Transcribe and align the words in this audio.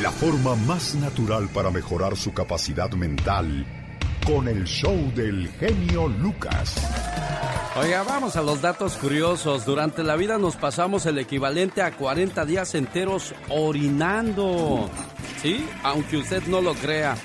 la 0.00 0.10
forma 0.10 0.54
más 0.54 0.94
natural 0.94 1.48
para 1.48 1.70
mejorar 1.70 2.16
su 2.16 2.32
capacidad 2.34 2.90
mental 2.92 3.64
con 4.26 4.48
el 4.48 4.64
show 4.64 4.94
del 5.14 5.48
genio 5.58 6.08
Lucas. 6.08 6.74
Oiga, 7.76 8.02
vamos 8.02 8.36
a 8.36 8.42
los 8.42 8.60
datos 8.60 8.96
curiosos. 8.96 9.64
Durante 9.64 10.02
la 10.02 10.16
vida 10.16 10.38
nos 10.38 10.56
pasamos 10.56 11.06
el 11.06 11.18
equivalente 11.18 11.82
a 11.82 11.92
40 11.92 12.44
días 12.44 12.74
enteros 12.74 13.34
orinando. 13.48 14.90
¿Sí? 15.40 15.66
Aunque 15.82 16.16
usted 16.16 16.42
no 16.46 16.60
lo 16.60 16.74
crea. 16.74 17.16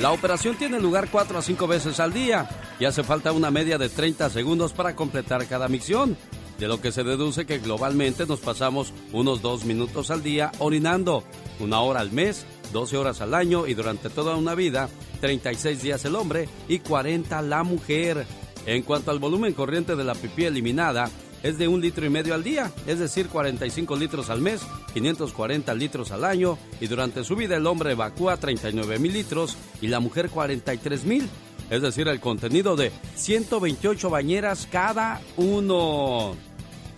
La 0.00 0.10
operación 0.10 0.56
tiene 0.56 0.80
lugar 0.80 1.08
4 1.10 1.38
a 1.38 1.42
5 1.42 1.66
veces 1.66 2.00
al 2.00 2.12
día 2.12 2.48
y 2.78 2.84
hace 2.84 3.02
falta 3.02 3.32
una 3.32 3.50
media 3.50 3.78
de 3.78 3.88
30 3.88 4.30
segundos 4.30 4.72
para 4.72 4.94
completar 4.94 5.46
cada 5.46 5.68
misión. 5.68 6.16
De 6.58 6.66
lo 6.66 6.80
que 6.80 6.90
se 6.90 7.04
deduce 7.04 7.46
que 7.46 7.58
globalmente 7.58 8.26
nos 8.26 8.40
pasamos 8.40 8.92
unos 9.12 9.42
2 9.42 9.64
minutos 9.64 10.10
al 10.10 10.24
día 10.24 10.50
orinando, 10.58 11.22
una 11.60 11.80
hora 11.80 12.00
al 12.00 12.10
mes, 12.10 12.46
12 12.72 12.96
horas 12.96 13.20
al 13.20 13.34
año 13.34 13.66
y 13.66 13.74
durante 13.74 14.10
toda 14.10 14.34
una 14.34 14.56
vida, 14.56 14.88
36 15.20 15.82
días 15.82 16.04
el 16.04 16.16
hombre 16.16 16.48
y 16.68 16.80
40 16.80 17.40
la 17.42 17.62
mujer. 17.62 18.26
En 18.66 18.82
cuanto 18.82 19.12
al 19.12 19.20
volumen 19.20 19.54
corriente 19.54 19.94
de 19.94 20.02
la 20.02 20.16
pipí 20.16 20.44
eliminada, 20.44 21.08
es 21.44 21.58
de 21.58 21.68
un 21.68 21.80
litro 21.80 22.04
y 22.04 22.10
medio 22.10 22.34
al 22.34 22.42
día, 22.42 22.72
es 22.88 22.98
decir, 22.98 23.28
45 23.28 23.94
litros 23.94 24.28
al 24.28 24.40
mes, 24.40 24.60
540 24.92 25.72
litros 25.74 26.10
al 26.10 26.24
año, 26.24 26.58
y 26.80 26.88
durante 26.88 27.22
su 27.22 27.36
vida 27.36 27.56
el 27.56 27.66
hombre 27.68 27.92
evacúa 27.92 28.36
39 28.36 28.98
mil 28.98 29.12
litros 29.12 29.56
y 29.80 29.86
la 29.86 30.00
mujer 30.00 30.30
43 30.30 31.04
mil, 31.04 31.28
es 31.70 31.82
decir, 31.82 32.08
el 32.08 32.18
contenido 32.18 32.74
de 32.74 32.90
128 33.14 34.10
bañeras 34.10 34.66
cada 34.70 35.20
uno. 35.36 36.47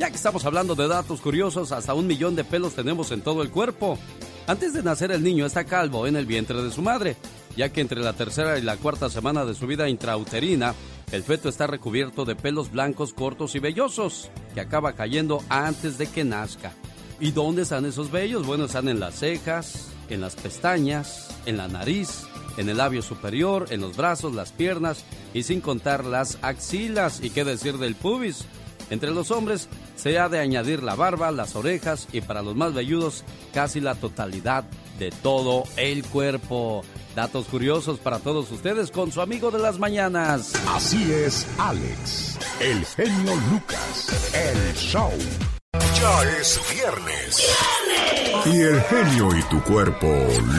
Ya 0.00 0.08
que 0.08 0.16
estamos 0.16 0.46
hablando 0.46 0.74
de 0.74 0.88
datos 0.88 1.20
curiosos, 1.20 1.72
hasta 1.72 1.92
un 1.92 2.06
millón 2.06 2.34
de 2.34 2.42
pelos 2.42 2.74
tenemos 2.74 3.12
en 3.12 3.20
todo 3.20 3.42
el 3.42 3.50
cuerpo. 3.50 3.98
Antes 4.46 4.72
de 4.72 4.82
nacer 4.82 5.12
el 5.12 5.22
niño 5.22 5.44
está 5.44 5.64
calvo 5.64 6.06
en 6.06 6.16
el 6.16 6.24
vientre 6.24 6.62
de 6.62 6.70
su 6.70 6.80
madre, 6.80 7.16
ya 7.54 7.68
que 7.68 7.82
entre 7.82 8.00
la 8.00 8.14
tercera 8.14 8.58
y 8.58 8.62
la 8.62 8.78
cuarta 8.78 9.10
semana 9.10 9.44
de 9.44 9.54
su 9.54 9.66
vida 9.66 9.90
intrauterina 9.90 10.74
el 11.12 11.22
feto 11.22 11.50
está 11.50 11.66
recubierto 11.66 12.24
de 12.24 12.34
pelos 12.34 12.70
blancos 12.70 13.12
cortos 13.12 13.54
y 13.56 13.58
vellosos, 13.58 14.30
que 14.54 14.62
acaba 14.62 14.94
cayendo 14.94 15.44
antes 15.50 15.98
de 15.98 16.06
que 16.06 16.24
nazca. 16.24 16.72
¿Y 17.20 17.32
dónde 17.32 17.62
están 17.62 17.84
esos 17.84 18.10
vellos? 18.10 18.46
Bueno, 18.46 18.64
están 18.64 18.88
en 18.88 19.00
las 19.00 19.16
cejas, 19.16 19.88
en 20.08 20.22
las 20.22 20.34
pestañas, 20.34 21.28
en 21.44 21.58
la 21.58 21.68
nariz, 21.68 22.22
en 22.56 22.70
el 22.70 22.78
labio 22.78 23.02
superior, 23.02 23.66
en 23.68 23.82
los 23.82 23.98
brazos, 23.98 24.34
las 24.34 24.50
piernas 24.52 25.04
y 25.34 25.42
sin 25.42 25.60
contar 25.60 26.06
las 26.06 26.38
axilas. 26.40 27.20
¿Y 27.22 27.28
qué 27.28 27.44
decir 27.44 27.76
del 27.76 27.96
pubis? 27.96 28.46
Entre 28.90 29.12
los 29.12 29.30
hombres 29.30 29.68
se 29.96 30.18
ha 30.18 30.28
de 30.28 30.40
añadir 30.40 30.82
la 30.82 30.96
barba, 30.96 31.30
las 31.30 31.56
orejas 31.56 32.08
y 32.12 32.20
para 32.20 32.42
los 32.42 32.56
más 32.56 32.74
velludos 32.74 33.24
casi 33.54 33.80
la 33.80 33.94
totalidad 33.94 34.64
de 34.98 35.10
todo 35.10 35.64
el 35.76 36.04
cuerpo. 36.04 36.82
Datos 37.14 37.46
curiosos 37.46 37.98
para 37.98 38.18
todos 38.18 38.50
ustedes 38.50 38.90
con 38.90 39.10
su 39.10 39.20
amigo 39.20 39.50
de 39.50 39.58
las 39.58 39.78
mañanas. 39.78 40.52
Así 40.68 41.12
es, 41.12 41.46
Alex, 41.58 42.38
el 42.60 42.84
genio 42.84 43.34
Lucas, 43.50 44.34
el 44.34 44.74
show. 44.74 45.10
Ya 46.00 46.22
es 46.40 46.58
viernes. 46.72 47.56
Y 48.46 48.60
el 48.62 48.80
genio 48.82 49.36
y 49.36 49.42
tu 49.44 49.62
cuerpo 49.62 50.10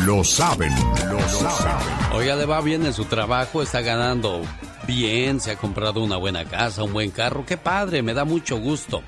lo 0.06 0.24
saben, 0.24 0.72
lo 1.10 1.20
saben. 1.28 2.14
Oiga, 2.14 2.36
le 2.36 2.46
va 2.46 2.62
bien 2.62 2.86
en 2.86 2.94
su 2.94 3.06
trabajo, 3.06 3.64
está 3.64 3.82
ganando 3.82 4.44
bien, 4.86 5.40
se 5.40 5.52
ha 5.52 5.56
comprado 5.58 6.02
una 6.02 6.18
buena 6.18 6.46
casa, 6.46 6.84
un 6.84 6.94
buen 6.94 7.10
carro. 7.10 7.44
Qué 7.44 7.58
padre, 7.58 8.04
me 8.04 8.14
da 8.14 8.24
mucho 8.24 8.58
gusto. 8.58 9.02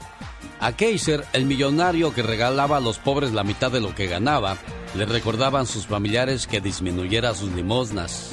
A 0.60 0.72
Kaiser, 0.72 1.24
el 1.34 1.46
millonario 1.46 2.14
que 2.16 2.24
regalaba 2.24 2.78
a 2.78 2.82
los 2.82 2.98
pobres 2.98 3.32
la 3.32 3.44
mitad 3.44 3.72
de 3.72 3.82
lo 3.82 3.94
que 3.94 4.08
ganaba, 4.08 4.58
le 4.96 5.06
recordaban 5.06 5.68
sus 5.68 5.86
familiares 5.86 6.48
que 6.48 6.62
disminuyera 6.62 7.36
sus 7.36 7.52
limosnas, 7.52 8.32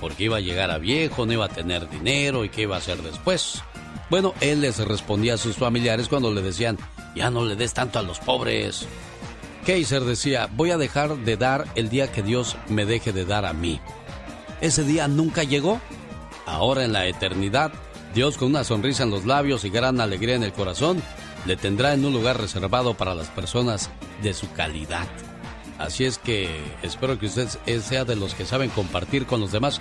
porque 0.00 0.24
iba 0.24 0.38
a 0.38 0.40
llegar 0.40 0.70
a 0.70 0.78
viejo, 0.78 1.26
no 1.26 1.34
iba 1.34 1.44
a 1.44 1.50
tener 1.50 1.88
dinero 1.90 2.44
y 2.44 2.48
qué 2.48 2.62
iba 2.62 2.76
a 2.76 2.78
hacer 2.78 3.02
después. 3.02 3.62
Bueno, 4.08 4.34
él 4.40 4.60
les 4.62 4.78
respondía 4.78 5.34
a 5.34 5.38
sus 5.38 5.56
familiares 5.56 6.08
cuando 6.08 6.32
le 6.32 6.42
decían, 6.42 6.78
ya 7.14 7.30
no 7.30 7.44
le 7.44 7.56
des 7.56 7.74
tanto 7.74 7.98
a 7.98 8.02
los 8.02 8.18
pobres. 8.18 8.86
Kaiser 9.66 10.02
decía, 10.02 10.48
voy 10.52 10.70
a 10.70 10.78
dejar 10.78 11.16
de 11.18 11.36
dar 11.36 11.66
el 11.74 11.88
día 11.88 12.10
que 12.10 12.22
Dios 12.22 12.56
me 12.68 12.84
deje 12.84 13.12
de 13.12 13.24
dar 13.24 13.44
a 13.44 13.52
mí. 13.52 13.80
Ese 14.60 14.84
día 14.84 15.08
nunca 15.08 15.44
llegó. 15.44 15.80
Ahora 16.46 16.84
en 16.84 16.92
la 16.92 17.06
eternidad, 17.06 17.72
Dios 18.14 18.36
con 18.36 18.48
una 18.48 18.64
sonrisa 18.64 19.04
en 19.04 19.10
los 19.10 19.24
labios 19.24 19.64
y 19.64 19.70
gran 19.70 20.00
alegría 20.00 20.34
en 20.34 20.42
el 20.42 20.52
corazón, 20.52 21.02
le 21.46 21.56
tendrá 21.56 21.94
en 21.94 22.04
un 22.04 22.12
lugar 22.12 22.40
reservado 22.40 22.94
para 22.94 23.14
las 23.14 23.28
personas 23.28 23.90
de 24.22 24.34
su 24.34 24.50
calidad. 24.52 25.06
Así 25.78 26.04
es 26.04 26.18
que 26.18 26.48
espero 26.82 27.18
que 27.18 27.26
usted 27.26 27.48
sea 27.80 28.04
de 28.04 28.16
los 28.16 28.34
que 28.34 28.44
saben 28.44 28.70
compartir 28.70 29.26
con 29.26 29.40
los 29.40 29.52
demás. 29.52 29.80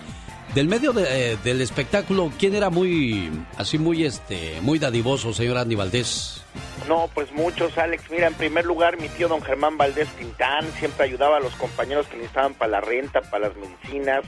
Del 0.54 0.68
medio 0.68 0.94
eh, 0.98 1.38
del 1.46 1.62
espectáculo, 1.62 2.30
¿quién 2.38 2.56
era 2.56 2.70
muy, 2.70 3.32
así 3.58 3.78
muy, 3.78 4.06
este, 4.06 4.60
muy 4.62 4.80
dadivoso, 4.80 5.32
señor 5.32 5.58
Andy 5.58 5.76
Valdés? 5.76 6.44
No, 6.90 7.10
pues 7.14 7.32
muchos, 7.32 7.78
Alex. 7.78 8.12
Mira, 8.12 8.28
en 8.28 8.34
primer 8.34 8.66
lugar, 8.66 9.00
mi 9.00 9.08
tío 9.08 9.30
don 9.30 9.42
Germán 9.42 9.78
Valdés 9.78 10.10
Tintán 10.10 10.70
siempre 10.74 11.06
ayudaba 11.06 11.38
a 11.38 11.40
los 11.40 11.56
compañeros 11.56 12.06
que 12.08 12.18
necesitaban 12.18 12.54
para 12.54 12.72
la 12.72 12.82
renta, 12.82 13.22
para 13.22 13.48
las 13.48 13.56
medicinas. 13.56 14.26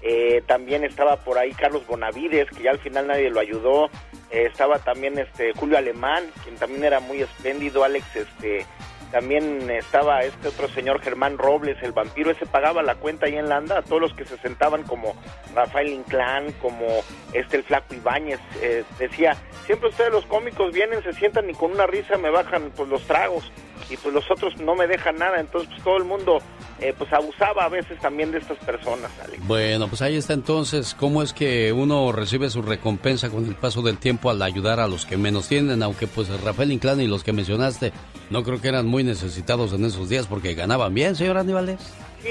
Eh, 0.00 0.42
también 0.46 0.82
estaba 0.82 1.16
por 1.16 1.36
ahí 1.36 1.52
Carlos 1.52 1.86
Bonavides, 1.86 2.48
que 2.50 2.62
ya 2.62 2.70
al 2.70 2.78
final 2.78 3.08
nadie 3.08 3.28
lo 3.28 3.40
ayudó. 3.40 3.90
Eh, 4.30 4.46
estaba 4.50 4.78
también 4.78 5.18
este 5.18 5.52
Julio 5.52 5.76
Alemán, 5.76 6.24
quien 6.42 6.56
también 6.56 6.84
era 6.84 7.00
muy 7.00 7.20
espléndido. 7.20 7.84
Alex, 7.84 8.06
este, 8.16 8.64
también 9.10 9.70
estaba 9.70 10.22
este 10.22 10.48
otro 10.48 10.68
señor 10.68 11.00
Germán 11.00 11.38
Robles, 11.38 11.76
el 11.82 11.92
vampiro, 11.92 12.30
ese 12.30 12.46
pagaba 12.46 12.82
la 12.82 12.96
cuenta 12.96 13.26
ahí 13.26 13.36
en 13.36 13.48
Landa 13.48 13.78
a 13.78 13.82
todos 13.82 14.00
los 14.00 14.14
que 14.14 14.24
se 14.24 14.36
sentaban 14.38 14.82
como 14.82 15.14
Rafael 15.54 15.88
Inclán, 15.88 16.52
como 16.60 16.86
este 17.32 17.58
el 17.58 17.64
flaco 17.64 17.94
Ibáñez, 17.94 18.40
eh, 18.60 18.84
decía, 18.98 19.36
siempre 19.64 19.88
ustedes 19.90 20.12
los 20.12 20.26
cómicos 20.26 20.72
vienen, 20.72 21.02
se 21.02 21.12
sientan 21.12 21.48
y 21.48 21.54
con 21.54 21.72
una 21.72 21.86
risa 21.86 22.18
me 22.18 22.30
bajan 22.30 22.70
pues 22.76 22.88
los 22.88 23.02
tragos 23.06 23.50
y 23.90 23.96
pues 23.96 24.14
los 24.14 24.28
otros 24.30 24.56
no 24.58 24.74
me 24.74 24.86
dejan 24.86 25.16
nada, 25.16 25.40
entonces 25.40 25.68
pues 25.70 25.82
todo 25.82 25.96
el 25.96 26.04
mundo 26.04 26.38
eh, 26.80 26.94
pues 26.96 27.12
abusaba 27.12 27.64
a 27.64 27.68
veces 27.68 27.98
también 28.00 28.32
de 28.32 28.38
estas 28.38 28.58
personas, 28.58 29.10
Bueno, 29.40 29.88
pues 29.88 30.02
ahí 30.02 30.16
está 30.16 30.34
entonces 30.34 30.94
cómo 30.98 31.22
es 31.22 31.32
que 31.32 31.72
uno 31.72 32.12
recibe 32.12 32.50
su 32.50 32.62
recompensa 32.62 33.30
con 33.30 33.46
el 33.46 33.54
paso 33.54 33.82
del 33.82 33.98
tiempo 33.98 34.30
al 34.30 34.42
ayudar 34.42 34.80
a 34.80 34.88
los 34.88 35.06
que 35.06 35.16
menos 35.16 35.48
tienen, 35.48 35.82
aunque 35.82 36.06
pues 36.06 36.28
Rafael 36.42 36.72
Inclán 36.72 37.00
y 37.00 37.06
los 37.06 37.24
que 37.24 37.32
mencionaste 37.32 37.92
no 38.30 38.42
creo 38.42 38.60
que 38.60 38.68
eran 38.68 38.86
muy 38.86 39.04
necesitados 39.04 39.72
en 39.72 39.84
esos 39.84 40.08
días 40.08 40.26
porque 40.26 40.54
ganaban 40.54 40.92
bien, 40.92 41.14
señor 41.16 41.38
Aníbales. 41.38 41.80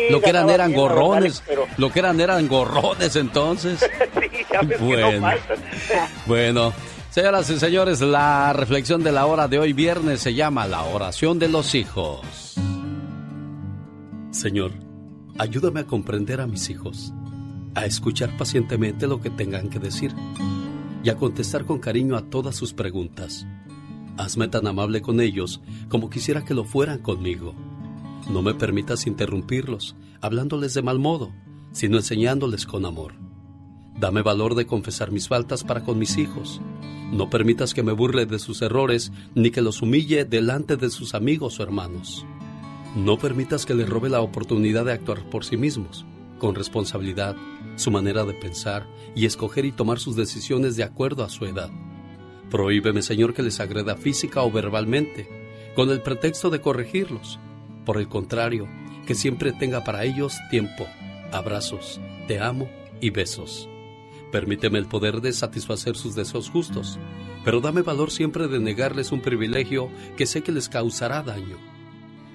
lo 0.10 0.22
que 0.22 0.30
eran 0.30 0.50
eran 0.50 0.74
gorrones, 0.74 1.42
lo 1.78 1.92
que 1.92 2.00
eran 2.00 2.20
eran 2.20 2.48
gorrones 2.48 3.16
entonces. 3.16 3.80
bueno. 4.80 5.32
bueno, 6.26 6.74
señoras 7.16 7.50
y 7.50 7.58
señores, 7.58 8.02
la 8.02 8.52
reflexión 8.52 9.02
de 9.02 9.14
la 9.14 9.26
hora 9.26 9.48
de 9.48 9.58
hoy 9.58 9.72
viernes 9.72 10.20
se 10.20 10.34
llama 10.34 10.68
la 10.68 10.84
oración 10.84 11.40
de 11.40 11.48
los 11.48 11.74
hijos. 11.74 12.56
Señor, 14.32 14.74
ayúdame 15.38 15.80
a 15.80 15.86
comprender 15.86 16.42
a 16.42 16.46
mis 16.46 16.70
hijos, 16.70 17.14
a 17.74 17.86
escuchar 17.86 18.36
pacientemente 18.36 19.08
lo 19.08 19.22
que 19.22 19.30
tengan 19.30 19.70
que 19.70 19.80
decir 19.80 20.14
y 21.06 21.10
a 21.10 21.16
contestar 21.16 21.64
con 21.64 21.80
cariño 21.80 22.18
a 22.18 22.30
todas 22.30 22.58
sus 22.58 22.74
preguntas. 22.74 23.48
Hazme 24.18 24.50
tan 24.50 24.68
amable 24.68 25.02
con 25.02 25.22
ellos 25.22 25.62
como 25.88 26.10
quisiera 26.10 26.44
que 26.44 26.54
lo 26.54 26.66
fueran 26.66 27.00
conmigo. 27.00 27.56
No 28.30 28.42
me 28.42 28.56
permitas 28.56 29.08
interrumpirlos, 29.08 29.96
hablándoles 30.20 30.74
de 30.74 30.82
mal 30.82 31.00
modo, 31.00 31.32
sino 31.72 31.96
enseñándoles 31.96 32.66
con 32.66 32.86
amor. 32.86 33.14
Dame 34.00 34.22
valor 34.22 34.56
de 34.56 34.66
confesar 34.66 35.12
mis 35.12 35.28
faltas 35.28 35.64
para 35.64 35.84
con 35.84 35.98
mis 35.98 36.18
hijos. 36.18 36.62
No 37.12 37.30
permitas 37.30 37.74
que 37.74 37.84
me 37.84 37.94
burle 37.94 38.26
de 38.26 38.40
sus 38.40 38.62
errores 38.62 39.12
ni 39.36 39.52
que 39.52 39.62
los 39.62 39.82
humille 39.82 40.26
delante 40.26 40.76
de 40.76 40.90
sus 40.90 41.16
amigos 41.16 41.60
o 41.60 41.64
hermanos. 41.64 42.26
No 42.96 43.18
permitas 43.18 43.66
que 43.66 43.74
les 43.74 43.88
robe 43.90 44.10
la 44.10 44.22
oportunidad 44.22 44.86
de 44.86 44.94
actuar 44.94 45.30
por 45.30 45.46
sí 45.46 45.56
mismos, 45.56 46.06
con 46.40 46.56
responsabilidad, 46.56 47.36
su 47.76 47.92
manera 47.92 48.26
de 48.26 48.34
pensar 48.34 48.88
y 49.16 49.26
escoger 49.26 49.66
y 49.66 49.72
tomar 49.72 50.00
sus 50.00 50.16
decisiones 50.16 50.76
de 50.76 50.84
acuerdo 50.84 51.24
a 51.24 51.30
su 51.30 51.46
edad. 51.46 51.70
Prohíbeme, 52.50 53.02
Señor, 53.02 53.34
que 53.34 53.44
les 53.44 53.60
agreda 53.60 53.96
física 53.96 54.44
o 54.44 54.52
verbalmente, 54.52 55.28
con 55.76 55.90
el 55.90 56.02
pretexto 56.02 56.50
de 56.50 56.62
corregirlos. 56.62 57.40
Por 57.86 57.98
el 57.98 58.08
contrario, 58.08 58.68
que 59.06 59.16
siempre 59.16 59.52
tenga 59.52 59.84
para 59.84 60.04
ellos 60.04 60.38
tiempo, 60.50 60.86
abrazos, 61.32 62.00
te 62.28 62.40
amo 62.40 62.70
y 63.02 63.10
besos. 63.10 63.70
Permíteme 64.36 64.80
el 64.80 64.86
poder 64.86 65.22
de 65.22 65.32
satisfacer 65.32 65.96
sus 65.96 66.14
deseos 66.14 66.50
justos, 66.50 67.00
pero 67.46 67.62
dame 67.62 67.84
valor 67.84 68.12
siempre 68.12 68.50
de 68.50 68.60
negarles 68.60 69.14
un 69.14 69.22
privilegio 69.22 69.88
que 70.18 70.26
sé 70.26 70.44
que 70.44 70.52
les 70.52 70.68
causará 70.68 71.24
daño 71.24 71.56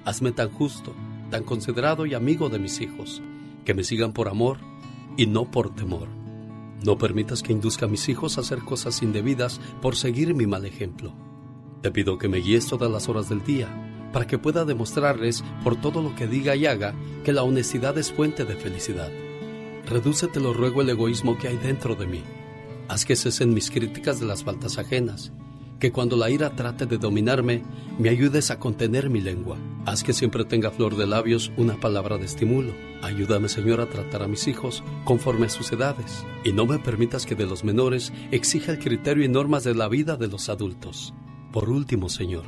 Hazme 0.03 0.31
tan 0.31 0.49
justo, 0.49 0.95
tan 1.29 1.43
considerado 1.43 2.07
y 2.07 2.15
amigo 2.15 2.49
de 2.49 2.57
mis 2.57 2.81
hijos, 2.81 3.21
que 3.65 3.75
me 3.75 3.83
sigan 3.83 4.13
por 4.13 4.29
amor 4.29 4.57
y 5.15 5.27
no 5.27 5.51
por 5.51 5.75
temor. 5.75 6.07
No 6.83 6.97
permitas 6.97 7.43
que 7.43 7.53
induzca 7.53 7.85
a 7.85 7.89
mis 7.89 8.09
hijos 8.09 8.35
a 8.39 8.41
hacer 8.41 8.61
cosas 8.61 9.03
indebidas 9.03 9.61
por 9.79 9.95
seguir 9.95 10.33
mi 10.33 10.47
mal 10.47 10.65
ejemplo. 10.65 11.13
Te 11.83 11.91
pido 11.91 12.17
que 12.17 12.29
me 12.29 12.39
guíes 12.39 12.65
todas 12.65 12.91
las 12.91 13.09
horas 13.09 13.29
del 13.29 13.43
día 13.43 14.09
para 14.11 14.25
que 14.25 14.39
pueda 14.39 14.65
demostrarles 14.65 15.43
por 15.63 15.79
todo 15.79 16.01
lo 16.01 16.15
que 16.15 16.25
diga 16.25 16.55
y 16.55 16.65
haga 16.65 16.95
que 17.23 17.31
la 17.31 17.43
honestidad 17.43 17.95
es 17.99 18.11
fuente 18.11 18.43
de 18.43 18.55
felicidad. 18.55 19.11
Reduce, 19.87 20.27
te 20.27 20.39
lo 20.39 20.53
ruego, 20.53 20.81
el 20.81 20.89
egoísmo 20.89 21.37
que 21.37 21.47
hay 21.47 21.57
dentro 21.57 21.95
de 21.95 22.07
mí. 22.07 22.23
Haz 22.87 23.05
que 23.05 23.15
cesen 23.15 23.53
mis 23.53 23.71
críticas 23.71 24.19
de 24.19 24.25
las 24.25 24.43
faltas 24.43 24.77
ajenas. 24.77 25.31
Que 25.79 25.91
cuando 25.91 26.15
la 26.15 26.29
ira 26.29 26.55
trate 26.55 26.85
de 26.85 26.97
dominarme, 26.97 27.63
me 27.97 28.09
ayudes 28.09 28.51
a 28.51 28.59
contener 28.59 29.09
mi 29.09 29.21
lengua. 29.21 29.57
Haz 29.85 30.03
que 30.03 30.13
siempre 30.13 30.45
tenga 30.45 30.69
flor 30.69 30.95
de 30.95 31.07
labios 31.07 31.51
una 31.57 31.79
palabra 31.79 32.17
de 32.17 32.25
estimulo. 32.25 32.73
Ayúdame, 33.01 33.49
Señor, 33.49 33.81
a 33.81 33.89
tratar 33.89 34.21
a 34.21 34.27
mis 34.27 34.47
hijos 34.47 34.83
conforme 35.05 35.47
a 35.47 35.49
sus 35.49 35.71
edades. 35.71 36.23
Y 36.43 36.53
no 36.53 36.67
me 36.67 36.77
permitas 36.77 37.25
que 37.25 37.33
de 37.33 37.47
los 37.47 37.63
menores 37.63 38.13
exija 38.31 38.73
el 38.73 38.79
criterio 38.79 39.25
y 39.25 39.29
normas 39.29 39.63
de 39.63 39.73
la 39.73 39.87
vida 39.87 40.17
de 40.17 40.27
los 40.27 40.49
adultos. 40.49 41.13
Por 41.51 41.69
último, 41.69 42.09
Señor, 42.09 42.43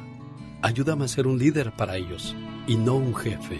ayúdame 0.61 1.05
a 1.05 1.07
ser 1.07 1.25
un 1.25 1.39
líder 1.39 1.75
para 1.75 1.97
ellos 1.97 2.35
y 2.67 2.75
no 2.75 2.95
un 2.95 3.15
jefe. 3.15 3.59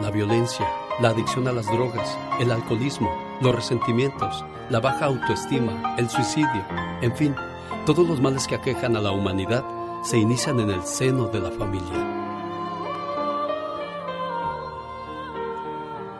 La 0.00 0.10
violencia, 0.10 0.66
la 1.00 1.10
adicción 1.10 1.48
a 1.48 1.52
las 1.52 1.66
drogas, 1.66 2.16
el 2.40 2.50
alcoholismo, 2.50 3.12
los 3.40 3.54
resentimientos, 3.54 4.44
la 4.70 4.80
baja 4.80 5.06
autoestima, 5.06 5.94
el 5.98 6.08
suicidio, 6.08 6.64
en 7.02 7.14
fin, 7.16 7.34
todos 7.86 8.06
los 8.06 8.20
males 8.20 8.46
que 8.46 8.54
aquejan 8.54 8.96
a 8.96 9.00
la 9.00 9.10
humanidad 9.10 9.64
se 10.02 10.18
inician 10.18 10.60
en 10.60 10.70
el 10.70 10.82
seno 10.84 11.28
de 11.28 11.40
la 11.40 11.50
familia. 11.50 12.10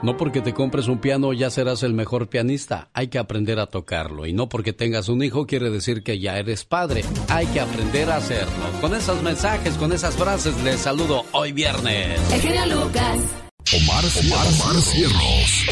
No 0.02 0.18
porque 0.18 0.42
te 0.42 0.52
compres 0.52 0.86
un 0.88 0.98
piano 0.98 1.32
ya 1.32 1.48
serás 1.48 1.82
el 1.82 1.94
mejor 1.94 2.28
pianista, 2.28 2.90
hay 2.92 3.08
que 3.08 3.18
aprender 3.18 3.58
a 3.58 3.66
tocarlo. 3.66 4.26
Y 4.26 4.34
no 4.34 4.50
porque 4.50 4.74
tengas 4.74 5.08
un 5.08 5.22
hijo 5.22 5.46
quiere 5.46 5.70
decir 5.70 6.02
que 6.02 6.18
ya 6.18 6.36
eres 6.36 6.66
padre, 6.66 7.02
hay 7.30 7.46
que 7.46 7.60
aprender 7.60 8.10
a 8.10 8.16
hacerlo. 8.16 8.52
Con 8.82 8.94
esos 8.94 9.22
mensajes, 9.22 9.74
con 9.78 9.92
esas 9.94 10.14
frases, 10.14 10.62
les 10.62 10.80
saludo 10.80 11.24
hoy 11.32 11.52
viernes. 11.52 12.20
El 12.44 12.70
Lucas. 12.70 13.43
Omar, 13.72 14.04
Omar, 14.04 14.82
Cierros. 14.82 15.66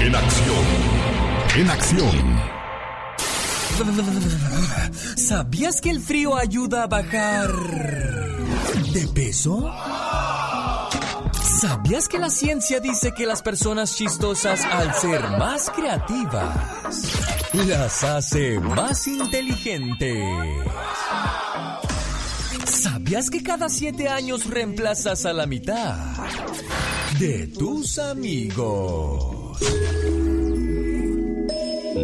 En 0.00 0.14
acción. 0.14 0.64
En 1.56 1.70
acción. 1.70 2.40
¿Sabías 5.16 5.80
que 5.82 5.90
el 5.90 6.00
frío 6.00 6.36
ayuda 6.36 6.84
a 6.84 6.86
bajar 6.86 7.50
de 8.92 9.06
peso? 9.08 9.70
¿Sabías 11.60 12.08
que 12.08 12.18
la 12.18 12.30
ciencia 12.30 12.80
dice 12.80 13.12
que 13.12 13.26
las 13.26 13.42
personas 13.42 13.94
chistosas 13.94 14.64
al 14.64 14.94
ser 14.94 15.20
más 15.38 15.70
creativas 15.70 16.56
las 17.52 18.04
hace 18.04 18.58
más 18.58 19.06
inteligentes? 19.06 20.24
¿Sabías 22.82 23.30
que 23.30 23.44
cada 23.44 23.68
siete 23.68 24.08
años 24.08 24.50
reemplazas 24.50 25.24
a 25.24 25.32
la 25.32 25.46
mitad 25.46 26.16
de 27.20 27.46
tus 27.46 27.96
amigos? 28.00 29.60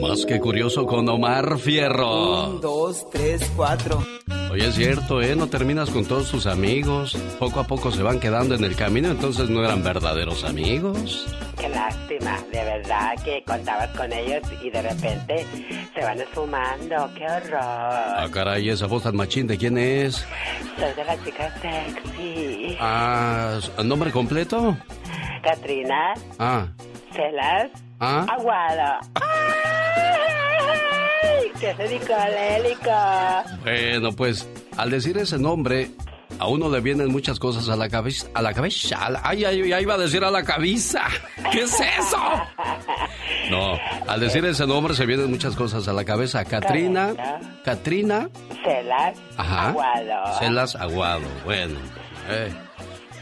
Más 0.00 0.24
que 0.26 0.38
curioso 0.38 0.86
con 0.86 1.08
Omar 1.08 1.58
Fierro. 1.58 2.50
Un, 2.50 2.60
dos, 2.60 3.08
tres, 3.10 3.50
cuatro. 3.56 4.02
Oye, 4.50 4.68
es 4.68 4.74
cierto, 4.74 5.20
¿eh? 5.20 5.34
No 5.36 5.48
terminas 5.48 5.90
con 5.90 6.06
todos 6.06 6.30
tus 6.30 6.46
amigos. 6.46 7.16
Poco 7.38 7.60
a 7.60 7.64
poco 7.64 7.90
se 7.90 8.02
van 8.02 8.20
quedando 8.20 8.54
en 8.54 8.64
el 8.64 8.76
camino, 8.76 9.10
entonces 9.10 9.50
no 9.50 9.64
eran 9.64 9.82
verdaderos 9.82 10.44
amigos. 10.44 11.26
Qué 11.58 11.68
lástima, 11.68 12.38
de 12.52 12.64
verdad 12.64 13.14
que 13.24 13.42
contabas 13.44 13.88
con 13.96 14.12
ellos 14.12 14.42
y 14.62 14.70
de 14.70 14.82
repente 14.82 15.46
se 15.94 16.00
van 16.00 16.20
esfumando. 16.20 17.10
¡Qué 17.14 17.24
horror! 17.24 17.60
Ah, 17.60 18.28
caray, 18.32 18.68
esa 18.70 18.86
voz 18.86 19.02
tan 19.02 19.16
machín, 19.16 19.46
¿de 19.46 19.58
quién 19.58 19.76
es? 19.76 20.24
Soy 20.78 20.94
de 20.94 21.04
la 21.04 21.24
chica 21.24 21.54
sexy. 21.60 22.76
Ah, 22.80 23.58
¿nombre 23.84 24.10
completo? 24.12 24.76
Katrina. 25.42 26.14
Ah. 26.38 26.68
Celas. 27.12 27.70
Ah. 28.00 28.26
Aguado. 28.30 29.00
¡Qué 31.60 31.74
psicolélico! 31.88 32.90
Bueno, 33.62 34.12
pues 34.12 34.48
al 34.76 34.90
decir 34.90 35.18
ese 35.18 35.38
nombre, 35.38 35.90
a 36.38 36.46
uno 36.46 36.68
le 36.70 36.80
vienen 36.80 37.10
muchas 37.10 37.38
cosas 37.38 37.68
a 37.68 37.76
la 37.76 37.88
cabeza. 37.88 38.28
A 38.34 38.42
la 38.42 38.54
cabeza. 38.54 38.96
ay, 39.24 39.44
ay, 39.44 39.68
ya 39.68 39.80
iba 39.80 39.94
a 39.94 39.98
decir 39.98 40.22
a 40.22 40.30
la 40.30 40.44
cabeza. 40.44 41.02
¿Qué 41.50 41.62
es 41.62 41.80
eso? 41.80 42.18
No, 43.50 43.78
al 44.06 44.20
decir 44.20 44.44
ese 44.44 44.66
nombre 44.66 44.94
se 44.94 45.04
vienen 45.06 45.30
muchas 45.30 45.56
cosas 45.56 45.88
a 45.88 45.92
la 45.92 46.04
cabeza. 46.04 46.44
Katrina. 46.44 47.14
Katrina. 47.64 48.28
Celas. 48.64 49.18
Ajá. 49.36 49.68
Aguado. 49.70 50.38
Celas 50.38 50.76
Aguado. 50.76 51.26
Bueno. 51.44 51.78
Eh. 52.28 52.52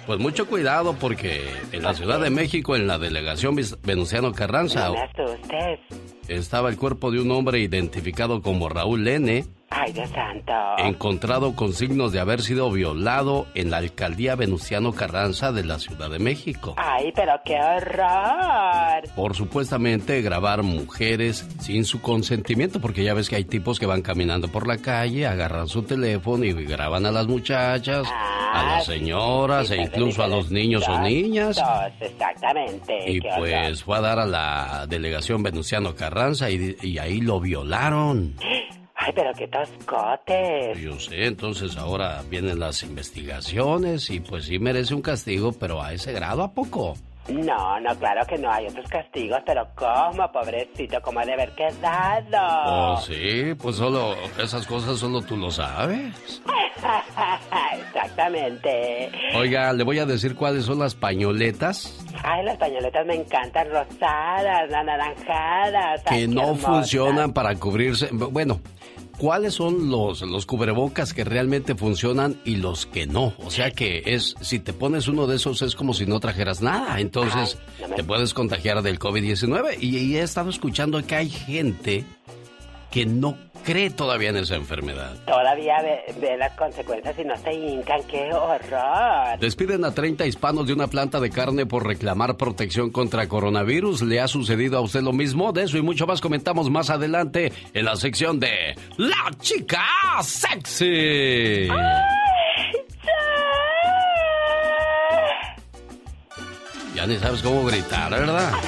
Pues 0.07 0.21
mucho 0.21 0.47
cuidado 0.47 0.95
porque 0.95 1.45
en 1.73 1.83
la 1.83 1.93
Ciudad 1.93 2.21
de 2.21 2.31
México, 2.31 2.77
en 2.77 2.87
la 2.87 2.97
delegación 2.97 3.57
Venustiano 3.83 4.33
Carranza, 4.33 4.87
no 4.87 4.95
me 4.95 5.01
asustes. 5.01 5.81
estaba 6.29 6.69
el 6.69 6.77
cuerpo 6.77 7.11
de 7.11 7.21
un 7.21 7.33
hombre 7.33 7.59
identificado 7.59 8.41
como 8.41 8.69
Raúl 8.69 9.07
N. 9.09 9.45
Ay, 9.69 9.93
Dios 9.93 10.09
santo. 10.11 10.53
Encontrado 10.79 11.57
con 11.57 11.73
signos 11.73 12.13
de 12.13 12.21
haber 12.21 12.41
sido 12.41 12.71
violado 12.71 13.47
en 13.55 13.71
la 13.71 13.79
alcaldía 13.79 14.37
Venustiano 14.37 14.93
Carranza 14.93 15.51
de 15.51 15.65
la 15.65 15.81
Ciudad 15.81 16.09
de 16.09 16.21
México. 16.21 16.75
Ay, 16.77 17.13
pero 17.15 17.33
qué 17.45 17.57
horror. 17.57 19.09
Por 19.17 19.35
supuestamente 19.35 20.23
grabar 20.23 20.63
mujeres 20.63 21.47
sin 21.61 21.85
su 21.85 22.01
consentimiento, 22.01 22.81
porque 22.81 23.03
ya 23.03 23.15
ves 23.15 23.29
que 23.29 23.37
hay 23.37 23.45
tipos 23.45 23.81
que 23.81 23.87
van 23.87 24.03
caminando 24.03 24.49
por 24.49 24.69
la 24.69 24.79
calle, 24.79 25.27
agarran 25.27 25.67
su 25.67 25.83
teléfono 25.83 26.45
y 26.45 26.53
graban 26.53 27.05
a 27.05 27.11
las 27.11 27.27
muchachas, 27.27 28.07
a 28.53 28.63
las 28.63 28.87
señoras 28.87 29.71
e 29.73 29.83
incluso 29.83 30.23
a 30.23 30.29
los 30.29 30.51
niños 30.51 30.89
o 30.89 31.01
niñas. 31.01 31.61
Exactamente. 32.01 33.11
Y 33.11 33.21
pues 33.21 33.83
fue 33.83 33.99
a 33.99 34.01
dar 34.01 34.21
a 34.21 34.27
la 34.27 34.87
delegación 34.89 35.43
Venustiano 35.43 35.95
Carranza 35.97 36.51
y, 36.51 36.77
y 36.83 36.99
ahí 36.99 37.21
lo 37.21 37.41
violaron. 37.41 38.35
Ay, 38.99 39.13
pero 39.15 39.33
qué 39.35 39.47
toscotes. 39.49 40.79
Yo 40.79 40.99
sé, 40.99 41.27
entonces 41.27 41.77
ahora 41.77 42.23
vienen 42.31 42.59
las 42.59 42.83
investigaciones 42.83 44.09
y 44.09 44.21
pues 44.21 44.47
sí 44.47 44.59
merece 44.59 44.95
un 44.95 45.03
castigo, 45.03 45.53
pero 45.53 45.83
a 45.83 45.93
ese 45.93 46.13
grado, 46.13 46.43
¿a 46.43 46.53
poco? 46.53 46.97
No, 47.29 47.81
no, 47.81 47.95
claro 47.97 48.25
que 48.27 48.39
no 48.39 48.51
hay 48.51 48.67
otros 48.67 48.89
castigos, 48.89 49.41
pero 49.45 49.67
¿cómo, 49.75 50.31
pobrecito? 50.31 51.01
¿Cómo 51.03 51.21
ha 51.21 51.25
de 51.25 51.33
haber 51.33 51.51
quedado? 51.53 52.95
Oh, 52.95 53.01
sí, 53.01 53.55
pues 53.61 53.77
solo 53.77 54.15
esas 54.39 54.67
cosas 54.67 54.99
solo 54.99 55.23
tú 55.23 55.37
lo 55.37 55.51
sabes. 55.51 56.43
Exactamente. 57.87 59.11
Oiga, 59.35 59.73
le 59.73 59.83
voy 59.83 59.99
a 59.99 60.07
decir 60.07 60.37
cuáles 60.37 60.65
son 60.65 60.79
las 60.79 60.95
pañoletas. 60.95 62.05
Ay, 62.23 62.45
las 62.45 62.57
pañoletas 62.59 63.07
me 63.07 63.17
encantan, 63.17 63.69
rosadas, 63.71 64.73
anaranjadas. 64.73 66.03
Que 66.05 66.29
no 66.29 66.55
funcionan 66.55 67.33
para 67.33 67.55
cubrirse. 67.57 68.09
Bueno, 68.13 68.61
¿cuáles 69.19 69.55
son 69.55 69.91
los, 69.91 70.23
los 70.23 70.47
cubrebocas 70.47 71.15
que 71.15 71.25
realmente 71.25 71.75
funcionan 71.75 72.41
y 72.45 72.57
los 72.57 72.87
que 72.87 73.07
no? 73.07 73.35
O 73.45 73.51
sea 73.51 73.71
que 73.71 74.03
es, 74.07 74.35
si 74.41 74.59
te 74.59 74.73
pones 74.73 75.09
uno 75.09 75.27
de 75.27 75.37
esos 75.37 75.63
es 75.63 75.75
como 75.75 75.95
si 75.95 76.07
no 76.07 76.21
trajeras 76.21 76.63
nada, 76.63 77.01
entonces 77.01 77.59
te 77.95 78.05
puedes 78.05 78.35
contagiar 78.35 78.83
del 78.83 78.99
COVID-19. 78.99 79.79
Y, 79.81 79.99
y, 79.99 80.17
he 80.17 80.23
estado 80.23 80.51
escuchando 80.51 81.05
que 81.07 81.17
hay 81.17 81.31
gente 81.31 82.05
que 82.91 83.07
no 83.07 83.37
cree 83.67 83.91
todavía 83.91 84.31
en 84.31 84.37
esa 84.37 84.55
enfermedad. 84.55 85.17
Todavía 85.27 85.75
ve, 85.83 86.37
las 86.39 86.53
consecuencias 86.57 87.19
y 87.19 87.25
no 87.25 87.37
se 87.37 87.53
hincan, 87.53 88.01
qué 88.05 88.33
horror. 88.33 89.39
Despiden 89.41 89.85
a 89.85 89.93
30 89.93 90.25
hispanos 90.25 90.69
de 90.69 90.73
una 90.73 90.87
planta 90.87 91.19
de 91.19 91.31
carne 91.31 91.67
por 91.67 91.85
reclamar 91.85 92.37
protección 92.37 92.91
contra 92.91 93.27
coronavirus. 93.27 94.03
¿Le 94.03 94.21
ha 94.21 94.29
sucedido 94.29 94.79
a 94.79 94.81
usted 94.81 95.03
lo 95.03 95.13
mismo? 95.13 95.53
De 95.53 95.65
eso 95.65 95.77
y 95.77 95.83
mucho 95.83 96.07
más 96.07 96.21
comentamos 96.21 96.71
más 96.71 96.91
adelante 96.91 97.53
en 97.75 97.85
la 97.85 97.97
sección 97.97 98.39
de 98.39 98.77
La 98.99 99.33
Chica 99.41 99.85
Sexy. 100.23 101.69
Ya 106.97 107.07
ni 107.07 107.19
sabes 107.19 107.43
cómo 107.43 107.63
gritar, 107.67 108.11
¿verdad? 108.11 108.51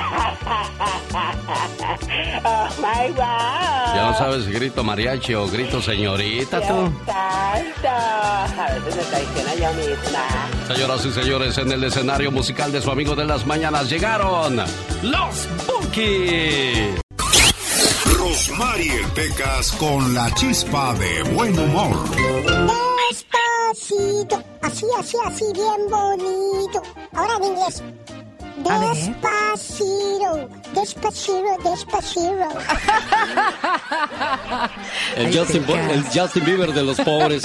Oh 2.45 2.69
my 2.79 3.09
God. 3.09 3.95
Ya 3.95 4.07
no 4.11 4.19
sabes 4.19 4.45
si 4.45 4.53
grito 4.53 4.85
mariachi 4.85 5.35
o 5.35 5.49
grito 5.49 5.81
señorita, 5.81 6.61
tú. 6.61 6.93
A 7.09 7.55
veces 8.75 8.97
me 8.97 9.03
traiciona 9.05 9.55
yo 9.55 9.73
misma. 9.73 10.75
Señoras 10.75 11.07
y 11.07 11.13
señores, 11.13 11.59
en 11.59 11.73
el 11.73 11.85
escenario 11.85 12.31
musical 12.31 12.71
de 12.71 12.83
su 12.83 12.91
amigo 12.91 13.17
de 13.17 13.25
las 13.25 13.47
mañanas 13.47 13.89
llegaron 13.89 14.57
los 15.03 15.49
Bookies. 15.67 17.01
Rosmarie 18.19 19.05
Pecas 19.15 19.73
con 19.73 20.15
la 20.15 20.31
chispa 20.35 20.93
de 20.95 21.23
buen 21.35 21.59
humor. 21.59 21.97
Despacito, 23.11 24.43
así, 24.63 24.87
así, 24.99 25.17
así, 25.25 25.45
bien 25.55 25.89
bonito. 25.91 26.83
Ahora 27.15 27.37
en 27.39 27.45
inglés. 27.45 27.83
Despacito, 28.63 30.49
despacito, 30.75 31.71
despacito. 31.71 32.49
El 35.17 35.37
Justin, 35.39 35.65
el 35.91 36.05
Justin 36.13 36.45
Bieber 36.45 36.73
de 36.73 36.83
los 36.83 36.97
pobres. 37.01 37.45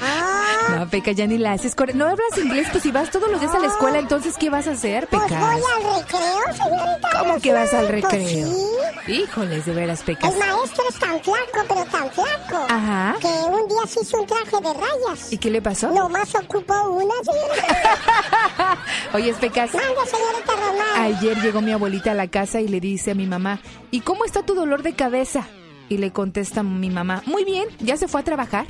Ah, 0.00 0.76
No, 0.78 0.88
Peca, 0.88 1.12
ya 1.12 1.26
ni 1.26 1.38
la 1.38 1.52
haces. 1.52 1.74
No 1.94 2.04
hablas 2.06 2.36
inglés, 2.38 2.68
pues 2.70 2.82
si 2.82 2.90
vas 2.90 3.10
todos 3.10 3.30
los 3.30 3.40
días 3.40 3.54
a 3.54 3.58
la 3.58 3.68
escuela, 3.68 3.98
entonces 3.98 4.34
¿qué 4.38 4.50
vas 4.50 4.66
a 4.66 4.72
hacer, 4.72 5.06
Peca? 5.08 5.26
Pues 5.26 5.40
voy 5.40 5.62
al 5.76 5.82
recreo, 6.00 6.52
señorita. 6.52 7.08
¿Cómo 7.20 7.40
que 7.40 7.52
vas 7.52 7.72
al 7.74 7.86
Pues 7.86 8.02
recreo? 8.02 8.28
sí. 8.28 8.66
Híjoles, 9.08 9.64
de 9.66 9.72
veras, 9.72 10.02
Pecas. 10.02 10.32
El 10.32 10.38
maestro 10.40 10.82
es 10.90 10.98
tan 10.98 11.20
flaco, 11.20 11.64
pero 11.68 11.84
tan 11.84 12.10
flaco. 12.10 12.66
Ajá. 12.68 13.14
Que 13.20 13.28
un 13.28 13.68
día 13.68 13.86
se 13.86 14.00
hizo 14.02 14.18
un 14.18 14.26
traje 14.26 14.56
de 14.60 14.72
rayas. 14.74 15.30
¿Y 15.32 15.38
qué 15.38 15.48
le 15.48 15.62
pasó? 15.62 15.90
Nomás 15.92 16.34
ocupó 16.34 16.74
una, 16.90 17.14
señorita. 17.22 18.78
Oye, 19.14 19.32
Pecas. 19.34 19.72
Manda, 19.74 20.04
señorita 20.06 20.45
Román. 20.54 21.02
Ayer 21.02 21.40
llegó 21.42 21.60
mi 21.60 21.72
abuelita 21.72 22.12
a 22.12 22.14
la 22.14 22.28
casa 22.28 22.60
y 22.60 22.68
le 22.68 22.80
dice 22.80 23.10
a 23.12 23.14
mi 23.14 23.26
mamá, 23.26 23.60
¿y 23.90 24.00
cómo 24.00 24.24
está 24.24 24.42
tu 24.42 24.54
dolor 24.54 24.82
de 24.82 24.94
cabeza? 24.94 25.46
Y 25.88 25.98
le 25.98 26.12
contesta 26.12 26.64
mi 26.64 26.90
mamá, 26.90 27.22
muy 27.26 27.44
bien, 27.44 27.68
¿ya 27.78 27.96
se 27.96 28.08
fue 28.08 28.20
a 28.20 28.24
trabajar? 28.24 28.66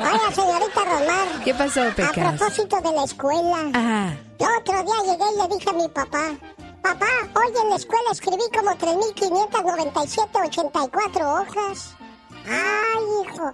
Oiga, 0.00 0.32
señorita 0.34 0.80
Román. 0.84 1.28
¿Qué 1.44 1.52
pasó, 1.54 1.82
A 1.82 1.90
Pecas? 1.90 2.38
propósito 2.38 2.80
de 2.80 2.92
la 2.96 3.04
escuela. 3.04 3.58
Ajá. 3.74 4.16
El 4.38 4.46
otro 4.58 4.82
día 4.82 5.02
llegué 5.12 5.24
y 5.34 5.36
le 5.42 5.48
dije 5.54 5.68
a 5.70 5.72
mi 5.74 5.86
papá, 5.88 6.30
papá, 6.82 7.06
hoy 7.34 7.52
en 7.62 7.68
la 7.70 7.76
escuela 7.76 8.10
escribí 8.10 8.42
como 8.56 8.70
3.597.84 8.70 11.42
hojas. 11.42 11.94
Ay, 12.48 13.04
hijo, 13.26 13.52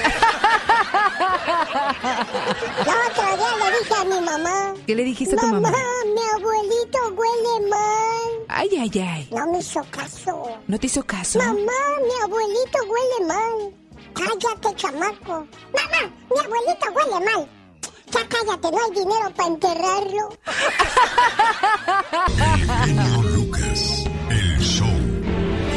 El 2.78 2.88
otro 3.10 3.36
día 3.36 3.52
le 3.70 3.78
dije 3.78 3.94
a 3.94 4.04
mi 4.04 4.20
mamá, 4.20 4.74
¿Qué 4.86 4.94
le 4.94 5.04
dijiste 5.04 5.34
a 5.36 5.38
tu 5.38 5.46
mamá, 5.46 5.70
mamá? 5.70 5.78
mi 6.14 6.22
abuelito 6.36 6.98
huele 7.16 7.60
mal. 7.68 8.30
Ay, 8.48 8.68
ay, 8.80 8.90
ay. 9.00 9.28
No 9.30 9.46
me 9.52 9.58
hizo 9.58 9.82
caso. 9.90 10.32
¿No 10.66 10.78
te 10.78 10.86
hizo 10.86 11.02
caso? 11.04 11.38
Mamá, 11.38 11.54
mi 11.56 12.14
abuelito 12.24 12.78
huele 12.86 13.26
mal. 13.26 13.72
Cállate, 14.14 14.74
chamaco. 14.76 15.46
Mamá, 15.72 16.00
mi 16.30 16.38
abuelito 16.44 16.86
huele 16.94 17.20
mal. 17.24 17.48
Ya 18.12 18.26
cállate, 18.28 18.70
no 18.70 18.78
hay 18.84 18.90
dinero 18.90 19.30
para 19.36 19.48
enterrarlo. 19.48 20.38
genio 22.84 23.22
Lucas, 23.22 24.04
el 24.30 24.58
show. 24.60 24.88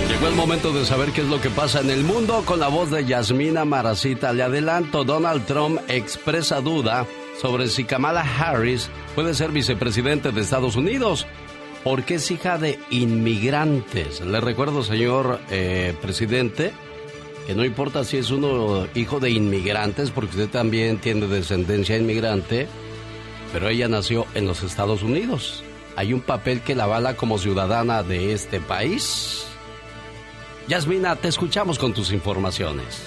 Llegó 0.09 0.27
el 0.27 0.35
momento 0.35 0.71
de 0.71 0.85
saber 0.85 1.11
qué 1.11 1.21
es 1.21 1.27
lo 1.27 1.41
que 1.41 1.50
pasa 1.50 1.81
en 1.81 1.89
el 1.89 2.03
mundo 2.03 2.43
con 2.45 2.59
la 2.59 2.67
voz 2.67 2.89
de 2.91 3.05
Yasmina 3.05 3.65
Maracita. 3.65 4.31
Le 4.33 4.43
adelanto, 4.43 5.03
Donald 5.03 5.45
Trump 5.45 5.79
expresa 5.88 6.61
duda 6.61 7.05
sobre 7.41 7.67
si 7.67 7.83
Kamala 7.83 8.21
Harris 8.21 8.89
puede 9.15 9.33
ser 9.33 9.51
vicepresidente 9.51 10.31
de 10.31 10.41
Estados 10.41 10.75
Unidos 10.75 11.25
porque 11.83 12.15
es 12.15 12.31
hija 12.31 12.57
de 12.57 12.79
inmigrantes. 12.91 14.21
Le 14.21 14.39
recuerdo, 14.39 14.83
señor 14.83 15.39
eh, 15.50 15.95
presidente, 16.01 16.71
que 17.48 17.55
no 17.55 17.65
importa 17.65 18.03
si 18.03 18.17
es 18.17 18.31
uno 18.31 18.88
hijo 18.95 19.19
de 19.19 19.31
inmigrantes, 19.31 20.12
porque 20.12 20.31
usted 20.31 20.50
también 20.50 21.00
tiene 21.00 21.27
descendencia 21.27 21.98
inmigrante, 21.98 22.67
pero 23.51 23.69
ella 23.69 23.88
nació 23.88 24.25
en 24.36 24.48
los 24.48 24.63
Estados 24.63 25.03
Unidos. 25.03 25.63
Hay 25.95 26.13
un 26.13 26.21
papel 26.21 26.62
que 26.62 26.75
la 26.75 26.86
avala 26.86 27.15
como 27.15 27.38
ciudadana 27.38 28.03
de 28.03 28.33
este 28.33 28.60
país. 28.60 29.45
Yasmina, 30.67 31.15
te 31.15 31.27
escuchamos 31.27 31.77
con 31.77 31.93
tus 31.93 32.12
informaciones. 32.12 33.01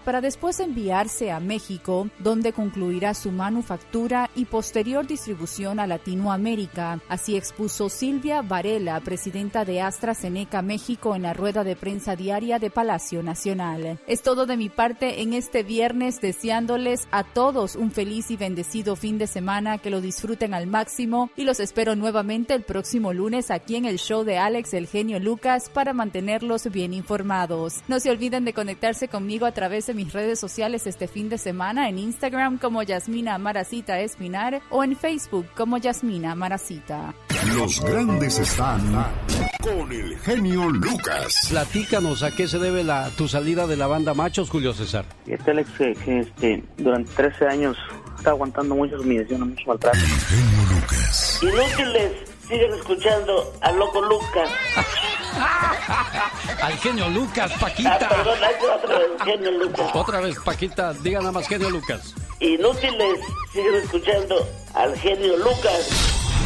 para 0.04 0.20
después 0.20 0.60
enviarse 0.60 1.30
a 1.30 1.40
México, 1.40 2.08
donde 2.18 2.52
concluirá 2.52 3.14
su 3.14 3.32
manufactura 3.32 4.30
y 4.34 4.44
posterior 4.44 5.06
distribución 5.06 5.80
a 5.80 5.86
Latinoamérica. 5.86 7.00
Así 7.08 7.36
expuso 7.36 7.88
Silvia 7.88 8.42
Varela, 8.42 9.00
presidenta 9.00 9.64
de 9.64 9.80
AstraZeneca 9.80 10.62
México, 10.62 11.16
en 11.16 11.22
la 11.22 11.32
rueda 11.32 11.64
de 11.64 11.76
prensa 11.76 12.14
diaria 12.14 12.58
de 12.58 12.70
Palacio 12.70 13.22
Nacional. 13.22 13.98
Es 14.06 14.22
todo 14.22 14.46
de 14.46 14.56
mi 14.56 14.68
parte 14.68 15.22
en 15.22 15.32
este 15.32 15.62
viernes, 15.62 16.20
deseándoles 16.20 17.08
a 17.10 17.24
todos 17.24 17.74
un 17.76 17.90
feliz 17.90 18.30
y 18.30 18.36
bendecido 18.36 18.96
fin 18.96 19.18
de 19.18 19.26
semana, 19.26 19.78
que 19.78 19.90
lo 19.90 20.00
disfruten 20.00 20.54
al 20.54 20.66
máximo 20.66 21.30
y 21.36 21.44
los 21.44 21.58
espero 21.60 21.96
nuevamente 21.96 22.54
el 22.54 22.62
próximo 22.62 23.12
lunes 23.12 23.50
aquí 23.50 23.76
en 23.76 23.86
el 23.86 23.98
show 23.98 24.24
de 24.24 24.38
Alex 24.38 24.74
el 24.74 24.86
genio 24.86 25.18
Lucas 25.18 25.68
para 25.68 25.92
mantenerlos 25.92 26.70
bien 26.70 26.94
informados. 26.94 27.82
No 27.88 27.98
se 27.98 28.10
olviden 28.10 28.44
de 28.44 28.52
conectarse 28.52 29.08
con 29.08 29.21
conmigo 29.22 29.46
a 29.46 29.52
través 29.52 29.86
de 29.86 29.94
mis 29.94 30.12
redes 30.12 30.40
sociales 30.40 30.84
este 30.88 31.06
fin 31.06 31.28
de 31.28 31.38
semana 31.38 31.88
en 31.88 31.96
Instagram 31.96 32.58
como 32.58 32.82
Yasmina 32.82 33.38
Maracita 33.38 34.00
Espinar 34.00 34.60
o 34.68 34.82
en 34.82 34.96
Facebook 34.96 35.46
como 35.54 35.78
Yasmina 35.78 36.34
Maracita. 36.34 37.14
Los 37.56 37.80
grandes 37.84 38.40
están 38.40 38.80
con 39.62 39.92
el 39.92 40.18
genio 40.18 40.68
Lucas. 40.70 41.46
Platícanos 41.50 42.24
a 42.24 42.32
qué 42.32 42.48
se 42.48 42.58
debe 42.58 42.82
la, 42.82 43.10
tu 43.10 43.28
salida 43.28 43.68
de 43.68 43.76
la 43.76 43.86
banda 43.86 44.12
Machos, 44.12 44.50
Julio 44.50 44.72
César. 44.72 45.04
Este 45.28 45.52
Alex, 45.52 45.70
que, 45.78 45.94
que, 46.04 46.18
este, 46.18 46.64
durante 46.78 47.12
13 47.12 47.46
años 47.46 47.76
está 48.18 48.30
aguantando 48.30 48.74
muchas 48.74 49.02
humillaciones, 49.02 49.50
mucho 49.50 49.62
maltrato. 49.68 49.98
El 49.98 50.04
genio 50.04 50.80
Lucas. 50.80 51.40
Inútiles, 51.42 52.31
siguen 52.52 52.74
escuchando 52.74 53.52
al 53.62 53.78
loco 53.78 54.02
Lucas. 54.02 54.50
Al 56.62 56.78
genio 56.78 57.08
Lucas, 57.08 57.50
Paquita. 57.58 57.94
Ah, 58.00 58.08
perdón, 58.08 58.38
otra 58.76 58.98
vez, 58.98 59.08
genio 59.24 59.50
Lucas. 59.52 59.90
Otra 59.94 60.20
vez, 60.20 60.38
Paquita, 60.44 60.92
diga 60.92 61.18
nada 61.20 61.32
más 61.32 61.48
genio 61.48 61.70
Lucas. 61.70 62.14
Inútiles, 62.38 63.20
siguen 63.52 63.74
escuchando 63.76 64.46
al 64.74 64.96
genio 64.98 65.36
Lucas. 65.38 65.88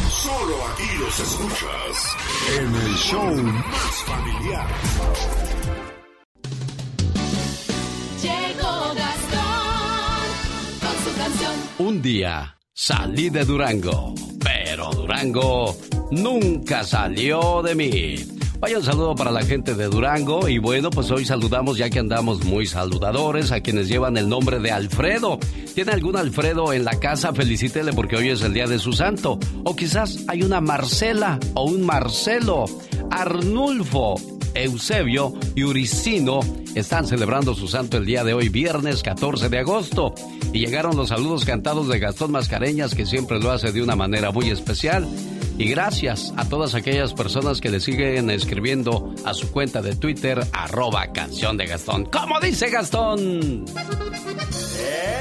Solo 0.09 0.55
aquí 0.71 0.97
los 0.97 1.19
escuchas 1.19 2.15
en 2.57 2.75
el 2.75 2.95
show 2.95 3.31
más 3.35 4.03
familiar. 4.05 4.67
Llegó 8.21 8.93
Gastón 8.95 10.27
con 10.81 11.03
su 11.03 11.17
canción. 11.19 11.53
Un 11.77 12.01
día 12.01 12.56
salí 12.77 13.31
de 13.31 13.43
Durango, 13.43 14.13
pero 14.39 14.91
Durango 14.91 15.75
nunca 16.11 16.83
salió 16.83 17.63
de 17.63 17.73
mí. 17.73 18.36
Vaya 18.59 18.79
un 18.79 18.83
saludo 18.83 19.13
para 19.13 19.31
la 19.31 19.43
gente 19.43 19.75
de 19.75 19.85
Durango 19.85 20.49
y 20.49 20.57
bueno, 20.57 20.89
pues 20.89 21.11
hoy 21.11 21.25
saludamos 21.25 21.77
ya 21.77 21.91
que 21.91 21.99
andamos 21.99 22.43
muy 22.43 22.65
saludadores 22.65 23.51
a 23.51 23.61
quienes 23.61 23.87
llevan 23.87 24.17
el 24.17 24.27
nombre 24.27 24.59
de 24.59 24.71
Alfredo. 24.71 25.37
¿Tiene 25.75 25.91
algún 25.91 26.17
Alfredo 26.17 26.73
en 26.73 26.83
la 26.83 26.99
casa? 26.99 27.33
Felicítele 27.33 27.93
porque 27.93 28.15
hoy 28.15 28.29
es 28.29 28.41
el 28.41 28.53
día 28.53 28.65
de 28.65 28.79
su 28.79 28.93
santo. 28.93 29.37
O 29.63 29.75
quizás 29.75 30.23
hay 30.27 30.41
una 30.41 30.59
Marcela 30.59 31.39
o 31.53 31.65
un 31.65 31.85
Marcelo, 31.85 32.65
Arnulfo, 33.11 34.15
Eusebio 34.55 35.33
y 35.55 35.63
Uricino 35.63 36.39
están 36.73 37.05
celebrando 37.05 37.53
su 37.53 37.67
santo 37.67 37.97
el 37.97 38.05
día 38.05 38.23
de 38.23 38.33
hoy, 38.33 38.49
viernes 38.49 39.03
14 39.03 39.49
de 39.49 39.59
agosto. 39.59 40.15
Y 40.51 40.59
llegaron 40.59 40.95
los 40.95 41.09
saludos 41.09 41.45
cantados 41.45 41.87
de 41.87 41.99
Gastón 41.99 42.31
Mascareñas, 42.31 42.95
que 42.95 43.05
siempre 43.05 43.39
lo 43.39 43.51
hace 43.51 43.71
de 43.71 43.83
una 43.83 43.95
manera 43.95 44.31
muy 44.31 44.49
especial. 44.49 45.07
Y 45.57 45.69
gracias 45.69 46.33
a 46.37 46.47
todas 46.47 46.75
aquellas 46.75 47.15
personas 47.15 47.61
que 47.61 47.71
le 47.71 47.79
siguen 47.79 48.29
escribiendo 48.29 49.13
a 49.25 49.33
su 49.33 49.51
cuenta 49.51 49.81
de 49.81 49.95
Twitter, 49.95 50.39
arroba 50.53 51.11
canción 51.11 51.57
de 51.57 51.65
Gastón. 51.65 52.05
¿Cómo 52.05 52.39
dice 52.39 52.69
Gastón? 52.69 53.65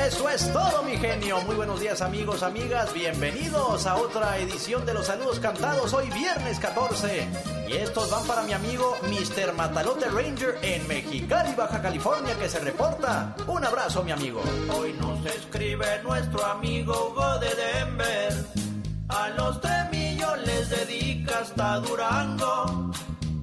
Eso 0.07 0.29
es 0.29 0.53
todo, 0.53 0.83
mi 0.83 0.99
genio. 0.99 1.41
Muy 1.41 1.57
buenos 1.57 1.81
días, 1.81 2.03
amigos, 2.03 2.43
amigas. 2.43 2.93
Bienvenidos 2.93 3.87
a 3.87 3.97
otra 3.97 4.37
edición 4.39 4.85
de 4.85 4.93
los 4.93 5.07
saludos 5.07 5.41
cantados 5.41 5.95
hoy, 5.95 6.11
viernes 6.11 6.59
14. 6.59 7.27
Y 7.69 7.73
estos 7.73 8.11
van 8.11 8.27
para 8.27 8.43
mi 8.43 8.53
amigo 8.53 8.95
Mr. 9.05 9.55
Matalote 9.55 10.07
Ranger 10.11 10.59
en 10.61 10.87
Mexicali, 10.87 11.55
Baja 11.57 11.81
California, 11.81 12.37
que 12.39 12.51
se 12.51 12.61
reporta. 12.61 13.35
Un 13.47 13.65
abrazo, 13.65 14.05
mi 14.05 14.13
amigo. 14.13 14.43
Hoy 14.79 14.93
nos 15.01 15.25
escribe 15.25 15.87
nuestro 16.05 16.45
amigo 16.45 17.11
Hugo 17.11 17.39
de 17.39 17.49
Denver. 17.55 18.76
A 19.09 19.29
los 19.31 19.61
tremillos 19.61 20.39
les 20.45 20.69
dedica 20.69 21.39
hasta 21.39 21.79
Durango. 21.81 22.91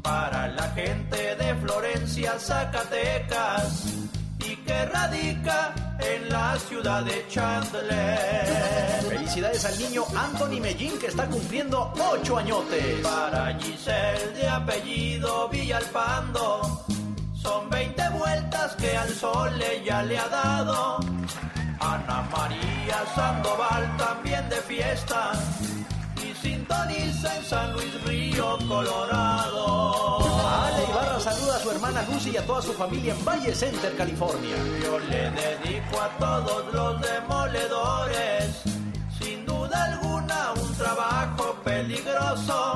Para 0.01 0.47
la 0.49 0.69
gente 0.71 1.35
de 1.35 1.55
Florencia, 1.55 2.37
Zacatecas. 2.37 3.85
Y 4.39 4.57
que 4.57 4.85
radica 4.85 5.73
en 5.99 6.29
la 6.29 6.57
ciudad 6.59 7.03
de 7.03 7.25
Chandler. 7.29 9.03
Felicidades 9.07 9.63
al 9.65 9.79
niño 9.79 10.03
Anthony 10.15 10.59
Mellín 10.59 10.99
que 10.99 11.07
está 11.07 11.25
cumpliendo 11.27 11.93
ocho 12.11 12.37
añotes. 12.37 12.99
Para 13.01 13.57
Giselle 13.57 14.33
de 14.35 14.47
apellido 14.49 15.47
Villalpando. 15.49 16.83
Son 17.33 17.69
20 17.69 18.09
vueltas 18.09 18.75
que 18.75 18.97
al 18.97 19.09
sol 19.09 19.61
ella 19.61 20.03
le 20.03 20.17
ha 20.17 20.27
dado. 20.27 20.99
Ana 21.83 22.27
María 22.31 23.03
Sandoval 23.13 23.97
también 23.97 24.47
de 24.49 24.55
fiesta 24.61 25.33
y 26.15 26.33
sintoniza 26.35 27.35
en 27.35 27.43
San 27.43 27.73
Luis 27.73 28.03
Río, 28.05 28.57
Colorado. 28.67 30.19
Ale 30.63 30.83
Ibarra 30.89 31.19
saluda 31.19 31.57
a 31.57 31.59
su 31.59 31.71
hermana 31.71 32.05
Lucy 32.09 32.31
y 32.31 32.37
a 32.37 32.45
toda 32.45 32.61
su 32.61 32.73
familia 32.73 33.13
en 33.13 33.25
Valle 33.25 33.53
Center, 33.53 33.95
California. 33.97 34.55
Yo 34.81 34.99
le 34.99 35.31
dedico 35.31 36.01
a 36.01 36.09
todos 36.17 36.73
los 36.73 37.01
demoledores, 37.01 38.61
sin 39.19 39.45
duda 39.45 39.83
alguna 39.83 40.53
un 40.53 40.73
trabajo 40.75 41.55
peligroso. 41.63 42.75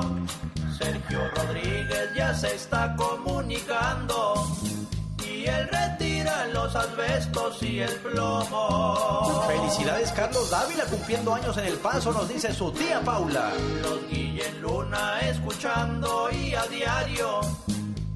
Sergio 0.78 1.28
Rodríguez 1.34 2.14
ya 2.14 2.34
se 2.34 2.54
está 2.54 2.94
comunicando 2.94 4.46
él 5.48 5.68
retira 5.68 6.46
los 6.52 6.74
asbestos 6.74 7.62
y 7.62 7.80
el 7.80 7.92
plomo. 7.96 9.44
Felicidades 9.46 10.12
Carlos 10.12 10.50
Dávila 10.50 10.84
cumpliendo 10.84 11.34
años 11.34 11.56
en 11.58 11.64
El 11.64 11.78
Paso, 11.78 12.12
nos 12.12 12.28
dice 12.28 12.52
su 12.52 12.70
tía 12.72 13.00
Paula. 13.00 13.50
Los 13.82 14.06
Guillen 14.08 14.60
Luna 14.60 15.20
escuchando 15.20 16.30
y 16.30 16.54
a 16.54 16.62
diario. 16.66 17.40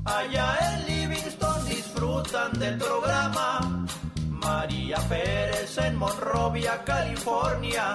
Allá 0.05 0.59
en 0.75 0.87
Livingston 0.87 1.69
disfrutan 1.69 2.53
del 2.59 2.79
programa. 2.79 3.87
María 4.29 4.99
Pérez 5.09 5.79
en 5.79 5.97
Monrovia, 5.97 6.83
California. 6.85 7.95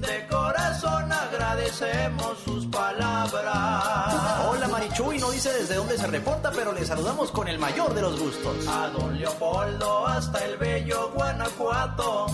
De 0.00 0.26
corazón 0.28 1.10
agradecemos 1.10 2.38
sus 2.44 2.66
palabras. 2.66 4.44
Hola 4.46 4.68
Marichuy, 4.68 5.18
no 5.18 5.30
dice 5.30 5.50
desde 5.52 5.76
dónde 5.76 5.96
se 5.96 6.06
reporta, 6.06 6.50
pero 6.50 6.72
le 6.72 6.84
saludamos 6.84 7.30
con 7.30 7.48
el 7.48 7.58
mayor 7.58 7.94
de 7.94 8.02
los 8.02 8.20
gustos. 8.20 8.66
A 8.68 8.88
don 8.88 9.18
Leopoldo 9.18 10.06
hasta 10.06 10.44
el 10.44 10.58
bello 10.58 11.12
Guanajuato. 11.14 12.26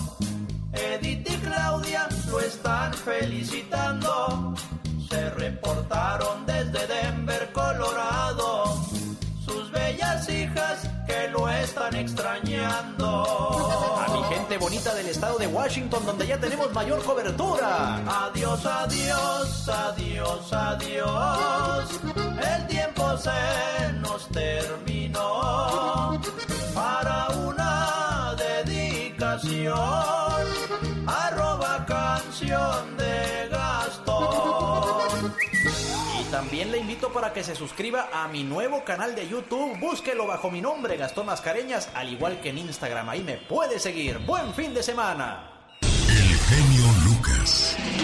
Edith 0.73 1.29
y 1.29 1.37
Claudia 1.37 2.09
lo 2.29 2.39
están 2.41 2.93
felicitando. 2.93 4.55
Se 5.09 5.29
reportaron 5.29 6.45
desde 6.45 6.85
Denver, 6.87 7.49
Colorado. 7.53 8.75
Sus 9.45 9.71
bellas 9.71 10.27
hijas 10.27 10.89
que 11.07 11.29
lo 11.29 11.47
están 11.47 11.95
extrañando. 11.95 13.82
Bonita 14.63 14.95
del 14.95 15.07
estado 15.07 15.37
de 15.37 15.47
Washington, 15.47 16.05
donde 16.05 16.25
ya 16.25 16.39
tenemos 16.39 16.71
mayor 16.71 17.03
cobertura. 17.03 17.97
Adiós, 18.27 18.65
adiós, 18.65 19.67
adiós, 19.67 20.53
adiós. 20.53 21.89
El 22.15 22.67
tiempo 22.67 23.17
se 23.17 23.91
nos 23.99 24.25
terminó 24.29 26.17
para 26.73 27.27
una 27.45 28.35
dedicación. 28.37 29.75
Arroba 31.07 31.85
canción 31.85 32.95
de 32.95 33.49
también 36.33 36.71
le 36.71 36.79
invito 36.79 37.13
para 37.13 37.31
que 37.31 37.43
se 37.43 37.53
suscriba 37.55 38.09
a 38.11 38.27
mi 38.27 38.43
nuevo 38.43 38.83
canal 38.83 39.13
de 39.13 39.27
YouTube. 39.29 39.77
Búsquelo 39.79 40.25
bajo 40.25 40.49
mi 40.49 40.61
nombre, 40.61 40.97
Gastón 40.97 41.27
Mascareñas, 41.27 41.89
al 41.93 42.11
igual 42.11 42.41
que 42.41 42.49
en 42.49 42.57
Instagram. 42.57 43.07
Ahí 43.07 43.21
me 43.21 43.37
puede 43.37 43.77
seguir. 43.77 44.17
Buen 44.17 44.51
fin 44.55 44.73
de 44.73 44.81
semana. 44.81 45.51
El 45.81 46.35
genio 46.39 47.02
El. 47.23 48.03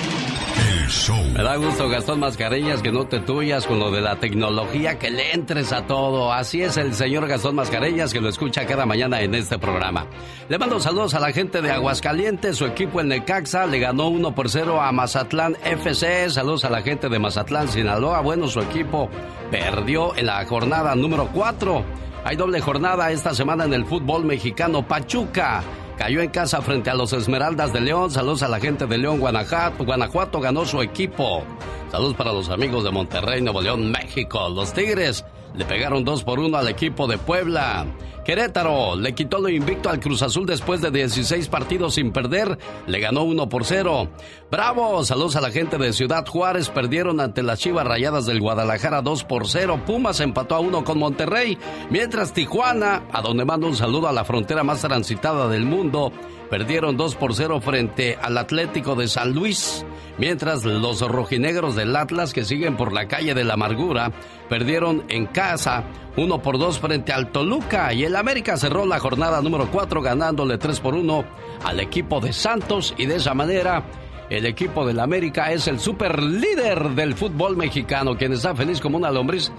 Me 1.34 1.44
da 1.44 1.56
gusto, 1.56 1.90
Gastón 1.90 2.20
Mascareñas, 2.20 2.82
que 2.82 2.92
no 2.92 3.06
te 3.06 3.20
tuyas 3.20 3.66
con 3.66 3.80
lo 3.80 3.92
de 3.92 4.02
la 4.02 4.16
tecnología, 4.16 4.98
que 4.98 5.10
le 5.10 5.34
entres 5.34 5.72
a 5.72 5.86
todo. 5.86 6.32
Así 6.32 6.62
es 6.62 6.78
el 6.78 6.94
señor 6.94 7.28
Gastón 7.28 7.56
Mascareñas, 7.56 8.14
que 8.14 8.22
lo 8.22 8.30
escucha 8.30 8.66
cada 8.66 8.86
mañana 8.86 9.22
en 9.22 9.36
este 9.36 9.58
programa. 9.60 10.08
Le 10.48 10.58
mando 10.58 10.80
saludos 10.80 11.14
a 11.14 11.20
la 11.20 11.32
gente 11.32 11.62
de 11.62 11.72
Aguascalientes. 11.72 12.58
Su 12.58 12.66
equipo, 12.66 13.02
el 13.02 13.08
Necaxa, 13.08 13.66
le 13.66 13.80
ganó 13.80 14.08
1 14.08 14.34
por 14.36 14.50
0 14.50 14.82
a 14.82 14.92
Mazatlán 14.92 15.58
FC. 15.64 16.30
Saludos 16.30 16.66
a 16.66 16.70
la 16.70 16.82
gente 16.82 17.10
de 17.10 17.20
Mazatlán, 17.20 17.68
Sinaloa. 17.68 18.22
Bueno, 18.22 18.48
su 18.48 18.60
equipo 18.60 19.10
perdió 19.52 20.16
en 20.16 20.26
la 20.26 20.46
jornada 20.46 20.96
número 20.96 21.30
4. 21.34 21.84
Hay 22.24 22.36
doble 22.36 22.62
jornada 22.62 23.12
esta 23.12 23.34
semana 23.34 23.66
en 23.66 23.74
el 23.74 23.86
fútbol 23.86 24.26
mexicano. 24.26 24.88
Pachuca 24.88 25.64
cayó 26.00 26.22
en 26.22 26.30
casa 26.30 26.62
frente 26.62 26.90
a 26.90 26.96
los 26.96 27.12
Esmeraldas 27.12 27.74
de 27.74 27.82
León. 27.82 28.10
Saludos 28.10 28.42
a 28.42 28.48
la 28.48 28.62
gente 28.62 28.88
de 28.88 28.98
León, 28.98 29.20
Guanajuato. 29.20 29.84
Guanajuato 29.84 30.40
ganó 30.40 30.66
su 30.66 30.82
equipo. 30.82 31.44
Saludos 31.92 32.16
para 32.16 32.32
los 32.32 32.50
amigos 32.50 32.86
de 32.86 32.92
Monterrey, 32.92 33.42
Nuevo 33.42 33.62
León, 33.62 33.92
México. 33.92 34.48
Los 34.48 34.72
Tigres 34.72 35.26
le 35.56 35.66
pegaron 35.66 36.06
2 36.06 36.24
por 36.24 36.40
1 36.40 36.58
al 36.58 36.70
equipo 36.70 37.06
de 37.06 37.18
Puebla. 37.18 37.86
Querétaro 38.30 38.96
le 38.96 39.16
quitó 39.16 39.40
lo 39.40 39.50
invicto 39.50 39.90
al 39.90 40.00
Cruz 40.00 40.22
Azul 40.22 40.46
después 40.46 40.82
de 40.82 40.92
16 40.92 41.48
partidos 41.48 41.96
sin 41.96 42.12
perder. 42.12 42.60
Le 42.86 43.00
ganó 43.00 43.24
1 43.24 43.50
por 43.50 43.66
0. 43.66 44.08
Bravo, 44.52 45.04
saludos 45.04 45.36
a 45.36 45.42
la 45.42 45.50
gente 45.50 45.80
de 45.80 45.94
Ciudad 45.94 46.28
Juárez. 46.28 46.70
Perdieron 46.70 47.22
ante 47.22 47.42
las 47.42 47.58
Chivas 47.58 47.88
Rayadas 47.88 48.28
del 48.28 48.40
Guadalajara 48.40 49.02
2 49.02 49.24
por 49.24 49.48
0. 49.48 49.82
Pumas 49.84 50.20
empató 50.20 50.54
a 50.54 50.60
1 50.60 50.84
con 50.84 51.00
Monterrey. 51.00 51.58
Mientras 51.90 52.32
Tijuana, 52.32 53.02
a 53.12 53.24
donde 53.24 53.46
mando 53.46 53.66
un 53.66 53.76
saludo 53.76 54.08
a 54.08 54.14
la 54.14 54.26
frontera 54.26 54.64
más 54.64 54.82
transitada 54.82 55.48
del 55.48 55.66
mundo, 55.66 56.12
perdieron 56.52 56.98
2 56.98 57.16
por 57.16 57.34
0 57.34 57.62
frente 57.62 58.16
al 58.22 58.38
Atlético 58.38 58.94
de 58.94 59.08
San 59.08 59.34
Luis. 59.34 59.84
Mientras 60.20 60.66
los 60.66 61.02
rojinegros 61.02 61.76
del 61.76 61.96
Atlas, 61.96 62.34
que 62.34 62.46
siguen 62.46 62.78
por 62.78 62.94
la 62.94 63.08
calle 63.08 63.34
de 63.34 63.46
la 63.46 63.54
amargura, 63.54 64.12
perdieron 64.50 65.06
en 65.08 65.26
casa 65.28 65.86
1 66.20 66.42
por 66.42 66.60
2 66.60 66.80
frente 66.80 67.14
al 67.14 67.32
Toluca. 67.32 67.94
Y 67.94 68.04
el 68.04 68.16
América 68.16 68.58
cerró 68.58 68.86
la 68.86 69.00
jornada 69.00 69.42
número 69.42 69.70
4 69.72 70.02
ganándole 70.02 70.58
3 70.58 70.80
por 70.80 70.96
1 70.96 71.26
al 71.64 71.80
equipo 71.80 72.20
de 72.20 72.34
Santos. 72.34 72.94
Y 72.98 73.06
de 73.06 73.16
esa 73.16 73.34
manera, 73.34 73.84
el 74.30 74.46
equipo 74.46 74.86
del 74.86 75.00
América 75.00 75.52
es 75.52 75.68
el 75.68 75.80
super 75.80 76.22
líder 76.22 76.90
del 76.90 77.16
fútbol 77.16 77.58
mexicano. 77.58 78.18
Quien 78.18 78.34
está 78.34 78.54
feliz 78.56 78.80
como 78.80 78.98
una 78.98 79.12
lombriz, 79.12 79.52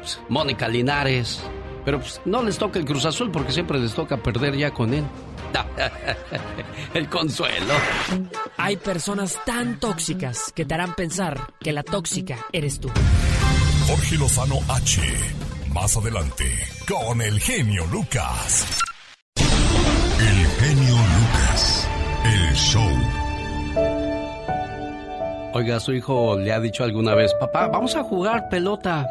pues, 0.00 0.20
Mónica 0.28 0.68
Linares. 0.68 1.42
Pero 1.84 2.00
pues, 2.00 2.20
no 2.24 2.42
les 2.42 2.58
toca 2.58 2.78
el 2.78 2.84
Cruz 2.84 3.04
Azul 3.04 3.30
porque 3.30 3.52
siempre 3.52 3.78
les 3.78 3.94
toca 3.94 4.16
perder 4.16 4.56
ya 4.56 4.72
con 4.72 4.92
él. 4.92 5.04
El 6.94 7.08
consuelo. 7.08 7.74
Hay 8.56 8.76
personas 8.76 9.38
tan 9.46 9.78
tóxicas 9.78 10.52
que 10.54 10.64
te 10.64 10.74
harán 10.74 10.94
pensar 10.94 11.54
que 11.60 11.72
la 11.72 11.82
tóxica 11.82 12.38
eres 12.52 12.80
tú. 12.80 12.90
Jorge 13.86 14.16
Lozano 14.16 14.58
H. 14.68 15.45
Más 15.76 15.94
adelante, 15.94 16.44
con 16.88 17.20
el 17.20 17.38
genio 17.38 17.84
Lucas. 17.92 18.80
El 19.36 20.46
genio 20.46 20.94
Lucas. 20.94 21.88
El 22.24 22.54
show. 22.54 22.90
Oiga, 25.52 25.78
su 25.78 25.92
hijo 25.92 26.38
le 26.38 26.50
ha 26.54 26.60
dicho 26.60 26.82
alguna 26.82 27.14
vez, 27.14 27.34
papá, 27.34 27.68
vamos 27.68 27.94
a 27.94 28.02
jugar 28.02 28.48
pelota. 28.48 29.06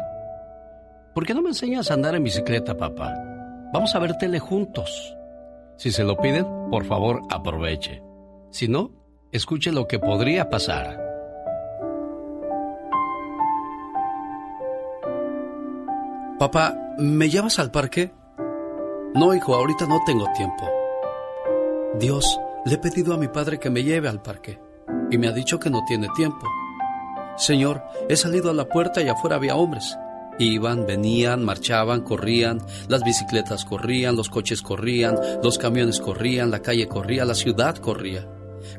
¿Por 1.14 1.24
qué 1.24 1.34
no 1.34 1.42
me 1.42 1.50
enseñas 1.50 1.88
a 1.88 1.94
andar 1.94 2.16
en 2.16 2.24
bicicleta, 2.24 2.76
papá? 2.76 3.14
Vamos 3.72 3.94
a 3.94 4.00
ver 4.00 4.18
tele 4.18 4.40
juntos. 4.40 5.16
Si 5.76 5.92
se 5.92 6.02
lo 6.02 6.16
piden, 6.16 6.46
por 6.68 6.84
favor 6.84 7.22
aproveche. 7.30 8.02
Si 8.50 8.66
no, 8.66 8.90
escuche 9.30 9.70
lo 9.70 9.86
que 9.86 10.00
podría 10.00 10.50
pasar. 10.50 11.05
Papá, 16.38 16.76
¿me 16.98 17.30
llevas 17.30 17.58
al 17.58 17.70
parque? 17.70 18.12
No, 19.14 19.34
hijo, 19.34 19.54
ahorita 19.54 19.86
no 19.86 20.02
tengo 20.04 20.26
tiempo. 20.36 20.68
Dios, 21.98 22.38
le 22.66 22.74
he 22.74 22.78
pedido 22.78 23.14
a 23.14 23.16
mi 23.16 23.28
padre 23.28 23.58
que 23.58 23.70
me 23.70 23.82
lleve 23.82 24.06
al 24.06 24.20
parque 24.20 24.60
y 25.10 25.16
me 25.16 25.28
ha 25.28 25.32
dicho 25.32 25.58
que 25.58 25.70
no 25.70 25.82
tiene 25.86 26.08
tiempo. 26.14 26.46
Señor, 27.38 27.82
he 28.10 28.16
salido 28.16 28.50
a 28.50 28.54
la 28.54 28.68
puerta 28.68 29.00
y 29.00 29.08
afuera 29.08 29.36
había 29.36 29.56
hombres. 29.56 29.96
Iban, 30.38 30.84
venían, 30.86 31.42
marchaban, 31.42 32.02
corrían, 32.02 32.58
las 32.86 33.02
bicicletas 33.02 33.64
corrían, 33.64 34.14
los 34.14 34.28
coches 34.28 34.60
corrían, 34.60 35.18
los 35.42 35.56
camiones 35.56 36.02
corrían, 36.02 36.50
la 36.50 36.60
calle 36.60 36.86
corría, 36.86 37.24
la 37.24 37.34
ciudad 37.34 37.76
corría. 37.76 38.28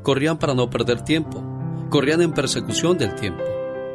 Corrían 0.04 0.38
para 0.38 0.54
no 0.54 0.70
perder 0.70 1.02
tiempo, 1.02 1.42
corrían 1.90 2.22
en 2.22 2.34
persecución 2.34 2.96
del 2.98 3.16
tiempo. 3.16 3.42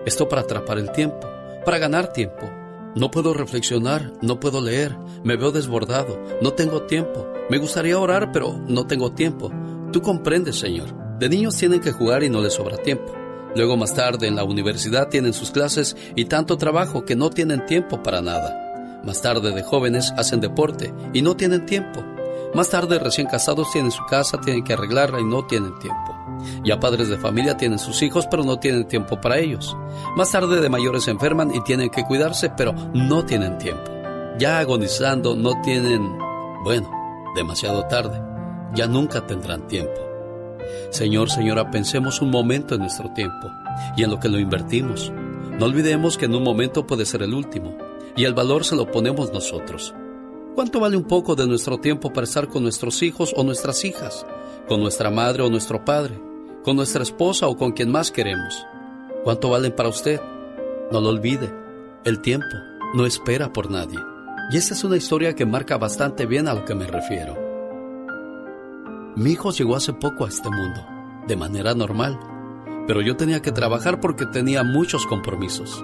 Esto 0.05 0.27
para 0.27 0.41
atrapar 0.41 0.79
el 0.79 0.91
tiempo, 0.91 1.21
para 1.63 1.77
ganar 1.77 2.11
tiempo. 2.11 2.62
No 2.95 3.09
puedo 3.09 3.33
reflexionar, 3.33 4.13
no 4.21 4.39
puedo 4.39 4.61
leer, 4.61 4.95
me 5.23 5.35
veo 5.35 5.51
desbordado, 5.51 6.21
no 6.41 6.53
tengo 6.53 6.83
tiempo. 6.83 7.27
Me 7.49 7.57
gustaría 7.57 7.97
orar, 7.97 8.31
pero 8.31 8.53
no 8.67 8.85
tengo 8.85 9.13
tiempo. 9.13 9.51
Tú 9.91 10.01
comprendes, 10.01 10.57
Señor. 10.57 11.17
De 11.17 11.27
niños 11.27 11.57
tienen 11.57 11.79
que 11.79 11.91
jugar 11.91 12.23
y 12.23 12.29
no 12.29 12.41
les 12.41 12.53
sobra 12.53 12.77
tiempo. 12.77 13.13
Luego 13.55 13.77
más 13.77 13.93
tarde 13.93 14.27
en 14.27 14.35
la 14.35 14.43
universidad 14.43 15.09
tienen 15.09 15.33
sus 15.33 15.51
clases 15.51 15.95
y 16.15 16.25
tanto 16.25 16.57
trabajo 16.57 17.05
que 17.05 17.15
no 17.15 17.29
tienen 17.29 17.65
tiempo 17.65 18.01
para 18.03 18.21
nada. 18.21 19.01
Más 19.03 19.21
tarde 19.21 19.51
de 19.51 19.63
jóvenes 19.63 20.13
hacen 20.17 20.39
deporte 20.39 20.93
y 21.13 21.21
no 21.21 21.35
tienen 21.35 21.65
tiempo. 21.65 22.03
Más 22.53 22.69
tarde 22.69 22.99
recién 22.99 23.27
casados 23.27 23.71
tienen 23.71 23.91
su 23.91 24.03
casa, 24.05 24.39
tienen 24.39 24.63
que 24.63 24.73
arreglarla 24.73 25.19
y 25.19 25.23
no 25.23 25.45
tienen 25.45 25.77
tiempo. 25.79 26.12
Ya 26.63 26.79
padres 26.79 27.09
de 27.09 27.17
familia 27.17 27.57
tienen 27.57 27.79
sus 27.79 28.01
hijos 28.01 28.27
pero 28.29 28.43
no 28.43 28.57
tienen 28.57 28.87
tiempo 28.87 29.19
para 29.19 29.37
ellos. 29.37 29.75
Más 30.15 30.31
tarde 30.31 30.61
de 30.61 30.69
mayores 30.69 31.03
se 31.03 31.11
enferman 31.11 31.53
y 31.53 31.61
tienen 31.61 31.89
que 31.89 32.03
cuidarse 32.03 32.49
pero 32.49 32.73
no 32.93 33.25
tienen 33.25 33.57
tiempo. 33.57 33.91
Ya 34.39 34.59
agonizando 34.59 35.35
no 35.35 35.61
tienen, 35.61 36.17
bueno, 36.63 36.89
demasiado 37.35 37.85
tarde. 37.87 38.21
Ya 38.73 38.87
nunca 38.87 39.25
tendrán 39.27 39.67
tiempo. 39.67 40.01
Señor, 40.89 41.29
señora, 41.29 41.69
pensemos 41.69 42.21
un 42.21 42.31
momento 42.31 42.75
en 42.75 42.81
nuestro 42.81 43.11
tiempo 43.13 43.49
y 43.95 44.03
en 44.03 44.09
lo 44.09 44.19
que 44.19 44.29
lo 44.29 44.39
invertimos. 44.39 45.11
No 45.59 45.65
olvidemos 45.65 46.17
que 46.17 46.25
en 46.25 46.35
un 46.35 46.43
momento 46.43 46.87
puede 46.87 47.05
ser 47.05 47.21
el 47.21 47.33
último 47.33 47.77
y 48.15 48.25
el 48.25 48.33
valor 48.33 48.65
se 48.65 48.75
lo 48.75 48.89
ponemos 48.89 49.31
nosotros. 49.31 49.93
¿Cuánto 50.55 50.79
vale 50.79 50.97
un 50.97 51.05
poco 51.05 51.35
de 51.35 51.47
nuestro 51.47 51.79
tiempo 51.79 52.13
para 52.13 52.25
estar 52.25 52.47
con 52.47 52.63
nuestros 52.63 53.01
hijos 53.01 53.33
o 53.35 53.43
nuestras 53.43 53.83
hijas, 53.85 54.25
con 54.67 54.81
nuestra 54.81 55.09
madre 55.09 55.43
o 55.43 55.49
nuestro 55.49 55.83
padre, 55.83 56.19
con 56.63 56.75
nuestra 56.75 57.03
esposa 57.03 57.47
o 57.47 57.57
con 57.57 57.71
quien 57.71 57.91
más 57.91 58.11
queremos? 58.11 58.65
¿Cuánto 59.23 59.49
valen 59.49 59.75
para 59.75 59.89
usted? 59.89 60.21
No 60.91 61.01
lo 61.01 61.09
olvide, 61.09 61.53
el 62.03 62.21
tiempo 62.21 62.55
no 62.93 63.05
espera 63.05 63.51
por 63.51 63.71
nadie. 63.71 63.99
Y 64.51 64.57
esta 64.57 64.73
es 64.73 64.83
una 64.83 64.97
historia 64.97 65.33
que 65.35 65.45
marca 65.45 65.77
bastante 65.77 66.25
bien 66.25 66.47
a 66.47 66.53
lo 66.53 66.65
que 66.65 66.75
me 66.75 66.85
refiero. 66.85 67.35
Mi 69.15 69.31
hijo 69.31 69.51
llegó 69.51 69.75
hace 69.75 69.93
poco 69.93 70.25
a 70.25 70.29
este 70.29 70.49
mundo, 70.49 70.85
de 71.27 71.35
manera 71.35 71.73
normal, 71.73 72.19
pero 72.87 73.01
yo 73.01 73.15
tenía 73.15 73.41
que 73.41 73.51
trabajar 73.51 73.99
porque 73.99 74.25
tenía 74.25 74.63
muchos 74.63 75.05
compromisos. 75.07 75.83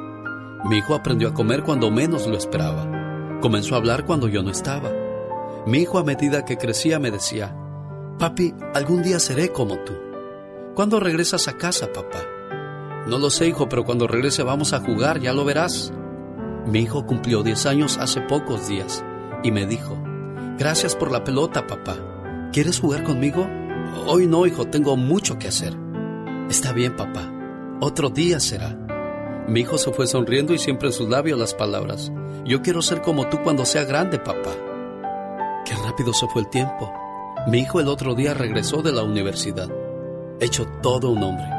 Mi 0.65 0.78
hijo 0.78 0.94
aprendió 0.94 1.30
a 1.30 1.34
comer 1.34 1.63
cuando 1.63 1.89
menos 1.89 2.28
lo 2.28 2.38
esperaba. 2.38 3.39
Comenzó 3.42 3.76
a 3.76 3.78
hablar 3.78 4.06
cuando 4.06 4.28
yo 4.28 4.44
no 4.44 4.52
estaba. 4.52 4.92
Mi 5.65 5.80
hijo 5.80 5.98
a 5.98 6.04
medida 6.04 6.44
que 6.44 6.58
crecía 6.58 7.00
me 7.00 7.12
decía, 7.12 7.56
Papi, 8.20 8.54
algún 8.74 9.02
día 9.02 9.18
seré 9.18 9.48
como 9.48 9.80
tú. 9.86 9.94
¿Cuándo 10.76 11.00
regresas 11.00 11.48
a 11.48 11.58
casa, 11.58 11.94
papá? 11.94 12.20
No 13.08 13.18
lo 13.18 13.30
sé, 13.30 13.48
hijo, 13.48 13.70
pero 13.70 13.86
cuando 13.86 14.08
regrese 14.08 14.44
vamos 14.44 14.74
a 14.74 14.82
jugar, 14.82 15.22
ya 15.22 15.32
lo 15.32 15.46
verás. 15.46 15.94
Mi 16.66 16.80
hijo 16.80 17.06
cumplió 17.06 17.44
10 17.44 17.66
años 17.66 17.98
hace 17.98 18.20
pocos 18.20 18.68
días 18.68 19.06
y 19.42 19.54
me 19.54 19.66
dijo, 19.66 19.98
Gracias 20.58 20.98
por 20.98 21.12
la 21.12 21.24
pelota, 21.24 21.66
papá. 21.66 21.96
¿Quieres 22.52 22.82
jugar 22.82 23.06
conmigo? 23.06 23.48
Hoy 24.06 24.28
no, 24.28 24.46
hijo, 24.46 24.66
tengo 24.66 24.98
mucho 24.98 25.40
que 25.40 25.48
hacer. 25.48 25.74
Está 26.50 26.74
bien, 26.74 26.98
papá. 26.98 27.32
Otro 27.80 28.10
día 28.10 28.42
será. 28.42 28.78
Mi 29.48 29.62
hijo 29.62 29.78
se 29.78 29.94
fue 29.94 30.08
sonriendo 30.08 30.54
y 30.54 30.58
siempre 30.58 30.90
en 30.90 30.94
sus 30.94 31.08
labios 31.08 31.40
las 31.40 31.54
palabras. 31.54 32.12
Yo 32.44 32.62
quiero 32.62 32.82
ser 32.82 33.02
como 33.02 33.30
tú 33.30 33.42
cuando 33.42 33.64
sea 33.64 33.86
grande, 33.86 34.20
papá. 34.20 34.52
Qué 35.66 35.74
rápido 35.86 36.12
se 36.14 36.28
fue 36.28 36.42
el 36.42 36.50
tiempo. 36.50 36.92
Mi 37.50 37.62
hijo 37.62 37.80
el 37.80 37.88
otro 37.88 38.14
día 38.14 38.36
regresó 38.36 38.84
de 38.84 38.92
la 38.92 39.02
universidad. 39.02 39.68
Hecho 40.40 40.68
todo 40.84 41.10
un 41.10 41.24
hombre. 41.24 41.50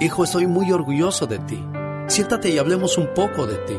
Hijo, 0.00 0.24
estoy 0.24 0.46
muy 0.46 0.72
orgulloso 0.72 1.26
de 1.26 1.40
ti. 1.40 1.62
Siéntate 2.06 2.48
y 2.48 2.56
hablemos 2.56 2.96
un 2.96 3.12
poco 3.12 3.46
de 3.46 3.58
ti. 3.58 3.78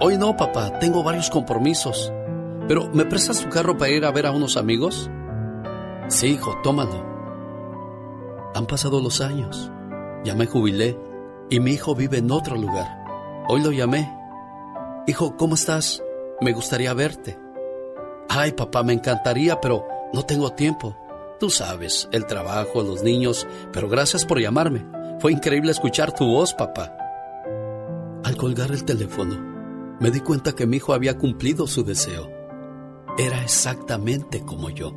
Hoy 0.00 0.16
no, 0.16 0.34
papá, 0.34 0.78
tengo 0.78 1.02
varios 1.02 1.28
compromisos. 1.28 2.10
Pero, 2.66 2.88
¿me 2.94 3.04
prestas 3.04 3.42
tu 3.42 3.50
carro 3.50 3.76
para 3.76 3.90
ir 3.90 4.06
a 4.06 4.10
ver 4.10 4.24
a 4.24 4.30
unos 4.30 4.56
amigos? 4.56 5.10
Sí, 6.06 6.28
hijo, 6.28 6.56
tómalo. 6.62 7.04
Han 8.54 8.64
pasado 8.64 9.02
los 9.02 9.20
años. 9.20 9.70
Ya 10.24 10.34
me 10.34 10.46
jubilé 10.46 10.98
y 11.50 11.60
mi 11.60 11.72
hijo 11.72 11.94
vive 11.94 12.16
en 12.16 12.30
otro 12.30 12.56
lugar. 12.56 12.88
Hoy 13.46 13.62
lo 13.62 13.72
llamé. 13.72 14.10
Hijo, 15.06 15.36
¿cómo 15.36 15.54
estás? 15.54 16.02
Me 16.40 16.54
gustaría 16.54 16.94
verte. 16.94 17.38
Ay, 18.30 18.52
papá, 18.52 18.82
me 18.82 18.92
encantaría, 18.94 19.60
pero 19.60 19.86
no 20.12 20.24
tengo 20.24 20.52
tiempo. 20.52 20.96
Tú 21.40 21.50
sabes, 21.50 22.08
el 22.12 22.26
trabajo, 22.26 22.82
los 22.82 23.02
niños, 23.02 23.46
pero 23.72 23.88
gracias 23.88 24.24
por 24.24 24.40
llamarme. 24.40 24.84
Fue 25.20 25.32
increíble 25.32 25.70
escuchar 25.70 26.12
tu 26.12 26.26
voz, 26.26 26.54
papá. 26.54 26.96
Al 28.24 28.36
colgar 28.36 28.70
el 28.72 28.84
teléfono, 28.84 29.36
me 30.00 30.10
di 30.10 30.20
cuenta 30.20 30.54
que 30.54 30.66
mi 30.66 30.78
hijo 30.78 30.92
había 30.92 31.16
cumplido 31.16 31.66
su 31.66 31.84
deseo 31.84 32.38
era 33.18 33.42
exactamente 33.42 34.40
como 34.42 34.70
yo. 34.70 34.92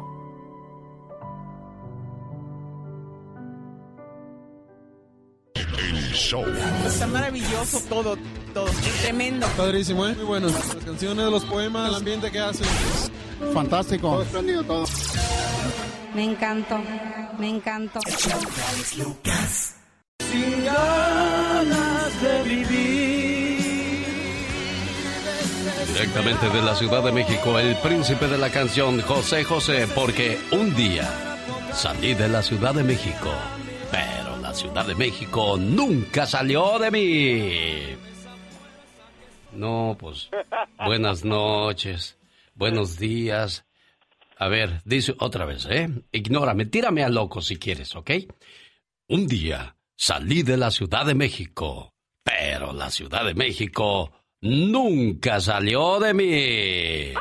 El 5.55 6.13
show. 6.13 6.45
Está 6.85 7.07
maravilloso 7.07 7.81
todo, 7.89 8.15
todo. 8.53 8.67
Tremendo. 9.01 9.47
Padrísimo, 9.57 10.05
¿eh? 10.05 10.13
Muy 10.15 10.25
bueno. 10.25 10.47
Las 10.49 10.75
canciones, 10.85 11.31
los 11.31 11.43
poemas, 11.45 11.89
el 11.89 11.95
ambiente 11.95 12.31
que 12.31 12.39
hacen. 12.39 12.67
Fantástico. 13.53 14.23
Todo 14.31 14.63
todo. 14.63 14.85
Me 16.13 16.23
encantó, 16.23 16.79
me 17.39 17.49
encantó. 17.49 17.99
Sin 20.19 20.65
ganas 20.65 22.21
de 22.21 22.43
vivir 22.43 23.11
Directamente 25.93 26.49
de 26.49 26.61
la 26.61 26.75
Ciudad 26.75 27.03
de 27.03 27.11
México, 27.11 27.59
el 27.59 27.75
príncipe 27.75 28.27
de 28.27 28.37
la 28.37 28.49
canción 28.49 29.01
José 29.01 29.43
José, 29.43 29.87
porque 29.93 30.39
un 30.51 30.73
día 30.75 31.09
salí 31.73 32.13
de 32.13 32.29
la 32.29 32.41
Ciudad 32.41 32.73
de 32.73 32.83
México, 32.83 33.29
pero 33.91 34.37
la 34.37 34.53
Ciudad 34.53 34.85
de 34.85 34.95
México 34.95 35.57
nunca 35.59 36.25
salió 36.25 36.79
de 36.79 36.91
mí. 36.91 37.97
No, 39.53 39.97
pues 39.99 40.29
buenas 40.77 41.25
noches, 41.25 42.15
buenos 42.61 42.99
días. 42.99 43.65
A 44.37 44.47
ver, 44.47 44.83
dice 44.85 45.15
otra 45.17 45.45
vez, 45.45 45.65
¿eh? 45.67 45.89
Ignórame, 46.11 46.67
tírame 46.67 47.03
a 47.03 47.09
loco 47.09 47.41
si 47.41 47.57
quieres, 47.57 47.95
¿ok? 47.95 48.11
Un 49.07 49.25
día 49.25 49.75
salí 49.95 50.43
de 50.43 50.57
la 50.57 50.69
Ciudad 50.69 51.03
de 51.07 51.15
México, 51.15 51.95
pero 52.23 52.71
la 52.71 52.91
Ciudad 52.91 53.25
de 53.25 53.33
México 53.33 54.11
nunca 54.41 55.41
salió 55.41 55.99
de 55.99 56.13
mí. 56.13 57.13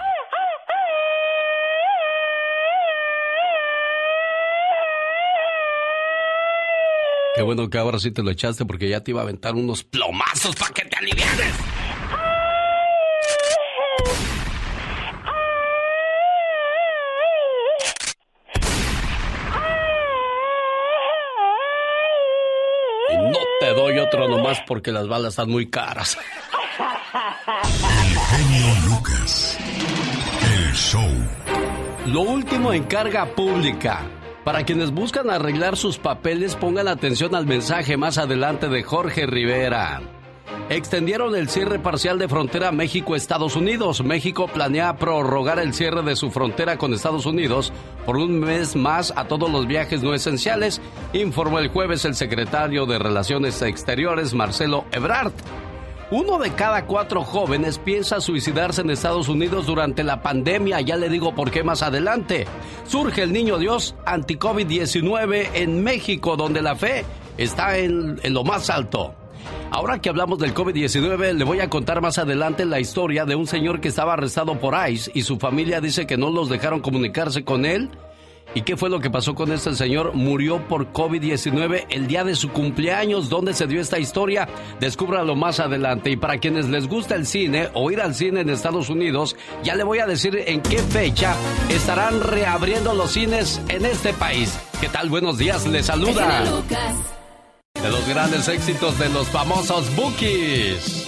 Qué 7.35 7.43
bueno 7.43 7.71
que 7.71 7.79
ahora 7.79 7.99
sí 7.99 8.11
te 8.11 8.23
lo 8.23 8.31
echaste 8.31 8.67
porque 8.67 8.91
ya 8.91 9.01
te 9.01 9.13
iba 9.13 9.21
a 9.21 9.25
aventar 9.25 9.55
unos 9.55 9.85
plomazos 9.85 10.55
para 10.55 10.75
que 10.75 10.85
te 10.85 10.97
alivianes. 10.97 11.55
Te 23.71 23.77
doy 23.77 23.99
otro 24.01 24.27
nomás 24.27 24.61
porque 24.67 24.91
las 24.91 25.07
balas 25.07 25.35
están 25.35 25.49
muy 25.49 25.71
caras. 25.71 26.19
El 28.03 28.19
genio 28.19 28.75
Lucas. 28.89 29.59
El 30.43 30.75
show. 30.75 31.09
Lo 32.07 32.23
último 32.23 32.73
en 32.73 32.83
carga 32.85 33.27
pública. 33.27 34.01
Para 34.45 34.65
quienes 34.65 34.91
buscan 34.91 35.31
arreglar 35.31 35.77
sus 35.77 35.99
papeles, 35.99 36.57
pongan 36.57 36.89
atención 36.89 37.37
al 37.37 37.47
mensaje 37.47 37.97
más 37.97 38.19
adelante 38.19 38.69
de 38.69 38.83
Jorge 38.83 39.27
Rivera. 39.27 40.20
Extendieron 40.71 41.35
el 41.35 41.49
cierre 41.49 41.81
parcial 41.81 42.19
de 42.19 42.29
frontera 42.29 42.71
México-Estados 42.71 43.57
Unidos. 43.57 44.05
México 44.05 44.47
planea 44.47 44.97
prorrogar 44.97 45.59
el 45.59 45.75
cierre 45.75 46.03
de 46.03 46.15
su 46.15 46.31
frontera 46.31 46.79
con 46.79 46.95
Estados 46.95 47.27
Unidos 47.27 47.73
por 48.07 48.17
un 48.17 48.39
mes 48.39 48.77
más 48.77 49.13
a 49.17 49.25
todos 49.27 49.51
los 49.51 49.67
viajes 49.67 50.03
no 50.03 50.15
esenciales, 50.15 50.81
informó 51.13 51.59
el 51.59 51.69
jueves 51.69 52.05
el 52.05 52.15
secretario 52.15 52.87
de 52.87 52.99
Relaciones 52.99 53.61
Exteriores, 53.63 54.33
Marcelo 54.33 54.85
Ebrard. 54.93 55.33
Uno 56.13 56.39
de 56.39 56.53
cada 56.53 56.87
cuatro 56.87 57.23
jóvenes 57.23 57.79
piensa 57.79 58.21
suicidarse 58.21 58.81
en 58.81 58.91
Estados 58.91 59.29
Unidos 59.29 59.67
durante 59.67 60.03
la 60.03 60.23
pandemia. 60.23 60.81
Ya 60.81 60.97
le 60.97 61.09
digo 61.09 61.35
por 61.37 61.53
qué 61.53 61.63
más 61.63 61.83
adelante. 61.83 62.47
Surge 62.85 63.23
el 63.23 63.33
niño 63.33 63.59
Dios 63.59 63.95
anti-COVID-19 64.07 65.51
en 65.55 65.85
México, 65.85 66.37
donde 66.37 66.63
la 66.63 66.75
fe 66.75 67.05
está 67.39 67.79
en, 67.79 68.19
en 68.25 68.35
lo 68.35 68.43
más 68.43 68.71
alto. 68.71 69.15
Ahora 69.71 70.01
que 70.01 70.09
hablamos 70.09 70.39
del 70.41 70.53
COVID-19, 70.53 71.35
le 71.35 71.45
voy 71.45 71.61
a 71.61 71.71
contar 71.71 72.01
más 72.01 72.19
adelante 72.19 72.65
la 72.65 72.81
historia 72.81 73.25
de 73.25 73.37
un 73.37 73.47
señor 73.47 73.81
que 73.81 73.89
estaba 73.89 74.15
arrestado 74.15 74.59
por 74.59 74.75
ICE 74.89 75.13
y 75.15 75.23
su 75.23 75.39
familia 75.39 75.81
dice 75.81 76.07
que 76.07 76.17
no 76.17 76.31
los 76.31 76.49
dejaron 76.49 76.81
comunicarse 76.81 77.45
con 77.45 77.65
él. 77.65 77.89
¿Y 78.53 78.63
qué 78.63 78.77
fue 78.77 78.91
lo 78.91 78.99
que 78.99 79.11
pasó 79.11 79.37
con 79.37 79.53
este 79.53 79.75
señor? 79.77 80.13
Murió 80.15 80.67
por 80.67 80.93
COVID-19 80.93 81.87
el 81.89 82.09
día 82.09 82.25
de 82.25 82.35
su 82.35 82.51
cumpleaños. 82.51 83.29
¿Dónde 83.29 83.55
se 83.55 83.69
dio 83.69 83.81
esta 83.81 84.01
historia? 84.01 84.49
Descúbralo 84.81 85.37
más 85.37 85.61
adelante. 85.61 86.11
Y 86.11 86.17
para 86.17 86.39
quienes 86.39 86.69
les 86.69 86.89
gusta 86.89 87.15
el 87.15 87.27
cine 87.27 87.69
o 87.75 87.93
ir 87.93 88.01
al 88.01 88.17
cine 88.17 88.41
en 88.41 88.51
Estados 88.51 88.91
Unidos, 88.91 89.37
ya 89.63 89.77
le 89.77 89.85
voy 89.85 90.01
a 90.01 90.07
decir 90.07 90.37
en 90.47 90.63
qué 90.63 90.79
fecha 90.79 91.37
estarán 91.69 92.21
reabriendo 92.21 92.93
los 92.93 93.13
cines 93.13 93.63
en 93.69 93.87
este 93.87 94.13
país. 94.15 94.59
¿Qué 94.81 94.89
tal? 94.89 95.11
Buenos 95.11 95.39
días, 95.39 95.65
les 95.69 95.87
saluda. 95.87 96.43
De 97.75 97.89
los 97.89 98.07
grandes 98.07 98.47
éxitos 98.49 98.99
de 98.99 99.09
los 99.09 99.29
famosos 99.29 99.95
Bookies. 99.97 101.07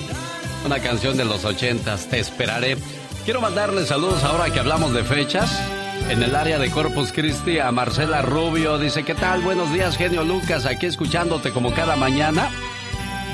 Una 0.65 0.79
canción 0.79 1.17
de 1.17 1.25
los 1.25 1.45
ochentas, 1.45 2.07
Te 2.07 2.19
esperaré. 2.19 2.79
Quiero 3.25 3.41
mandarles 3.41 3.89
saludos 3.89 4.25
ahora 4.25 4.51
que 4.51 4.61
hablamos 4.61 4.95
de 4.95 5.05
fechas. 5.05 5.61
En 6.09 6.23
el 6.23 6.35
área 6.35 6.59
de 6.59 6.71
Corpus 6.71 7.13
Christi 7.13 7.59
a 7.59 7.71
Marcela 7.73 8.23
Rubio 8.23 8.79
dice, 8.79 9.05
¿qué 9.05 9.15
tal? 9.15 9.43
Buenos 9.43 9.73
días, 9.73 9.97
genio 9.97 10.25
Lucas, 10.25 10.65
aquí 10.65 10.87
escuchándote 10.87 11.53
como 11.53 11.75
cada 11.75 11.95
mañana. 11.97 12.51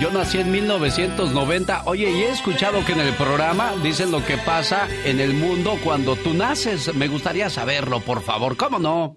Yo 0.00 0.10
nací 0.10 0.38
en 0.38 0.50
1990. 0.50 1.82
Oye, 1.84 2.10
y 2.10 2.22
he 2.22 2.30
escuchado 2.30 2.84
que 2.84 2.92
en 2.92 3.00
el 3.00 3.14
programa 3.14 3.72
dicen 3.82 4.10
lo 4.10 4.24
que 4.24 4.36
pasa 4.38 4.88
en 5.04 5.20
el 5.20 5.34
mundo 5.34 5.78
cuando 5.84 6.16
tú 6.16 6.34
naces. 6.34 6.92
Me 6.94 7.08
gustaría 7.08 7.50
saberlo, 7.50 8.00
por 8.00 8.22
favor. 8.22 8.56
¿Cómo 8.56 8.78
no? 8.78 9.16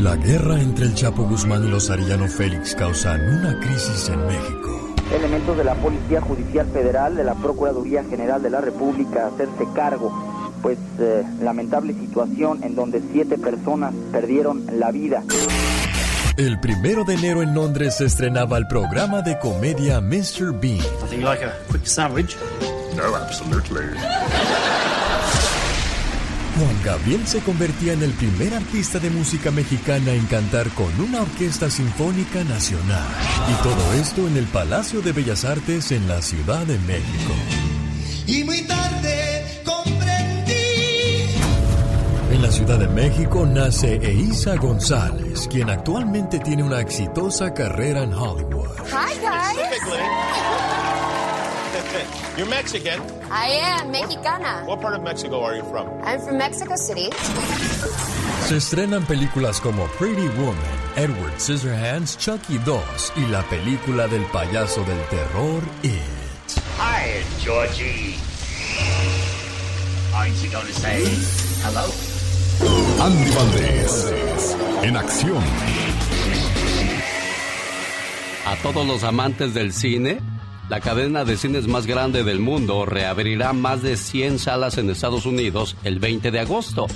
La 0.00 0.16
guerra 0.16 0.58
entre 0.58 0.86
el 0.86 0.94
Chapo 0.94 1.24
Guzmán 1.24 1.62
y 1.66 1.68
los 1.68 1.90
Arellano 1.90 2.26
Félix 2.26 2.74
causan 2.74 3.20
una 3.20 3.60
crisis 3.60 4.08
en 4.08 4.26
México. 4.26 4.94
Elementos 5.14 5.54
de 5.58 5.62
la 5.62 5.74
Policía 5.74 6.22
Judicial 6.22 6.66
Federal, 6.72 7.16
de 7.16 7.22
la 7.22 7.34
Procuraduría 7.34 8.02
General 8.04 8.42
de 8.42 8.48
la 8.48 8.62
República, 8.62 9.26
hacerse 9.26 9.68
cargo, 9.74 10.10
pues 10.62 10.78
eh, 10.98 11.22
lamentable 11.42 11.92
situación 11.92 12.64
en 12.64 12.76
donde 12.76 13.02
siete 13.12 13.36
personas 13.36 13.92
perdieron 14.10 14.64
la 14.78 14.90
vida. 14.90 15.22
El 16.38 16.58
primero 16.60 17.04
de 17.04 17.14
enero 17.16 17.42
en 17.42 17.52
Londres 17.52 17.98
se 17.98 18.06
estrenaba 18.06 18.56
el 18.56 18.66
programa 18.68 19.20
de 19.20 19.38
comedia 19.38 20.00
Mr. 20.00 20.58
Bean. 20.58 20.78
Nothing 21.02 21.24
like 21.24 21.44
a 21.44 21.52
quick 21.70 21.84
sandwich. 21.84 22.38
No, 22.96 23.14
absolutely. 23.14 23.84
Juan 26.60 26.82
Gabriel 26.84 27.26
se 27.26 27.40
convertía 27.40 27.94
en 27.94 28.02
el 28.02 28.12
primer 28.12 28.52
artista 28.52 28.98
de 28.98 29.08
música 29.08 29.50
mexicana 29.50 30.12
en 30.12 30.26
cantar 30.26 30.68
con 30.70 30.88
una 31.00 31.22
orquesta 31.22 31.70
sinfónica 31.70 32.44
nacional. 32.44 33.08
Y 33.48 33.54
todo 33.62 33.94
esto 33.94 34.28
en 34.28 34.36
el 34.36 34.44
Palacio 34.44 35.00
de 35.00 35.12
Bellas 35.12 35.46
Artes 35.46 35.90
en 35.90 36.06
la 36.06 36.20
Ciudad 36.20 36.66
de 36.66 36.76
México. 36.80 37.32
Y 38.26 38.44
muy 38.44 38.60
tarde 38.66 39.62
comprendí. 39.64 40.52
En 42.30 42.42
la 42.42 42.50
Ciudad 42.50 42.78
de 42.78 42.88
México 42.88 43.46
nace 43.46 43.94
Eiza 43.94 44.56
González, 44.56 45.48
quien 45.50 45.70
actualmente 45.70 46.40
tiene 46.40 46.62
una 46.62 46.82
exitosa 46.82 47.54
carrera 47.54 48.02
en 48.02 48.12
Hollywood. 48.12 48.68
Hi, 48.84 49.16
guys. 49.18 49.80
You're 52.36 52.48
Mexican. 52.48 53.00
I 53.30 53.48
am 53.60 53.90
mexicana. 53.90 54.64
What 54.66 54.80
part 54.80 54.94
of 54.94 55.02
Mexico 55.02 55.42
are 55.42 55.56
you 55.56 55.64
from? 55.64 55.88
I'm 56.02 56.20
from 56.20 56.38
Mexico 56.38 56.76
City. 56.76 57.10
Se 58.46 58.56
estrenan 58.56 59.04
películas 59.04 59.60
como 59.60 59.86
Pretty 59.98 60.28
Woman, 60.38 60.56
Edward 60.96 61.38
Scissorhands, 61.38 62.16
Chucky 62.18 62.58
2 62.58 63.12
y 63.16 63.26
la 63.26 63.42
película 63.42 64.08
del 64.08 64.22
payaso 64.26 64.84
del 64.84 65.00
terror 65.08 65.62
It. 65.82 66.02
Hi, 66.78 67.22
Georgie. 67.40 68.16
Aren't 70.14 70.42
you 70.42 70.50
going 70.50 70.66
to 70.66 70.72
say 70.72 71.04
hello? 71.62 71.90
Andy 73.02 73.30
Valdés, 73.30 74.56
en 74.82 74.96
acción. 74.96 75.42
A 78.46 78.56
todos 78.62 78.86
los 78.86 79.04
amantes 79.04 79.54
del 79.54 79.72
cine, 79.72 80.20
la 80.70 80.80
cadena 80.80 81.24
de 81.24 81.36
cines 81.36 81.66
más 81.66 81.88
grande 81.88 82.22
del 82.22 82.38
mundo 82.38 82.86
reabrirá 82.86 83.52
más 83.52 83.82
de 83.82 83.96
100 83.96 84.38
salas 84.38 84.78
en 84.78 84.88
Estados 84.88 85.26
Unidos 85.26 85.76
el 85.82 85.98
20 85.98 86.30
de 86.30 86.38
agosto 86.38 86.86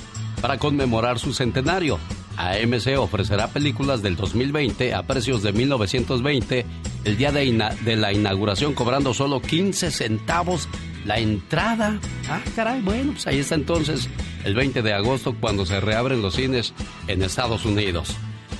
para 0.41 0.57
conmemorar 0.57 1.19
su 1.19 1.33
centenario. 1.33 1.99
AMC 2.37 2.97
ofrecerá 2.97 3.47
películas 3.49 4.01
del 4.01 4.15
2020 4.15 4.93
a 4.93 5.03
precios 5.03 5.43
de 5.43 5.51
1920 5.51 6.65
el 7.03 7.17
día 7.17 7.33
de, 7.33 7.73
de 7.83 7.95
la 7.97 8.13
inauguración 8.13 8.73
cobrando 8.73 9.13
solo 9.13 9.41
15 9.41 9.91
centavos 9.91 10.69
la 11.03 11.19
entrada. 11.19 11.99
Ah, 12.29 12.39
caray, 12.55 12.81
bueno, 12.81 13.11
pues 13.11 13.27
ahí 13.27 13.39
está 13.39 13.55
entonces 13.55 14.07
el 14.45 14.55
20 14.55 14.83
de 14.83 14.93
agosto 14.93 15.35
cuando 15.37 15.65
se 15.65 15.81
reabren 15.81 16.21
los 16.21 16.35
cines 16.35 16.73
en 17.09 17.21
Estados 17.23 17.65
Unidos. 17.65 18.15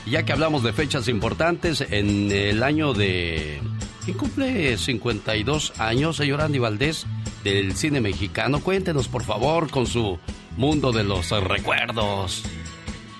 Y 0.06 0.12
Ya 0.12 0.24
que 0.24 0.34
hablamos 0.34 0.62
de 0.62 0.74
fechas 0.74 1.08
importantes, 1.08 1.82
en 1.90 2.32
el 2.32 2.64
año 2.64 2.94
de... 2.94 3.62
¿Quién 4.06 4.20
cumple 4.20 4.78
52 4.78 5.80
años, 5.80 6.18
señor 6.18 6.40
Andy 6.40 6.60
Valdés, 6.60 7.08
del 7.44 7.76
cine 7.76 8.02
mexicano? 8.02 8.62
Cuéntenos, 8.62 9.08
por 9.08 9.24
favor, 9.24 9.72
con 9.72 9.88
su 9.88 10.20
mundo 10.58 10.92
de 10.92 11.04
los 11.04 11.32
recuerdos. 11.44 12.44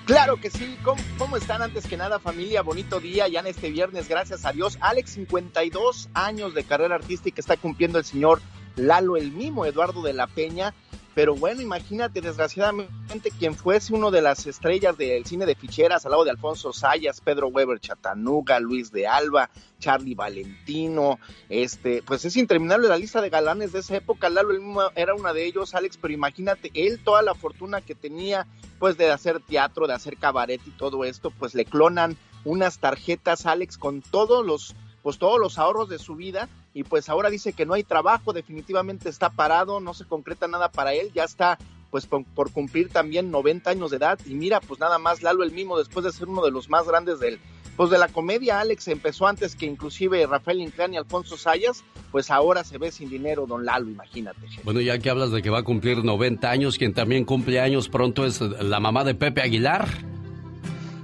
Claro 0.04 0.36
que 0.40 0.48
sí. 0.48 0.76
¿Cómo, 0.84 1.02
cómo 1.18 1.36
están 1.36 1.60
antes 1.60 1.88
que 1.88 1.96
nada 1.96 2.20
familia? 2.20 2.62
Bonito 2.62 3.00
día 3.00 3.26
ya 3.26 3.40
en 3.40 3.48
este 3.48 3.70
viernes, 3.70 4.08
gracias 4.08 4.44
a 4.44 4.52
Dios. 4.52 4.78
Alex, 4.80 5.10
52 5.14 6.08
años 6.14 6.54
de 6.54 6.62
carrera 6.62 6.94
artística 6.94 7.40
está 7.40 7.56
cumpliendo 7.56 7.98
el 7.98 8.04
señor 8.04 8.40
Lalo 8.76 9.16
el 9.16 9.32
Mimo, 9.32 9.66
Eduardo 9.66 10.02
de 10.02 10.12
la 10.12 10.28
Peña. 10.28 10.72
Pero 11.16 11.34
bueno, 11.34 11.62
imagínate, 11.62 12.20
desgraciadamente, 12.20 13.30
quien 13.38 13.54
fuese 13.54 13.94
uno 13.94 14.10
de 14.10 14.20
las 14.20 14.46
estrellas 14.46 14.98
del 14.98 15.24
cine 15.24 15.46
de 15.46 15.54
ficheras 15.54 16.04
al 16.04 16.10
lado 16.10 16.24
de 16.24 16.30
Alfonso 16.30 16.74
Sayas, 16.74 17.22
Pedro 17.22 17.48
Weber 17.48 17.80
Chatanuga, 17.80 18.60
Luis 18.60 18.92
de 18.92 19.06
Alba, 19.06 19.48
Charlie 19.78 20.14
Valentino, 20.14 21.18
este, 21.48 22.02
pues 22.02 22.26
es 22.26 22.36
interminable 22.36 22.88
la 22.88 22.98
lista 22.98 23.22
de 23.22 23.30
galanes 23.30 23.72
de 23.72 23.78
esa 23.78 23.96
época, 23.96 24.28
Lalo 24.28 24.50
el 24.50 24.60
mismo 24.60 24.82
era 24.94 25.14
una 25.14 25.32
de 25.32 25.46
ellos, 25.46 25.74
Alex, 25.74 25.96
pero 25.96 26.12
imagínate, 26.12 26.70
él 26.74 27.00
toda 27.02 27.22
la 27.22 27.34
fortuna 27.34 27.80
que 27.80 27.94
tenía, 27.94 28.46
pues 28.78 28.98
de 28.98 29.10
hacer 29.10 29.40
teatro, 29.40 29.86
de 29.86 29.94
hacer 29.94 30.18
cabaret 30.18 30.60
y 30.66 30.70
todo 30.72 31.02
esto, 31.02 31.30
pues 31.30 31.54
le 31.54 31.64
clonan 31.64 32.18
unas 32.44 32.78
tarjetas, 32.78 33.46
Alex, 33.46 33.78
con 33.78 34.02
todos 34.02 34.44
los 34.44 34.76
pues 35.02 35.18
todos 35.18 35.38
los 35.38 35.56
ahorros 35.56 35.88
de 35.88 36.00
su 36.00 36.16
vida 36.16 36.48
y 36.76 36.84
pues 36.84 37.08
ahora 37.08 37.30
dice 37.30 37.54
que 37.54 37.64
no 37.64 37.72
hay 37.72 37.84
trabajo, 37.84 38.34
definitivamente 38.34 39.08
está 39.08 39.30
parado, 39.30 39.80
no 39.80 39.94
se 39.94 40.04
concreta 40.04 40.46
nada 40.46 40.70
para 40.70 40.92
él, 40.92 41.10
ya 41.14 41.24
está 41.24 41.56
pues 41.90 42.04
por, 42.04 42.26
por, 42.26 42.52
cumplir 42.52 42.90
también 42.90 43.30
90 43.30 43.70
años 43.70 43.90
de 43.90 43.96
edad 43.96 44.18
y 44.26 44.34
mira 44.34 44.60
pues 44.60 44.78
nada 44.78 44.98
más 44.98 45.22
Lalo 45.22 45.42
el 45.42 45.52
mismo 45.52 45.78
después 45.78 46.04
de 46.04 46.12
ser 46.12 46.28
uno 46.28 46.44
de 46.44 46.50
los 46.50 46.68
más 46.68 46.86
grandes 46.86 47.18
del 47.18 47.40
pues 47.78 47.88
de 47.88 47.96
la 47.96 48.08
comedia 48.08 48.60
Alex 48.60 48.88
empezó 48.88 49.26
antes 49.26 49.56
que 49.56 49.64
inclusive 49.64 50.26
Rafael 50.26 50.60
Inclán 50.60 50.92
y 50.92 50.98
Alfonso 50.98 51.38
Sayas, 51.38 51.82
pues 52.12 52.30
ahora 52.30 52.62
se 52.62 52.76
ve 52.76 52.92
sin 52.92 53.08
dinero 53.08 53.46
don 53.46 53.64
Lalo, 53.64 53.88
imagínate. 53.88 54.40
Bueno, 54.62 54.82
ya 54.82 54.98
que 54.98 55.08
hablas 55.08 55.30
de 55.30 55.40
que 55.40 55.48
va 55.48 55.60
a 55.60 55.62
cumplir 55.62 56.04
90 56.04 56.50
años, 56.50 56.76
quien 56.76 56.92
también 56.92 57.24
cumple 57.24 57.58
años 57.58 57.88
pronto 57.88 58.26
es 58.26 58.40
la 58.42 58.80
mamá 58.80 59.04
de 59.04 59.14
Pepe 59.14 59.40
Aguilar. 59.40 59.88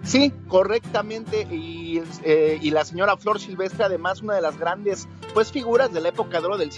Sí, 0.02 0.32
correctamente. 0.48 1.46
Y, 1.50 2.02
eh, 2.24 2.58
y, 2.60 2.70
la 2.70 2.84
señora 2.84 3.16
Flor 3.16 3.38
Silvestre, 3.38 3.84
además, 3.84 4.20
una 4.22 4.34
de 4.34 4.42
las 4.42 4.58
grandes 4.58 5.08
pues 5.34 5.50
figuras 5.50 5.92
de 5.92 6.00
la 6.00 6.08
época 6.08 6.40
de 6.40 6.46
oro 6.46 6.58
del 6.58 6.70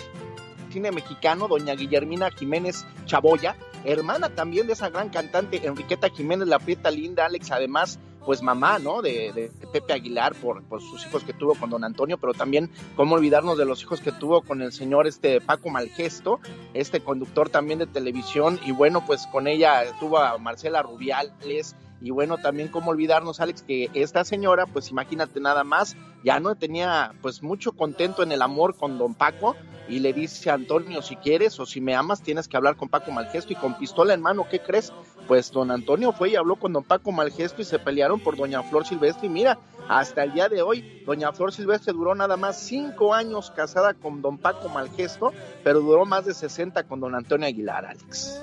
cine 0.71 0.93
mexicano, 0.93 1.49
doña 1.49 1.75
Guillermina 1.75 2.31
Jiménez 2.31 2.85
Chaboya, 3.07 3.57
hermana 3.85 4.29
también 4.29 4.67
de 4.67 4.73
esa 4.75 4.91
gran 4.91 5.09
cantante 5.09 5.67
Enriqueta 5.67 6.09
Jiménez, 6.11 6.49
la 6.49 6.59
prieta 6.59 6.91
linda, 6.91 7.27
Alex, 7.27 7.51
además, 7.51 7.99
pues 8.25 8.43
mamá, 8.43 8.79
¿no? 8.79 9.03
De, 9.03 9.51
Pepe 9.73 9.93
Aguilar 9.93 10.35
por, 10.35 10.63
por, 10.65 10.81
sus 10.81 11.05
hijos 11.07 11.25
que 11.25 11.33
tuvo 11.33 11.55
con 11.55 11.71
don 11.71 11.85
Antonio, 11.85 12.17
pero 12.17 12.33
también 12.33 12.71
cómo 12.97 13.17
olvidarnos 13.17 13.59
de 13.59 13.65
los 13.65 13.83
hijos 13.83 14.01
que 14.01 14.13
tuvo 14.13 14.43
con 14.43 14.63
el 14.63 14.73
señor 14.73 15.07
este 15.07 15.41
Paco 15.41 15.69
Malgesto, 15.69 16.41
este 16.75 17.01
conductor 17.01 17.51
también 17.51 17.81
de 17.81 17.87
televisión, 17.87 18.59
y 18.65 18.73
bueno, 18.73 19.05
pues 19.05 19.27
con 19.27 19.47
ella 19.47 19.85
tuvo 20.01 20.19
a 20.19 20.39
Marcela 20.39 20.83
Rubiales, 20.83 21.77
y 22.05 22.11
bueno, 22.11 22.37
también 22.37 22.69
cómo 22.69 22.91
olvidarnos, 22.91 23.41
Alex, 23.41 23.63
que 23.63 23.89
esta 23.95 24.25
señora, 24.25 24.67
pues 24.67 24.91
imagínate 24.91 25.41
nada 25.41 25.65
más, 25.65 25.97
ya 26.23 26.39
no 26.39 26.55
tenía 26.55 27.15
pues 27.23 27.43
mucho 27.43 27.73
contento 27.73 28.23
en 28.23 28.31
el 28.31 28.43
amor 28.43 28.77
con 28.77 28.99
don 28.99 29.15
Paco 29.15 29.57
y 29.89 30.01
le 30.01 30.13
dice 30.13 30.51
a 30.51 30.55
Antonio, 30.55 31.01
si 31.01 31.17
quieres 31.17 31.59
o 31.61 31.65
si 31.65 31.81
me 31.81 31.95
amas, 31.95 32.23
tienes 32.23 32.47
que 32.47 32.59
hablar 32.59 32.77
con 32.77 32.91
Paco 32.91 33.11
Malgesto 33.11 33.55
y 33.55 33.57
con 33.57 33.79
pistola 33.79 34.13
en 34.13 34.21
mano, 34.21 34.47
¿qué 34.51 34.61
crees? 34.61 34.93
Pues 35.27 35.51
don 35.51 35.71
Antonio 35.71 36.13
fue 36.13 36.29
y 36.29 36.37
habló 36.37 36.57
con 36.57 36.75
don 36.75 36.85
Paco 36.85 37.11
Malgesto 37.11 37.63
y 37.63 37.65
se 37.65 37.79
pelearon 37.79 38.21
por 38.21 38.37
doña 38.37 38.63
Flor 38.63 38.87
Silvestre 38.87 39.27
y 39.27 39.31
mira, 39.31 39.59
hasta 39.89 40.25
el 40.25 40.35
día 40.35 40.51
de 40.51 40.61
hoy, 40.61 41.03
doña 41.07 41.33
Flor 41.33 41.55
Silvestre 41.55 41.95
duró 41.95 42.15
nada 42.15 42.37
más 42.37 42.61
cinco 42.61 43.15
años 43.15 43.51
casada 43.51 43.95
con 43.95 44.21
don 44.21 44.37
Paco 44.37 44.69
Malgesto, 44.69 45.33
pero 45.63 45.81
duró 45.81 46.05
más 46.05 46.27
de 46.27 46.35
60 46.35 46.83
con 46.83 47.01
don 47.01 47.15
Antonio 47.15 47.47
Aguilar, 47.47 47.87
Alex. 47.87 48.43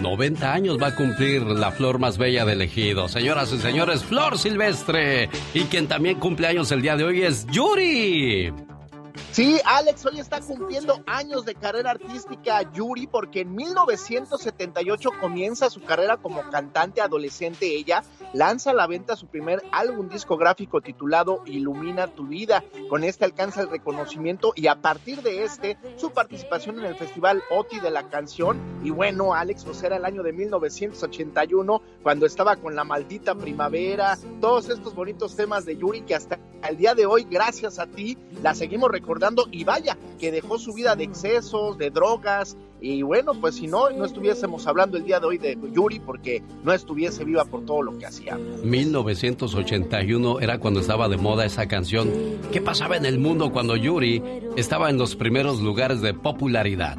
90 0.00 0.52
años 0.52 0.78
va 0.80 0.88
a 0.88 0.94
cumplir 0.94 1.42
la 1.42 1.72
flor 1.72 1.98
más 1.98 2.18
bella 2.18 2.44
del 2.44 2.62
ejido. 2.62 3.08
Señoras 3.08 3.52
y 3.52 3.58
señores, 3.58 4.04
Flor 4.04 4.38
Silvestre. 4.38 5.28
Y 5.54 5.64
quien 5.64 5.88
también 5.88 6.18
cumple 6.18 6.48
años 6.48 6.70
el 6.72 6.82
día 6.82 6.96
de 6.96 7.04
hoy 7.04 7.22
es 7.22 7.46
Yuri. 7.46 8.52
Sí, 9.32 9.60
Alex 9.64 10.06
hoy 10.06 10.20
está 10.20 10.40
cumpliendo 10.40 11.02
años 11.06 11.44
de 11.44 11.54
carrera 11.54 11.90
artística 11.90 12.70
Yuri 12.72 13.06
porque 13.06 13.40
en 13.40 13.54
1978 13.54 15.10
comienza 15.20 15.70
su 15.70 15.82
carrera 15.82 16.16
como 16.16 16.42
cantante 16.50 17.00
adolescente. 17.00 17.66
Ella 17.66 18.02
lanza 18.36 18.70
a 18.70 18.74
la 18.74 18.86
venta 18.86 19.16
su 19.16 19.28
primer 19.28 19.62
álbum 19.72 20.10
discográfico 20.10 20.82
titulado 20.82 21.40
Ilumina 21.46 22.06
tu 22.08 22.26
vida. 22.26 22.62
Con 22.90 23.02
este 23.02 23.24
alcanza 23.24 23.62
el 23.62 23.70
reconocimiento 23.70 24.52
y 24.54 24.66
a 24.66 24.82
partir 24.82 25.22
de 25.22 25.44
este 25.44 25.78
su 25.96 26.10
participación 26.10 26.78
en 26.78 26.84
el 26.84 26.96
festival 26.96 27.42
OTI 27.50 27.80
de 27.80 27.90
la 27.90 28.10
canción. 28.10 28.60
Y 28.84 28.90
bueno, 28.90 29.32
Alex, 29.32 29.64
pues 29.64 29.82
era 29.82 29.96
el 29.96 30.04
año 30.04 30.22
de 30.22 30.34
1981 30.34 31.80
cuando 32.02 32.26
estaba 32.26 32.56
con 32.56 32.76
la 32.76 32.84
maldita 32.84 33.34
primavera, 33.34 34.18
todos 34.42 34.68
estos 34.68 34.94
bonitos 34.94 35.34
temas 35.34 35.64
de 35.64 35.78
Yuri 35.78 36.02
que 36.02 36.14
hasta 36.14 36.38
el 36.68 36.76
día 36.76 36.94
de 36.94 37.06
hoy, 37.06 37.26
gracias 37.30 37.78
a 37.78 37.86
ti, 37.86 38.18
la 38.42 38.54
seguimos 38.54 38.90
recordando 38.90 39.46
y 39.50 39.64
vaya, 39.64 39.96
que 40.18 40.32
dejó 40.32 40.58
su 40.58 40.74
vida 40.74 40.96
de 40.96 41.04
excesos, 41.04 41.78
de 41.78 41.90
drogas, 41.90 42.56
y 42.80 43.02
bueno, 43.02 43.32
pues 43.40 43.56
si 43.56 43.66
no, 43.66 43.90
no 43.90 44.04
estuviésemos 44.04 44.66
hablando 44.66 44.96
el 44.96 45.04
día 45.04 45.20
de 45.20 45.26
hoy 45.26 45.38
de 45.38 45.58
Yuri 45.72 46.00
porque 46.00 46.42
no 46.62 46.72
estuviese 46.72 47.24
viva 47.24 47.44
por 47.44 47.64
todo 47.64 47.82
lo 47.82 47.98
que 47.98 48.06
hacía. 48.06 48.38
1981 48.64 50.40
era 50.40 50.58
cuando 50.58 50.80
estaba 50.80 51.08
de 51.08 51.16
moda 51.16 51.44
esa 51.44 51.66
canción. 51.66 52.10
¿Qué 52.52 52.60
pasaba 52.60 52.96
en 52.96 53.06
el 53.06 53.18
mundo 53.18 53.50
cuando 53.50 53.76
Yuri 53.76 54.22
estaba 54.56 54.90
en 54.90 54.98
los 54.98 55.16
primeros 55.16 55.60
lugares 55.60 56.00
de 56.00 56.14
popularidad? 56.14 56.98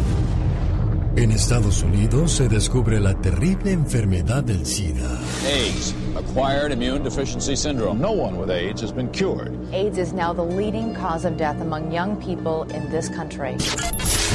En 1.17 1.29
Estados 1.31 1.83
Unidos 1.83 2.31
se 2.31 2.47
descubre 2.47 2.97
la 2.99 3.13
terrible 3.13 3.71
enfermedad 3.73 4.43
del 4.45 4.65
SIDA. 4.65 5.19
AIDS, 5.45 5.93
acquired 6.15 6.71
immune 6.71 7.03
deficiency 7.03 7.53
syndrome. 7.53 7.99
No 7.99 8.11
one 8.13 8.37
with 8.37 8.49
AIDS 8.49 8.81
has 8.81 8.93
been 8.93 9.09
cured. 9.11 9.51
AIDS 9.73 9.97
is 9.97 10.13
now 10.13 10.33
the 10.33 10.41
leading 10.41 10.95
cause 10.95 11.25
of 11.25 11.35
death 11.35 11.59
among 11.59 11.91
young 11.91 12.15
people 12.15 12.63
in 12.73 12.89
this 12.89 13.09
country. 13.09 13.57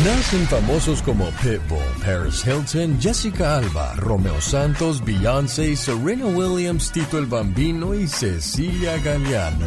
Nacen 0.04 0.46
famosos 0.48 1.00
como 1.02 1.24
Pitbull, 1.42 1.80
Paris 2.02 2.42
Hilton, 2.42 3.00
Jessica 3.00 3.56
Alba, 3.56 3.94
Romeo 3.96 4.38
Santos, 4.40 5.00
Beyoncé, 5.00 5.74
Serena 5.76 6.26
Williams, 6.26 6.92
Tito 6.92 7.16
el 7.16 7.24
Bambino 7.24 7.94
y 7.94 8.06
Cecilia 8.06 8.98
Galeano. 8.98 9.66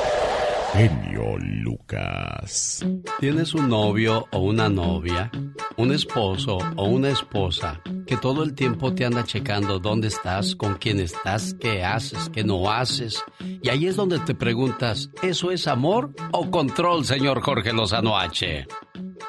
Genio 0.73 1.37
Lucas. 1.37 2.85
¿Tienes 3.19 3.53
un 3.53 3.67
novio 3.67 4.25
o 4.31 4.39
una 4.39 4.69
novia? 4.69 5.29
¿Un 5.75 5.91
esposo 5.91 6.59
o 6.77 6.85
una 6.85 7.09
esposa 7.09 7.81
que 8.07 8.15
todo 8.15 8.41
el 8.43 8.55
tiempo 8.55 8.93
te 8.93 9.03
anda 9.03 9.25
checando 9.25 9.79
dónde 9.79 10.07
estás, 10.07 10.55
con 10.55 10.75
quién 10.75 11.01
estás, 11.01 11.55
qué 11.59 11.83
haces, 11.83 12.29
qué 12.29 12.45
no 12.45 12.71
haces? 12.71 13.21
Y 13.61 13.67
ahí 13.67 13.85
es 13.85 13.97
donde 13.97 14.19
te 14.19 14.33
preguntas, 14.33 15.09
¿eso 15.21 15.51
es 15.51 15.67
amor 15.67 16.13
o 16.31 16.49
control, 16.49 17.03
señor 17.03 17.41
Jorge 17.41 17.73
Lozano 17.73 18.17
H? 18.17 18.65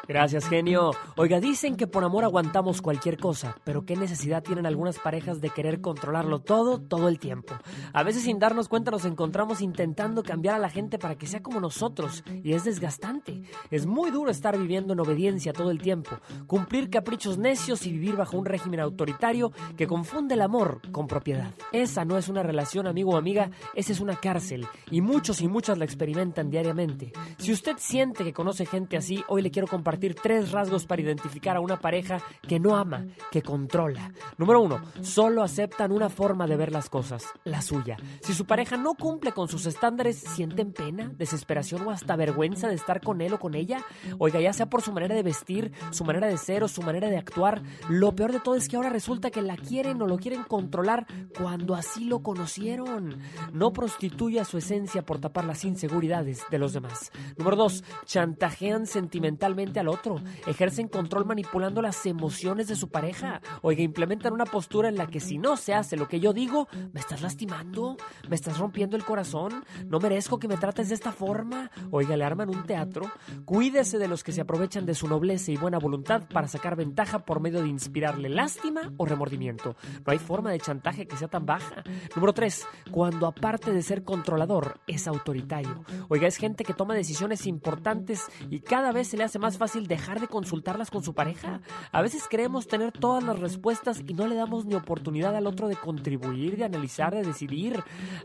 Gracias, 0.08 0.48
genio. 0.48 0.90
Oiga, 1.16 1.40
dicen 1.40 1.76
que 1.76 1.86
por 1.86 2.04
amor 2.04 2.24
aguantamos 2.24 2.82
cualquier 2.82 3.18
cosa, 3.18 3.56
pero 3.64 3.84
qué 3.84 3.96
necesidad 3.96 4.42
tienen 4.42 4.66
algunas 4.66 4.98
parejas 4.98 5.40
de 5.40 5.50
querer 5.50 5.80
controlarlo 5.80 6.40
todo, 6.40 6.80
todo 6.80 7.08
el 7.08 7.18
tiempo. 7.18 7.54
A 7.92 8.02
veces 8.02 8.22
sin 8.24 8.38
darnos 8.38 8.68
cuenta 8.68 8.90
nos 8.90 9.04
encontramos 9.04 9.60
intentando 9.60 10.22
cambiar 10.22 10.56
a 10.56 10.58
la 10.58 10.70
gente 10.70 10.98
para 10.98 11.16
que 11.16 11.26
sea 11.32 11.42
como 11.42 11.60
nosotros, 11.60 12.22
y 12.44 12.52
es 12.52 12.64
desgastante. 12.64 13.42
Es 13.70 13.86
muy 13.86 14.10
duro 14.10 14.30
estar 14.30 14.58
viviendo 14.58 14.92
en 14.92 15.00
obediencia 15.00 15.54
todo 15.54 15.70
el 15.70 15.80
tiempo, 15.80 16.10
cumplir 16.46 16.90
caprichos 16.90 17.38
necios 17.38 17.86
y 17.86 17.92
vivir 17.92 18.16
bajo 18.16 18.36
un 18.36 18.44
régimen 18.44 18.80
autoritario 18.80 19.50
que 19.76 19.86
confunde 19.86 20.34
el 20.34 20.42
amor 20.42 20.82
con 20.92 21.06
propiedad. 21.06 21.54
Esa 21.72 22.04
no 22.04 22.18
es 22.18 22.28
una 22.28 22.42
relación 22.42 22.86
amigo 22.86 23.12
o 23.12 23.16
amiga, 23.16 23.50
esa 23.74 23.92
es 23.92 24.00
una 24.00 24.16
cárcel, 24.16 24.66
y 24.90 25.00
muchos 25.00 25.40
y 25.40 25.48
muchas 25.48 25.78
la 25.78 25.86
experimentan 25.86 26.50
diariamente. 26.50 27.12
Si 27.38 27.50
usted 27.50 27.76
siente 27.78 28.24
que 28.24 28.34
conoce 28.34 28.66
gente 28.66 28.98
así, 28.98 29.24
hoy 29.28 29.40
le 29.40 29.50
quiero 29.50 29.68
compartir 29.68 30.14
tres 30.14 30.52
rasgos 30.52 30.84
para 30.84 31.00
identificar 31.00 31.56
a 31.56 31.60
una 31.60 31.80
pareja 31.80 32.20
que 32.46 32.60
no 32.60 32.76
ama, 32.76 33.06
que 33.30 33.40
controla. 33.40 34.12
Número 34.36 34.60
uno, 34.60 34.82
solo 35.00 35.42
aceptan 35.42 35.92
una 35.92 36.10
forma 36.10 36.46
de 36.46 36.56
ver 36.56 36.72
las 36.72 36.90
cosas, 36.90 37.24
la 37.44 37.62
suya. 37.62 37.96
Si 38.20 38.34
su 38.34 38.44
pareja 38.44 38.76
no 38.76 38.92
cumple 38.94 39.32
con 39.32 39.48
sus 39.48 39.64
estándares, 39.64 40.18
sienten 40.18 40.74
pena, 40.74 41.10
desesperación 41.22 41.86
o 41.86 41.90
hasta 41.90 42.16
vergüenza 42.16 42.68
de 42.68 42.74
estar 42.74 43.00
con 43.00 43.20
él 43.20 43.32
o 43.32 43.38
con 43.38 43.54
ella. 43.54 43.84
Oiga, 44.18 44.40
ya 44.40 44.52
sea 44.52 44.66
por 44.66 44.82
su 44.82 44.92
manera 44.92 45.14
de 45.14 45.22
vestir, 45.22 45.72
su 45.90 46.04
manera 46.04 46.26
de 46.26 46.36
ser 46.36 46.62
o 46.64 46.68
su 46.68 46.82
manera 46.82 47.08
de 47.08 47.18
actuar, 47.18 47.62
lo 47.88 48.14
peor 48.14 48.32
de 48.32 48.40
todo 48.40 48.56
es 48.56 48.68
que 48.68 48.76
ahora 48.76 48.90
resulta 48.90 49.30
que 49.30 49.42
la 49.42 49.56
quieren 49.56 50.00
o 50.02 50.06
lo 50.06 50.18
quieren 50.18 50.42
controlar 50.44 51.06
cuando 51.36 51.74
así 51.74 52.04
lo 52.04 52.22
conocieron. 52.22 53.18
No 53.52 53.72
prostituya 53.72 54.44
su 54.44 54.58
esencia 54.58 55.02
por 55.02 55.20
tapar 55.20 55.44
las 55.44 55.64
inseguridades 55.64 56.42
de 56.50 56.58
los 56.58 56.72
demás. 56.72 57.10
Número 57.36 57.56
dos, 57.56 57.84
chantajean 58.04 58.86
sentimentalmente 58.86 59.80
al 59.80 59.88
otro, 59.88 60.20
ejercen 60.46 60.88
control 60.88 61.24
manipulando 61.24 61.82
las 61.82 62.04
emociones 62.06 62.68
de 62.68 62.76
su 62.76 62.88
pareja. 62.88 63.40
Oiga, 63.62 63.82
implementan 63.82 64.32
una 64.32 64.44
postura 64.44 64.88
en 64.88 64.96
la 64.96 65.06
que 65.06 65.20
si 65.20 65.38
no 65.38 65.56
se 65.56 65.74
hace 65.74 65.96
lo 65.96 66.08
que 66.08 66.20
yo 66.20 66.32
digo, 66.32 66.68
me 66.92 67.00
estás 67.00 67.22
lastimando, 67.22 67.96
me 68.28 68.34
estás 68.34 68.58
rompiendo 68.58 68.96
el 68.96 69.04
corazón, 69.04 69.64
no 69.86 70.00
merezco 70.00 70.38
que 70.38 70.48
me 70.48 70.56
trates 70.56 70.88
de 70.88 70.94
esta 70.94 71.11
forma. 71.12 71.70
Oiga, 71.90 72.16
le 72.16 72.24
arman 72.24 72.48
un 72.48 72.64
teatro. 72.64 73.10
Cuídese 73.44 73.98
de 73.98 74.08
los 74.08 74.24
que 74.24 74.32
se 74.32 74.40
aprovechan 74.40 74.86
de 74.86 74.94
su 74.94 75.06
nobleza 75.06 75.52
y 75.52 75.56
buena 75.56 75.78
voluntad 75.78 76.22
para 76.32 76.48
sacar 76.48 76.76
ventaja 76.76 77.20
por 77.20 77.40
medio 77.40 77.62
de 77.62 77.68
inspirarle 77.68 78.28
lástima 78.28 78.92
o 78.96 79.06
remordimiento. 79.06 79.76
No 80.04 80.12
hay 80.12 80.18
forma 80.18 80.50
de 80.50 80.58
chantaje 80.58 81.06
que 81.06 81.16
sea 81.16 81.28
tan 81.28 81.46
baja. 81.46 81.84
Número 82.16 82.32
3. 82.32 82.66
Cuando 82.90 83.26
aparte 83.26 83.72
de 83.72 83.82
ser 83.82 84.04
controlador, 84.04 84.80
es 84.86 85.06
autoritario. 85.06 85.84
Oiga, 86.08 86.26
es 86.26 86.36
gente 86.36 86.64
que 86.64 86.74
toma 86.74 86.94
decisiones 86.94 87.46
importantes 87.46 88.26
y 88.50 88.60
cada 88.60 88.92
vez 88.92 89.08
se 89.08 89.16
le 89.16 89.24
hace 89.24 89.38
más 89.38 89.58
fácil 89.58 89.86
dejar 89.86 90.20
de 90.20 90.28
consultarlas 90.28 90.90
con 90.90 91.02
su 91.02 91.14
pareja. 91.14 91.60
A 91.92 92.02
veces 92.02 92.26
creemos 92.28 92.66
tener 92.66 92.92
todas 92.92 93.22
las 93.22 93.38
respuestas 93.38 94.02
y 94.06 94.14
no 94.14 94.26
le 94.26 94.34
damos 94.34 94.64
ni 94.64 94.74
oportunidad 94.74 95.36
al 95.36 95.46
otro 95.46 95.68
de 95.68 95.76
contribuir, 95.76 96.56
de 96.56 96.64
analizar, 96.64 97.14
de 97.14 97.22
decidir. 97.22 97.82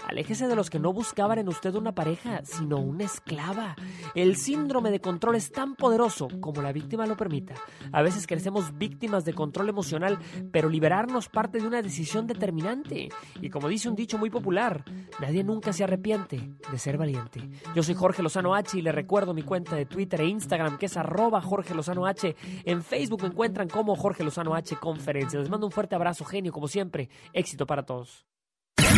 Aléjese 0.08 0.48
de 0.48 0.56
los 0.56 0.70
que 0.70 0.80
no 0.80 0.94
buscaban 0.94 1.40
en 1.40 1.48
usted 1.48 1.76
una 1.76 1.94
pareja, 1.94 2.42
sino 2.44 2.77
una 2.80 3.06
esclava. 3.06 3.76
El 4.16 4.36
síndrome 4.36 4.92
de 4.92 5.00
control 5.00 5.36
es 5.36 5.52
tan 5.52 5.76
poderoso 5.76 6.28
como 6.40 6.62
la 6.62 6.72
víctima 6.72 7.06
lo 7.06 7.18
permita. 7.18 7.56
A 7.92 8.02
veces 8.02 8.28
crecemos 8.28 8.78
víctimas 8.78 9.26
de 9.26 9.34
control 9.34 9.70
emocional, 9.70 10.20
pero 10.52 10.70
liberarnos 10.70 11.30
parte 11.30 11.60
de 11.60 11.68
una 11.68 11.82
decisión 11.82 12.28
determinante. 12.28 13.10
Y 13.42 13.50
como 13.50 13.68
dice 13.68 13.90
un 13.90 13.96
dicho 13.96 14.18
muy 14.18 14.30
popular, 14.30 14.84
nadie 15.20 15.44
nunca 15.44 15.74
se 15.74 15.84
arrepiente 15.84 16.52
de 16.72 16.78
ser 16.80 16.98
valiente. 16.98 17.50
Yo 17.76 17.84
soy 17.84 17.96
Jorge 17.96 18.24
Lozano 18.24 18.56
H 18.56 18.78
y 18.78 18.82
le 18.82 18.92
recuerdo 18.92 19.34
mi 19.34 19.44
cuenta 19.44 19.76
de 19.76 19.86
Twitter 19.86 20.22
e 20.22 20.28
Instagram 20.28 20.78
que 20.78 20.88
es 20.88 20.98
arroba 20.98 21.42
Jorge 21.42 21.74
Lozano 21.74 22.06
H. 22.06 22.36
En 22.66 22.84
Facebook 22.84 23.22
me 23.24 23.30
encuentran 23.30 23.70
como 23.70 23.96
Jorge 23.96 24.24
Lozano 24.24 24.56
H 24.56 24.76
Conferencia. 24.78 25.40
Les 25.40 25.50
mando 25.50 25.68
un 25.68 25.72
fuerte 25.72 25.96
abrazo, 25.96 26.26
genio, 26.26 26.52
como 26.52 26.68
siempre. 26.68 27.10
Éxito 27.34 27.66
para 27.66 27.84
todos. 27.84 28.26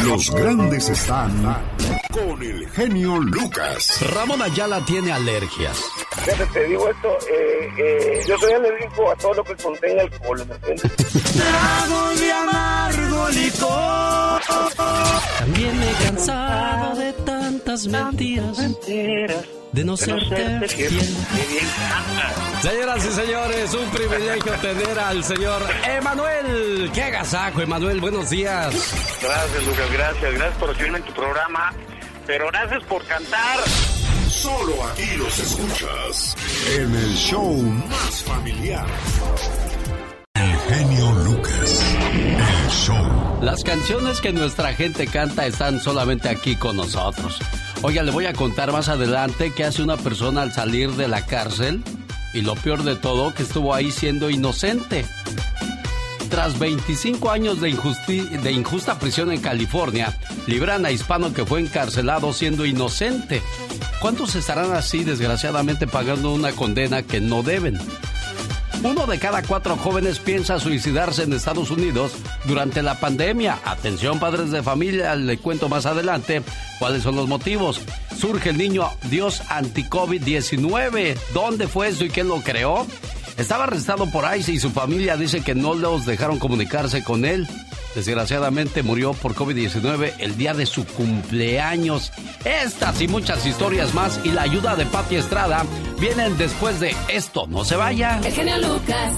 Los 0.05 0.31
grandes 0.31 0.89
están 0.89 1.31
con 2.11 2.41
el 2.41 2.69
genio 2.69 3.17
Lucas. 3.19 4.01
Ramón 4.13 4.41
Ayala 4.41 4.83
tiene 4.85 5.11
alergias. 5.11 5.83
te 6.53 6.63
digo 6.65 6.89
esto, 6.89 7.17
eh, 7.29 7.69
eh, 7.77 8.21
yo 8.27 8.37
soy 8.39 8.53
alérgico 8.53 9.11
a 9.11 9.15
todo 9.15 9.33
lo 9.35 9.43
que 9.43 9.55
contenga 9.55 10.01
alcohol, 10.01 10.45
¿me 10.47 10.55
entiendes? 10.55 10.91
Trago 11.33 12.09
de 12.19 12.31
amargo 12.31 13.29
licor. 13.29 14.41
También 15.39 15.79
me 15.79 15.91
he 15.91 15.93
cansado 16.05 16.95
de 16.95 17.13
tantas 17.13 17.87
mentiras. 17.87 18.57
Mentiras 18.57 19.58
de 19.71 19.83
no 19.83 19.97
serte 19.97 20.67
fiel. 20.67 21.17
Señoras 22.61 23.05
y 23.05 23.11
señores, 23.11 23.73
un 23.73 23.89
privilegio 23.89 24.51
tener 24.61 24.99
al 24.99 25.23
señor 25.23 25.61
Emanuel. 25.85 26.91
¡Qué 26.93 27.03
agasajo, 27.03 27.61
Emanuel! 27.61 28.01
Buenos 28.01 28.29
días. 28.29 28.73
Gracias, 29.21 29.65
Lucas, 29.65 29.91
gracias. 29.93 30.33
Gracias 30.33 30.57
por 30.57 30.69
recibirme 30.69 30.97
en 30.97 31.03
tu 31.05 31.13
programa. 31.13 31.73
Pero 32.27 32.47
gracias 32.47 32.83
por 32.83 33.05
cantar. 33.05 33.59
Solo 34.27 34.83
aquí 34.91 35.15
los 35.17 35.39
escuchas 35.39 36.35
en 36.77 36.95
el 36.95 37.15
show 37.15 37.53
más 37.53 38.23
familiar. 38.23 38.85
El 40.35 40.55
genio 40.57 41.11
Lucas. 41.23 41.83
El 42.11 42.69
show. 42.71 43.39
Las 43.41 43.63
canciones 43.63 44.21
que 44.21 44.31
nuestra 44.31 44.73
gente 44.73 45.07
canta 45.07 45.45
están 45.45 45.79
solamente 45.79 46.29
aquí 46.29 46.55
con 46.55 46.77
nosotros. 46.77 47.39
Oiga, 47.81 48.03
le 48.03 48.11
voy 48.11 48.25
a 48.25 48.33
contar 48.33 48.73
más 48.73 48.89
adelante 48.89 49.53
qué 49.55 49.63
hace 49.63 49.81
una 49.81 49.95
persona 49.95 50.41
al 50.41 50.51
salir 50.51 50.91
de 50.91 51.07
la 51.07 51.25
cárcel 51.25 51.81
y 52.33 52.41
lo 52.41 52.55
peor 52.55 52.83
de 52.83 52.97
todo, 52.97 53.33
que 53.33 53.43
estuvo 53.43 53.73
ahí 53.73 53.89
siendo 53.91 54.29
inocente. 54.29 55.05
Tras 56.29 56.59
25 56.59 57.31
años 57.31 57.61
de, 57.61 57.69
injusta 57.69 58.99
prisión 58.99 59.31
en 59.31 59.39
California, 59.39 60.17
libran 60.45 60.85
a 60.85 60.91
hispano 60.91 61.33
que 61.33 61.45
fue 61.45 61.61
encarcelado 61.61 62.33
siendo 62.33 62.65
inocente. 62.65 63.41
¿Cuántos 64.01 64.35
estarán 64.35 64.73
así, 64.73 65.05
desgraciadamente, 65.05 65.87
pagando 65.87 66.33
una 66.33 66.51
condena 66.51 67.01
que 67.01 67.21
no 67.21 67.43
deben? 67.43 67.79
Uno 68.83 69.05
de 69.05 69.19
cada 69.19 69.41
cuatro 69.41 69.75
jóvenes 69.75 70.19
piensa 70.19 70.57
suicidarse 70.57 71.23
en 71.23 71.33
Estados 71.33 71.69
Unidos 71.69 72.13
durante 72.45 72.81
la 72.81 72.97
pandemia. 72.97 73.59
Atención 73.65 74.19
padres 74.19 74.51
de 74.51 74.63
familia, 74.63 75.15
le 75.15 75.37
cuento 75.37 75.67
más 75.67 75.85
adelante 75.85 76.41
cuáles 76.79 77.03
son 77.03 77.17
los 77.17 77.27
motivos. 77.27 77.81
Surge 78.17 78.51
el 78.51 78.57
niño 78.57 78.89
Dios 79.09 79.41
anti-COVID-19. 79.49 81.17
¿Dónde 81.33 81.67
fue 81.67 81.89
eso 81.89 82.05
y 82.05 82.09
quién 82.09 82.29
lo 82.29 82.41
creó? 82.41 82.87
Estaba 83.37 83.65
arrestado 83.65 84.09
por 84.09 84.25
ICE 84.35 84.53
y 84.53 84.59
su 84.59 84.69
familia 84.69 85.17
dice 85.17 85.41
que 85.41 85.55
no 85.55 85.73
los 85.73 86.05
dejaron 86.05 86.39
comunicarse 86.39 87.03
con 87.03 87.25
él. 87.25 87.47
Desgraciadamente 87.95 88.83
murió 88.83 89.13
por 89.13 89.33
COVID-19 89.33 90.13
el 90.19 90.37
día 90.37 90.53
de 90.53 90.65
su 90.65 90.85
cumpleaños. 90.85 92.11
Estas 92.45 93.01
y 93.01 93.07
muchas 93.07 93.45
historias 93.45 93.93
más 93.93 94.19
y 94.23 94.31
la 94.31 94.43
ayuda 94.43 94.75
de 94.75 94.85
Pati 94.85 95.15
Estrada 95.15 95.65
vienen 95.99 96.37
después 96.37 96.79
de 96.79 96.95
esto. 97.07 97.47
No 97.47 97.65
se 97.65 97.75
vaya. 97.75 98.19
El 98.23 98.31
genio 98.31 98.57
Lucas. 98.57 99.13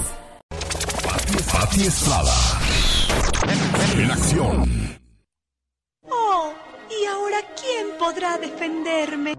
Pati, 1.52 1.82
Estrada. 1.82 2.32
En 3.96 4.10
acción. 4.10 4.98
Oh, 6.08 6.52
¿y 6.90 7.06
ahora 7.06 7.38
quién 7.60 7.86
podrá 7.98 8.38
defenderme? 8.38 9.36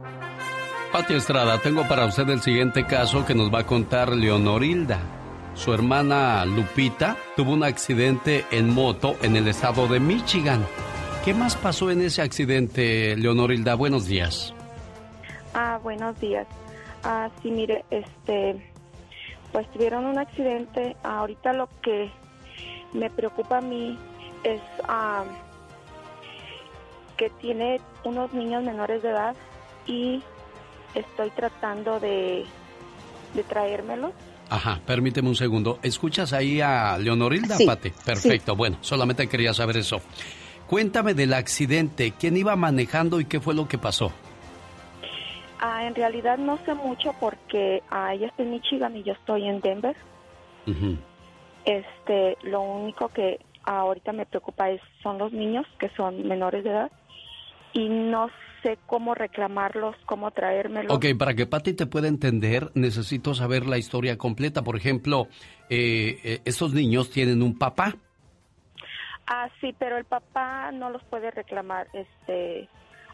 Pati 0.92 1.16
Estrada, 1.16 1.60
tengo 1.60 1.88
para 1.88 2.06
usted 2.06 2.30
el 2.30 2.42
siguiente 2.42 2.86
caso 2.86 3.26
que 3.26 3.34
nos 3.34 3.54
va 3.54 3.60
a 3.60 3.66
contar 3.66 4.10
Leonorilda. 4.10 5.23
Su 5.56 5.72
hermana 5.72 6.46
Lupita 6.46 7.16
tuvo 7.36 7.54
un 7.54 7.64
accidente 7.64 8.46
en 8.52 8.74
moto 8.74 9.16
en 9.22 9.36
el 9.36 9.48
estado 9.48 9.88
de 9.88 10.00
Michigan. 10.00 10.66
¿Qué 11.24 11.34
más 11.34 11.56
pasó 11.56 11.92
en 11.92 12.02
ese 12.02 12.24
accidente, 12.24 13.16
Leonorilda? 13.16 13.76
Buenos 13.76 14.08
días. 14.08 14.54
Ah, 15.54 15.80
buenos 15.82 16.20
días. 16.20 16.48
Ah, 17.04 17.30
sí, 17.42 17.52
mire, 17.52 17.86
este, 17.92 18.68
pues 19.52 19.70
tuvieron 19.72 20.06
un 20.06 20.18
accidente. 20.18 20.98
Ahorita 21.04 21.54
lo 21.54 21.70
que 21.84 22.10
me 22.92 23.12
preocupa 23.12 23.60
a 23.60 23.62
mí 23.62 23.98
es 24.44 24.62
ah, 24.88 25.24
que 27.16 27.30
tiene 27.30 27.80
unos 28.04 28.34
niños 28.34 28.64
menores 28.64 29.04
de 29.04 29.10
edad 29.10 29.36
y 29.86 30.24
estoy 30.96 31.30
tratando 31.30 32.00
de, 32.00 32.44
de 33.36 33.44
traérmelos 33.44 34.14
Ajá, 34.54 34.80
permíteme 34.86 35.30
un 35.30 35.36
segundo. 35.36 35.80
¿Escuchas 35.82 36.32
ahí 36.32 36.62
a 36.62 36.96
Leonorilda, 37.00 37.56
sí, 37.56 37.66
Pate? 37.66 37.92
Perfecto, 38.06 38.56
bueno, 38.56 38.78
solamente 38.82 39.28
quería 39.28 39.52
saber 39.52 39.78
eso. 39.78 40.00
Cuéntame 40.68 41.16
del 41.16 41.34
accidente, 41.34 42.14
quién 42.20 42.38
iba 42.38 42.56
manejando 42.56 43.20
y 43.20 43.26
qué 43.26 43.40
fue 43.40 43.56
lo 43.56 43.68
que 43.68 43.80
pasó. 43.80 44.12
Ah, 45.60 45.88
en 45.88 45.96
realidad 45.96 46.38
no 46.38 46.60
sé 46.66 46.76
mucho 46.76 47.16
porque 47.20 47.82
ah, 47.90 48.14
ella 48.14 48.28
está 48.28 48.44
en 48.44 48.52
Michigan 48.52 48.96
y 48.96 49.02
yo 49.02 49.14
estoy 49.14 49.48
en 49.48 49.60
Denver. 49.60 49.96
Este, 51.66 52.38
lo 52.44 52.62
único 52.62 53.08
que 53.08 53.40
ahorita 53.64 54.14
me 54.14 54.28
preocupa 54.28 54.70
es 54.70 54.82
son 55.02 55.18
los 55.18 55.34
niños 55.34 55.66
que 55.80 55.90
son 55.98 56.28
menores 56.28 56.64
de 56.64 56.70
edad 56.70 56.92
y 57.74 57.90
no 57.90 58.30
sé 58.64 58.80
cómo 58.88 59.14
reclamarlos, 59.14 59.96
cómo 60.06 60.32
traérmelos. 60.32 60.92
Ok, 60.92 61.06
para 61.20 61.36
que 61.36 61.46
Patti 61.46 61.74
te 61.74 61.86
pueda 61.86 62.08
entender, 62.08 62.72
necesito 62.74 63.36
saber 63.36 63.68
la 63.68 63.78
historia 63.78 64.18
completa. 64.18 64.64
Por 64.64 64.76
ejemplo, 64.76 65.28
eh, 65.70 66.20
eh, 66.24 66.42
estos 66.46 66.74
niños 66.74 67.12
tienen 67.12 67.44
un 67.44 67.58
papá. 67.58 67.96
Ah, 69.28 69.50
sí, 69.62 69.76
pero 69.78 69.98
el 69.98 70.06
papá 70.06 70.72
no 70.72 70.90
los 70.90 71.04
puede 71.04 71.30
reclamar. 71.32 71.88
Este, 71.94 72.68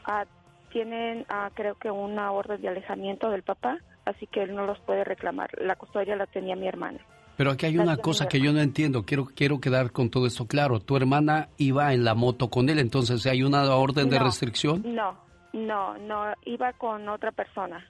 ah, 0.06 0.26
tienen, 0.72 1.26
ah, 1.30 1.50
creo 1.54 1.76
que 1.76 1.92
una 1.92 2.32
orden 2.32 2.62
de 2.62 2.70
alejamiento 2.70 3.30
del 3.30 3.44
papá, 3.44 3.80
así 4.06 4.28
que 4.28 4.44
él 4.44 4.56
no 4.56 4.66
los 4.66 4.80
puede 4.80 5.04
reclamar. 5.04 5.50
La 5.60 5.76
custodia 5.76 6.16
la 6.16 6.26
tenía 6.28 6.56
mi 6.56 6.68
hermana. 6.68 7.00
Pero 7.38 7.52
aquí 7.52 7.68
hay 7.68 7.78
una 7.78 7.96
cosa 7.96 8.28
que 8.28 8.42
yo 8.42 8.52
no 8.52 8.60
entiendo. 8.60 9.04
Quiero, 9.06 9.26
quiero 9.34 9.62
quedar 9.62 9.94
con 9.94 10.10
todo 10.10 10.28
esto 10.28 10.46
claro. 10.46 10.82
Tu 10.82 10.98
hermana 10.98 11.48
iba 11.58 11.94
en 11.94 12.04
la 12.04 12.14
moto 12.14 12.50
con 12.50 12.68
él, 12.68 12.80
entonces 12.80 13.26
hay 13.28 13.44
una 13.44 13.64
orden 13.74 14.10
de 14.10 14.20
No, 14.20 14.26
restricción. 14.26 14.84
No, 14.94 15.29
no, 15.54 15.98
no, 15.98 16.34
iba 16.46 16.74
con 16.74 17.08
otra 17.10 17.32
persona. 17.32 17.86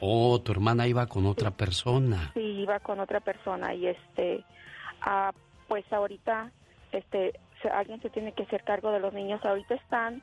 Oh, 0.00 0.40
tu 0.40 0.52
hermana 0.52 0.86
iba 0.86 1.06
con 1.06 1.26
otra 1.26 1.50
persona. 1.50 2.30
Sí, 2.34 2.40
iba 2.40 2.78
con 2.80 3.00
otra 3.00 3.20
persona 3.20 3.74
y 3.74 3.86
este, 3.86 4.44
ah, 5.00 5.32
pues 5.68 5.90
ahorita, 5.92 6.50
este, 6.92 7.38
alguien 7.72 8.00
se 8.02 8.10
tiene 8.10 8.32
que 8.32 8.42
hacer 8.42 8.64
cargo 8.64 8.90
de 8.90 9.00
los 9.00 9.12
niños. 9.12 9.44
Ahorita 9.44 9.74
están 9.74 10.22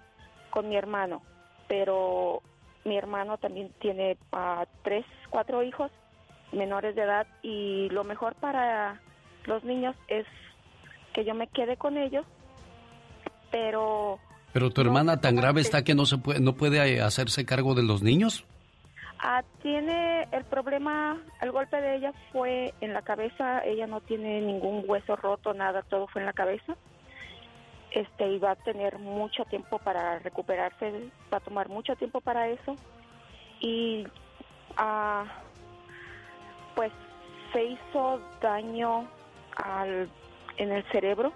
con 0.50 0.70
mi 0.70 0.76
hermano, 0.76 1.22
pero 1.68 2.42
mi 2.84 2.98
hermano 2.98 3.38
también 3.38 3.72
tiene 3.80 4.18
ah, 4.32 4.66
tres, 4.84 5.06
cuatro 5.30 5.64
hijos 5.64 5.92
menores 6.52 6.96
de 6.96 7.04
edad 7.04 7.28
y 7.42 7.90
lo 7.90 8.04
mejor 8.04 8.36
para 8.36 9.00
los 9.46 9.64
niños 9.64 9.96
es 10.08 10.26
que 11.14 11.24
yo 11.24 11.34
me 11.34 11.48
quede 11.48 11.78
con 11.78 11.98
ellos, 11.98 12.26
pero 13.52 14.20
Pero 14.54 14.70
tu 14.70 14.82
hermana 14.82 15.22
tan 15.22 15.36
grave 15.36 15.62
está 15.62 15.84
que 15.84 15.96
no 15.96 16.06
se 16.06 16.18
puede, 16.18 16.40
no 16.40 16.54
puede 16.54 16.78
eh, 16.96 17.02
hacerse 17.02 17.46
cargo 17.46 17.74
de 17.74 17.84
los 17.84 18.02
niños. 18.04 18.46
Ah, 19.20 19.44
tiene 19.62 20.28
el 20.32 20.44
problema, 20.46 21.22
el 21.42 21.52
golpe 21.52 21.80
de 21.80 21.96
ella 21.98 22.12
fue 22.32 22.74
en 22.82 22.92
la 22.92 23.04
cabeza, 23.04 23.64
ella 23.64 23.86
no 23.86 24.02
tiene 24.02 24.42
ningún 24.42 24.84
hueso 24.88 25.16
roto, 25.16 25.54
nada, 25.54 25.84
todo 25.84 26.08
fue 26.08 26.22
en 26.22 26.26
la 26.26 26.34
cabeza. 26.34 26.76
Este, 27.92 28.28
y 28.28 28.40
va 28.40 28.52
a 28.52 28.56
tener 28.56 28.98
mucho 29.00 29.44
tiempo 29.46 29.78
para 29.78 30.18
recuperarse, 30.20 31.12
va 31.32 31.38
a 31.38 31.42
tomar 31.42 31.70
mucho 31.70 31.96
tiempo 31.96 32.20
para 32.20 32.48
eso. 32.48 32.76
Y 33.60 34.08
ah, 34.78 35.26
pues 36.74 36.92
se 37.54 37.64
hizo 37.64 38.22
daño 38.42 39.08
al, 39.56 40.10
en 40.58 40.72
el 40.72 40.84
cerebro. 40.92 41.32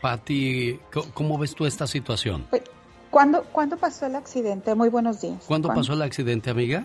Patti, 0.00 0.78
¿cómo 1.14 1.38
ves 1.38 1.54
tú 1.54 1.66
esta 1.66 1.86
situación? 1.86 2.46
¿Cuándo, 3.10 3.42
¿Cuándo 3.52 3.76
pasó 3.76 4.06
el 4.06 4.16
accidente? 4.16 4.74
Muy 4.74 4.88
buenos 4.90 5.20
días. 5.20 5.42
¿Cuándo 5.46 5.68
pasó 5.72 5.94
el 5.94 6.02
accidente, 6.02 6.50
amiga? 6.50 6.84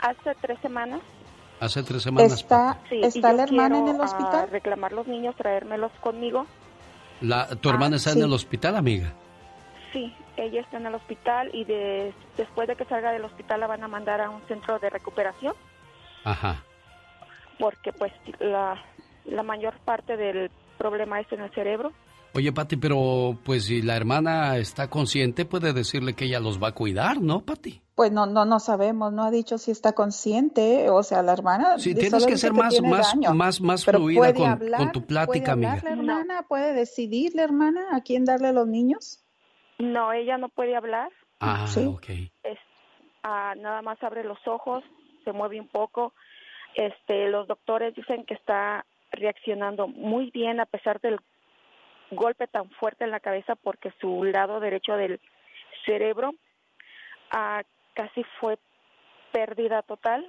Hace 0.00 0.34
tres 0.40 0.58
semanas. 0.60 1.00
Hace 1.60 1.82
tres 1.82 2.02
semanas. 2.02 2.32
¿Está, 2.32 2.80
Sí, 2.88 3.00
¿está 3.02 3.32
la 3.32 3.44
hermana 3.44 3.78
en 3.78 3.84
quiero, 3.84 3.96
el 3.98 4.02
ah, 4.02 4.04
hospital? 4.10 4.48
reclamar 4.50 4.92
los 4.92 5.06
niños, 5.06 5.36
traérmelos 5.36 5.92
conmigo. 6.00 6.46
La, 7.20 7.46
¿Tu 7.48 7.68
hermana 7.68 7.96
está 7.96 8.10
en 8.10 8.16
sí. 8.16 8.22
el 8.22 8.32
hospital, 8.32 8.76
amiga? 8.76 9.12
Sí, 9.92 10.12
ella 10.36 10.60
está 10.62 10.78
en 10.78 10.86
el 10.86 10.94
hospital 10.94 11.50
y 11.52 11.64
de- 11.64 12.14
después 12.36 12.66
de 12.66 12.74
que 12.76 12.84
salga 12.86 13.12
del 13.12 13.24
hospital 13.24 13.60
la 13.60 13.66
van 13.66 13.84
a 13.84 13.88
mandar 13.88 14.20
a 14.20 14.30
un 14.30 14.40
centro 14.48 14.78
de 14.78 14.88
recuperación 14.90 15.54
Ajá. 16.24 16.62
porque 17.58 17.92
pues 17.92 18.10
la, 18.40 18.82
la 19.26 19.42
mayor 19.42 19.74
parte 19.84 20.16
del 20.16 20.50
problema 20.78 21.20
es 21.20 21.30
en 21.32 21.40
el 21.40 21.50
cerebro. 21.54 21.92
Oye, 22.34 22.50
Patti, 22.50 22.76
pero 22.78 23.36
pues 23.44 23.66
si 23.66 23.82
la 23.82 23.94
hermana 23.94 24.56
está 24.56 24.88
consciente, 24.88 25.44
puede 25.44 25.74
decirle 25.74 26.14
que 26.14 26.24
ella 26.24 26.40
los 26.40 26.62
va 26.62 26.68
a 26.68 26.72
cuidar, 26.72 27.20
¿no, 27.20 27.40
Patti? 27.40 27.82
Pues 27.94 28.10
no, 28.10 28.24
no, 28.24 28.46
no 28.46 28.58
sabemos, 28.58 29.12
no 29.12 29.22
ha 29.24 29.30
dicho 29.30 29.58
si 29.58 29.70
está 29.70 29.92
consciente, 29.92 30.88
o 30.88 31.02
sea, 31.02 31.22
la 31.22 31.34
hermana. 31.34 31.78
Sí, 31.78 31.94
tienes 31.94 32.24
que 32.24 32.38
ser 32.38 32.54
más, 32.54 32.80
más, 32.80 33.12
daño. 33.12 33.34
más, 33.34 33.60
más 33.60 33.84
fluida 33.84 34.32
con, 34.32 34.48
hablar, 34.48 34.78
con 34.80 34.92
tu 34.92 35.06
plática, 35.06 35.52
¿Puede 35.52 35.66
amiga. 35.66 35.72
hablar 35.74 35.84
la 35.84 35.90
hermana? 36.00 36.42
¿Puede 36.48 36.72
decidir 36.72 37.32
la 37.34 37.42
hermana 37.44 37.82
a 37.92 38.00
quién 38.00 38.24
darle 38.24 38.54
los 38.54 38.66
niños? 38.66 39.22
No, 39.78 40.12
ella 40.14 40.38
no 40.38 40.48
puede 40.48 40.74
hablar, 40.74 41.10
Ah, 41.38 41.66
Sí. 41.68 41.84
ok. 41.84 42.08
es, 42.44 42.58
ah, 43.24 43.52
nada 43.58 43.82
más 43.82 44.02
abre 44.02 44.24
los 44.24 44.38
ojos, 44.46 44.82
se 45.24 45.32
mueve 45.32 45.60
un 45.60 45.68
poco. 45.68 46.14
Este, 46.74 47.28
los 47.28 47.46
doctores 47.46 47.94
dicen 47.94 48.24
que 48.24 48.32
está 48.32 48.86
reaccionando 49.12 49.86
muy 49.88 50.30
bien 50.30 50.60
a 50.60 50.66
pesar 50.66 51.00
del 51.00 51.18
golpe 52.10 52.46
tan 52.46 52.68
fuerte 52.70 53.04
en 53.04 53.10
la 53.10 53.20
cabeza 53.20 53.54
porque 53.56 53.92
su 54.00 54.24
lado 54.24 54.60
derecho 54.60 54.94
del 54.94 55.20
cerebro 55.86 56.32
ah, 57.30 57.62
casi 57.94 58.22
fue 58.40 58.58
pérdida 59.32 59.82
total. 59.82 60.26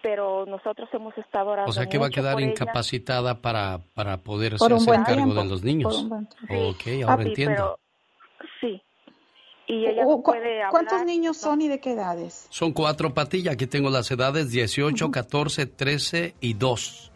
Pero 0.00 0.46
nosotros 0.46 0.88
hemos 0.92 1.16
estado 1.18 1.50
orando 1.50 1.70
O 1.70 1.72
sea 1.72 1.86
que 1.86 1.98
va 1.98 2.06
a 2.06 2.10
quedar 2.10 2.38
ella. 2.40 2.50
incapacitada 2.52 3.42
para, 3.42 3.80
para 3.94 4.18
poder 4.18 4.54
hacer 4.54 4.72
buen 4.86 5.02
cargo 5.02 5.14
tiempo, 5.24 5.34
de 5.34 5.44
los 5.48 5.60
por 5.60 5.64
niños. 5.66 6.02
un 6.02 6.08
buen 6.08 6.28
Ok, 6.50 6.82
ahora 7.02 7.16
Papi, 7.16 7.28
entiendo. 7.30 7.78
pero 8.38 8.48
sí. 8.60 8.80
Y 9.66 9.86
ella 9.86 10.04
¿O 10.06 10.10
no 10.18 10.22
cu- 10.22 10.32
puede 10.32 10.58
hablar. 10.62 10.70
¿Cuántos 10.70 11.04
niños 11.04 11.36
son 11.36 11.60
y 11.62 11.68
de 11.68 11.80
qué 11.80 11.92
edades? 11.94 12.46
Son 12.48 12.72
cuatro 12.72 13.12
patillas. 13.12 13.54
Aquí 13.54 13.66
tengo 13.66 13.90
las 13.90 14.08
edades 14.12 14.50
18, 14.52 15.10
14, 15.10 15.66
13 15.66 16.34
y 16.40 16.54
2. 16.54 17.12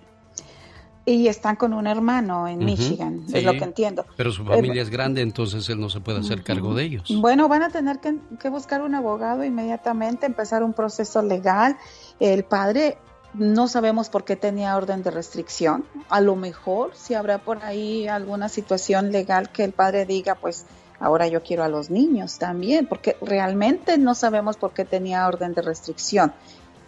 Y 1.05 1.26
están 1.26 1.57
con 1.57 1.72
un 1.72 1.86
hermano 1.88 2.46
en 2.46 2.59
Ujú, 2.59 2.66
Michigan, 2.66 3.24
sí. 3.26 3.38
es 3.38 3.44
lo 3.44 3.57
que 3.57 3.64
entiendo. 3.64 4.07
Pero 4.16 4.30
su 4.30 4.42
Eh, 4.42 4.46
familia 4.46 4.82
es 4.82 4.88
grande, 4.90 5.20
entonces 5.20 5.68
él 5.68 5.80
no 5.80 5.90
se 5.90 6.00
puede 6.00 6.20
hacer 6.20 6.44
cargo 6.44 6.74
de 6.74 6.84
ellos. 6.84 7.05
Bueno, 7.09 7.48
van 7.48 7.62
a 7.64 7.70
tener 7.70 7.98
que, 7.98 8.16
que 8.38 8.48
buscar 8.48 8.82
un 8.82 8.94
abogado 8.94 9.42
inmediatamente, 9.44 10.26
empezar 10.26 10.62
un 10.62 10.72
proceso 10.74 11.20
legal. 11.22 11.76
El 12.20 12.44
padre 12.44 12.98
no 13.34 13.66
sabemos 13.66 14.11
por 14.11 14.24
qué 14.24 14.36
tenía 14.36 14.76
orden 14.76 15.03
de 15.03 15.11
restricción. 15.11 15.84
A 16.09 16.20
lo 16.20 16.36
mejor 16.36 16.92
si 16.94 17.14
habrá 17.14 17.38
por 17.38 17.64
ahí 17.64 18.07
alguna 18.07 18.48
situación 18.48 19.11
legal 19.11 19.50
que 19.50 19.64
el 19.64 19.72
padre 19.72 20.07
diga, 20.07 20.36
pues 20.36 20.66
ahora 21.00 21.26
yo 21.26 21.42
quiero 21.42 21.64
a 21.64 21.68
los 21.68 21.90
niños 21.90 22.38
también, 22.38 22.86
porque 22.86 23.16
realmente 23.22 23.98
no 23.98 24.14
sabemos 24.14 24.57
por 24.57 24.72
qué 24.72 24.84
tenía 24.84 25.26
orden 25.26 25.53
de 25.55 25.62
restricción. 25.62 26.32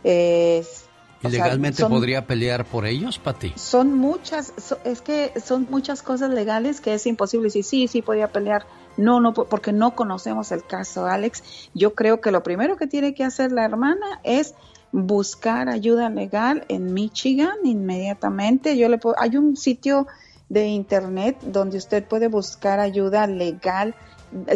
Es- 0.05 0.84
¿Y 1.29 1.33
sea, 1.33 1.45
legalmente 1.45 1.83
son- 1.83 1.91
podría 1.91 2.27
pelear 2.27 2.65
por 2.65 2.87
ellos, 2.87 3.19
Pati? 3.19 3.53
son 3.57 3.95
muchas, 3.95 4.53
so- 4.57 4.79
es 4.85 5.01
que 5.03 5.33
son 5.45 5.67
muchas 5.71 6.03
cosas 6.03 6.31
legales 6.31 6.81
que 6.81 6.95
es 6.95 7.07
imposible 7.07 7.47
decir, 7.47 7.65
sí, 7.65 7.89
sí, 7.89 8.03
podía 8.03 8.29
pelear. 8.29 8.67
No, 8.97 9.21
no, 9.21 9.35
po- 9.35 9.47
porque 9.47 9.73
no 9.73 9.95
conocemos 9.97 10.53
el 10.53 10.65
caso, 10.65 11.07
Alex. 11.07 11.43
Yo 11.75 11.95
creo 11.95 12.21
que 12.21 12.31
lo 12.31 12.43
primero 12.43 12.77
que 12.77 12.87
tiene 12.87 13.13
que 13.15 13.25
hacer 13.25 13.51
la 13.53 13.65
hermana 13.65 14.21
es 14.23 14.55
buscar 14.93 15.69
ayuda 15.69 16.09
legal 16.11 16.65
en 16.69 16.95
Michigan 16.95 17.57
inmediatamente. 17.65 18.77
Yo 18.77 18.89
le 18.89 18.99
puedo, 18.99 19.17
hay 19.19 19.37
un 19.37 19.57
sitio 19.57 20.07
de 20.49 20.67
internet 20.69 21.37
donde 21.43 21.79
usted 21.79 22.05
puede 22.07 22.29
buscar 22.29 22.79
ayuda 22.79 23.27
legal. 23.27 23.95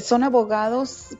Son 0.00 0.22
abogados 0.22 1.16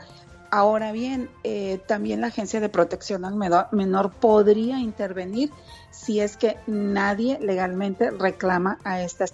Ahora 0.51 0.93
bien, 0.93 1.29
eh, 1.45 1.81
también 1.87 2.21
la 2.21 2.29
Agencia 2.29 2.61
de 2.61 2.69
Protección 2.69 3.25
al 3.25 3.35
Menor 3.73 4.13
podría 4.13 4.79
intervenir 4.79 5.51
si 5.91 6.21
es 6.21 6.37
que 6.37 6.57
nadie 6.67 7.39
legalmente 7.41 8.11
reclama 8.11 8.79
a 8.85 9.03
estas, 9.03 9.33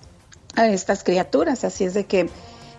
a 0.57 0.67
estas 0.69 1.05
criaturas. 1.05 1.65
Así 1.65 1.85
es 1.85 1.95
de 1.95 2.05
que 2.07 2.29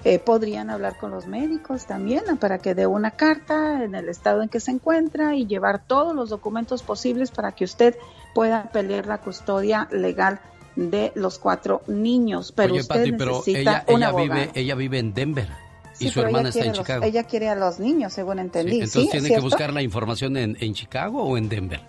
eh, 0.06 0.20
podrían 0.20 0.70
hablar 0.70 0.98
con 0.98 1.12
los 1.12 1.28
médicos 1.28 1.86
también 1.86 2.24
para 2.38 2.60
que 2.60 2.76
dé 2.76 2.86
una 2.88 3.12
carta 3.12 3.84
en 3.84 3.96
el 3.96 4.10
estado 4.10 4.42
en 4.42 4.50
que 4.50 4.60
se 4.60 4.72
encuentra 4.72 5.36
y 5.36 5.46
llevar 5.48 5.82
todos 5.88 6.14
los 6.16 6.30
documentos 6.30 6.84
posibles 6.84 7.32
para 7.32 7.54
que 7.54 7.64
usted 7.64 7.96
pueda 8.36 8.70
pelear 8.72 9.06
la 9.06 9.20
custodia 9.20 9.88
legal 9.92 10.40
de 10.76 11.12
los 11.16 11.40
cuatro 11.40 11.84
niños. 11.88 12.52
Pero 12.52 12.74
Oye, 12.74 12.82
usted 12.82 12.96
Pati, 12.96 13.12
pero 13.14 13.32
necesita 13.38 13.60
ella, 13.62 13.86
ella, 13.88 14.12
vive, 14.12 14.50
ella 14.56 14.76
vive 14.76 15.00
en 15.00 15.14
Denver 15.14 15.48
Sí, 15.94 16.08
y 16.08 16.10
su 16.10 16.22
hermana 16.22 16.50
está 16.50 16.62
en 16.62 16.70
los- 16.70 16.80
Chicago. 16.80 17.06
ella 17.06 17.24
quiere 17.26 17.50
a 17.50 17.56
los 17.56 17.80
niños, 17.80 18.12
según 18.12 18.36
Sí, 18.38 18.42
entendí. 18.42 18.74
entonces 18.82 19.04
¿sí? 19.04 19.10
tiene 19.12 19.28
¿Es 19.30 19.36
que 19.36 19.40
buscar 19.42 19.72
la 19.72 19.84
información 19.84 20.36
en, 20.36 20.58
en 20.60 20.74
Chicago 20.74 21.24
o 21.24 21.38
en 21.38 21.48
Denver. 21.50 21.80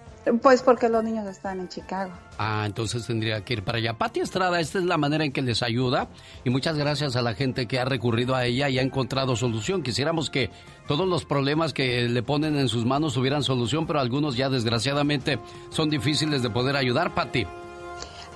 Pues 0.40 0.62
porque 0.62 0.88
los 0.88 1.04
niños 1.04 1.26
están 1.26 1.60
en 1.60 1.68
Chicago. 1.68 2.12
Ah, 2.38 2.64
entonces 2.64 3.06
tendría 3.06 3.44
que 3.44 3.54
ir 3.54 3.62
para 3.62 3.78
allá. 3.78 3.92
Pati 3.94 4.20
Estrada, 4.20 4.58
esta 4.58 4.78
es 4.78 4.84
la 4.84 4.96
manera 4.96 5.24
en 5.24 5.32
que 5.32 5.42
les 5.42 5.62
ayuda 5.62 6.08
y 6.44 6.50
muchas 6.50 6.78
gracias 6.78 7.14
a 7.16 7.22
la 7.22 7.34
gente 7.34 7.66
que 7.66 7.78
ha 7.78 7.84
recurrido 7.84 8.34
a 8.34 8.46
ella 8.46 8.70
y 8.70 8.78
ha 8.78 8.82
encontrado 8.82 9.36
solución. 9.36 9.82
Quisiéramos 9.82 10.30
que 10.30 10.50
todos 10.88 11.06
los 11.06 11.26
problemas 11.26 11.74
que 11.74 12.08
le 12.08 12.22
ponen 12.22 12.56
en 12.56 12.68
sus 12.68 12.86
manos 12.86 13.14
tuvieran 13.14 13.42
solución, 13.42 13.86
pero 13.86 14.00
algunos 14.00 14.36
ya 14.36 14.48
desgraciadamente 14.48 15.38
son 15.68 15.90
difíciles 15.90 16.42
de 16.42 16.48
poder 16.48 16.76
ayudar, 16.76 17.14
Pati. 17.14 17.46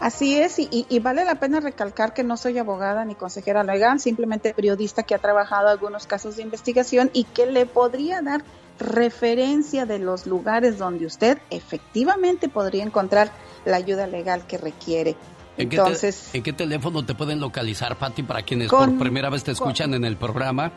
Así 0.00 0.36
es, 0.36 0.60
y, 0.60 0.86
y, 0.88 1.00
vale 1.00 1.24
la 1.24 1.40
pena 1.40 1.58
recalcar 1.58 2.14
que 2.14 2.22
no 2.22 2.36
soy 2.36 2.56
abogada 2.56 3.04
ni 3.04 3.16
consejera 3.16 3.64
legal, 3.64 3.98
simplemente 3.98 4.54
periodista 4.54 5.02
que 5.02 5.16
ha 5.16 5.18
trabajado 5.18 5.66
algunos 5.66 6.06
casos 6.06 6.36
de 6.36 6.42
investigación 6.42 7.10
y 7.12 7.24
que 7.24 7.46
le 7.46 7.66
podría 7.66 8.22
dar 8.22 8.44
referencia 8.78 9.86
de 9.86 9.98
los 9.98 10.26
lugares 10.26 10.78
donde 10.78 11.06
usted 11.06 11.38
efectivamente 11.50 12.48
podría 12.48 12.84
encontrar 12.84 13.32
la 13.64 13.76
ayuda 13.76 14.06
legal 14.06 14.46
que 14.46 14.58
requiere. 14.58 15.16
¿En 15.56 15.72
Entonces, 15.72 16.28
qué, 16.30 16.38
¿en 16.38 16.44
qué 16.44 16.52
teléfono 16.52 17.04
te 17.04 17.14
pueden 17.14 17.40
localizar, 17.40 17.96
Patti, 17.96 18.22
para 18.22 18.42
quienes 18.42 18.68
por 18.68 18.96
primera 18.96 19.28
vez 19.28 19.42
te 19.42 19.50
escuchan 19.50 19.92
en 19.94 20.04
el 20.04 20.16
programa? 20.16 20.70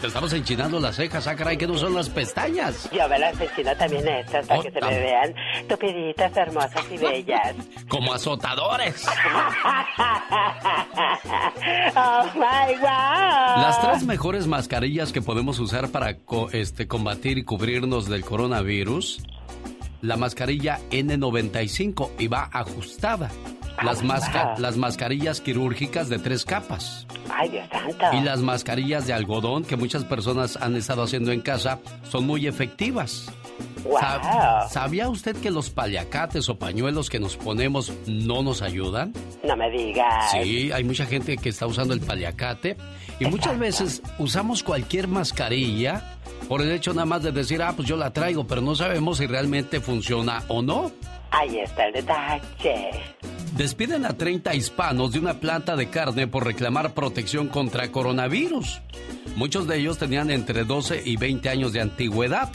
Te 0.00 0.06
estamos 0.08 0.32
enchinando 0.32 0.80
las 0.80 0.96
cejas, 0.96 1.24
ah, 1.28 1.36
caray, 1.36 1.56
que 1.56 1.68
no 1.68 1.78
son 1.78 1.94
las 1.94 2.08
pestañas. 2.08 2.90
Yo 2.90 3.08
me 3.08 3.16
las 3.18 3.40
enchino 3.40 3.76
también 3.76 4.08
estas 4.08 4.46
para 4.48 4.58
Oh, 4.60 4.62
que 4.64 4.70
se 4.72 4.80
me 4.80 4.98
vean 4.98 5.32
tupiditas, 5.68 6.36
hermosas 6.36 6.84
y 6.90 6.96
bellas. 6.98 7.54
Como 7.88 8.12
azotadores. 8.12 9.06
oh 11.96 12.24
my 12.34 12.74
God. 12.80 13.62
Las 13.62 13.80
tres 13.80 14.02
mejores 14.04 14.46
mascarillas 14.48 15.12
que 15.12 15.22
podemos 15.22 15.60
usar 15.60 15.88
para 15.90 16.16
co- 16.18 16.48
este, 16.52 16.88
combatir 16.88 17.38
y 17.38 17.44
cubrirnos 17.44 18.08
del 18.08 18.24
coronavirus. 18.24 19.22
La 20.02 20.16
mascarilla 20.16 20.80
N95 20.90 22.10
y 22.18 22.26
va 22.26 22.48
ajustada. 22.52 23.30
Las, 23.82 24.02
masca- 24.04 24.56
las 24.58 24.76
mascarillas 24.76 25.40
quirúrgicas 25.40 26.08
de 26.08 26.18
tres 26.18 26.44
capas. 26.44 27.06
Ay, 27.34 27.48
Dios 27.48 27.64
santo. 27.70 28.04
Y 28.16 28.20
las 28.22 28.40
mascarillas 28.40 29.06
de 29.06 29.12
algodón 29.12 29.64
que 29.64 29.76
muchas 29.76 30.04
personas 30.04 30.56
han 30.60 30.76
estado 30.76 31.02
haciendo 31.02 31.32
en 31.32 31.40
casa 31.40 31.78
son 32.10 32.26
muy 32.26 32.46
efectivas. 32.46 33.26
Wow. 33.84 34.68
¿Sabía 34.68 35.08
usted 35.08 35.36
que 35.36 35.50
los 35.50 35.70
paliacates 35.70 36.48
o 36.48 36.58
pañuelos 36.58 37.10
que 37.10 37.18
nos 37.18 37.36
ponemos 37.36 37.92
no 38.06 38.42
nos 38.42 38.62
ayudan? 38.62 39.12
No 39.44 39.56
me 39.56 39.70
digas. 39.70 40.30
Sí, 40.32 40.70
hay 40.72 40.84
mucha 40.84 41.06
gente 41.06 41.36
que 41.36 41.48
está 41.48 41.66
usando 41.66 41.94
el 41.94 42.00
paliacate 42.00 42.76
y 43.18 43.26
muchas 43.26 43.58
veces 43.58 44.02
usamos 44.18 44.62
cualquier 44.62 45.08
mascarilla 45.08 46.16
por 46.48 46.62
el 46.62 46.72
hecho 46.72 46.92
nada 46.92 47.06
más 47.06 47.22
de 47.22 47.32
decir, 47.32 47.62
ah, 47.62 47.72
pues 47.76 47.86
yo 47.86 47.96
la 47.96 48.12
traigo, 48.12 48.46
pero 48.46 48.60
no 48.60 48.74
sabemos 48.74 49.18
si 49.18 49.26
realmente 49.26 49.80
funciona 49.80 50.42
o 50.48 50.62
no. 50.62 50.90
Ahí 51.30 51.60
está 51.60 51.86
el 51.86 51.92
detalle. 51.92 52.90
Despiden 53.56 54.04
a 54.04 54.16
30 54.16 54.54
hispanos 54.54 55.12
de 55.12 55.18
una 55.18 55.34
planta 55.34 55.76
de 55.76 55.90
carne 55.90 56.26
por 56.26 56.44
reclamar 56.44 56.92
protección 56.92 57.48
contra 57.48 57.92
coronavirus. 57.92 58.80
Muchos 59.36 59.66
de 59.66 59.78
ellos 59.78 59.98
tenían 59.98 60.30
entre 60.30 60.64
12 60.64 61.02
y 61.04 61.16
20 61.16 61.48
años 61.48 61.72
de 61.72 61.80
antigüedad. 61.80 62.50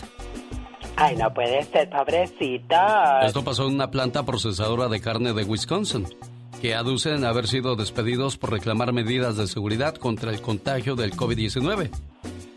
Ay, 0.97 1.15
no 1.17 1.33
puede 1.33 1.63
ser, 1.63 1.89
pobrecito. 1.89 2.75
Esto 3.21 3.43
pasó 3.43 3.67
en 3.67 3.75
una 3.75 3.91
planta 3.91 4.23
procesadora 4.23 4.87
de 4.87 5.01
carne 5.01 5.33
de 5.33 5.43
Wisconsin, 5.43 6.07
que 6.61 6.73
aducen 6.73 7.25
haber 7.25 7.47
sido 7.47 7.75
despedidos 7.75 8.37
por 8.37 8.51
reclamar 8.51 8.93
medidas 8.93 9.35
de 9.37 9.47
seguridad 9.47 9.95
contra 9.95 10.31
el 10.31 10.41
contagio 10.41 10.95
del 10.95 11.13
COVID-19. 11.13 11.89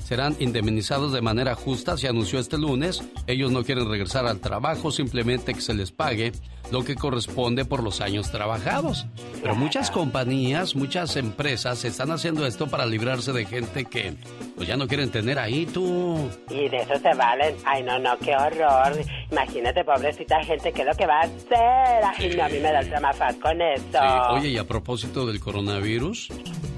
Serán 0.09 0.37
indemnizados 0.39 1.13
de 1.13 1.21
manera 1.21 1.55
justa, 1.55 1.99
se 1.99 2.09
anunció 2.09 2.39
este 2.39 2.57
lunes. 2.57 3.03
Ellos 3.27 3.53
no 3.53 3.63
quieren 3.63 3.91
regresar 3.91 4.27
al 4.27 4.41
trabajo, 4.41 4.91
simplemente 4.91 5.53
que 5.53 5.61
se 5.61 5.75
les 5.75 5.93
pague 5.93 6.33
lo 6.71 6.83
que 6.83 6.95
corresponde 6.95 7.67
por 7.67 7.83
los 7.83 8.01
años 8.01 8.33
trabajados. 8.33 9.05
Pero 9.43 9.55
muchas 9.55 9.91
compañías, 9.91 10.75
muchas 10.75 11.17
empresas 11.17 11.85
están 11.85 12.11
haciendo 12.11 12.47
esto 12.47 12.69
para 12.69 12.87
librarse 12.87 13.35
de 13.35 13.45
gente 13.45 13.85
que 13.85 14.15
pues 14.57 14.67
ya 14.67 14.79
no 14.79 14.89
quieren 14.89 15.11
tener 15.11 15.39
ahí 15.39 15.67
tú. 15.67 16.31
Y 16.49 16.71
de 16.71 16.79
eso 16.79 16.99
se 17.03 17.13
valen. 17.15 17.55
Ay, 17.67 17.83
no, 17.83 17.99
no, 17.99 18.17
qué 18.17 18.35
horror. 18.35 18.99
Imagínate, 19.31 19.85
pobrecita 19.85 20.43
gente, 20.43 20.73
¿qué 20.73 20.81
es 20.81 20.89
lo 20.89 20.95
que 20.95 21.07
va 21.07 21.21
a 21.21 21.25
hacer? 21.25 22.05
Ay, 22.17 22.35
no, 22.35 22.45
a 22.45 22.49
mí 22.49 22.59
me 22.61 22.73
da 22.73 22.81
el 22.81 22.89
tramafaz 22.89 23.37
con. 23.37 23.59
Sí, 23.59 23.99
oye, 24.31 24.49
y 24.49 24.57
a 24.57 24.65
propósito 24.65 25.27
del 25.27 25.39
coronavirus, 25.39 26.31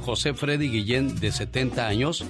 José 0.05 0.35
Freddy 0.35 0.69
Guillén, 0.69 1.21
de 1.21 1.31
70 1.31 1.87
años, 1.87 2.25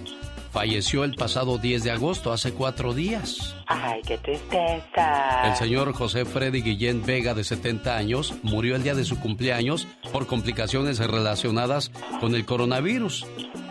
falleció 0.51 1.05
el 1.05 1.15
pasado 1.15 1.59
10 1.59 1.85
de 1.85 1.91
agosto, 1.91 2.33
hace 2.33 2.53
cuatro 2.53 2.93
días. 2.95 3.55
Ay, 3.67 4.01
qué 4.07 4.19
tristeza. 4.19 5.49
El 5.49 5.57
señor 5.57 5.93
José 5.93 6.25
Freddy 6.25 6.63
Guillén 6.63 7.05
Vega, 7.05 7.35
de 7.35 7.45
70 7.45 7.97
años, 7.97 8.35
murió 8.43 8.77
el 8.77 8.83
día 8.83 8.95
de 8.95 9.05
su 9.05 9.19
cumpleaños 9.21 9.87
por 10.13 10.27
complicaciones 10.27 10.99
relacionadas 10.99 11.91
con 12.21 12.35
el 12.35 12.45
coronavirus. 12.45 13.27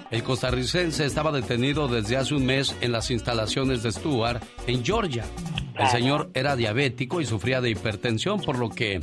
El 0.10 0.24
costarricense 0.24 1.06
estaba 1.06 1.32
detenido 1.32 1.88
desde 1.88 2.18
hace 2.18 2.34
un 2.34 2.46
mes 2.46 2.76
en 2.82 2.92
las 2.92 3.12
instalaciones 3.12 3.84
de 3.84 3.92
Stuart, 3.92 4.42
en 4.66 4.84
Georgia. 4.84 5.26
El 5.78 5.88
señor 5.88 6.32
era 6.34 6.56
diabético 6.56 7.22
y 7.22 7.26
sufría 7.26 7.62
de 7.62 7.70
hipertensión, 7.70 8.42
por 8.42 8.58
lo 8.58 8.70
que, 8.70 9.00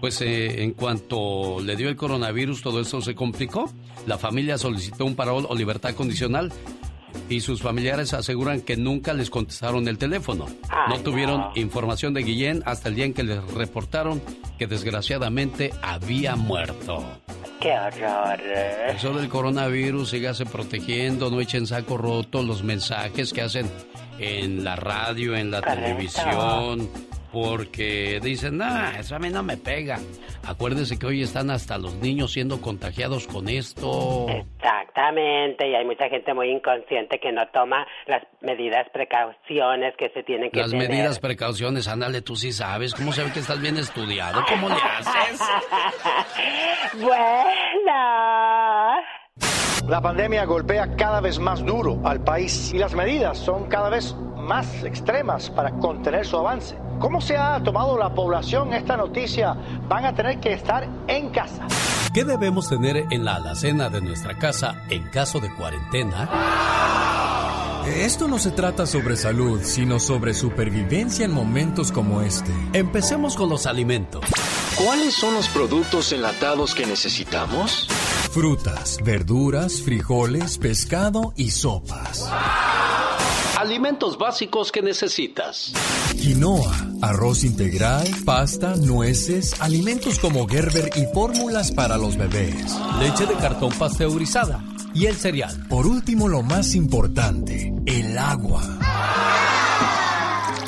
pues 0.00 0.20
eh, 0.20 0.62
en 0.62 0.72
cuanto 0.72 1.60
le 1.60 1.76
dio 1.76 1.88
el 1.88 1.96
coronavirus, 1.96 2.62
todo 2.62 2.80
esto 2.80 3.00
se 3.00 3.14
complicó. 3.14 3.72
La 4.06 4.18
familia 4.18 4.58
solicitó 4.58 5.06
un 5.06 5.16
parol 5.16 5.46
o 5.48 5.54
libertad 5.54 5.94
condicional 5.94 6.52
y 7.28 7.40
sus 7.40 7.62
familiares 7.62 8.12
aseguran 8.14 8.60
que 8.60 8.76
nunca 8.76 9.12
les 9.14 9.30
contestaron 9.30 9.86
el 9.88 9.98
teléfono. 9.98 10.46
No 10.88 10.94
Ay, 10.94 11.00
tuvieron 11.02 11.40
no. 11.40 11.52
información 11.54 12.14
de 12.14 12.22
Guillén 12.22 12.62
hasta 12.66 12.88
el 12.88 12.94
día 12.94 13.04
en 13.04 13.14
que 13.14 13.22
les 13.22 13.42
reportaron 13.54 14.20
que 14.58 14.66
desgraciadamente 14.66 15.72
había 15.82 16.36
muerto. 16.36 17.04
Qué 17.60 17.72
horror. 17.72 18.40
Eso 18.94 19.12
del 19.12 19.28
coronavirus, 19.28 20.10
sígase 20.10 20.46
protegiendo, 20.46 21.30
no 21.30 21.40
echen 21.40 21.66
saco 21.66 21.96
roto 21.98 22.42
los 22.42 22.62
mensajes 22.62 23.32
que 23.32 23.42
hacen 23.42 23.70
en 24.18 24.64
la 24.64 24.76
radio, 24.76 25.36
en 25.36 25.50
la 25.50 25.60
Correcto. 25.60 25.82
televisión, 25.82 26.90
porque 27.32 28.20
dicen, 28.22 28.58
nah, 28.58 28.98
eso 28.98 29.16
a 29.16 29.18
mí 29.18 29.30
no 29.30 29.42
me 29.42 29.56
pega. 29.56 29.98
Acuérdense 30.46 30.98
que 30.98 31.06
hoy 31.06 31.22
están 31.22 31.50
hasta 31.50 31.78
los 31.78 31.94
niños 31.96 32.32
siendo 32.32 32.60
contagiados 32.60 33.26
con 33.26 33.48
esto. 33.48 34.26
Exactamente, 34.28 35.68
y 35.68 35.74
hay 35.74 35.84
mucha 35.84 36.08
gente 36.08 36.34
muy 36.34 36.50
inconsciente 36.50 37.18
que 37.20 37.32
no 37.32 37.42
toma 37.52 37.86
las 38.06 38.22
medidas, 38.40 38.86
precauciones 38.92 39.94
que 39.96 40.10
se 40.10 40.22
tienen 40.22 40.50
que 40.50 40.60
Las 40.60 40.70
tener. 40.70 40.88
medidas, 40.88 41.18
precauciones, 41.20 41.88
ándale, 41.88 42.22
tú 42.22 42.36
sí 42.36 42.52
sabes. 42.52 42.94
¿Cómo 42.94 43.12
sabe 43.12 43.32
que 43.32 43.40
estás 43.40 43.60
bien 43.60 43.76
estudiado? 43.76 44.42
¿Cómo 44.48 44.68
le 44.68 44.74
haces? 44.74 45.40
bueno. 47.00 49.00
La 49.88 50.00
pandemia 50.00 50.44
golpea 50.44 50.94
cada 50.96 51.20
vez 51.20 51.38
más 51.38 51.64
duro 51.64 52.00
al 52.04 52.22
país 52.22 52.72
y 52.72 52.78
las 52.78 52.94
medidas 52.94 53.38
son 53.38 53.66
cada 53.68 53.88
vez 53.88 54.14
más 54.36 54.84
extremas 54.84 55.50
para 55.50 55.70
contener 55.78 56.26
su 56.26 56.36
avance. 56.36 56.76
¿Cómo 57.00 57.20
se 57.22 57.34
ha 57.34 57.62
tomado 57.62 57.96
la 57.96 58.14
población 58.14 58.74
esta 58.74 58.94
noticia? 58.94 59.56
Van 59.88 60.04
a 60.04 60.14
tener 60.14 60.38
que 60.38 60.52
estar 60.52 60.86
en 61.08 61.30
casa. 61.30 61.66
¿Qué 62.12 62.24
debemos 62.24 62.68
tener 62.68 63.06
en 63.10 63.24
la 63.24 63.36
alacena 63.36 63.88
de 63.88 64.02
nuestra 64.02 64.36
casa 64.36 64.82
en 64.90 65.08
caso 65.08 65.40
de 65.40 65.48
cuarentena? 65.54 66.28
Esto 67.86 68.28
no 68.28 68.38
se 68.38 68.50
trata 68.50 68.84
sobre 68.84 69.16
salud, 69.16 69.62
sino 69.62 69.98
sobre 69.98 70.34
supervivencia 70.34 71.24
en 71.24 71.32
momentos 71.32 71.90
como 71.90 72.20
este. 72.20 72.52
Empecemos 72.74 73.34
con 73.34 73.48
los 73.48 73.64
alimentos. 73.66 74.22
¿Cuáles 74.76 75.14
son 75.14 75.32
los 75.34 75.48
productos 75.48 76.12
enlatados 76.12 76.74
que 76.74 76.84
necesitamos? 76.84 77.88
Frutas, 78.30 78.98
verduras, 79.02 79.80
frijoles, 79.80 80.58
pescado 80.58 81.32
y 81.34 81.50
sopas. 81.50 82.30
Alimentos 83.58 84.16
básicos 84.16 84.70
que 84.72 84.82
necesitas. 84.82 85.72
Quinoa, 86.16 86.72
arroz 87.00 87.44
integral, 87.44 88.08
pasta, 88.24 88.76
nueces, 88.76 89.60
alimentos 89.60 90.18
como 90.18 90.46
Gerber 90.46 90.90
y 90.96 91.06
fórmulas 91.12 91.72
para 91.72 91.96
los 91.96 92.16
bebés. 92.16 92.76
Leche 92.98 93.26
de 93.26 93.34
cartón 93.34 93.72
pasteurizada 93.78 94.62
y 94.94 95.06
el 95.06 95.16
cereal. 95.16 95.66
Por 95.68 95.86
último, 95.86 96.28
lo 96.28 96.42
más 96.42 96.74
importante, 96.74 97.72
el 97.86 98.18
agua. 98.18 98.62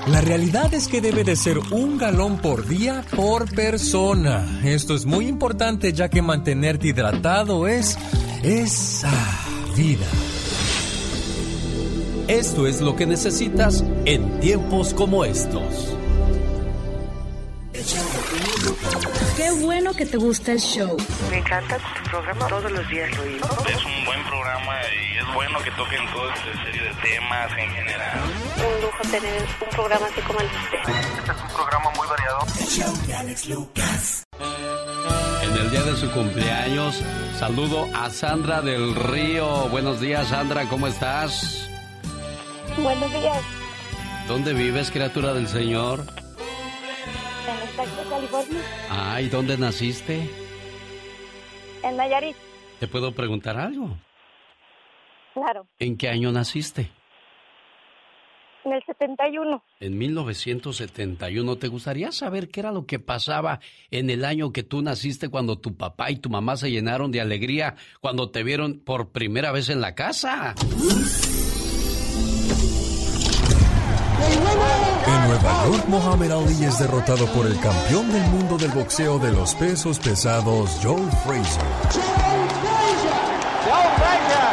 La 0.09 0.21
realidad 0.21 0.75
es 0.75 0.89
que 0.89 1.01
debe 1.01 1.23
de 1.23 1.37
ser 1.37 1.59
un 1.71 1.97
galón 1.97 2.39
por 2.39 2.67
día 2.67 3.05
por 3.15 3.49
persona. 3.55 4.61
Esto 4.65 4.95
es 4.95 5.07
muy 5.07 5.29
importante 5.29 5.93
ya 5.93 6.09
que 6.09 6.23
mantenerte 6.23 6.89
hidratado 6.89 7.69
es 7.69 7.97
esa 8.43 9.13
vida. 9.77 10.07
Esto 12.27 12.67
es 12.67 12.81
lo 12.81 12.97
que 12.97 13.07
necesitas 13.07 13.85
en 14.05 14.41
tiempos 14.41 14.93
como 14.93 15.25
estos. 15.25 15.95
Qué 19.37 19.51
bueno 19.51 19.93
que 19.95 20.07
te 20.07 20.17
gusta 20.17 20.53
el 20.53 20.61
show. 20.61 20.97
Me 21.31 21.39
encanta 21.39 21.79
tu 21.79 22.11
programa, 22.11 22.47
todos 22.49 22.71
los 22.71 22.89
días 22.89 23.11
lo. 23.17 23.25
Es 23.25 23.85
un 23.85 24.05
buen 24.05 24.23
programa 24.25 24.73
y 24.93 25.19
es 25.19 25.35
bueno 25.35 25.59
que 25.61 25.71
toquen 25.73 26.07
toda 26.13 26.35
esta 26.35 26.65
serie 26.65 26.83
de 26.83 26.95
temas 27.03 27.51
en 27.59 27.71
general. 27.71 28.21
Un 28.57 28.83
lujo 28.83 29.03
tener 29.11 29.43
un 29.61 29.69
programa 29.71 30.07
así 30.07 30.21
como 30.23 30.41
el 30.41 30.49
de 30.49 30.57
usted. 30.57 30.79
Este 31.19 31.33
es 31.33 31.43
un 31.43 31.57
programa 31.57 31.91
muy 31.97 32.09
variado. 32.09 32.39
El 32.61 32.67
show 32.67 33.07
de 33.07 33.15
Alex 33.15 33.49
Lucas. 33.49 34.25
En 35.43 35.53
el 35.53 35.71
día 35.71 35.83
de 35.83 35.97
su 35.97 36.11
cumpleaños, 36.13 37.03
saludo 37.39 37.89
a 37.95 38.11
Sandra 38.11 38.61
del 38.63 38.95
Río. 38.95 39.69
Buenos 39.69 40.01
días, 40.01 40.29
Sandra, 40.29 40.69
¿cómo 40.69 40.87
estás? 40.87 41.69
Buenos 42.79 43.11
días. 43.13 43.43
¿Dónde 44.29 44.55
vives, 44.55 44.91
criatura 44.91 45.35
del 45.35 45.49
Señor? 45.49 46.05
En 47.43 47.57
el 47.57 47.63
estado 47.63 48.03
de 48.05 48.09
California. 48.09 48.61
Ay, 48.91 49.29
¿dónde 49.29 49.57
naciste? 49.59 50.29
En 51.83 51.97
Nayarit. 51.97 52.37
¿Te 52.79 52.87
puedo 52.87 53.13
preguntar 53.13 53.59
algo? 53.59 53.97
Claro. 55.35 55.67
¿En 55.79 55.97
qué 55.97 56.09
año 56.09 56.31
naciste? 56.31 56.91
En 58.65 58.73
el 58.73 58.83
71. 58.85 59.63
En 59.81 59.99
1971. 59.99 61.57
¿Te 61.57 61.69
gustaría 61.69 62.13
saber 62.13 62.49
qué 62.49 62.61
era 62.61 62.71
lo 62.71 62.87
que 62.87 63.01
pasaba 63.01 63.59
en 63.91 64.11
el 64.11 64.25
año 64.25 64.53
que 64.53 64.63
tú 64.63 64.83
naciste 64.83 65.29
cuando 65.29 65.59
tu 65.59 65.77
papá 65.77 66.11
y 66.11 66.17
tu 66.17 66.31
mamá 66.31 66.57
se 66.57 66.71
llenaron 66.71 67.11
de 67.11 67.21
alegría 67.21 67.75
cuando 68.01 68.31
te 68.31 68.45
vieron 68.45 68.81
por 68.85 69.11
primera 69.11 69.51
vez 69.51 69.69
en 69.69 69.81
la 69.81 69.97
casa? 69.97 70.55
En 75.23 75.29
Nueva 75.29 75.67
York, 75.67 75.85
Muhammad 75.89 76.33
Ali 76.33 76.65
es 76.65 76.79
derrotado 76.79 77.27
por 77.27 77.47
el 77.47 77.59
campeón 77.61 78.11
del 78.11 78.23
mundo 78.31 78.57
del 78.57 78.71
boxeo 78.73 79.19
de 79.19 79.31
los 79.31 79.55
pesos 79.55 79.99
pesados, 79.99 80.79
Joe 80.83 81.01
Frazier. 81.25 81.65
Joe 83.65 83.89
Frazier! 83.99 84.49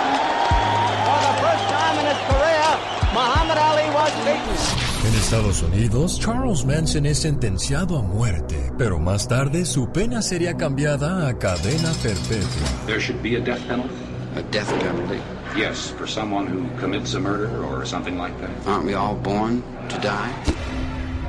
For 1.05 1.19
the 1.25 1.33
first 1.41 1.65
time 1.69 1.99
in 1.99 2.05
his 2.05 2.19
career, 2.27 2.69
Muhammad 3.13 3.57
Ali 3.57 3.89
was 3.95 4.13
beaten. 4.23 5.07
En 5.07 5.15
Estados 5.15 5.63
Unidos, 5.63 6.19
Charles 6.19 6.65
Manson 6.65 7.05
es 7.07 7.19
sentenciado 7.19 7.97
a 7.97 8.03
muerte, 8.03 8.71
pero 8.77 8.99
más 8.99 9.27
tarde 9.27 9.65
su 9.65 9.91
pena 9.91 10.21
sería 10.21 10.55
cambiada 10.55 11.27
a 11.27 11.37
cadena 11.39 11.91
perpetua. 12.03 12.85
There 12.85 12.99
should 12.99 13.23
be 13.23 13.37
a 13.37 13.39
death 13.39 13.65
penalty. 13.67 13.95
A 14.35 14.41
death 14.51 14.69
penalty? 14.79 15.19
Yes, 15.55 15.91
for 15.97 16.07
someone 16.07 16.45
who 16.45 16.67
commits 16.79 17.15
a 17.15 17.19
murder 17.19 17.49
or 17.65 17.85
something 17.85 18.17
like 18.17 18.39
that. 18.39 18.51
Aren't 18.67 18.85
we 18.85 18.93
all 18.93 19.15
born 19.15 19.63
to 19.89 19.97
die? 19.99 20.31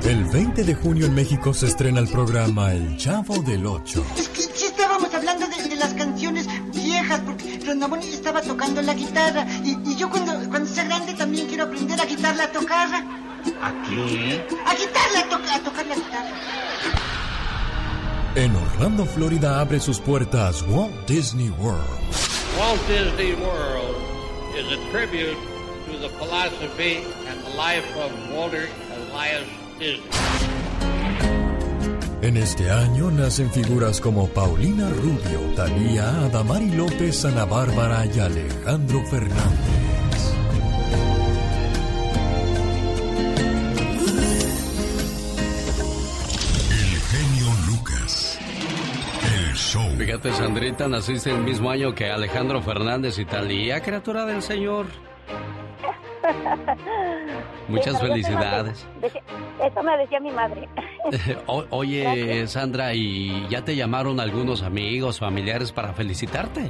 El 0.03 0.25
20 0.25 0.63
de 0.63 0.73
junio 0.75 1.05
en 1.05 1.13
México 1.13 1.53
se 1.53 1.67
estrena 1.67 1.99
el 1.99 2.07
programa 2.07 2.73
El 2.73 2.97
Chavo 2.97 3.41
del 3.43 3.65
Ocho. 3.65 4.03
Es 4.17 4.29
que 4.29 4.41
sí 4.41 4.65
estábamos 4.65 5.13
hablando 5.13 5.47
de, 5.47 5.69
de 5.69 5.75
las 5.75 5.93
canciones 5.93 6.47
viejas, 6.73 7.19
porque 7.25 7.59
Ronaboni 7.65 8.07
estaba 8.07 8.41
tocando 8.41 8.81
la 8.81 8.93
guitarra, 8.93 9.45
y, 9.63 9.77
y 9.85 9.95
yo 9.97 10.09
cuando, 10.09 10.33
cuando 10.49 10.67
sea 10.69 10.85
grande 10.85 11.13
también 11.13 11.47
quiero 11.47 11.65
aprender 11.65 12.01
a 12.01 12.05
quitarla 12.05 12.45
a 12.45 12.51
tocar. 12.51 12.89
¿A 12.93 13.83
qué? 13.89 14.43
A 14.65 14.75
quitarla 14.75 15.19
a, 15.19 15.29
to 15.29 15.35
a 15.35 15.59
tocar 15.59 15.85
la 15.85 15.95
guitarra. 15.95 16.29
En 18.35 18.55
Orlando, 18.55 19.05
Florida 19.05 19.59
abre 19.59 19.79
sus 19.79 19.99
puertas 19.99 20.63
Walt 20.67 21.07
Disney 21.07 21.49
World. 21.49 21.85
Walt 22.57 22.81
Disney 22.87 23.33
World 23.33 24.00
is 24.61 24.71
a 24.77 24.91
tribute 24.91 25.37
to 25.85 25.97
the 25.97 26.09
philosophy 26.19 27.03
and 27.27 27.37
the 27.45 27.53
life 27.57 27.87
of 27.97 28.11
Walter 28.31 28.67
Elias 28.95 29.47
Disney. 29.79 30.11
En 32.21 32.37
este 32.37 32.69
año 32.69 33.09
nacen 33.09 33.49
figuras 33.49 33.99
como 33.99 34.27
Paulina 34.27 34.87
Rubio, 34.89 35.39
Talía, 35.55 36.07
Adamari 36.25 36.69
López, 36.69 37.25
Ana 37.25 37.45
Bárbara 37.45 38.05
y 38.05 38.19
Alejandro 38.19 39.03
Fernández. 39.09 39.90
Show. 49.71 49.89
Fíjate, 49.97 50.33
Sandrita, 50.33 50.87
naciste 50.89 51.31
el 51.31 51.39
mismo 51.39 51.69
año 51.69 51.95
que 51.95 52.11
Alejandro 52.11 52.61
Fernández 52.61 53.17
y 53.19 53.25
Talía, 53.25 53.81
criatura 53.81 54.25
del 54.25 54.41
Señor. 54.41 54.87
Muchas 57.69 57.95
Eso- 57.95 58.05
felicidades. 58.05 58.85
Eso 59.63 59.83
me, 59.83 59.97
decía, 59.97 60.19
mi 60.19 60.31
madre. 60.31 60.67
O- 61.47 61.63
oye, 61.69 62.45
Sandra, 62.47 62.93
¿y 62.93 63.47
ya 63.49 63.63
te 63.63 63.75
llamaron 63.75 64.19
algunos 64.19 64.61
amigos, 64.61 65.19
familiares 65.19 65.71
para 65.71 65.93
felicitarte? 65.93 66.69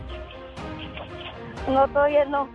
No, 1.67 1.87
todavía 1.87 2.25
no. 2.25 2.47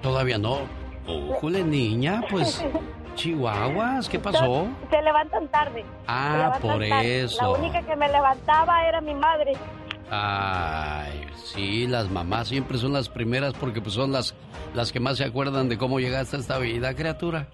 Todavía 0.00 0.38
no. 0.38 0.58
Ujule, 1.06 1.64
niña, 1.64 2.22
pues, 2.30 2.64
chihuahuas, 3.14 4.08
¿qué 4.08 4.18
pasó? 4.18 4.68
Se, 4.90 5.02
levantan 5.02 5.48
tarde. 5.48 5.84
Ah, 6.06 6.34
levantan 6.36 6.60
por 6.62 6.88
tarde. 6.88 7.22
eso. 7.24 7.42
La 7.42 7.58
única 7.58 7.82
que 7.82 7.96
me 7.96 8.08
levantaba 8.08 8.86
era 8.86 9.00
mi 9.00 9.14
madre. 9.14 9.52
Ay, 10.10 11.26
sí, 11.34 11.86
las 11.86 12.10
mamás 12.10 12.48
siempre 12.48 12.78
son 12.78 12.92
las 12.92 13.08
primeras 13.08 13.52
porque 13.54 13.80
pues 13.80 13.94
son 13.94 14.12
las, 14.12 14.34
las 14.74 14.90
que 14.90 15.00
más 15.00 15.18
se 15.18 15.24
acuerdan 15.24 15.68
de 15.68 15.76
cómo 15.76 16.00
llegaste 16.00 16.36
a 16.36 16.40
esta 16.40 16.58
vida, 16.58 16.94
criatura. 16.94 17.48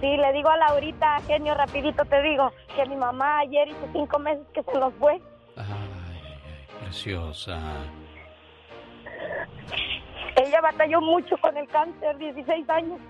Sí, 0.00 0.16
le 0.16 0.32
digo 0.32 0.48
a 0.48 0.56
Laurita, 0.56 1.20
genio, 1.28 1.54
rapidito 1.54 2.04
te 2.04 2.20
digo, 2.22 2.50
que 2.74 2.84
mi 2.86 2.96
mamá 2.96 3.38
ayer 3.38 3.68
hizo 3.68 3.88
cinco 3.92 4.18
meses 4.18 4.44
que 4.52 4.62
se 4.64 4.78
nos 4.78 4.92
fue. 4.94 5.20
Preciosa. 6.80 7.60
Ella 10.34 10.60
batalló 10.60 11.00
mucho 11.00 11.36
con 11.38 11.56
el 11.56 11.68
cáncer, 11.68 12.18
16 12.18 12.68
años. 12.68 13.00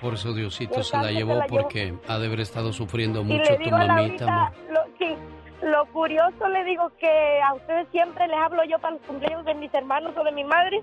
Por 0.00 0.14
eso 0.14 0.32
Diosito 0.32 0.82
se 0.82 0.96
la 0.96 1.08
se 1.08 1.14
llevó 1.14 1.42
porque 1.48 1.94
ha 2.08 2.18
de 2.18 2.26
haber 2.26 2.40
estado 2.40 2.72
sufriendo 2.72 3.20
y 3.20 3.24
mucho 3.24 3.56
tu 3.56 3.62
digo 3.62 3.76
a 3.76 3.86
mamita, 3.86 4.26
Laurita, 4.26 4.52
lo, 4.70 4.84
sí, 4.98 5.16
lo 5.62 5.86
curioso 5.86 6.48
le 6.48 6.64
digo 6.64 6.90
que 6.98 7.40
a 7.42 7.54
ustedes 7.54 7.86
siempre 7.90 8.26
les 8.28 8.36
hablo 8.38 8.62
yo 8.64 8.78
para 8.78 8.94
los 8.94 9.02
cumpleaños 9.02 9.44
de 9.44 9.54
mis 9.54 9.72
hermanos 9.74 10.12
o 10.16 10.24
de 10.24 10.32
mi 10.32 10.44
madre. 10.44 10.80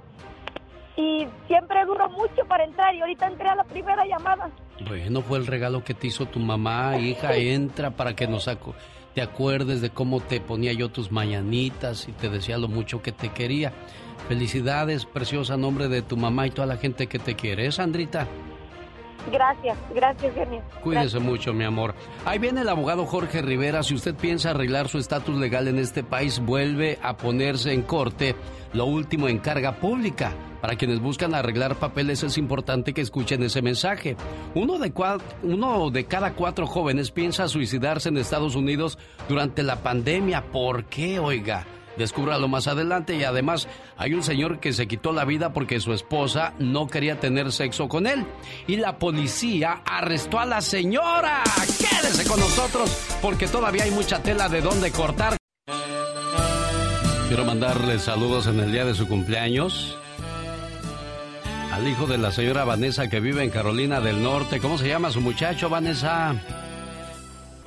Y 0.96 1.28
siempre 1.48 1.84
duro 1.86 2.08
mucho 2.10 2.46
para 2.48 2.64
entrar 2.64 2.94
y 2.94 3.02
ahorita 3.02 3.26
entré 3.28 3.50
a 3.50 3.56
la 3.56 3.64
primera 3.64 4.06
llamada. 4.06 4.50
Bueno, 4.88 5.22
fue 5.22 5.40
el 5.40 5.48
regalo 5.48 5.84
que 5.84 5.94
te 5.96 6.08
hizo 6.08 6.26
tu 6.28 6.40
mamá, 6.40 6.98
hija, 7.00 7.36
entra 7.36 7.92
para 7.92 8.16
que 8.16 8.28
nos 8.28 8.48
acu- 8.48 8.76
te 9.16 9.22
acuerdes 9.24 9.82
de 9.82 9.90
cómo 9.90 10.20
te 10.22 10.40
ponía 10.40 10.72
yo 10.74 10.90
tus 10.90 11.12
mañanitas 11.12 12.08
y 12.08 12.12
te 12.12 12.30
decía 12.30 12.58
lo 12.60 12.68
mucho 12.68 13.02
que 13.02 13.12
te 13.12 13.30
quería. 13.30 13.72
Felicidades, 14.28 15.06
preciosa 15.06 15.58
nombre 15.58 15.88
de 15.88 16.02
tu 16.04 16.16
mamá 16.16 16.46
y 16.48 16.52
toda 16.52 16.68
la 16.68 16.78
gente 16.78 17.08
que 17.08 17.18
te 17.20 17.36
quiere, 17.36 17.66
¿eh, 17.66 17.72
Sandrita? 17.72 18.28
Gracias, 19.32 19.78
gracias, 19.94 20.34
genio. 20.34 20.62
Cuídese 20.82 21.20
mucho, 21.20 21.54
mi 21.54 21.64
amor. 21.64 21.96
Ahí 22.26 22.40
viene 22.40 22.62
el 22.62 22.70
abogado 22.70 23.06
Jorge 23.06 23.42
Rivera. 23.42 23.84
Si 23.84 23.94
usted 23.94 24.16
piensa 24.16 24.52
arreglar 24.52 24.90
su 24.90 24.98
estatus 24.98 25.38
legal 25.38 25.68
en 25.68 25.80
este 25.80 26.04
país, 26.04 26.40
vuelve 26.40 27.00
a 27.02 27.16
ponerse 27.16 27.74
en 27.74 27.84
corte 27.84 28.36
lo 28.74 28.86
último 28.86 29.30
en 29.30 29.40
carga 29.40 29.76
pública. 29.76 30.34
Para 30.62 30.76
quienes 30.76 31.02
buscan 31.02 31.36
arreglar 31.36 31.76
papeles 31.76 32.24
es 32.24 32.38
importante 32.38 32.94
que 32.94 33.02
escuchen 33.02 33.44
ese 33.44 33.62
mensaje. 33.62 34.16
Uno 34.56 34.80
de, 34.80 34.94
uno 35.44 35.90
de 35.90 36.06
cada 36.06 36.34
cuatro 36.34 36.68
jóvenes 36.68 37.12
piensa 37.12 37.48
suicidarse 37.48 38.10
en 38.10 38.18
Estados 38.18 38.56
Unidos 38.56 38.98
durante 39.28 39.62
la 39.64 39.78
pandemia. 39.78 40.52
¿Por 40.52 40.86
qué, 40.86 41.20
oiga? 41.20 41.66
Descúbralo 41.98 42.48
más 42.48 42.68
adelante 42.68 43.16
y 43.16 43.24
además 43.24 43.68
hay 43.98 44.14
un 44.14 44.24
señor 44.24 44.60
que 44.60 44.74
se 44.74 44.88
quitó 44.88 45.12
la 45.12 45.26
vida 45.26 45.54
porque 45.54 45.80
su 45.80 45.94
esposa 45.94 46.54
no 46.60 46.88
quería 46.88 47.20
tener 47.20 47.52
sexo 47.52 47.88
con 47.88 48.08
él. 48.08 48.26
Y 48.68 48.78
la 48.78 48.98
policía 48.98 49.82
arrestó 49.86 50.40
a 50.40 50.46
la 50.46 50.62
señora. 50.62 51.44
Quédese 51.78 52.28
con 52.28 52.40
nosotros 52.40 53.18
porque 53.22 53.48
todavía 53.48 53.84
hay 53.84 53.92
mucha 53.92 54.22
tela 54.22 54.50
de 54.50 54.62
dónde 54.62 54.92
cortar. 54.92 55.38
Quiero 57.28 57.46
mandarle 57.46 58.00
saludos 58.00 58.48
en 58.48 58.60
el 58.60 58.72
día 58.72 58.86
de 58.86 58.94
su 58.94 59.08
cumpleaños 59.08 59.98
al 61.74 61.88
hijo 61.88 62.06
de 62.06 62.20
la 62.20 62.32
señora 62.32 62.66
Vanessa 62.66 63.10
que 63.10 63.20
vive 63.20 63.44
en 63.44 63.50
Carolina 63.50 64.00
del 64.00 64.22
Norte. 64.22 64.60
¿Cómo 64.60 64.78
se 64.78 64.88
llama 64.88 65.10
su 65.10 65.22
muchacho, 65.22 65.70
Vanessa? 65.70 66.36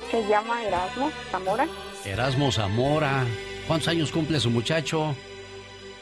Se 0.09 0.25
llama 0.29 0.63
Erasmo 0.63 1.11
Zamora. 1.29 1.67
Erasmo 2.05 2.51
Zamora. 2.51 3.25
¿Cuántos 3.67 3.89
años 3.89 4.11
cumple 4.11 4.39
su 4.39 4.49
muchacho? 4.49 5.13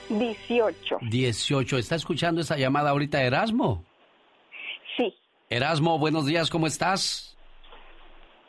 18. 0.10 1.00
18. 1.02 1.78
¿Está 1.80 1.96
escuchando 1.96 2.42
esta 2.42 2.58
llamada 2.58 2.92
ahorita, 2.92 3.24
Erasmo? 3.24 3.84
Sí. 4.96 5.14
Erasmo, 5.50 5.98
buenos 5.98 6.28
días, 6.28 6.52
¿cómo 6.52 6.68
estás? 6.68 7.36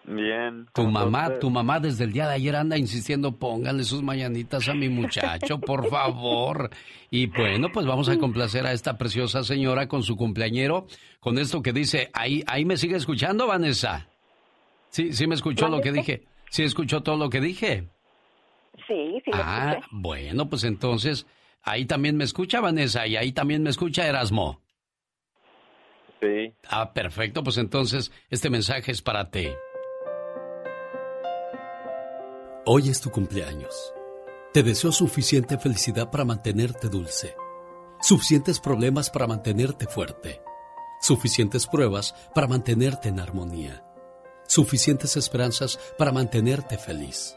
Bien. 0.05 0.67
Tu 0.75 0.85
mamá, 0.87 1.39
tu 1.39 1.51
mamá 1.51 1.81
desde 1.81 2.05
el 2.05 2.13
día 2.13 2.29
de 2.29 2.35
ayer 2.35 2.55
anda 2.55 2.77
insistiendo, 2.77 3.33
póngale 3.39 3.83
sus 3.85 4.03
mañanitas 4.03 4.69
a 4.69 4.75
mi 4.75 4.89
muchacho, 4.89 5.59
por 5.59 5.89
favor. 5.91 6.71
Y 7.11 7.27
bueno, 7.27 7.69
pues 7.73 7.87
vamos 7.87 8.09
a 8.11 8.19
complacer 8.19 8.67
a 8.67 8.73
esta 8.73 8.99
preciosa 8.99 9.43
señora 9.43 9.89
con 9.89 10.03
su 10.03 10.15
cumpleañero, 10.15 10.87
con 11.21 11.39
esto 11.39 11.63
que 11.63 11.73
dice, 11.73 12.11
ahí, 12.13 12.45
ahí 12.47 12.65
me 12.67 12.77
sigue 12.77 12.97
escuchando, 12.97 13.47
Vanessa. 13.47 14.09
Sí, 14.91 15.13
sí 15.15 15.27
me 15.27 15.35
escuchó 15.35 15.69
lo 15.69 15.81
que 15.81 15.91
dije. 15.91 16.25
Sí 16.51 16.63
escuchó 16.63 17.03
todo 17.03 17.17
lo 17.17 17.31
que 17.31 17.41
dije. 17.41 17.89
Sí, 18.87 19.21
sí. 19.25 19.31
ah, 19.35 19.81
bueno, 19.91 20.49
pues 20.49 20.65
entonces, 20.65 21.27
ahí 21.63 21.87
también 21.87 22.17
me 22.17 22.25
escucha 22.25 22.61
Vanessa 22.61 23.07
y 23.07 23.17
ahí 23.17 23.33
también 23.33 23.63
me 23.63 23.71
escucha 23.71 24.07
Erasmo. 24.07 24.61
Sí. 26.21 26.55
Ah, 26.69 26.93
perfecto, 26.93 27.43
pues 27.43 27.59
entonces 27.59 28.11
este 28.31 28.49
mensaje 28.49 28.93
es 28.93 29.03
para 29.03 29.31
ti. 29.31 29.49
Hoy 32.65 32.89
es 32.89 33.01
tu 33.01 33.11
cumpleaños. 33.11 33.93
Te 34.53 34.63
deseo 34.63 34.91
suficiente 34.91 35.59
felicidad 35.59 36.11
para 36.11 36.25
mantenerte 36.25 36.89
dulce, 36.89 37.37
suficientes 38.01 38.59
problemas 38.59 39.11
para 39.11 39.27
mantenerte 39.27 39.87
fuerte, 39.87 40.41
suficientes 41.01 41.67
pruebas 41.67 42.15
para 42.35 42.47
mantenerte 42.47 43.11
en 43.11 43.21
armonía, 43.21 43.85
suficientes 44.49 45.17
esperanzas 45.17 45.79
para 45.99 46.11
mantenerte 46.11 46.79
feliz, 46.79 47.37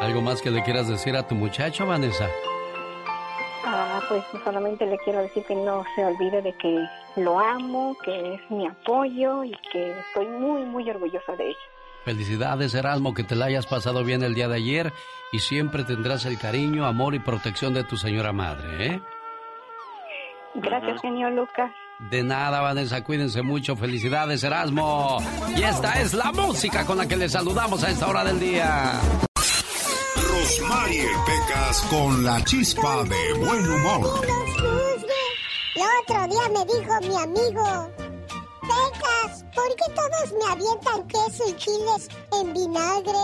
¿Algo 0.00 0.20
más 0.20 0.42
que 0.42 0.50
le 0.50 0.62
quieras 0.62 0.88
decir 0.88 1.16
a 1.16 1.26
tu 1.26 1.34
muchacho, 1.34 1.86
Vanessa? 1.86 2.28
Ah, 3.64 4.00
pues 4.08 4.22
solamente 4.44 4.86
le 4.86 4.98
quiero 4.98 5.20
decir 5.22 5.44
que 5.44 5.54
no 5.54 5.84
se 5.94 6.04
olvide 6.04 6.42
de 6.42 6.52
que 6.54 6.86
lo 7.16 7.38
amo, 7.38 7.96
que 8.04 8.34
es 8.34 8.50
mi 8.50 8.66
apoyo 8.66 9.42
y 9.42 9.52
que 9.72 9.98
estoy 9.98 10.26
muy, 10.26 10.62
muy 10.62 10.88
orgullosa 10.88 11.34
de 11.36 11.48
él. 11.48 11.56
Felicidades, 12.04 12.74
Erasmo, 12.74 13.14
que 13.14 13.24
te 13.24 13.34
la 13.34 13.46
hayas 13.46 13.66
pasado 13.66 14.04
bien 14.04 14.22
el 14.22 14.34
día 14.34 14.46
de 14.48 14.56
ayer 14.56 14.92
y 15.32 15.40
siempre 15.40 15.82
tendrás 15.82 16.24
el 16.26 16.38
cariño, 16.38 16.86
amor 16.86 17.14
y 17.14 17.18
protección 17.18 17.74
de 17.74 17.82
tu 17.82 17.96
señora 17.96 18.32
madre, 18.32 18.86
¿eh? 18.86 19.00
Gracias, 20.54 21.00
señor 21.00 21.32
Lucas. 21.32 21.72
De 22.10 22.22
nada, 22.22 22.60
Vanessa, 22.60 23.02
cuídense 23.02 23.42
mucho. 23.42 23.74
Felicidades, 23.74 24.44
Erasmo. 24.44 25.18
Y 25.56 25.62
esta 25.62 26.00
es 26.00 26.14
la 26.14 26.30
música 26.30 26.84
con 26.84 26.98
la 26.98 27.08
que 27.08 27.16
le 27.16 27.28
saludamos 27.28 27.82
a 27.82 27.90
esta 27.90 28.06
hora 28.06 28.22
del 28.22 28.38
día. 28.38 28.92
Rosmarie 30.46 31.08
Pecas 31.26 31.82
con 31.90 32.22
la 32.24 32.40
chispa 32.44 33.02
de 33.02 33.32
buen 33.32 33.68
humor. 33.68 34.24
El 35.74 35.82
otro 36.02 36.28
día 36.28 36.48
me 36.50 36.64
dijo 36.72 37.00
mi 37.00 37.16
amigo, 37.20 37.90
Pecas, 38.60 39.44
¿por 39.52 39.68
qué 39.74 39.86
todos 39.92 40.32
me 40.38 40.46
avientan 40.52 41.04
queso 41.08 41.48
y 41.48 41.52
chiles 41.56 42.08
en 42.40 42.52
vinagre? 42.52 43.18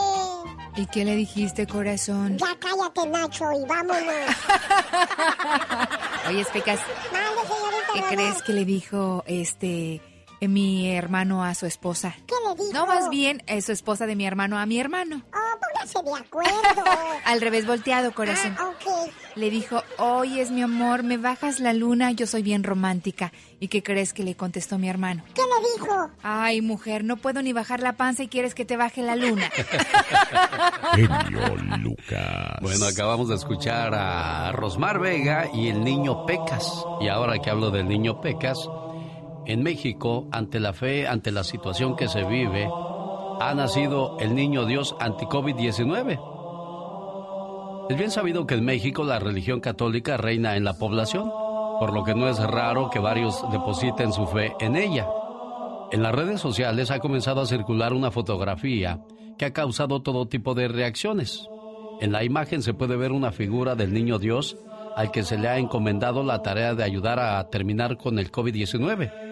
¿Y 0.74 0.84
qué 0.86 1.04
le 1.04 1.14
dijiste, 1.14 1.64
corazón? 1.68 2.38
Ya 2.38 2.56
cállate, 2.58 3.06
Nacho, 3.06 3.52
y 3.52 3.64
vámonos. 3.66 4.02
Oye, 6.28 6.44
Pecas. 6.52 6.80
¿Qué 7.94 8.02
crees 8.02 8.42
que 8.42 8.52
le 8.52 8.64
dijo 8.64 9.22
este 9.28 10.00
mi 10.48 10.90
hermano 10.90 11.44
a 11.44 11.54
su 11.54 11.66
esposa? 11.66 12.14
¿Qué 12.26 12.34
le 12.48 12.54
dijo? 12.62 12.72
No, 12.72 12.86
más 12.86 13.08
bien, 13.10 13.42
es 13.46 13.66
su 13.66 13.72
esposa 13.72 14.06
de 14.06 14.16
mi 14.16 14.26
hermano 14.26 14.58
a 14.58 14.66
mi 14.66 14.78
hermano. 14.78 15.22
Oh, 15.32 15.58
póngase 15.60 16.02
de 16.02 16.24
acuerdo. 16.24 16.84
Al 17.24 17.40
revés 17.40 17.66
volteado, 17.66 18.12
corazón. 18.14 18.56
Ah, 18.58 18.68
ok. 18.70 19.12
Le 19.36 19.50
dijo, 19.50 19.82
oye, 19.98 20.42
es 20.42 20.50
mi 20.50 20.62
amor, 20.62 21.02
me 21.02 21.16
bajas 21.16 21.60
la 21.60 21.72
luna, 21.72 22.12
yo 22.12 22.26
soy 22.26 22.42
bien 22.42 22.64
romántica. 22.64 23.32
¿Y 23.60 23.68
qué 23.68 23.82
crees 23.82 24.12
que 24.12 24.24
le 24.24 24.34
contestó 24.34 24.78
mi 24.78 24.88
hermano? 24.88 25.22
¿Qué 25.34 25.42
le 25.42 25.68
dijo? 25.72 26.10
Ay, 26.22 26.60
mujer, 26.60 27.04
no 27.04 27.16
puedo 27.16 27.42
ni 27.42 27.52
bajar 27.52 27.80
la 27.80 27.94
panza 27.94 28.24
y 28.24 28.28
quieres 28.28 28.54
que 28.54 28.64
te 28.64 28.76
baje 28.76 29.02
la 29.02 29.16
luna. 29.16 29.48
Genio 30.94 31.56
Lucas. 31.78 32.58
Bueno, 32.60 32.86
acabamos 32.86 33.28
de 33.28 33.36
escuchar 33.36 33.94
a 33.94 34.52
Rosmar 34.52 34.98
Vega 34.98 35.48
y 35.52 35.68
el 35.68 35.82
niño 35.82 36.26
Pecas. 36.26 36.84
Y 37.00 37.08
ahora 37.08 37.38
que 37.38 37.50
hablo 37.50 37.70
del 37.70 37.88
niño 37.88 38.20
Pecas, 38.20 38.58
en 39.46 39.62
México, 39.62 40.26
ante 40.30 40.60
la 40.60 40.72
fe, 40.72 41.06
ante 41.08 41.32
la 41.32 41.44
situación 41.44 41.96
que 41.96 42.08
se 42.08 42.24
vive, 42.24 42.68
ha 43.40 43.54
nacido 43.54 44.16
el 44.20 44.34
niño 44.34 44.66
Dios 44.66 44.94
anti-COVID-19. 45.00 46.20
Es 47.90 47.96
bien 47.98 48.10
sabido 48.10 48.46
que 48.46 48.54
en 48.54 48.64
México 48.64 49.02
la 49.04 49.18
religión 49.18 49.60
católica 49.60 50.16
reina 50.16 50.56
en 50.56 50.64
la 50.64 50.74
población, 50.74 51.30
por 51.80 51.92
lo 51.92 52.04
que 52.04 52.14
no 52.14 52.28
es 52.28 52.38
raro 52.38 52.90
que 52.90 53.00
varios 53.00 53.44
depositen 53.50 54.12
su 54.12 54.26
fe 54.26 54.54
en 54.60 54.76
ella. 54.76 55.08
En 55.90 56.02
las 56.02 56.14
redes 56.14 56.40
sociales 56.40 56.90
ha 56.90 57.00
comenzado 57.00 57.40
a 57.40 57.46
circular 57.46 57.92
una 57.92 58.10
fotografía 58.10 59.00
que 59.36 59.46
ha 59.46 59.52
causado 59.52 60.02
todo 60.02 60.26
tipo 60.26 60.54
de 60.54 60.68
reacciones. 60.68 61.48
En 62.00 62.12
la 62.12 62.24
imagen 62.24 62.62
se 62.62 62.74
puede 62.74 62.96
ver 62.96 63.12
una 63.12 63.32
figura 63.32 63.74
del 63.74 63.92
niño 63.92 64.18
Dios 64.18 64.56
al 64.96 65.10
que 65.10 65.22
se 65.22 65.38
le 65.38 65.48
ha 65.48 65.58
encomendado 65.58 66.22
la 66.22 66.42
tarea 66.42 66.74
de 66.74 66.84
ayudar 66.84 67.18
a 67.18 67.48
terminar 67.50 67.96
con 67.96 68.18
el 68.18 68.30
COVID-19. 68.30 69.31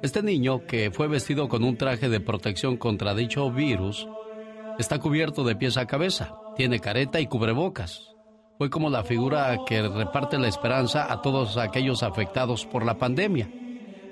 Este 0.00 0.22
niño, 0.22 0.64
que 0.64 0.92
fue 0.92 1.08
vestido 1.08 1.48
con 1.48 1.64
un 1.64 1.76
traje 1.76 2.08
de 2.08 2.20
protección 2.20 2.76
contra 2.76 3.16
dicho 3.16 3.50
virus, 3.50 4.06
está 4.78 5.00
cubierto 5.00 5.42
de 5.42 5.56
pies 5.56 5.76
a 5.76 5.86
cabeza, 5.86 6.36
tiene 6.56 6.78
careta 6.78 7.20
y 7.20 7.26
cubrebocas. 7.26 8.14
Fue 8.58 8.70
como 8.70 8.90
la 8.90 9.02
figura 9.02 9.58
que 9.66 9.82
reparte 9.82 10.38
la 10.38 10.46
esperanza 10.46 11.12
a 11.12 11.20
todos 11.20 11.56
aquellos 11.56 12.04
afectados 12.04 12.64
por 12.64 12.86
la 12.86 12.96
pandemia. 12.96 13.50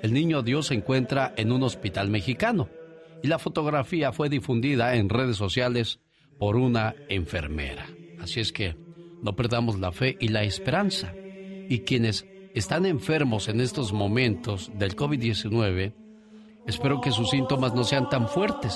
El 0.01 0.11
niño 0.13 0.41
Dios 0.41 0.67
se 0.67 0.73
encuentra 0.73 1.33
en 1.37 1.53
un 1.53 1.63
hospital 1.63 2.09
mexicano 2.09 2.67
y 3.23 3.27
la 3.29 3.39
fotografía 3.39 4.11
fue 4.11 4.27
difundida 4.27 4.95
en 4.95 5.07
redes 5.07 5.37
sociales 5.37 6.01
por 6.37 6.57
una 6.57 6.95
enfermera. 7.07 7.87
Así 8.19 8.41
es 8.41 8.51
que 8.51 8.75
no 9.23 9.37
perdamos 9.37 9.79
la 9.79 9.93
fe 9.93 10.17
y 10.19 10.27
la 10.27 10.43
esperanza. 10.43 11.13
Y 11.69 11.79
quienes 11.79 12.25
están 12.57 12.85
enfermos 12.85 13.49
en 13.49 13.61
estos 13.61 13.93
momentos 13.93 14.71
del 14.73 14.95
COVID-19, 14.95 15.93
espero 16.65 17.01
que 17.01 17.11
sus 17.11 17.29
síntomas 17.29 17.73
no 17.75 17.83
sean 17.83 18.09
tan 18.09 18.27
fuertes. 18.27 18.75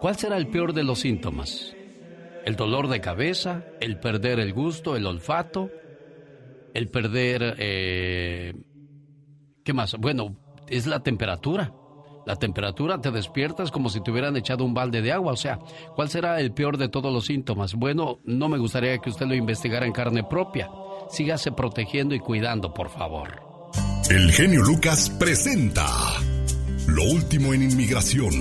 ¿Cuál 0.00 0.16
será 0.16 0.36
el 0.36 0.48
peor 0.48 0.72
de 0.72 0.84
los 0.84 1.00
síntomas? 1.00 1.74
¿El 2.44 2.56
dolor 2.56 2.88
de 2.88 3.00
cabeza? 3.00 3.64
¿El 3.80 3.98
perder 3.98 4.38
el 4.38 4.52
gusto, 4.52 4.96
el 4.96 5.06
olfato? 5.06 5.70
¿El 6.74 6.88
perder... 6.88 7.56
Eh, 7.58 8.54
¿Qué 9.64 9.72
más? 9.72 9.96
Bueno, 9.96 10.36
es 10.68 10.86
la 10.86 11.00
temperatura. 11.00 11.72
La 12.26 12.36
temperatura 12.36 13.00
te 13.00 13.10
despiertas 13.10 13.72
como 13.72 13.88
si 13.88 14.00
te 14.00 14.12
hubieran 14.12 14.36
echado 14.36 14.64
un 14.64 14.74
balde 14.74 15.02
de 15.02 15.12
agua. 15.12 15.32
O 15.32 15.36
sea, 15.36 15.58
¿cuál 15.96 16.08
será 16.08 16.40
el 16.40 16.52
peor 16.52 16.78
de 16.78 16.88
todos 16.88 17.12
los 17.12 17.26
síntomas? 17.26 17.74
Bueno, 17.74 18.20
no 18.24 18.48
me 18.48 18.58
gustaría 18.58 18.98
que 18.98 19.10
usted 19.10 19.26
lo 19.26 19.34
investigara 19.34 19.86
en 19.86 19.92
carne 19.92 20.22
propia 20.22 20.68
sígase 21.12 21.52
protegiendo 21.52 22.14
y 22.14 22.20
cuidando, 22.20 22.72
por 22.74 22.90
favor. 22.90 23.42
El 24.10 24.32
genio 24.32 24.62
Lucas 24.62 25.10
presenta 25.10 25.86
Lo 26.88 27.04
último 27.04 27.54
en 27.54 27.62
inmigración 27.62 28.32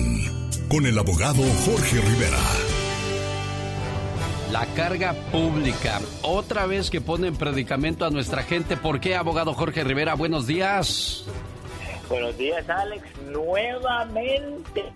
con 0.68 0.86
el 0.86 0.98
abogado 0.98 1.44
Jorge 1.66 2.00
Rivera. 2.02 2.40
La 4.52 4.66
carga 4.74 5.14
pública. 5.32 6.02
Otra 6.24 6.66
vez 6.66 6.90
que 6.90 7.00
pone 7.00 7.28
en 7.28 7.36
predicamento 7.36 8.06
a 8.06 8.10
nuestra 8.10 8.44
gente. 8.44 8.76
¿Por 8.76 9.00
qué, 9.00 9.16
abogado 9.16 9.54
Jorge 9.54 9.84
Rivera? 9.84 10.16
Buenos 10.16 10.48
días. 10.48 11.26
Buenos 12.10 12.38
días, 12.38 12.68
Alex. 12.70 13.04
Nuevamente. 13.32 14.92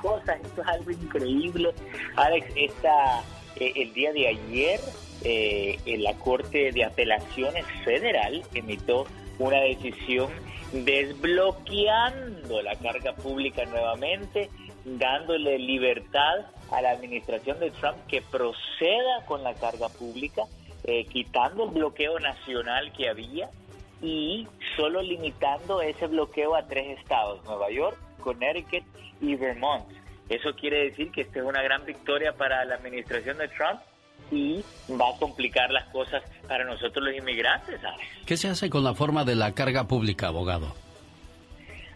Cosas, 0.00 0.40
esto 0.42 0.62
es 0.62 0.68
algo 0.68 0.90
increíble. 0.90 1.74
Alex, 2.16 2.46
esta, 2.56 3.20
eh, 3.56 3.72
el 3.76 3.92
día 3.94 4.12
de 4.12 4.28
ayer, 4.28 4.80
eh, 5.24 5.78
en 5.86 6.02
la 6.02 6.14
Corte 6.14 6.72
de 6.72 6.84
Apelaciones 6.84 7.64
Federal 7.84 8.42
emitió 8.54 9.06
una 9.38 9.60
decisión 9.60 10.30
desbloqueando 10.72 12.62
la 12.62 12.74
carga 12.76 13.14
pública 13.14 13.64
nuevamente, 13.66 14.50
dándole 14.84 15.58
libertad 15.58 16.46
a 16.70 16.80
la 16.80 16.90
administración 16.90 17.60
de 17.60 17.70
Trump 17.70 17.98
que 18.08 18.22
proceda 18.22 19.24
con 19.26 19.42
la 19.42 19.54
carga 19.54 19.88
pública, 19.88 20.42
eh, 20.84 21.04
quitando 21.06 21.64
el 21.64 21.70
bloqueo 21.70 22.18
nacional 22.18 22.92
que 22.92 23.08
había 23.08 23.50
y 24.00 24.48
solo 24.76 25.02
limitando 25.02 25.80
ese 25.80 26.06
bloqueo 26.06 26.56
a 26.56 26.66
tres 26.66 26.98
estados, 26.98 27.44
Nueva 27.44 27.70
York, 27.70 27.96
Connecticut 28.20 28.84
y 29.20 29.36
Vermont. 29.36 29.84
Eso 30.28 30.54
quiere 30.54 30.84
decir 30.84 31.12
que 31.12 31.20
esta 31.20 31.40
es 31.40 31.44
una 31.44 31.62
gran 31.62 31.84
victoria 31.84 32.32
para 32.32 32.64
la 32.64 32.76
administración 32.76 33.38
de 33.38 33.48
Trump 33.48 33.80
y 34.32 34.64
va 34.90 35.10
a 35.10 35.18
complicar 35.18 35.70
las 35.70 35.84
cosas 35.90 36.22
para 36.48 36.64
nosotros 36.64 37.04
los 37.04 37.14
inmigrantes, 37.14 37.80
¿sabes? 37.80 38.06
¿Qué 38.26 38.36
se 38.36 38.48
hace 38.48 38.70
con 38.70 38.82
la 38.82 38.94
forma 38.94 39.24
de 39.24 39.36
la 39.36 39.52
carga 39.52 39.86
pública, 39.86 40.28
abogado? 40.28 40.74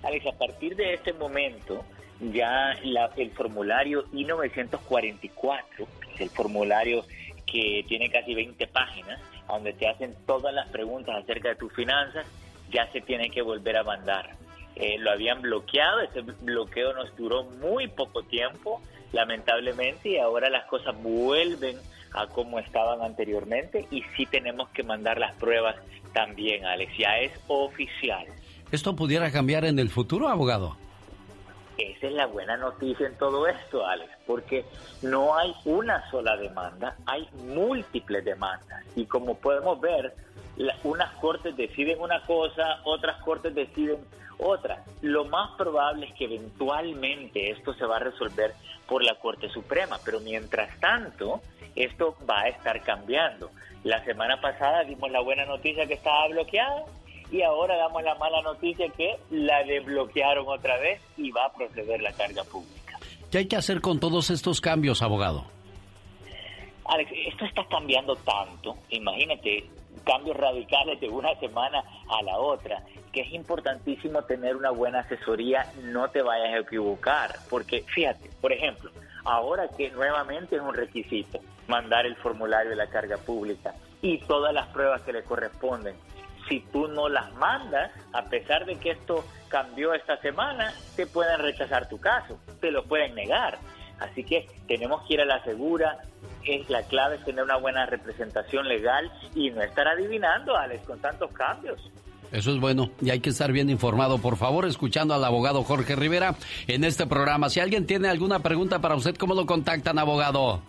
Alex, 0.02 0.26
a 0.26 0.38
partir 0.38 0.76
de 0.76 0.94
este 0.94 1.14
momento, 1.14 1.84
ya 2.20 2.78
la, 2.84 3.10
el 3.16 3.30
formulario 3.30 4.04
I-944, 4.12 5.58
que 5.76 6.14
es 6.14 6.20
el 6.20 6.30
formulario 6.30 7.04
que 7.46 7.84
tiene 7.88 8.10
casi 8.10 8.34
20 8.34 8.66
páginas, 8.68 9.20
donde 9.48 9.72
te 9.72 9.88
hacen 9.88 10.14
todas 10.26 10.52
las 10.52 10.68
preguntas 10.68 11.16
acerca 11.16 11.48
de 11.48 11.56
tus 11.56 11.72
finanzas, 11.72 12.26
ya 12.70 12.90
se 12.92 13.00
tiene 13.00 13.30
que 13.30 13.40
volver 13.40 13.78
a 13.78 13.82
mandar. 13.82 14.36
Eh, 14.74 14.98
lo 14.98 15.10
habían 15.10 15.40
bloqueado, 15.40 16.00
ese 16.00 16.20
bloqueo 16.20 16.92
nos 16.92 17.16
duró 17.16 17.44
muy 17.44 17.88
poco 17.88 18.22
tiempo, 18.24 18.82
lamentablemente, 19.12 20.10
y 20.10 20.18
ahora 20.18 20.50
las 20.50 20.66
cosas 20.66 20.94
vuelven 21.02 21.78
a 22.14 22.26
como 22.28 22.58
estaban 22.58 23.02
anteriormente 23.02 23.86
y 23.90 24.02
sí 24.16 24.26
tenemos 24.26 24.68
que 24.70 24.82
mandar 24.82 25.18
las 25.18 25.34
pruebas 25.36 25.76
también, 26.12 26.64
Alex, 26.64 26.96
ya 26.98 27.18
es 27.18 27.32
oficial. 27.46 28.26
¿Esto 28.72 28.96
pudiera 28.96 29.30
cambiar 29.30 29.64
en 29.64 29.78
el 29.78 29.90
futuro, 29.90 30.28
abogado? 30.28 30.76
Esa 31.78 32.06
es 32.06 32.12
la 32.14 32.26
buena 32.26 32.56
noticia 32.56 33.06
en 33.06 33.16
todo 33.18 33.46
esto, 33.46 33.86
Alex, 33.86 34.10
porque 34.26 34.64
no 35.02 35.36
hay 35.36 35.54
una 35.66 36.10
sola 36.10 36.36
demanda, 36.36 36.96
hay 37.04 37.28
múltiples 37.48 38.24
demandas. 38.24 38.82
Y 38.96 39.04
como 39.04 39.36
podemos 39.36 39.78
ver, 39.80 40.14
unas 40.84 41.12
cortes 41.16 41.54
deciden 41.54 42.00
una 42.00 42.22
cosa, 42.22 42.80
otras 42.84 43.22
cortes 43.22 43.54
deciden 43.54 43.98
otra. 44.38 44.84
Lo 45.02 45.24
más 45.24 45.56
probable 45.56 46.06
es 46.06 46.14
que 46.14 46.24
eventualmente 46.24 47.50
esto 47.50 47.74
se 47.74 47.84
va 47.84 47.96
a 47.96 48.00
resolver 48.00 48.54
por 48.88 49.02
la 49.04 49.14
Corte 49.16 49.48
Suprema, 49.48 49.98
pero 50.04 50.20
mientras 50.20 50.78
tanto, 50.80 51.40
esto 51.74 52.16
va 52.28 52.42
a 52.42 52.48
estar 52.48 52.82
cambiando. 52.82 53.50
La 53.84 54.04
semana 54.04 54.40
pasada 54.40 54.84
dimos 54.84 55.10
la 55.10 55.20
buena 55.20 55.44
noticia 55.44 55.86
que 55.86 55.94
estaba 55.94 56.28
bloqueada 56.28 56.84
y 57.30 57.42
ahora 57.42 57.76
damos 57.76 58.02
la 58.02 58.14
mala 58.16 58.40
noticia 58.42 58.88
que 58.90 59.16
la 59.30 59.64
desbloquearon 59.64 60.46
otra 60.48 60.78
vez 60.78 61.00
y 61.16 61.30
va 61.30 61.46
a 61.46 61.52
proceder 61.52 62.00
la 62.00 62.12
carga 62.12 62.44
pública. 62.44 62.98
¿Qué 63.30 63.38
hay 63.38 63.48
que 63.48 63.56
hacer 63.56 63.80
con 63.80 63.98
todos 63.98 64.30
estos 64.30 64.60
cambios, 64.60 65.02
abogado? 65.02 65.44
Alex, 66.88 67.10
esto 67.26 67.44
está 67.44 67.64
cambiando 67.68 68.14
tanto, 68.16 68.76
imagínate, 68.90 69.64
cambios 70.04 70.36
radicales 70.36 71.00
de 71.00 71.08
una 71.08 71.34
semana 71.40 71.82
a 72.08 72.22
la 72.22 72.38
otra, 72.38 72.82
que 73.16 73.22
es 73.22 73.32
importantísimo 73.32 74.24
tener 74.24 74.56
una 74.56 74.68
buena 74.68 74.98
asesoría, 75.00 75.72
no 75.84 76.10
te 76.10 76.20
vayas 76.20 76.52
a 76.52 76.58
equivocar, 76.58 77.36
porque 77.48 77.82
fíjate, 77.94 78.28
por 78.42 78.52
ejemplo, 78.52 78.90
ahora 79.24 79.68
que 79.74 79.90
nuevamente 79.90 80.56
es 80.56 80.60
un 80.60 80.74
requisito 80.74 81.40
mandar 81.66 82.04
el 82.04 82.14
formulario 82.16 82.68
de 82.68 82.76
la 82.76 82.88
carga 82.88 83.16
pública 83.16 83.72
y 84.02 84.18
todas 84.18 84.52
las 84.52 84.66
pruebas 84.66 85.00
que 85.00 85.14
le 85.14 85.22
corresponden, 85.22 85.96
si 86.46 86.60
tú 86.60 86.88
no 86.88 87.08
las 87.08 87.32
mandas, 87.36 87.90
a 88.12 88.26
pesar 88.26 88.66
de 88.66 88.76
que 88.76 88.90
esto 88.90 89.24
cambió 89.48 89.94
esta 89.94 90.18
semana, 90.18 90.74
te 90.94 91.06
pueden 91.06 91.40
rechazar 91.40 91.88
tu 91.88 91.98
caso, 91.98 92.38
te 92.60 92.70
lo 92.70 92.84
pueden 92.84 93.14
negar. 93.14 93.56
Así 93.98 94.24
que 94.24 94.46
tenemos 94.68 95.08
que 95.08 95.14
ir 95.14 95.22
a 95.22 95.24
la 95.24 95.42
segura. 95.42 96.00
Es, 96.44 96.68
la 96.68 96.82
clave 96.82 97.16
es 97.16 97.24
tener 97.24 97.42
una 97.42 97.56
buena 97.56 97.86
representación 97.86 98.68
legal 98.68 99.10
y 99.34 99.48
no 99.48 99.62
estar 99.62 99.88
adivinando, 99.88 100.54
Alex, 100.54 100.84
con 100.84 101.00
tantos 101.00 101.32
cambios. 101.32 101.80
Eso 102.32 102.52
es 102.52 102.60
bueno 102.60 102.90
y 103.00 103.10
hay 103.10 103.20
que 103.20 103.30
estar 103.30 103.52
bien 103.52 103.70
informado. 103.70 104.18
Por 104.18 104.36
favor, 104.36 104.66
escuchando 104.66 105.14
al 105.14 105.24
abogado 105.24 105.62
Jorge 105.62 105.96
Rivera 105.96 106.34
en 106.66 106.84
este 106.84 107.06
programa. 107.06 107.50
Si 107.50 107.60
alguien 107.60 107.86
tiene 107.86 108.08
alguna 108.08 108.40
pregunta 108.40 108.80
para 108.80 108.94
usted, 108.94 109.16
¿cómo 109.16 109.34
lo 109.34 109.46
contactan, 109.46 109.98
abogado? 109.98 110.60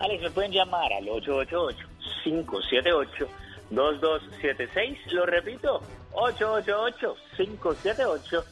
Alex, 0.00 0.22
me 0.22 0.30
pueden 0.30 0.52
llamar 0.52 0.92
al 0.92 1.08
888 1.08 1.88
578 2.24 3.28
2276. 3.70 4.98
Lo 5.12 5.26
repito, 5.26 5.80
888-578-2276. 6.12 8.44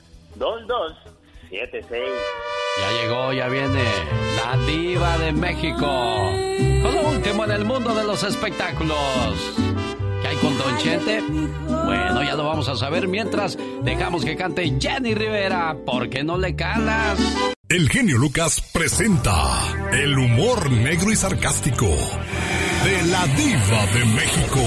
Ya 2.81 2.91
llegó, 3.03 3.33
ya 3.33 3.49
viene 3.49 3.85
la 4.37 4.57
diva 4.67 5.19
de 5.19 5.33
México. 5.33 6.31
Con 6.83 6.95
lo 6.95 7.09
último 7.11 7.45
en 7.45 7.51
el 7.51 7.65
mundo 7.65 7.93
de 7.95 8.05
los 8.05 8.23
espectáculos. 8.25 8.97
¿Qué 10.23 10.29
hay 10.29 10.37
con 10.37 10.57
Don 10.57 10.79
Chente? 10.79 11.21
Bueno, 11.21 12.23
ya 12.23 12.35
lo 12.35 12.45
vamos 12.45 12.69
a 12.69 12.77
saber 12.77 13.09
mientras 13.09 13.59
dejamos 13.83 14.25
que 14.25 14.37
cante 14.37 14.73
Jenny 14.81 15.15
Rivera. 15.15 15.77
¿Por 15.85 16.09
qué 16.09 16.23
no 16.23 16.39
le 16.39 16.55
calas? 16.55 17.19
El 17.69 17.89
genio 17.89 18.19
Lucas 18.19 18.61
presenta 18.73 19.35
el 19.93 20.17
humor 20.17 20.71
negro 20.71 21.11
y 21.11 21.17
sarcástico 21.17 21.87
de 21.87 23.03
la 23.11 23.27
diva 23.27 23.87
de 23.95 24.05
México. 24.05 24.61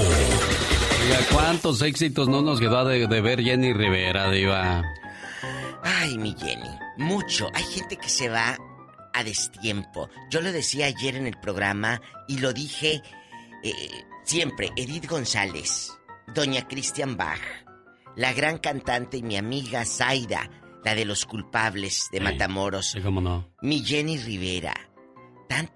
¿cuántos 1.32 1.82
éxitos 1.82 2.28
no 2.28 2.42
nos 2.42 2.60
quedó 2.60 2.84
de, 2.84 3.06
de 3.06 3.20
ver 3.20 3.42
Jenny 3.42 3.72
Rivera, 3.72 4.30
diva? 4.30 4.82
Ay, 5.82 6.18
mi 6.18 6.34
Jenny, 6.38 6.68
mucho. 6.96 7.48
Hay 7.54 7.62
gente 7.62 7.96
que 7.96 8.08
se 8.08 8.28
va 8.28 8.58
a 9.12 9.24
destiempo. 9.24 10.08
Yo 10.30 10.40
lo 10.40 10.52
decía 10.52 10.86
ayer 10.86 11.16
en 11.16 11.26
el 11.26 11.38
programa 11.38 12.00
y 12.28 12.38
lo 12.38 12.52
dije 12.52 13.02
eh, 13.62 14.04
siempre. 14.26 14.70
Edith 14.76 15.08
González, 15.08 15.96
Doña 16.34 16.68
Christian 16.68 17.16
Bach, 17.16 17.40
la 18.16 18.32
gran 18.34 18.58
cantante 18.58 19.16
y 19.16 19.22
mi 19.22 19.36
amiga 19.36 19.84
Zaida, 19.86 20.50
la 20.84 20.94
de 20.94 21.04
los 21.04 21.24
culpables 21.24 22.08
de 22.12 22.20
Matamoros. 22.20 22.90
Sí, 22.92 23.00
cómo 23.00 23.20
no. 23.20 23.48
Mi 23.62 23.82
Jenny 23.82 24.18
Rivera, 24.18 24.74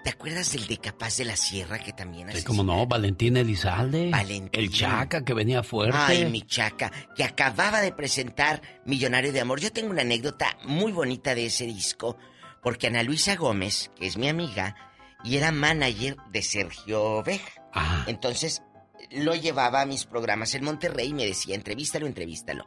¿Te 0.03 0.11
acuerdas 0.11 0.53
del 0.53 0.67
de 0.67 0.79
Capaz 0.79 1.17
de 1.19 1.25
la 1.25 1.37
Sierra 1.37 1.79
que 1.79 1.93
también 1.93 2.31
Sí, 2.33 2.43
como 2.43 2.63
no, 2.63 2.87
Valentín 2.87 3.37
Elizalde. 3.37 4.11
Valentín. 4.11 4.61
El 4.61 4.71
Chaca 4.71 5.25
que 5.25 5.33
venía 5.33 5.63
fuerte. 5.63 5.97
Ay, 5.97 6.27
mi 6.27 6.43
Chaca, 6.43 6.91
que 7.15 7.25
acababa 7.25 7.81
de 7.81 7.93
presentar 7.93 8.61
Millonario 8.85 9.33
de 9.33 9.41
Amor. 9.41 9.61
Yo 9.61 9.73
tengo 9.73 9.91
una 9.91 10.03
anécdota 10.03 10.59
muy 10.65 10.93
bonita 10.93 11.35
de 11.35 11.47
ese 11.47 11.67
disco, 11.67 12.19
porque 12.63 12.89
Ana 12.89 13.03
Luisa 13.03 13.37
Gómez, 13.37 13.91
que 13.97 14.07
es 14.07 14.19
mi 14.19 14.29
amiga, 14.29 14.77
y 15.25 15.37
era 15.37 15.53
manager 15.53 16.17
de 16.31 16.43
Sergio 16.43 17.23
Vega. 17.23 17.60
Entonces, 18.07 18.63
lo 19.11 19.35
llevaba 19.35 19.83
a 19.83 19.87
mis 19.87 20.05
programas 20.05 20.55
en 20.55 20.65
Monterrey 20.65 21.09
y 21.09 21.15
me 21.15 21.27
decía, 21.27 21.55
entrevístalo, 21.55 22.07
entrevístalo. 22.07 22.65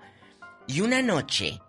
Y 0.67 0.81
una 0.81 1.01
noche, 1.01 1.59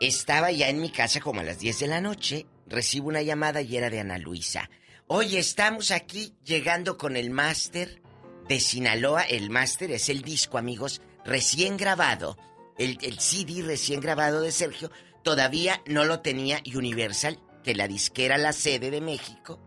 estaba 0.00 0.50
ya 0.50 0.68
en 0.68 0.80
mi 0.80 0.90
casa 0.90 1.20
como 1.20 1.40
a 1.40 1.44
las 1.44 1.58
10 1.58 1.80
de 1.80 1.86
la 1.88 2.00
noche, 2.00 2.46
recibo 2.66 3.08
una 3.08 3.22
llamada 3.22 3.62
y 3.62 3.76
era 3.76 3.90
de 3.90 4.00
Ana 4.00 4.18
Luisa. 4.18 4.70
Oye, 5.06 5.38
estamos 5.38 5.90
aquí 5.90 6.34
llegando 6.44 6.98
con 6.98 7.16
el 7.16 7.30
máster 7.30 8.02
de 8.48 8.60
Sinaloa. 8.60 9.22
El 9.22 9.50
máster 9.50 9.90
es 9.90 10.08
el 10.08 10.22
disco, 10.22 10.58
amigos, 10.58 11.00
recién 11.24 11.76
grabado. 11.76 12.36
El, 12.76 12.98
el, 13.02 13.18
CD 13.18 13.62
recién 13.62 14.00
grabado 14.00 14.40
de 14.40 14.52
Sergio 14.52 14.90
todavía 15.24 15.82
no 15.86 16.04
lo 16.04 16.20
tenía 16.20 16.62
Universal, 16.72 17.40
que 17.64 17.74
la 17.74 17.88
disquera 17.88 18.38
La 18.38 18.52
Sede 18.52 18.90
de 18.90 19.00
México 19.00 19.58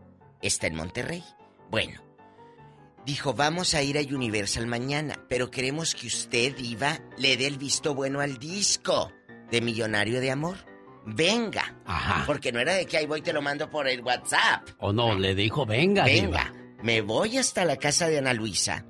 está 0.42 0.68
en 0.68 0.76
Monterrey. 0.76 1.24
Bueno, 1.70 2.02
dijo, 3.06 3.34
vamos 3.34 3.74
a 3.74 3.82
ir 3.84 3.98
a 3.98 4.02
Universal 4.02 4.68
mañana, 4.68 5.16
pero 5.30 5.50
queremos 5.52 5.96
que 5.96 6.08
usted, 6.08 6.56
Diva, 6.56 7.00
le 7.18 7.38
dé 7.38 7.48
el 7.48 7.58
visto 7.58 7.94
bueno 7.96 8.20
al 8.20 8.38
disco 8.38 9.12
de 9.52 9.62
Millonario 9.62 10.20
de 10.22 10.32
Amor 10.32 10.58
venga. 11.04 11.76
Ajá. 11.86 12.24
Porque 12.28 12.52
no 12.52 12.60
era 12.60 12.74
de 12.76 12.86
que 12.86 12.96
ahí 12.98 13.08
voy 13.08 13.22
te 13.24 13.34
lo 13.34 13.42
mando 13.42 13.70
por 13.72 13.88
el 13.88 14.02
WhatsApp. 14.02 14.70
O 14.78 14.94
no, 14.94 15.16
le 15.18 15.34
dijo 15.34 15.66
venga. 15.66 16.04
Venga. 16.06 16.54
Me 16.84 17.02
voy 17.02 17.38
hasta 17.40 17.66
la 17.66 17.78
casa 17.78 18.08
de 18.08 18.20
Ana 18.20 18.34
Luisa. 18.34 18.86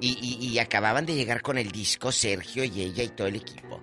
Y, 0.00 0.18
y- 0.20 0.48
y 0.48 0.58
acababan 0.58 1.06
de 1.06 1.14
llegar 1.14 1.42
con 1.42 1.56
el 1.56 1.70
disco 1.70 2.10
Sergio 2.10 2.64
y 2.64 2.80
ella 2.82 3.04
y 3.04 3.08
todo 3.10 3.28
el 3.28 3.36
equipo. 3.36 3.80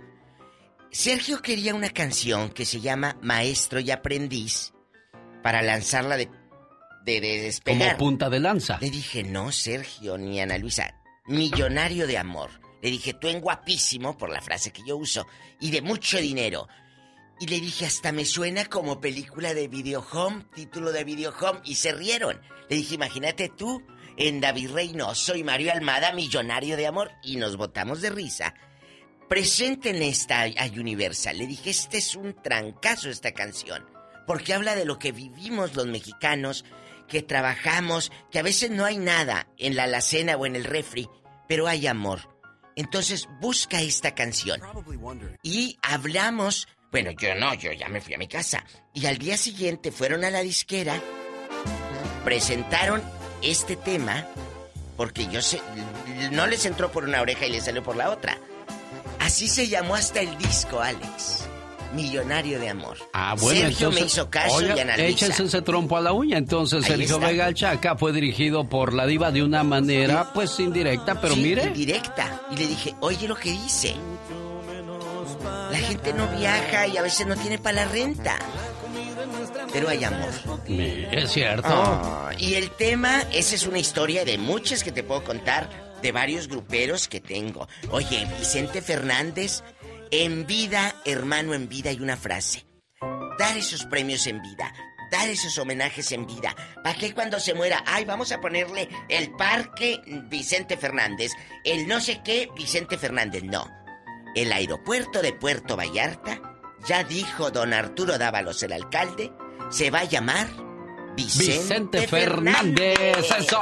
Sergio 0.91 1.41
quería 1.41 1.74
una 1.74 1.89
canción 1.89 2.49
que 2.49 2.65
se 2.65 2.82
llama 2.82 3.17
Maestro 3.22 3.80
y 3.80 3.89
Aprendiz 3.91 4.74
para 5.41 5.61
lanzarla 5.61 6.17
de, 6.17 6.30
de, 7.06 7.22
de 7.22 7.41
despegar. 7.41 7.97
Como 7.97 8.12
punta 8.12 8.30
de 8.30 8.39
lanza. 8.39 8.78
Le 8.82 8.89
dije, 8.89 9.24
no, 9.24 9.52
Sergio, 9.52 10.18
ni 10.18 10.39
Ana 10.39 10.58
Luisa, 10.58 10.95
millonario 11.26 12.08
de 12.08 12.18
amor. 12.18 12.49
Le 12.82 12.89
dije, 12.89 13.14
tú 13.14 13.28
en 13.28 13.41
guapísimo, 13.41 14.18
por 14.18 14.30
la 14.30 14.41
frase 14.41 14.72
que 14.72 14.82
yo 14.86 14.97
uso, 14.97 15.28
y 15.60 15.72
de 15.72 15.82
mucho 15.82 16.18
dinero. 16.18 16.68
Y 17.39 17.47
le 17.47 17.60
dije, 17.60 17.86
hasta 17.86 18.12
me 18.12 18.26
suena 18.26 18.66
como 18.66 18.99
película 18.99 19.54
de 19.54 19.68
Video 19.68 20.06
Home, 20.12 20.45
título 20.54 20.91
de 20.91 21.04
Video 21.04 21.34
Home, 21.41 21.62
y 21.64 21.76
se 21.76 21.91
rieron. 21.91 22.39
Le 22.70 22.76
dije, 22.76 22.95
imagínate 22.95 23.49
tú, 23.49 23.84
en 24.18 24.41
David 24.41 24.72
Reynoso 24.72 25.36
y 25.36 25.43
Mario 25.43 25.72
Almada, 25.72 26.14
millonario 26.14 26.78
de 26.78 26.88
amor, 26.88 27.12
y 27.24 27.38
nos 27.38 27.58
botamos 27.58 28.02
de 28.02 28.10
risa. 28.10 28.54
Presenten 29.28 30.02
esta 30.02 30.41
a 30.41 30.66
Universal. 30.76 31.38
Le 31.38 31.47
dije, 31.47 31.70
este 31.70 31.99
es 31.99 32.16
un 32.16 32.34
trancazo 32.34 33.10
esta 33.10 33.32
canción. 33.32 33.86
Porque 34.28 34.54
habla 34.54 34.76
de 34.76 34.86
lo 34.86 34.99
que 34.99 35.12
vivimos 35.12 35.76
los 35.76 35.88
mexicanos, 35.88 36.66
que 37.12 37.22
trabajamos, 37.22 38.09
que 38.32 38.39
a 38.39 38.41
veces 38.41 38.72
no 38.72 38.86
hay 38.86 38.97
nada 38.97 39.45
en 39.57 39.76
la 39.76 39.84
alacena 39.84 40.38
o 40.38 40.45
en 40.45 40.55
el 40.55 40.64
refri, 40.64 41.09
pero 41.45 41.68
hay 41.68 41.86
amor. 41.86 42.22
Entonces 42.78 43.28
busca 43.41 43.82
esta 43.82 44.16
canción. 44.16 44.62
Y 45.43 45.78
hablamos, 45.82 46.70
bueno, 46.89 47.12
yo 47.12 47.36
no, 47.36 47.53
yo 47.53 47.74
ya 47.74 47.89
me 47.89 47.99
fui 47.99 48.14
a 48.14 48.18
mi 48.18 48.30
casa. 48.30 48.64
Y 48.93 49.07
al 49.07 49.18
día 49.18 49.36
siguiente 49.36 49.91
fueron 49.91 50.24
a 50.24 50.32
la 50.32 50.39
disquera, 50.39 51.01
presentaron 52.24 53.03
este 53.41 53.76
tema, 53.76 54.26
porque 54.95 55.28
yo 55.28 55.41
sé, 55.41 55.62
no 56.32 56.47
les 56.47 56.66
entró 56.66 56.93
por 56.93 57.03
una 57.03 57.22
oreja 57.22 57.45
y 57.45 57.51
les 57.51 57.66
salió 57.66 57.84
por 57.84 57.97
la 57.97 58.09
otra. 58.09 58.38
Así 59.20 59.49
se 59.49 59.68
llamó 59.68 59.95
hasta 59.95 60.22
el 60.22 60.38
disco, 60.38 60.80
Alex. 60.80 61.51
Millonario 61.93 62.59
de 62.59 62.69
amor. 62.69 62.97
Ah, 63.13 63.35
bueno, 63.39 63.59
Sergio 63.61 63.87
entonces, 63.87 64.01
me 64.01 64.07
hizo 64.07 64.29
caso 64.29 64.61
y 64.61 64.69
Ana 64.79 64.95
Luisa. 64.97 65.07
échese 65.07 65.43
ese 65.43 65.61
trompo 65.61 65.97
a 65.97 66.01
la 66.01 66.13
uña. 66.13 66.37
Entonces, 66.37 66.83
Ahí 66.85 66.91
Sergio 66.91 67.15
está. 67.15 67.27
Vega 67.27 67.47
el 67.47 67.53
Chaca 67.53 67.95
fue 67.97 68.13
dirigido 68.13 68.67
por 68.69 68.93
la 68.93 69.05
diva 69.05 69.31
de 69.31 69.43
una 69.43 69.63
manera, 69.63 70.31
pues, 70.33 70.57
indirecta, 70.59 71.19
pero 71.19 71.35
Sí, 71.35 71.41
mire. 71.41 71.63
Indirecta. 71.65 72.41
Y 72.51 72.55
le 72.57 72.67
dije, 72.67 72.95
oye 73.01 73.27
lo 73.27 73.35
que 73.35 73.51
dice. 73.51 73.95
La 75.71 75.77
gente 75.77 76.13
no 76.13 76.27
viaja 76.37 76.87
y 76.87 76.97
a 76.97 77.01
veces 77.01 77.25
no 77.27 77.35
tiene 77.35 77.57
para 77.57 77.85
la 77.85 77.91
renta. 77.91 78.37
Pero 79.73 79.89
hay 79.89 80.03
amor. 80.03 80.29
Es 80.67 81.31
cierto. 81.31 81.67
Ah, 81.69 82.31
y 82.37 82.55
el 82.55 82.69
tema, 82.71 83.21
esa 83.31 83.55
es 83.55 83.65
una 83.65 83.79
historia 83.79 84.25
de 84.25 84.37
muchas 84.37 84.83
que 84.83 84.91
te 84.91 85.03
puedo 85.03 85.23
contar, 85.23 85.69
de 86.01 86.11
varios 86.11 86.47
gruperos 86.47 87.07
que 87.07 87.21
tengo. 87.21 87.67
Oye, 87.91 88.27
Vicente 88.39 88.81
Fernández, 88.81 89.63
en 90.12 90.45
vida, 90.45 90.93
hermano 91.05 91.53
en 91.53 91.70
vida, 91.70 91.89
hay 91.89 92.01
una 92.01 92.18
frase. 92.18 92.66
Dar 93.39 93.57
esos 93.57 93.86
premios 93.86 94.28
en 94.28 94.41
vida, 94.41 94.74
dar 95.09 95.28
esos 95.30 95.57
homenajes 95.57 96.12
en 96.12 96.28
vida. 96.28 96.53
¿Para 96.84 96.97
qué 96.97 97.14
cuando 97.14 97.39
se 97.39 97.53
muera? 97.53 97.84
Ay, 97.88 98.05
vamos 98.05 98.32
a 98.32 98.41
ponerle 98.41 98.89
el 99.09 99.32
parque 99.32 100.01
Vicente 100.30 100.78
Fernández, 100.78 101.32
el 101.64 101.88
no 101.88 102.01
sé 102.01 102.22
qué 102.24 102.49
Vicente 102.55 102.97
Fernández. 102.97 103.43
No. 103.43 103.68
El 104.36 104.51
aeropuerto 104.51 105.22
de 105.22 105.34
Puerto 105.34 105.76
Vallarta, 105.76 106.41
ya 106.88 107.03
dijo 107.03 107.49
don 107.49 107.74
Arturo 107.74 108.18
Dávalos, 108.18 108.62
el 108.64 108.74
alcalde, 108.74 109.32
se 109.70 109.91
va 109.91 109.99
a 109.99 110.05
llamar 110.05 110.47
Vicente, 111.16 111.51
Vicente 111.51 112.07
Fernández. 112.07 112.97
¡Eso! 113.39 113.62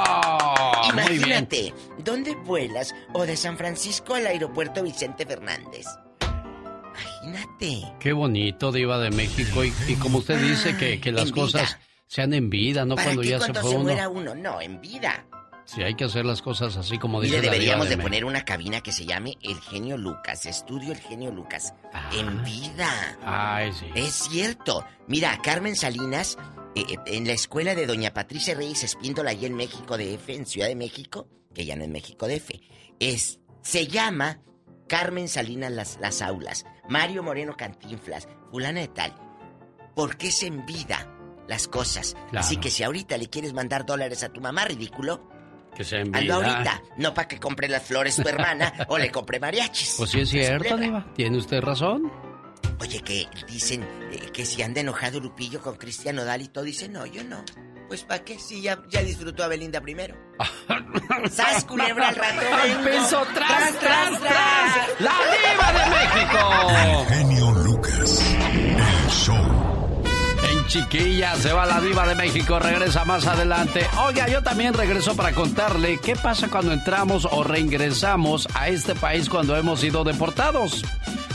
Muy 0.94 1.02
bien. 1.02 1.16
Imagínate, 1.16 1.74
¿dónde 1.98 2.34
vuelas? 2.34 2.92
O 3.12 3.24
de 3.24 3.36
San 3.36 3.56
Francisco 3.56 4.14
al 4.14 4.26
aeropuerto 4.26 4.82
Vicente 4.82 5.24
Fernández. 5.24 5.86
Imagínate. 7.22 7.92
Qué 7.98 8.12
bonito, 8.12 8.72
Diva 8.72 8.98
de 8.98 9.10
México. 9.10 9.64
Y, 9.64 9.72
y 9.88 9.94
como 9.96 10.18
usted 10.18 10.40
dice, 10.40 10.76
que, 10.76 11.00
que 11.00 11.12
las 11.12 11.32
cosas 11.32 11.78
sean 12.06 12.34
en 12.34 12.50
vida, 12.50 12.84
no 12.84 12.96
¿Para 12.96 13.06
cuando 13.06 13.22
qué 13.22 13.28
ya 13.28 13.38
cuando 13.38 13.60
se 13.60 13.60
se, 13.60 13.66
fue 13.66 13.76
uno. 13.76 13.84
muera 13.84 14.08
uno? 14.08 14.34
No, 14.34 14.60
en 14.60 14.80
vida. 14.80 15.26
Sí, 15.64 15.82
hay 15.84 15.94
que 15.94 16.02
hacer 16.02 16.24
las 16.24 16.42
cosas 16.42 16.76
así 16.76 16.98
como 16.98 17.20
dice 17.20 17.36
la 17.36 17.42
deberíamos 17.42 17.88
de 17.88 17.94
de, 17.94 18.02
poner 18.02 18.24
una 18.24 18.44
cabina 18.44 18.80
que 18.80 18.90
se 18.90 19.06
llame 19.06 19.38
El 19.40 19.60
Genio 19.60 19.96
Lucas, 19.96 20.44
Estudio 20.46 20.90
El 20.90 20.98
Genio 20.98 21.30
Lucas. 21.30 21.74
En 22.12 22.42
vida. 22.42 23.16
Ay, 23.24 23.72
sí. 23.72 23.86
Es 23.94 24.14
cierto. 24.14 24.84
Mira, 25.06 25.38
Carmen 25.40 25.76
Salinas, 25.76 26.36
eh, 26.74 26.84
eh, 26.88 26.96
en 27.06 27.28
la 27.28 27.34
escuela 27.34 27.76
de 27.76 27.86
Doña 27.86 28.12
Patricia 28.12 28.56
Reyes 28.56 28.82
Espíndola, 28.82 29.30
allá 29.30 29.46
en 29.46 29.54
México 29.54 29.96
DF, 29.96 30.30
en 30.30 30.46
Ciudad 30.46 30.66
de 30.66 30.74
México, 30.74 31.28
que 31.54 31.64
ya 31.64 31.76
no 31.76 31.84
es 31.84 31.90
México 31.90 32.26
DF, 32.26 32.50
es, 32.98 33.38
se 33.62 33.86
llama 33.86 34.40
Carmen 34.90 35.28
Salinas 35.28 35.70
las, 35.70 35.98
las 36.00 36.20
aulas, 36.20 36.66
Mario 36.88 37.22
Moreno 37.22 37.56
Cantinflas, 37.56 38.26
fulana 38.50 38.80
de 38.80 38.88
tal. 38.88 39.14
Porque 39.94 40.28
es 40.28 40.42
en 40.42 40.66
vida 40.66 41.06
las 41.46 41.68
cosas. 41.68 42.16
Claro. 42.30 42.44
Así 42.44 42.56
que 42.56 42.70
si 42.70 42.82
ahorita 42.82 43.16
le 43.16 43.28
quieres 43.28 43.52
mandar 43.52 43.86
dólares 43.86 44.24
a 44.24 44.30
tu 44.32 44.40
mamá, 44.40 44.64
ridículo, 44.64 45.28
Que 45.76 45.84
sea 45.84 46.00
en 46.00 46.10
vida. 46.10 46.34
ahorita. 46.34 46.82
No 46.96 47.14
para 47.14 47.28
que 47.28 47.38
compre 47.38 47.68
las 47.68 47.84
flores 47.84 48.16
tu 48.16 48.28
hermana 48.28 48.72
o 48.88 48.98
le 48.98 49.12
compre 49.12 49.38
mariachis. 49.38 49.94
Pues 49.96 50.10
sí 50.10 50.22
es 50.22 50.28
cierto, 50.28 50.76
Diva. 50.76 51.06
Tiene 51.14 51.38
usted 51.38 51.60
razón. 51.60 52.10
Oye, 52.80 53.00
que 53.00 53.28
dicen 53.46 53.84
eh, 54.10 54.30
que 54.32 54.44
si 54.44 54.60
anda 54.62 54.80
enojado 54.80 55.20
Lupillo 55.20 55.60
con 55.62 55.76
Cristian 55.76 56.16
Nodal 56.16 56.42
y 56.42 56.48
todo, 56.48 56.64
dice, 56.64 56.88
no, 56.88 57.06
yo 57.06 57.22
no. 57.22 57.44
Pues 57.90 58.04
¿para 58.04 58.22
qué? 58.22 58.38
Si 58.38 58.60
ya, 58.60 58.80
ya 58.88 59.02
disfrutó 59.02 59.42
a 59.42 59.48
Belinda 59.48 59.80
primero. 59.80 60.14
¡Sas, 61.28 61.64
culebra 61.64 62.10
al 62.10 62.14
rato! 62.14 62.40
Piso, 62.88 63.26
tras, 63.34 63.78
tras, 63.80 64.20
tras! 64.20 65.00
¡La 65.00 65.14
diva 65.34 65.72
de 65.72 65.90
México! 65.90 67.08
Genio 67.08 67.50
Lucas. 67.50 68.24
El 68.48 69.10
show. 69.10 70.02
En 70.52 70.66
chiquilla 70.68 71.34
se 71.34 71.52
va 71.52 71.66
la 71.66 71.80
diva 71.80 72.06
de 72.06 72.14
México, 72.14 72.60
regresa 72.60 73.04
más 73.04 73.26
adelante. 73.26 73.84
Oiga, 74.06 74.28
yo 74.28 74.40
también 74.40 74.72
regreso 74.72 75.16
para 75.16 75.32
contarle 75.32 75.98
qué 75.98 76.14
pasa 76.14 76.46
cuando 76.46 76.72
entramos 76.72 77.26
o 77.28 77.42
reingresamos 77.42 78.46
a 78.54 78.68
este 78.68 78.94
país 78.94 79.28
cuando 79.28 79.56
hemos 79.56 79.80
sido 79.80 80.04
deportados. 80.04 80.84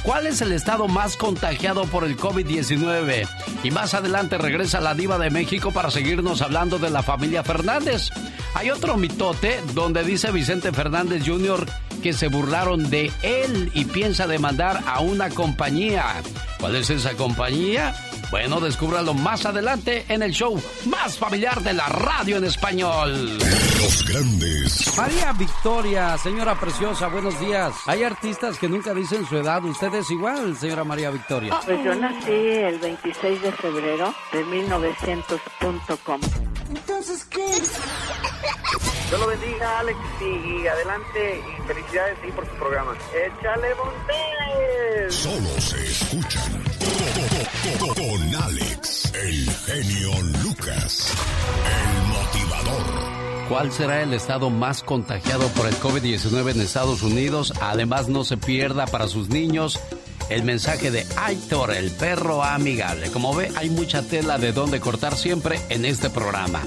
¿Cuál 0.06 0.28
es 0.28 0.39
el 0.41 0.51
estado 0.51 0.88
más 0.88 1.18
contagiado 1.18 1.86
por 1.86 2.03
el 2.03 2.16
COVID-19? 2.16 3.28
Y 3.64 3.72
más 3.72 3.95
adelante 3.95 4.38
regresa 4.38 4.80
la 4.80 4.93
diva 4.93 5.18
de 5.18 5.32
México 5.32 5.72
para 5.72 5.89
seguirnos 5.89 6.43
hablando 6.43 6.78
de 6.78 6.91
la 6.91 7.01
familia 7.01 7.43
Fernández. 7.43 8.12
Hay 8.53 8.70
otro 8.70 8.97
mitote 8.97 9.60
donde 9.74 10.03
dice 10.03 10.30
Vicente 10.30 10.72
Fernández 10.72 11.24
Jr. 11.26 11.66
que 12.03 12.14
se 12.14 12.28
burlaron 12.28 12.88
de 12.91 13.12
él 13.24 13.72
y 13.74 13.86
piensa 13.86 14.28
demandar 14.28 14.84
a 14.86 14.99
una 14.99 15.32
compañía. 15.32 16.22
¿Cuál 16.60 16.76
es 16.76 16.91
esa 16.91 17.14
compañía? 17.14 17.95
Bueno, 18.32 18.59
descúbralo 18.59 19.13
más 19.13 19.45
adelante 19.45 20.05
en 20.09 20.23
el 20.23 20.32
show 20.32 20.61
más 20.86 21.17
familiar 21.17 21.61
de 21.61 21.73
la 21.73 21.88
radio 21.88 22.38
en 22.38 22.45
español. 22.45 23.38
Los 23.38 24.05
grandes. 24.07 24.97
María 24.97 25.34
Victoria, 25.34 26.17
señora 26.17 26.59
preciosa, 26.59 27.07
buenos 27.07 27.39
días. 27.39 27.73
Hay 27.86 28.03
artistas 28.03 28.57
que 28.57 28.67
nunca 28.67 28.93
dicen 28.93 29.26
su 29.26 29.38
edad. 29.38 29.63
¿Usted 29.63 29.93
es 29.95 30.09
igual, 30.11 30.55
señora 30.57 30.84
María 30.84 31.11
Victoria? 31.11 31.59
Pues 31.65 31.84
yo 31.84 31.95
nací 31.95 32.32
el 32.32 32.80
26 32.80 33.41
de 33.41 33.51
febrero 33.51 34.13
de 34.32 34.45
1900.com. 34.45 36.21
Entonces, 36.69 37.26
¿qué? 37.26 37.45
Dios 39.09 39.19
lo 39.19 39.28
bendiga, 39.28 39.80
Alex, 39.80 39.99
y 40.21 40.67
adelante, 40.67 41.39
y 41.39 41.67
felicidades 41.67 42.17
sí, 42.23 42.32
por 42.32 42.47
su 42.47 42.55
programa. 42.55 42.93
¡Échale 43.13 43.67
Montes! 43.76 45.15
Solo 45.15 45.61
se 45.61 45.86
escuchan 45.86 46.65
Alex, 48.22 49.11
el 49.13 49.49
genio 49.49 50.11
Lucas, 50.41 51.13
el 51.66 52.07
motivador. 52.07 53.49
¿Cuál 53.49 53.72
será 53.74 54.03
el 54.03 54.14
estado 54.14 54.49
más 54.49 54.84
contagiado 54.84 55.48
por 55.49 55.68
el 55.68 55.76
COVID-19 55.76 56.52
en 56.52 56.61
Estados 56.61 57.03
Unidos? 57.03 57.53
Además, 57.61 58.07
no 58.07 58.23
se 58.23 58.38
pierda 58.38 58.85
para 58.88 59.10
sus 59.10 59.27
niños 59.27 59.80
el 60.30 60.44
mensaje 60.44 60.91
de 60.91 61.06
Aitor, 61.18 61.72
el 61.73 61.91
perro 61.91 62.41
amigable. 62.41 63.11
Como 63.11 63.35
ve, 63.35 63.52
hay 63.56 63.69
mucha 63.69 64.02
tela 64.02 64.38
de 64.38 64.53
donde 64.53 64.80
cortar 64.80 65.15
siempre 65.15 65.60
en 65.69 65.84
este 65.84 66.10
programa. 66.10 66.61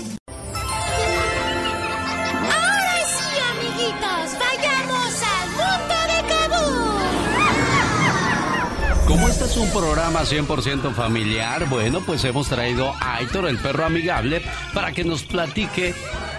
Como 9.08 9.26
este 9.26 9.46
es 9.46 9.56
un 9.56 9.70
programa 9.70 10.20
100% 10.20 10.92
familiar, 10.92 11.66
bueno, 11.70 12.02
pues 12.04 12.22
hemos 12.24 12.46
traído 12.46 12.92
a 13.00 13.14
Aitor, 13.14 13.48
el 13.48 13.56
perro 13.56 13.86
amigable, 13.86 14.42
para 14.74 14.92
que 14.92 15.02
nos 15.02 15.22
platique 15.22 15.94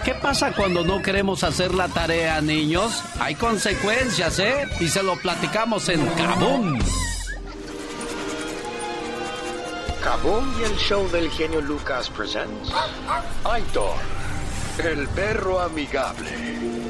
qué 0.05 0.13
pasa 0.13 0.51
cuando 0.51 0.83
no 0.83 1.01
queremos 1.01 1.43
hacer 1.43 1.73
la 1.73 1.87
tarea, 1.87 2.39
niños. 2.41 3.03
Hay 3.19 3.33
consecuencias, 3.33 4.37
¿eh? 4.37 4.69
Y 4.79 4.87
se 4.87 5.01
lo 5.01 5.15
platicamos 5.15 5.89
en 5.89 6.05
Kabum. 6.09 6.77
Kaboom 10.03 10.61
y 10.61 10.63
el 10.65 10.77
show 10.77 11.09
del 11.09 11.31
genio 11.31 11.61
Lucas 11.61 12.11
presents 12.11 12.71
Aitor, 13.45 13.95
el 14.77 15.07
perro 15.07 15.59
amigable. 15.59 16.88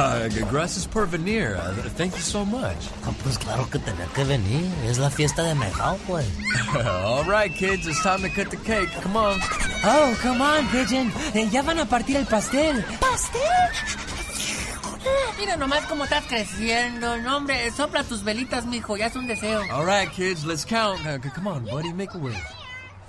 Uh, 0.10 0.28
gracias 0.50 0.86
por 0.86 1.06
venir. 1.06 1.56
Uh, 1.56 1.74
thank 1.90 2.14
you 2.14 2.22
so 2.22 2.42
much. 2.42 2.88
Ah, 3.04 3.12
pues 3.22 3.36
claro 3.36 3.68
que 3.68 3.78
tenía 3.78 4.06
que 4.14 4.24
venir. 4.24 4.64
Es 4.86 4.96
la 4.98 5.10
fiesta 5.10 5.42
de 5.42 5.54
Mejao, 5.54 5.98
pues. 6.06 6.26
All 7.04 7.24
right, 7.24 7.54
kids. 7.54 7.86
It's 7.86 8.02
time 8.02 8.22
to 8.22 8.30
cut 8.30 8.50
the 8.50 8.56
cake. 8.56 8.88
Come 9.02 9.16
on. 9.16 9.38
Oh, 9.84 10.16
come 10.22 10.40
on, 10.40 10.66
Pigeon. 10.68 11.12
Eh, 11.34 11.48
ya 11.50 11.60
van 11.62 11.80
a 11.80 11.84
partir 11.84 12.16
el 12.16 12.24
pastel. 12.24 12.82
¿Pastel? 12.98 13.42
Mira 15.38 15.58
nomás 15.58 15.84
cómo 15.86 16.04
estás 16.04 16.24
creciendo. 16.26 17.18
No, 17.18 17.36
hombre, 17.36 17.70
sopla 17.70 18.02
tus 18.02 18.24
velitas, 18.24 18.64
mijo. 18.64 18.96
Ya 18.96 19.06
es 19.06 19.16
un 19.16 19.26
deseo. 19.26 19.60
All 19.70 19.84
right, 19.84 20.10
kids. 20.10 20.46
Let's 20.46 20.64
count. 20.64 21.00
Uh, 21.06 21.18
come 21.34 21.46
on, 21.46 21.66
buddy. 21.66 21.92
Make 21.92 22.14
a 22.14 22.18
wish. 22.18 22.40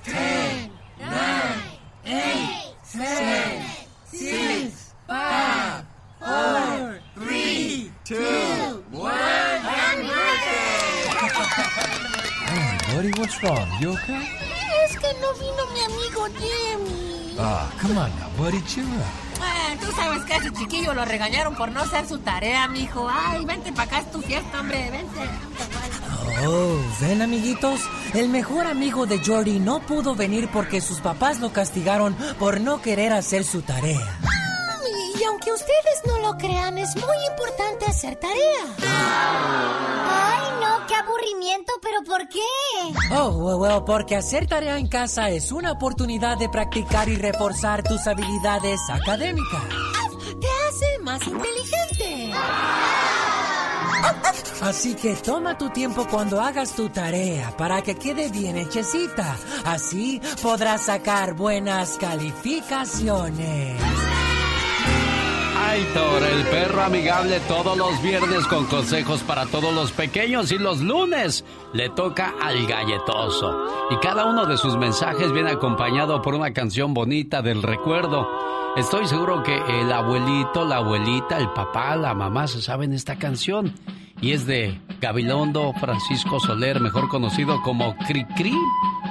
Ten, 0.03 0.69
nine, 0.99 1.61
eight, 2.05 2.73
seven, 2.83 3.63
six, 4.11 4.93
five, 5.07 5.85
four, 6.19 6.60
two, 8.11 8.83
one, 8.91 9.11
happy 9.63 10.07
Hey, 12.51 12.77
buddy, 12.91 13.11
what's 13.17 13.41
wrong? 13.41 13.67
You 13.79 13.93
okay? 13.93 14.27
Es 14.83 14.97
que 14.99 15.09
no 15.21 15.33
vino 15.39 15.63
mi 15.73 15.81
amigo 15.89 16.27
Jimmy. 16.37 17.35
Ah, 17.39 17.71
come 17.79 17.97
on 17.97 18.11
now, 18.19 18.29
buddy. 18.37 18.59
Chill 18.67 18.83
out. 18.83 19.05
Ah, 19.39 19.75
tú 19.79 19.91
sabes 19.93 20.25
que 20.25 20.33
a 20.33 20.37
ese 20.37 20.51
chiquillo 20.51 20.93
lo 20.93 21.05
regañaron 21.05 21.55
por 21.55 21.71
no 21.71 21.79
hacer 21.79 22.05
su 22.05 22.19
tarea, 22.19 22.67
mijo. 22.67 23.07
Ay, 23.09 23.45
vente 23.45 23.71
para 23.71 23.83
acá, 23.83 23.99
es 23.99 24.11
tu 24.11 24.21
fiesta, 24.21 24.59
hombre, 24.59 24.91
vente. 24.91 25.21
Oh, 26.45 26.77
ven 26.99 27.21
amiguitos, 27.21 27.79
el 28.13 28.27
mejor 28.27 28.67
amigo 28.67 29.05
de 29.05 29.19
Jordi 29.23 29.59
no 29.59 29.79
pudo 29.79 30.15
venir 30.15 30.49
porque 30.51 30.81
sus 30.81 30.99
papás 30.99 31.39
lo 31.39 31.53
castigaron 31.53 32.13
por 32.39 32.59
no 32.59 32.81
querer 32.81 33.13
hacer 33.13 33.45
su 33.45 33.61
tarea. 33.61 34.19
Y 35.21 35.23
aunque 35.23 35.51
ustedes 35.51 36.01
no 36.07 36.17
lo 36.17 36.35
crean, 36.35 36.79
es 36.79 36.95
muy 36.95 37.17
importante 37.29 37.85
hacer 37.85 38.15
tarea. 38.15 38.65
Ay, 40.09 40.41
no, 40.59 40.87
qué 40.87 40.95
aburrimiento, 40.95 41.73
pero 41.79 42.01
¿por 42.03 42.27
qué? 42.27 42.39
Oh, 43.15 43.29
well, 43.29 43.57
well, 43.57 43.83
porque 43.85 44.15
hacer 44.15 44.47
tarea 44.47 44.79
en 44.79 44.87
casa 44.87 45.29
es 45.29 45.51
una 45.51 45.73
oportunidad 45.73 46.39
de 46.39 46.49
practicar 46.49 47.07
y 47.07 47.17
reforzar 47.17 47.83
tus 47.83 48.07
habilidades 48.07 48.79
académicas. 48.89 49.61
Te 50.39 50.47
hace 50.67 50.99
más 51.03 51.21
inteligente. 51.27 52.33
Así 54.61 54.95
que 54.95 55.15
toma 55.17 55.55
tu 55.55 55.69
tiempo 55.69 56.07
cuando 56.09 56.41
hagas 56.41 56.73
tu 56.73 56.89
tarea 56.89 57.55
para 57.57 57.83
que 57.83 57.93
quede 57.93 58.29
bien 58.29 58.57
hechecita. 58.57 59.37
Así 59.65 60.19
podrás 60.41 60.81
sacar 60.81 61.35
buenas 61.35 61.97
calificaciones. 61.99 63.79
El 65.73 66.43
perro 66.47 66.81
amigable 66.81 67.39
todos 67.47 67.77
los 67.77 68.01
viernes 68.01 68.45
con 68.47 68.65
consejos 68.65 69.21
para 69.21 69.45
todos 69.45 69.73
los 69.73 69.93
pequeños 69.93 70.51
y 70.51 70.57
los 70.57 70.81
lunes 70.81 71.45
le 71.71 71.89
toca 71.89 72.33
al 72.41 72.67
galletoso. 72.67 73.87
Y 73.89 73.95
cada 73.99 74.25
uno 74.25 74.45
de 74.45 74.57
sus 74.57 74.75
mensajes 74.75 75.31
viene 75.31 75.51
acompañado 75.51 76.21
por 76.21 76.35
una 76.35 76.51
canción 76.51 76.93
bonita 76.93 77.41
del 77.41 77.63
recuerdo. 77.63 78.27
Estoy 78.75 79.07
seguro 79.07 79.43
que 79.43 79.55
el 79.55 79.89
abuelito, 79.93 80.65
la 80.65 80.77
abuelita, 80.77 81.37
el 81.37 81.49
papá, 81.51 81.95
la 81.95 82.13
mamá 82.13 82.47
se 82.47 82.61
saben 82.61 82.91
esta 82.91 83.15
canción. 83.15 83.73
Y 84.19 84.33
es 84.33 84.45
de 84.45 84.77
Gabilondo 84.99 85.71
Francisco 85.79 86.41
Soler, 86.41 86.81
mejor 86.81 87.07
conocido 87.07 87.61
como 87.61 87.95
Cricri, 87.95 88.57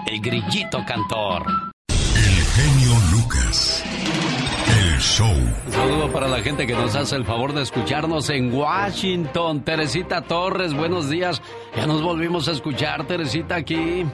el 0.07 0.21
grillito 0.21 0.85
cantor. 0.87 1.73
El 1.89 2.45
genio 2.45 2.93
Lucas. 3.13 3.83
Show. 5.01 5.27
Un 5.67 5.73
saludo 5.73 6.13
para 6.13 6.29
la 6.29 6.41
gente 6.41 6.67
que 6.67 6.75
nos 6.75 6.95
hace 6.95 7.17
el 7.17 7.25
favor 7.25 7.53
de 7.55 7.63
escucharnos 7.63 8.29
en 8.31 8.53
Washington. 8.53 9.63
Teresita 9.63 10.21
Torres, 10.23 10.75
buenos 10.75 11.09
días. 11.09 11.41
Ya 11.75 11.87
nos 11.87 12.03
volvimos 12.03 12.49
a 12.49 12.53
escuchar, 12.53 13.05
Teresita, 13.07 13.57
aquí. 13.57 14.05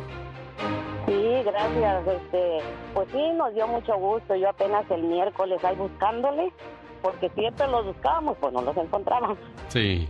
Sí, 1.06 1.28
gracias. 1.44 2.06
Este, 2.06 2.58
pues 2.94 3.08
sí, 3.12 3.18
nos 3.36 3.52
dio 3.54 3.66
mucho 3.66 3.96
gusto. 3.96 4.36
Yo 4.36 4.48
apenas 4.48 4.88
el 4.90 5.02
miércoles 5.02 5.62
ahí 5.64 5.74
buscándole, 5.76 6.52
porque 7.02 7.28
siempre 7.30 7.66
los 7.68 7.86
buscábamos, 7.86 8.36
pues 8.40 8.52
no 8.52 8.62
los 8.62 8.76
encontrábamos. 8.76 9.38
Sí. 9.68 10.08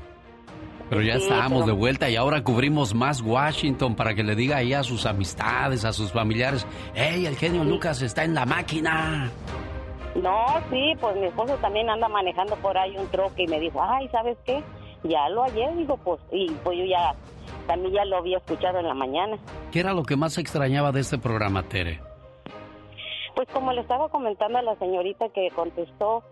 Pero 0.90 1.02
ya 1.02 1.14
Sí, 1.16 1.22
estábamos 1.22 1.62
pero- 1.64 1.66
de 1.66 1.72
vuelta 1.72 2.10
y 2.10 2.16
ahora 2.16 2.44
cubrimos 2.44 2.94
más 2.94 3.20
Washington 3.22 3.96
para 3.96 4.14
que 4.14 4.22
le 4.22 4.34
diga 4.36 4.58
ahí 4.58 4.72
a 4.74 4.82
sus 4.84 5.06
amistades, 5.06 5.84
a 5.84 5.92
sus 5.92 6.12
familiares, 6.12 6.66
¡Hey, 6.94 7.26
el 7.26 7.36
genio 7.36 7.64
Lucas 7.64 8.02
está 8.02 8.24
en 8.24 8.34
la 8.34 8.44
máquina! 8.46 9.30
No, 10.22 10.46
sí, 10.70 10.94
pues 11.00 11.16
mi 11.16 11.26
esposo 11.26 11.56
también 11.56 11.90
anda 11.90 12.08
manejando 12.08 12.56
por 12.56 12.76
ahí 12.76 12.96
un 12.96 13.06
troque 13.08 13.42
y 13.42 13.48
me 13.48 13.60
dijo, 13.60 13.82
ay, 13.82 14.08
¿sabes 14.08 14.38
qué? 14.44 14.62
Ya 15.02 15.28
lo 15.28 15.42
hallé, 15.42 15.70
digo, 15.76 15.96
pues, 15.98 16.20
y 16.32 16.50
pues 16.64 16.78
yo 16.78 16.84
ya, 16.84 17.14
también 17.66 17.92
ya 17.94 18.04
lo 18.06 18.18
había 18.18 18.38
escuchado 18.38 18.78
en 18.78 18.88
la 18.88 18.94
mañana. 18.94 19.38
¿Qué 19.70 19.80
era 19.80 19.92
lo 19.92 20.04
que 20.04 20.16
más 20.16 20.38
extrañaba 20.38 20.90
de 20.90 21.00
este 21.00 21.18
programa, 21.18 21.62
Tere? 21.64 22.00
Pues 23.34 23.46
como 23.52 23.72
le 23.72 23.82
estaba 23.82 24.08
comentando 24.08 24.58
a 24.58 24.62
la 24.62 24.76
señorita 24.76 25.28
que 25.28 25.50
contestó, 25.50 26.22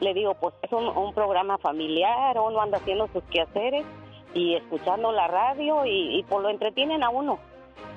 le 0.00 0.14
digo, 0.14 0.34
pues 0.34 0.54
es 0.62 0.72
un, 0.72 0.88
un 0.88 1.12
programa 1.12 1.58
familiar, 1.58 2.38
uno 2.38 2.62
anda 2.62 2.78
haciendo 2.78 3.08
sus 3.12 3.22
quehaceres 3.24 3.84
y 4.32 4.54
escuchando 4.54 5.12
la 5.12 5.28
radio 5.28 5.84
y, 5.84 6.18
y 6.18 6.22
pues 6.22 6.42
lo 6.42 6.48
entretienen 6.48 7.02
a 7.02 7.10
uno. 7.10 7.38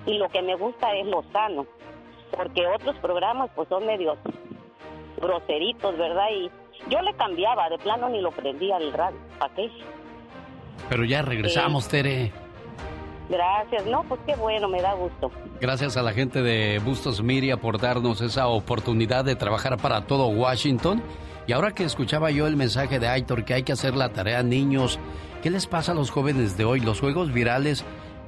Y 0.06 0.18
lo 0.18 0.28
que 0.28 0.42
me 0.42 0.56
gusta 0.56 0.94
es 0.94 1.08
lo 1.08 1.24
sano, 1.32 1.66
porque 2.36 2.68
otros 2.68 2.98
programas 2.98 3.50
pues 3.56 3.70
son 3.70 3.86
medios 3.86 4.18
groseritos, 5.18 5.98
¿verdad? 5.98 6.28
Y 6.32 6.50
yo 6.90 7.02
le 7.02 7.14
cambiaba, 7.14 7.70
de 7.70 7.78
plano 7.78 8.10
ni 8.10 8.22
lo 8.22 8.32
prendía 8.32 8.78
el 8.78 8.94
radio, 8.94 9.18
¿para 9.40 9.54
qué? 9.56 9.70
Pero 10.90 11.04
ya 11.04 11.22
regresamos, 11.22 11.88
Tere. 11.88 12.32
Gracias, 13.30 13.86
no, 13.86 14.04
pues 14.04 14.22
qué 14.26 14.36
bueno, 14.36 14.70
me 14.70 14.82
da 14.82 14.94
gusto. 14.94 15.32
Gracias 15.60 15.98
a 15.98 16.02
la 16.02 16.14
gente 16.14 16.42
de 16.42 16.80
Bustos 16.80 17.22
Media 17.22 17.58
por 17.58 17.80
darnos 17.80 18.22
esa 18.22 18.48
oportunidad 18.48 19.26
de 19.26 19.36
trabajar 19.36 19.78
para 19.78 20.06
todo 20.06 20.28
Washington. 20.28 21.02
Y 21.46 21.54
ahora 21.54 21.72
que 21.72 21.84
escuchaba 21.84 22.32
yo 22.32 22.48
el 22.48 22.56
mensaje 22.56 23.00
de 23.00 23.08
Aitor 23.08 23.44
que 23.44 23.54
hay 23.54 23.64
que 23.64 23.74
hacer 23.74 23.96
la 23.96 24.10
tarea, 24.10 24.44
niños, 24.44 25.00
¿qué 25.42 25.50
les 25.50 25.66
pasa 25.68 25.92
a 25.92 25.96
los 25.96 26.10
jóvenes 26.10 26.58
de 26.58 26.66
hoy? 26.66 26.80
Los 26.80 27.00
juegos 27.00 27.34
virales 27.34 27.84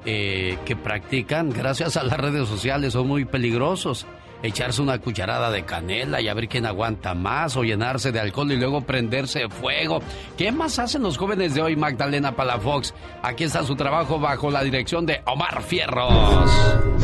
eh, 0.06 0.58
que 0.66 0.76
practican 0.76 1.50
gracias 1.50 1.98
a 1.98 2.04
las 2.04 2.18
redes 2.18 2.48
sociales 2.48 2.94
son 2.94 3.08
muy 3.08 3.26
peligrosos. 3.26 4.06
Echarse 4.42 4.82
una 4.82 5.00
cucharada 5.00 5.52
de 5.52 5.66
canela 5.66 6.22
y 6.22 6.28
a 6.28 6.34
ver 6.34 6.48
quién 6.48 6.66
aguanta 6.66 7.14
más, 7.14 7.58
o 7.58 7.64
llenarse 7.64 8.12
de 8.12 8.20
alcohol 8.20 8.52
y 8.52 8.58
luego 8.58 8.82
prenderse 8.82 9.50
fuego. 9.50 10.02
¿Qué 10.38 10.52
más 10.52 10.80
hacen 10.80 11.04
los 11.04 11.18
jóvenes 11.18 11.54
de 11.54 11.62
hoy, 11.62 11.76
Magdalena 11.76 12.36
Palafox? 12.36 12.94
Aquí 13.22 13.44
está 13.44 13.64
su 13.64 13.76
trabajo 13.76 14.20
bajo 14.20 14.50
la 14.50 14.64
dirección 14.64 15.06
de 15.06 15.22
Omar 15.26 15.62
Fierros. 15.64 16.50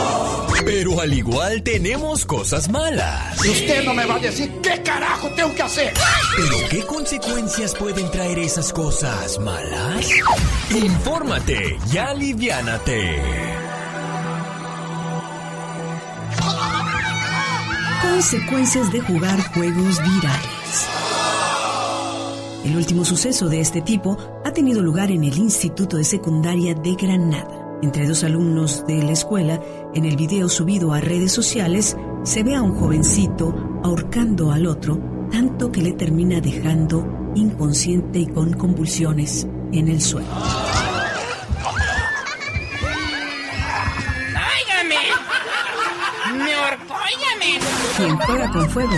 Pero 0.66 1.00
al 1.00 1.14
igual 1.14 1.64
tenemos 1.64 2.26
cosas 2.26 2.70
malas. 2.70 3.46
Y 3.46 3.50
usted 3.50 3.86
no 3.86 3.94
me 3.94 4.06
va 4.06 4.16
a 4.16 4.20
decir 4.20 4.52
qué 4.62 4.82
carajo 4.84 5.30
tengo 5.30 5.56
que 5.56 5.64
hacer. 5.64 5.94
¿Pero 6.36 6.58
qué 6.70 6.86
consecuencias 6.86 7.74
pueden 7.76 8.10
traer 8.12 8.40
esas 8.40 8.74
cosas 8.74 9.40
malas? 9.40 10.10
Infórmate 10.72 11.78
y 11.92 11.98
aliviánate. 11.98 13.67
Consecuencias 18.10 18.92
de 18.92 19.02
jugar 19.02 19.40
juegos 19.54 20.00
virales. 20.02 20.88
El 22.64 22.76
último 22.76 23.06
suceso 23.06 23.48
de 23.48 23.60
este 23.60 23.82
tipo 23.82 24.18
ha 24.44 24.52
tenido 24.52 24.82
lugar 24.82 25.12
en 25.12 25.24
el 25.24 25.38
Instituto 25.38 25.98
de 25.98 26.04
Secundaria 26.04 26.74
de 26.74 26.96
Granada. 26.96 27.78
Entre 27.84 28.08
dos 28.08 28.24
alumnos 28.24 28.86
de 28.88 29.04
la 29.04 29.12
escuela, 29.12 29.62
en 29.94 30.06
el 30.06 30.16
video 30.16 30.50
subido 30.50 30.94
a 30.94 31.02
redes 31.02 31.32
sociales, 31.32 31.96
se 32.24 32.44
ve 32.44 32.56
a 32.56 32.62
un 32.64 32.76
jovencito 32.76 33.54
ahorcando 33.84 34.52
al 34.52 34.66
otro, 34.66 35.00
tanto 35.32 35.72
que 35.72 35.82
le 35.82 35.92
termina 35.92 36.42
dejando 36.42 37.34
inconsciente 37.36 38.20
y 38.20 38.28
con 38.28 38.54
convulsiones 38.54 39.48
en 39.74 39.90
el 39.90 40.02
suelo. 40.02 40.28
¡Óigame! 44.34 44.96
¡Me 46.44 46.54
ahorcó! 46.54 46.98
Quien 47.98 48.16
juega 48.16 48.52
con 48.52 48.70
fuego 48.70 48.94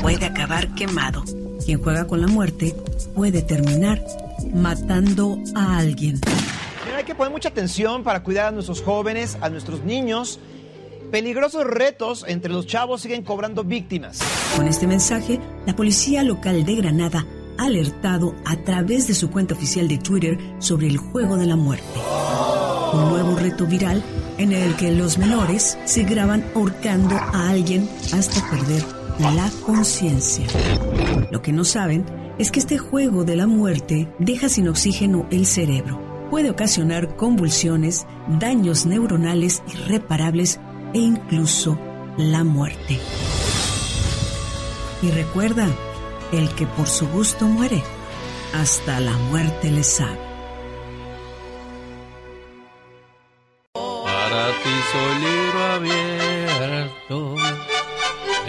puede 0.00 0.26
acabar 0.26 0.72
quemado. 0.76 1.24
Quien 1.64 1.82
juega 1.82 2.06
con 2.06 2.20
la 2.20 2.28
muerte 2.28 2.72
puede 3.12 3.42
terminar 3.42 4.00
matando 4.54 5.40
a 5.56 5.78
alguien. 5.78 6.20
Hay 6.96 7.02
que 7.02 7.16
poner 7.16 7.32
mucha 7.32 7.48
atención 7.48 8.04
para 8.04 8.22
cuidar 8.22 8.46
a 8.46 8.50
nuestros 8.52 8.80
jóvenes, 8.80 9.36
a 9.40 9.50
nuestros 9.50 9.82
niños. 9.82 10.38
Peligrosos 11.10 11.64
retos 11.64 12.24
entre 12.28 12.52
los 12.52 12.68
chavos 12.68 13.00
siguen 13.00 13.24
cobrando 13.24 13.64
víctimas. 13.64 14.20
Con 14.56 14.68
este 14.68 14.86
mensaje, 14.86 15.40
la 15.66 15.74
policía 15.74 16.22
local 16.22 16.64
de 16.64 16.76
Granada 16.76 17.26
ha 17.58 17.64
alertado 17.64 18.36
a 18.44 18.54
través 18.58 19.08
de 19.08 19.14
su 19.14 19.32
cuenta 19.32 19.54
oficial 19.54 19.88
de 19.88 19.98
Twitter 19.98 20.38
sobre 20.60 20.86
el 20.86 20.98
juego 20.98 21.36
de 21.36 21.46
la 21.46 21.56
muerte. 21.56 21.98
Un 22.92 23.08
nuevo 23.08 23.36
reto 23.36 23.66
viral 23.66 24.00
en 24.38 24.52
el 24.52 24.74
que 24.76 24.90
los 24.92 25.18
menores 25.18 25.78
se 25.84 26.04
graban 26.04 26.44
ahorcando 26.54 27.16
a 27.16 27.50
alguien 27.50 27.88
hasta 28.12 28.48
perder 28.50 28.84
la 29.18 29.50
conciencia. 29.64 30.46
Lo 31.30 31.42
que 31.42 31.52
no 31.52 31.64
saben 31.64 32.04
es 32.38 32.50
que 32.50 32.60
este 32.60 32.78
juego 32.78 33.24
de 33.24 33.36
la 33.36 33.46
muerte 33.46 34.08
deja 34.18 34.48
sin 34.48 34.68
oxígeno 34.68 35.26
el 35.30 35.46
cerebro. 35.46 36.00
Puede 36.30 36.50
ocasionar 36.50 37.16
convulsiones, 37.16 38.06
daños 38.40 38.86
neuronales 38.86 39.62
irreparables 39.72 40.58
e 40.94 40.98
incluso 40.98 41.78
la 42.16 42.42
muerte. 42.42 42.98
Y 45.02 45.10
recuerda, 45.10 45.68
el 46.32 46.48
que 46.54 46.66
por 46.66 46.88
su 46.88 47.06
gusto 47.08 47.46
muere, 47.46 47.82
hasta 48.52 49.00
la 49.00 49.16
muerte 49.30 49.70
le 49.70 49.84
sabe. 49.84 50.33
Soy 54.64 55.14
libro 55.18 55.64
abierto. 55.74 57.34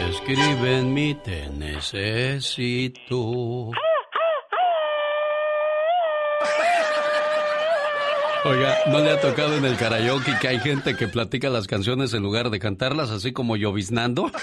Escribe 0.09 0.77
en 0.79 0.93
mí, 0.93 1.15
te 1.15 1.49
necesito. 1.49 3.17
Oiga, 8.45 8.77
¿no 8.87 8.99
le 8.99 9.09
ha 9.11 9.19
tocado 9.19 9.57
en 9.57 9.65
el 9.65 9.75
karaoke 9.75 10.37
que 10.39 10.47
hay 10.47 10.59
gente 10.59 10.95
que 10.95 11.07
platica 11.07 11.49
las 11.49 11.65
canciones 11.67 12.13
en 12.13 12.21
lugar 12.21 12.51
de 12.51 12.59
cantarlas, 12.59 13.09
así 13.09 13.33
como 13.33 13.55
lloviznando? 13.57 14.31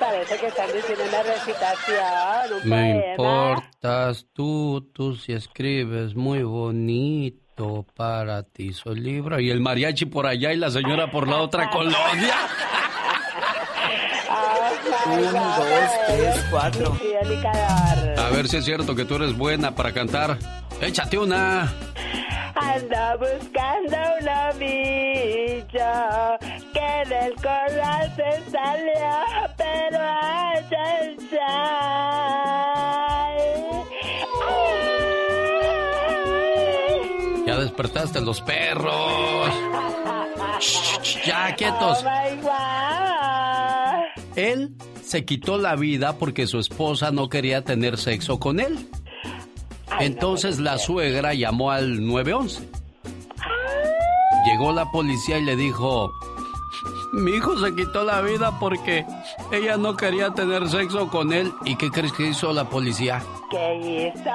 Parece 0.00 0.38
que 0.38 0.46
están 0.48 0.66
diciendo 0.72 1.04
una 1.08 1.22
recitación. 1.22 2.52
un 2.64 2.68
Me 2.68 2.92
poema. 2.94 3.10
importas 3.12 4.26
tú, 4.32 4.90
tú 4.92 5.14
si 5.14 5.32
escribes 5.32 6.16
muy 6.16 6.42
bonito 6.42 7.38
para 7.96 8.42
ti 8.42 8.72
soy 8.72 9.00
libro. 9.00 9.38
Y 9.40 9.50
el 9.50 9.60
mariachi 9.60 10.06
por 10.06 10.26
allá 10.26 10.52
y 10.52 10.56
la 10.56 10.70
señora 10.70 11.10
por 11.10 11.28
la 11.28 11.36
otra 11.36 11.70
colonia. 11.72 12.34
Un, 15.06 15.22
dos, 15.22 15.90
tres, 16.06 16.46
cuatro. 16.50 16.96
A 18.18 18.30
ver 18.30 18.48
si 18.48 18.56
es 18.58 18.64
cierto 18.64 18.94
que 18.94 19.04
tú 19.04 19.16
eres 19.16 19.36
buena 19.36 19.74
para 19.74 19.92
cantar. 19.92 20.38
Échate 20.80 21.18
una. 21.18 21.72
Anda 22.54 23.16
buscando 23.16 23.96
una 24.20 24.50
villa 24.52 26.38
que 26.72 27.08
del 27.08 27.34
corral 27.36 28.12
se 28.16 28.50
salió, 28.50 29.54
pero 29.56 29.98
ay, 30.00 30.64
ay, 30.72 31.16
despertaste 37.80 38.20
los 38.20 38.42
perros. 38.42 39.48
Ya, 41.24 41.54
quietos. 41.56 42.04
Oh. 42.04 42.08
Él 44.36 44.74
se 45.02 45.24
quitó 45.24 45.56
la 45.56 45.76
vida 45.76 46.18
porque 46.18 46.46
su 46.46 46.58
esposa 46.58 47.10
no 47.10 47.30
quería 47.30 47.64
tener 47.64 47.96
sexo 47.96 48.38
con 48.38 48.60
él. 48.60 48.86
Entonces 49.98 50.58
la 50.58 50.76
suegra 50.78 51.32
llamó 51.34 51.70
al 51.70 52.06
911. 52.06 52.68
Llegó 54.46 54.72
la 54.72 54.90
policía 54.90 55.38
y 55.38 55.44
le 55.44 55.56
dijo, 55.56 56.10
mi 57.12 57.32
hijo 57.32 57.58
se 57.58 57.74
quitó 57.74 58.04
la 58.04 58.20
vida 58.20 58.58
porque 58.58 59.04
ella 59.52 59.76
no 59.76 59.96
quería 59.96 60.30
tener 60.30 60.68
sexo 60.68 61.08
con 61.08 61.32
él. 61.32 61.52
¿Y 61.64 61.76
qué 61.76 61.90
crees 61.90 62.12
que 62.12 62.28
hizo 62.28 62.52
la 62.52 62.68
policía? 62.68 63.22
¿Qué 63.50 64.12
hizo? 64.12 64.30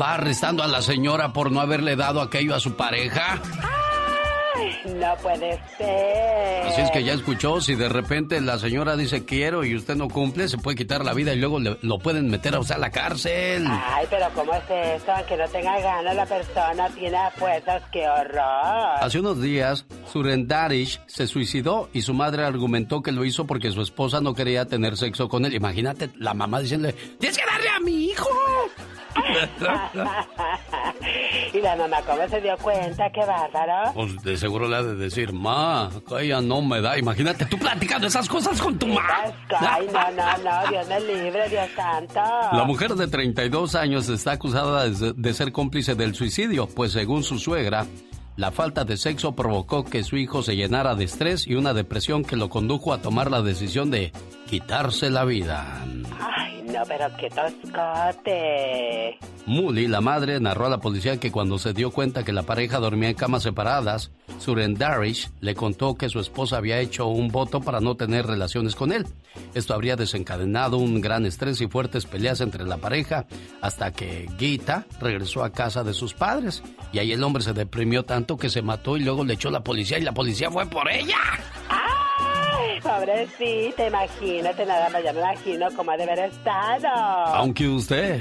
Va 0.00 0.14
arrestando 0.14 0.62
a 0.62 0.66
la 0.66 0.82
señora 0.82 1.32
por 1.32 1.50
no 1.50 1.60
haberle 1.60 1.96
dado 1.96 2.20
aquello 2.20 2.54
a 2.54 2.60
su 2.60 2.74
pareja. 2.74 3.40
Ay, 3.62 3.81
no 4.96 5.16
puede 5.22 5.60
ser. 5.78 6.66
Así 6.66 6.80
es 6.80 6.90
que 6.90 7.04
ya 7.04 7.12
escuchó, 7.14 7.60
si 7.60 7.74
de 7.74 7.88
repente 7.88 8.40
la 8.40 8.58
señora 8.58 8.96
dice 8.96 9.24
quiero 9.24 9.64
y 9.64 9.74
usted 9.76 9.94
no 9.96 10.08
cumple, 10.08 10.48
se 10.48 10.58
puede 10.58 10.76
quitar 10.76 11.04
la 11.04 11.12
vida 11.14 11.32
y 11.32 11.36
luego 11.38 11.58
le- 11.60 11.78
lo 11.82 11.98
pueden 11.98 12.28
meter 12.30 12.54
a 12.54 12.60
usted 12.60 12.74
a 12.74 12.78
la 12.78 12.90
cárcel. 12.90 13.64
Ay, 13.68 14.06
pero 14.10 14.26
¿cómo 14.34 14.52
es 14.54 14.62
esto? 14.96 15.12
Aunque 15.12 15.36
no 15.36 15.48
tenga 15.48 15.80
ganas, 15.80 16.14
la 16.16 16.26
persona 16.26 16.88
tiene 16.90 17.18
fuerzas. 17.36 17.82
¡Qué 17.92 18.08
horror! 18.08 18.98
Hace 19.00 19.20
unos 19.20 19.40
días, 19.40 19.84
Surendarish 20.12 21.00
se 21.06 21.26
suicidó 21.26 21.88
y 21.92 22.02
su 22.02 22.14
madre 22.14 22.44
argumentó 22.44 23.02
que 23.02 23.12
lo 23.12 23.24
hizo 23.24 23.46
porque 23.46 23.70
su 23.70 23.82
esposa 23.82 24.20
no 24.20 24.34
quería 24.34 24.66
tener 24.66 24.96
sexo 24.96 25.28
con 25.28 25.44
él. 25.44 25.54
Imagínate 25.54 26.10
la 26.18 26.34
mamá 26.34 26.60
diciéndole, 26.60 26.92
tienes 27.18 27.36
que 27.38 27.44
darle 27.46 27.68
a 27.68 27.80
mi 27.80 28.04
hijo. 28.06 28.28
y 31.52 31.60
la 31.60 31.76
mamá, 31.76 31.98
¿cómo 32.06 32.26
se 32.28 32.40
dio 32.40 32.56
cuenta? 32.58 33.10
¡Qué 33.10 33.20
bárbaro! 33.20 33.92
Pues 33.94 34.22
de 34.22 34.36
seguro 34.36 34.68
le 34.68 34.76
ha 34.76 34.82
de 34.82 34.94
decir, 34.94 35.32
ma, 35.32 35.90
ella 36.20 36.40
no 36.40 36.62
me 36.62 36.80
da. 36.80 36.98
Imagínate 36.98 37.46
tú 37.46 37.58
platicando 37.58 38.06
esas 38.06 38.28
cosas 38.28 38.60
con 38.60 38.78
tu 38.78 38.86
mamá. 38.86 39.24
Ay, 39.58 39.88
no, 39.92 40.10
no, 40.12 40.38
no, 40.38 40.70
Dios 40.70 40.86
me 40.88 41.00
libre, 41.00 41.48
Dios 41.48 41.68
santo. 41.76 42.20
La 42.52 42.64
mujer 42.64 42.94
de 42.94 43.08
32 43.08 43.74
años 43.74 44.08
está 44.08 44.32
acusada 44.32 44.88
de 44.88 45.34
ser 45.34 45.52
cómplice 45.52 45.94
del 45.94 46.14
suicidio, 46.14 46.66
pues 46.66 46.92
según 46.92 47.22
su 47.22 47.38
suegra, 47.38 47.86
la 48.36 48.50
falta 48.50 48.84
de 48.84 48.96
sexo 48.96 49.32
provocó 49.32 49.84
que 49.84 50.04
su 50.04 50.16
hijo 50.16 50.42
se 50.42 50.56
llenara 50.56 50.94
de 50.94 51.04
estrés 51.04 51.46
y 51.46 51.54
una 51.54 51.74
depresión 51.74 52.24
que 52.24 52.36
lo 52.36 52.48
condujo 52.48 52.94
a 52.94 53.02
tomar 53.02 53.30
la 53.30 53.42
decisión 53.42 53.90
de 53.90 54.12
quitarse 54.52 55.08
la 55.08 55.24
vida. 55.24 55.82
Ay, 56.20 56.62
no, 56.66 56.82
pero 56.86 57.06
qué 57.16 57.30
toscote. 57.30 59.18
Muli, 59.46 59.88
la 59.88 60.02
madre, 60.02 60.40
narró 60.40 60.66
a 60.66 60.68
la 60.68 60.76
policía 60.76 61.18
que 61.18 61.32
cuando 61.32 61.58
se 61.58 61.72
dio 61.72 61.90
cuenta 61.90 62.22
que 62.22 62.34
la 62.34 62.42
pareja 62.42 62.78
dormía 62.78 63.08
en 63.08 63.14
camas 63.14 63.44
separadas, 63.44 64.10
Surendarish 64.38 65.30
le 65.40 65.54
contó 65.54 65.94
que 65.94 66.10
su 66.10 66.20
esposa 66.20 66.58
había 66.58 66.80
hecho 66.80 67.06
un 67.06 67.28
voto 67.28 67.62
para 67.62 67.80
no 67.80 67.94
tener 67.94 68.26
relaciones 68.26 68.76
con 68.76 68.92
él. 68.92 69.06
Esto 69.54 69.72
habría 69.72 69.96
desencadenado 69.96 70.76
un 70.76 71.00
gran 71.00 71.24
estrés 71.24 71.62
y 71.62 71.66
fuertes 71.66 72.04
peleas 72.04 72.42
entre 72.42 72.66
la 72.66 72.76
pareja 72.76 73.24
hasta 73.62 73.90
que 73.92 74.28
Gita 74.38 74.84
regresó 75.00 75.44
a 75.44 75.52
casa 75.52 75.82
de 75.82 75.94
sus 75.94 76.12
padres. 76.12 76.62
Y 76.92 76.98
ahí 76.98 77.12
el 77.12 77.24
hombre 77.24 77.42
se 77.42 77.54
deprimió 77.54 78.04
tanto 78.04 78.36
que 78.36 78.50
se 78.50 78.60
mató 78.60 78.98
y 78.98 79.00
luego 79.00 79.24
le 79.24 79.32
echó 79.32 79.50
la 79.50 79.64
policía 79.64 79.98
y 79.98 80.02
la 80.02 80.12
policía 80.12 80.50
fue 80.50 80.66
por 80.66 80.90
ella. 80.90 81.16
Ay, 82.42 82.80
pobrecita, 82.80 83.86
imagínate, 83.86 84.66
nada 84.66 84.88
más, 84.90 85.02
ya 85.02 85.12
me 85.12 85.20
imagino 85.20 85.68
cómo 85.76 85.90
ha 85.92 85.96
de 85.96 86.02
haber 86.04 86.18
estado. 86.20 86.88
Aunque 86.88 87.68
usted... 87.68 88.20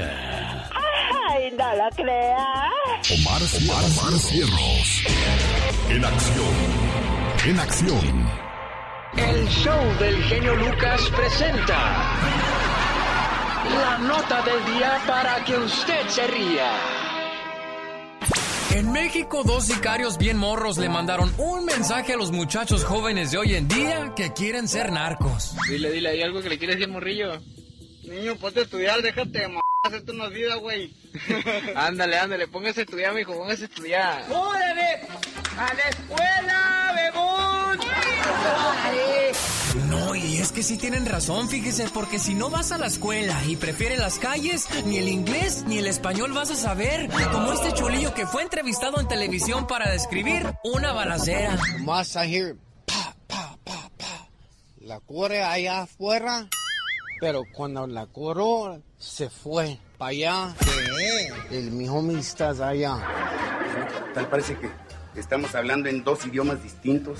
Ay, 1.29 1.53
no 1.57 1.75
lo 1.75 1.89
creas. 1.95 3.11
Omar, 3.11 3.41
Omar, 3.41 3.83
Omar 3.85 4.19
Cierros. 4.19 5.03
En 5.89 6.05
acción. 6.05 6.55
En 7.45 7.59
acción. 7.59 8.29
El 9.17 9.47
show 9.49 9.97
del 9.99 10.23
genio 10.23 10.55
Lucas 10.55 11.01
presenta 11.15 12.17
la 13.81 13.97
nota 13.99 14.41
del 14.43 14.63
día 14.73 14.99
para 15.05 15.43
que 15.43 15.57
usted 15.57 16.07
se 16.07 16.27
ría. 16.27 17.00
En 18.73 18.91
México, 18.91 19.43
dos 19.43 19.65
sicarios 19.65 20.17
bien 20.17 20.37
morros 20.37 20.77
le 20.77 20.87
mandaron 20.87 21.33
un 21.37 21.65
mensaje 21.65 22.13
a 22.13 22.17
los 22.17 22.31
muchachos 22.31 22.85
jóvenes 22.85 23.31
de 23.31 23.37
hoy 23.37 23.55
en 23.55 23.67
día 23.67 24.13
que 24.15 24.31
quieren 24.31 24.67
ser 24.67 24.91
narcos. 24.91 25.55
Dile, 25.67 25.91
dile, 25.91 26.09
¿hay 26.09 26.21
algo 26.21 26.41
que 26.41 26.49
le 26.49 26.57
quieres 26.57 26.77
decir, 26.77 26.91
morrillo? 26.91 27.41
Niño, 28.03 28.35
ponte 28.37 28.61
a 28.61 28.63
estudiar, 28.63 29.01
déjate 29.01 29.39
de 29.39 29.43
m***, 29.45 29.59
esto 29.93 30.13
no 30.13 30.27
es 30.27 30.33
vida, 30.33 30.55
güey. 30.55 30.93
ándale, 31.75 32.17
ándale, 32.17 32.47
póngase 32.47 32.81
a 32.81 32.83
estudiar, 32.83 33.13
mijo, 33.13 33.33
póngase 33.33 33.63
a 33.63 33.65
estudiar. 33.65 34.25
¡Órale! 34.31 35.01
¡A 35.57 35.73
la 35.73 35.89
escuela, 35.89 36.93
bebón! 36.95 37.79
¡Órale! 37.79 39.31
No, 39.89 40.15
y 40.15 40.37
es 40.37 40.51
que 40.51 40.63
sí 40.63 40.77
tienen 40.77 41.05
razón, 41.05 41.47
fíjese, 41.47 41.87
porque 41.93 42.19
si 42.19 42.33
no 42.33 42.49
vas 42.49 42.71
a 42.71 42.77
la 42.77 42.87
escuela 42.87 43.41
y 43.45 43.55
prefieres 43.55 43.99
las 43.99 44.19
calles, 44.19 44.67
ni 44.85 44.97
el 44.97 45.07
inglés 45.07 45.63
ni 45.65 45.77
el 45.77 45.87
español 45.87 46.33
vas 46.33 46.51
a 46.51 46.55
saber. 46.55 47.09
Como 47.31 47.53
este 47.53 47.71
chulillo 47.73 48.13
que 48.13 48.27
fue 48.27 48.43
entrevistado 48.43 48.99
en 48.99 49.07
televisión 49.07 49.67
para 49.67 49.89
describir 49.89 50.45
una 50.63 50.91
balacera. 50.91 51.57
Más 51.79 52.17
a 52.17 52.25
hear 52.25 52.55
pa, 52.85 53.15
pa, 53.27 53.57
pa, 53.63 53.89
pa. 53.97 54.29
La 54.81 54.99
corre 54.99 55.43
allá 55.43 55.83
afuera, 55.83 56.49
pero 57.21 57.43
cuando 57.53 57.87
la 57.87 58.07
coró 58.07 58.81
se 58.97 59.29
fue 59.29 59.79
para 59.97 60.09
allá. 60.09 60.55
El 61.49 61.71
mi 61.71 61.87
homie 61.87 62.19
está 62.19 62.49
allá. 62.49 62.97
Tal 64.13 64.27
parece 64.27 64.57
que 64.57 64.69
estamos 65.15 65.53
hablando 65.55 65.87
en 65.87 66.03
dos 66.03 66.25
idiomas 66.25 66.61
distintos. 66.61 67.17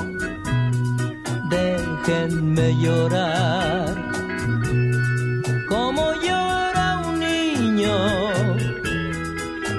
Déjenme 1.50 2.76
llorar 2.78 3.96
como 5.70 6.14
llora 6.26 7.02
un 7.08 7.20
niño 7.20 7.98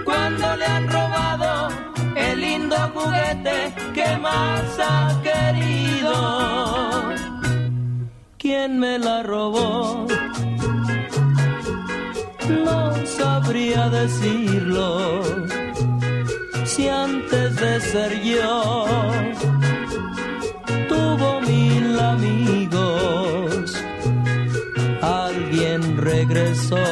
cuando 0.04 0.56
le 0.56 0.66
han 0.66 0.88
robado 0.88 1.68
el 2.16 2.40
lindo 2.40 2.76
juguete 2.94 3.74
que 3.92 4.16
más 4.18 4.78
ha 4.78 5.20
querido 5.22 6.53
quién 8.44 8.78
me 8.78 8.98
la 8.98 9.22
robó. 9.22 10.06
No 12.66 12.78
sabría 13.06 13.88
decirlo 13.88 15.22
si 16.66 16.86
antes 16.88 17.56
de 17.56 17.80
ser 17.80 18.12
yo 18.22 18.84
tuvo 20.90 21.40
mil 21.40 21.98
amigos. 21.98 23.82
Alguien 25.00 25.80
regresó 25.96 26.86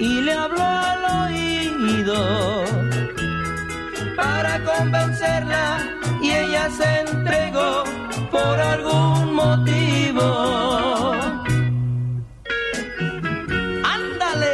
y 0.00 0.22
le 0.26 0.32
habló 0.32 0.68
al 0.90 1.02
oído 1.24 2.18
para 4.16 4.52
convencerla 4.64 5.66
y 6.22 6.30
ella 6.30 6.70
se 6.70 6.88
entregó 7.00 7.97
por 8.30 8.60
algún 8.60 9.34
motivo. 9.34 10.28
¡Ándale! 13.84 14.52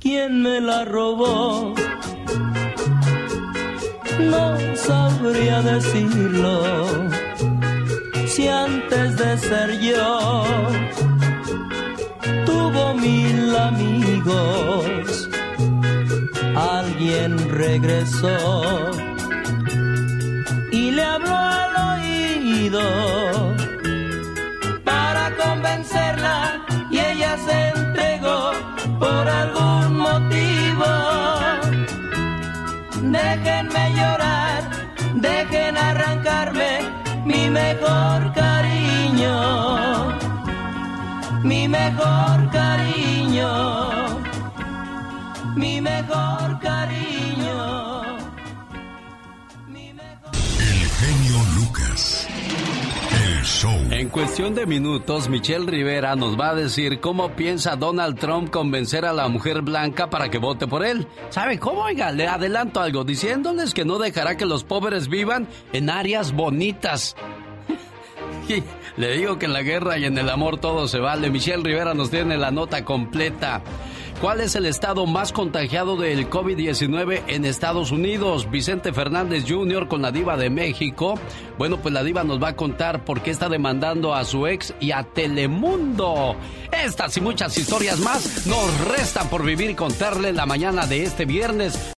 ¿Quién 0.00 0.42
me 0.42 0.60
la 0.60 0.84
robó? 0.84 1.74
No 4.18 4.56
sabría 4.76 5.62
decirlo 5.62 7.27
si 8.38 8.46
antes 8.46 9.16
de 9.16 9.36
ser 9.36 9.80
yo 9.80 10.44
tuvo 12.46 12.94
mil 12.94 13.56
amigos, 13.56 15.28
alguien 16.54 17.32
regresó 17.50 18.38
y 20.70 20.92
le 20.92 21.02
habló 21.02 21.36
al 21.36 21.74
oído 21.90 22.80
para 24.84 25.34
convencerla 25.34 26.64
y 26.92 26.98
ella 27.10 27.36
se 27.44 27.58
entregó 27.70 28.52
por 29.00 29.24
algún 29.42 29.98
motivo. 30.06 30.90
Déjenme 33.02 33.84
llorar, 33.98 34.62
dejen 35.26 35.76
arrancarme 35.76 36.97
mi 37.48 37.54
mejor 37.54 38.32
cariño, 38.34 39.36
mi 41.44 41.66
mejor 41.66 42.50
cariño, 42.50 43.50
mi 45.56 45.80
mejor 45.80 46.58
cariño. 46.60 48.02
El 50.60 50.80
genio 50.98 51.38
Lucas. 51.56 52.28
En 53.90 54.08
cuestión 54.08 54.54
de 54.56 54.66
minutos, 54.66 55.28
Michelle 55.28 55.64
Rivera 55.64 56.16
nos 56.16 56.38
va 56.38 56.50
a 56.50 56.54
decir 56.56 56.98
cómo 56.98 57.30
piensa 57.36 57.76
Donald 57.76 58.18
Trump 58.18 58.50
convencer 58.50 59.04
a 59.04 59.12
la 59.12 59.28
mujer 59.28 59.62
blanca 59.62 60.10
para 60.10 60.28
que 60.28 60.38
vote 60.38 60.66
por 60.66 60.84
él. 60.84 61.06
¿Sabe 61.30 61.58
cómo? 61.58 61.82
Oiga, 61.82 62.10
le 62.10 62.26
adelanto 62.26 62.80
algo, 62.80 63.04
diciéndoles 63.04 63.74
que 63.74 63.84
no 63.84 63.98
dejará 63.98 64.36
que 64.36 64.44
los 64.44 64.64
pobres 64.64 65.08
vivan 65.08 65.46
en 65.72 65.88
áreas 65.88 66.32
bonitas. 66.32 67.14
le 68.96 69.16
digo 69.16 69.38
que 69.38 69.46
en 69.46 69.52
la 69.52 69.62
guerra 69.62 69.98
y 69.98 70.04
en 70.04 70.18
el 70.18 70.30
amor 70.30 70.58
todo 70.58 70.88
se 70.88 70.98
vale. 70.98 71.30
Michelle 71.30 71.62
Rivera 71.62 71.94
nos 71.94 72.10
tiene 72.10 72.36
la 72.38 72.50
nota 72.50 72.84
completa. 72.84 73.62
¿Cuál 74.20 74.40
es 74.40 74.56
el 74.56 74.66
estado 74.66 75.06
más 75.06 75.32
contagiado 75.32 75.96
del 75.96 76.28
COVID-19 76.28 77.22
en 77.28 77.44
Estados 77.44 77.92
Unidos? 77.92 78.50
Vicente 78.50 78.92
Fernández 78.92 79.44
Jr. 79.46 79.86
con 79.86 80.02
la 80.02 80.10
diva 80.10 80.36
de 80.36 80.50
México. 80.50 81.14
Bueno, 81.56 81.76
pues 81.76 81.94
la 81.94 82.02
diva 82.02 82.24
nos 82.24 82.42
va 82.42 82.48
a 82.48 82.56
contar 82.56 83.04
por 83.04 83.22
qué 83.22 83.30
está 83.30 83.48
demandando 83.48 84.16
a 84.16 84.24
su 84.24 84.48
ex 84.48 84.74
y 84.80 84.90
a 84.90 85.04
Telemundo. 85.04 86.34
Estas 86.72 87.16
y 87.16 87.20
muchas 87.20 87.56
historias 87.56 88.00
más 88.00 88.44
nos 88.48 88.88
restan 88.88 89.28
por 89.28 89.44
vivir 89.44 89.70
y 89.70 89.74
contarle 89.76 90.32
la 90.32 90.46
mañana 90.46 90.88
de 90.88 91.04
este 91.04 91.24
viernes. 91.24 91.92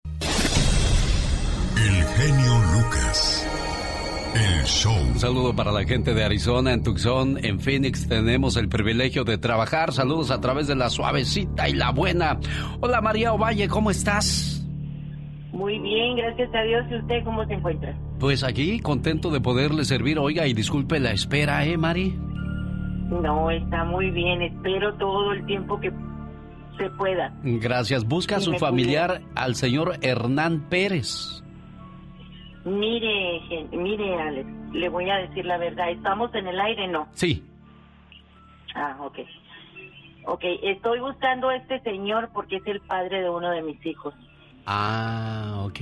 El 1.76 2.04
genio 2.04 2.58
Lucas. 2.72 3.37
El 4.38 4.64
show. 4.66 4.94
Un 4.94 5.18
saludo 5.18 5.56
para 5.56 5.72
la 5.72 5.82
gente 5.82 6.14
de 6.14 6.22
Arizona, 6.22 6.72
en 6.72 6.84
Tucson, 6.84 7.44
en 7.44 7.58
Phoenix 7.58 8.06
tenemos 8.06 8.56
el 8.56 8.68
privilegio 8.68 9.24
de 9.24 9.36
trabajar. 9.36 9.92
Saludos 9.92 10.30
a 10.30 10.40
través 10.40 10.68
de 10.68 10.76
la 10.76 10.90
suavecita 10.90 11.68
y 11.68 11.72
la 11.72 11.90
buena. 11.90 12.38
Hola 12.80 13.00
María 13.00 13.32
Ovalle, 13.32 13.66
¿cómo 13.66 13.90
estás? 13.90 14.64
Muy 15.52 15.80
bien, 15.80 16.14
gracias 16.16 16.54
a 16.54 16.62
Dios. 16.62 16.84
¿Y 16.88 16.96
usted 17.00 17.24
cómo 17.24 17.44
se 17.46 17.54
encuentra? 17.54 17.98
Pues 18.20 18.44
aquí, 18.44 18.78
contento 18.78 19.30
de 19.30 19.40
poderle 19.40 19.84
servir. 19.84 20.20
Oiga, 20.20 20.46
y 20.46 20.52
disculpe 20.52 21.00
la 21.00 21.10
espera, 21.10 21.64
¿eh, 21.66 21.76
Mari? 21.76 22.14
No, 23.10 23.50
está 23.50 23.84
muy 23.84 24.10
bien. 24.12 24.42
Espero 24.42 24.94
todo 24.94 25.32
el 25.32 25.44
tiempo 25.46 25.80
que 25.80 25.90
se 26.78 26.88
pueda. 26.90 27.32
Gracias. 27.42 28.04
Busca 28.04 28.36
a 28.36 28.40
su 28.40 28.54
familiar, 28.54 29.20
al 29.34 29.56
señor 29.56 29.96
Hernán 30.00 30.68
Pérez. 30.68 31.42
Mire, 32.64 33.40
mire, 33.72 34.20
Alex, 34.20 34.48
le 34.72 34.88
voy 34.88 35.08
a 35.10 35.16
decir 35.16 35.44
la 35.44 35.58
verdad. 35.58 35.90
¿Estamos 35.90 36.34
en 36.34 36.46
el 36.48 36.60
aire, 36.60 36.88
no? 36.88 37.08
Sí. 37.12 37.44
Ah, 38.74 38.96
ok. 39.00 39.18
Ok, 40.26 40.44
estoy 40.62 41.00
buscando 41.00 41.48
a 41.48 41.56
este 41.56 41.80
señor 41.80 42.30
porque 42.34 42.56
es 42.56 42.66
el 42.66 42.80
padre 42.80 43.22
de 43.22 43.30
uno 43.30 43.50
de 43.50 43.62
mis 43.62 43.84
hijos. 43.86 44.14
Ah, 44.66 45.62
ok. 45.64 45.80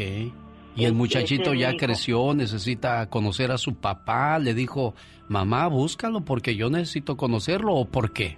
Y 0.77 0.85
el 0.85 0.93
muchachito 0.93 1.55
ya 1.55 1.75
creció, 1.77 2.35
necesita 2.35 3.09
conocer 3.09 3.51
a 3.51 3.59
su 3.59 3.75
papá. 3.81 4.39
Le 4.39 4.55
dijo, 4.55 4.95
mamá, 5.29 5.67
búscalo 5.69 6.21
porque 6.21 6.55
yo 6.55 6.71
necesito 6.71 7.17
conocerlo 7.17 7.75
o 7.75 7.87
por 7.87 8.13
qué. 8.13 8.37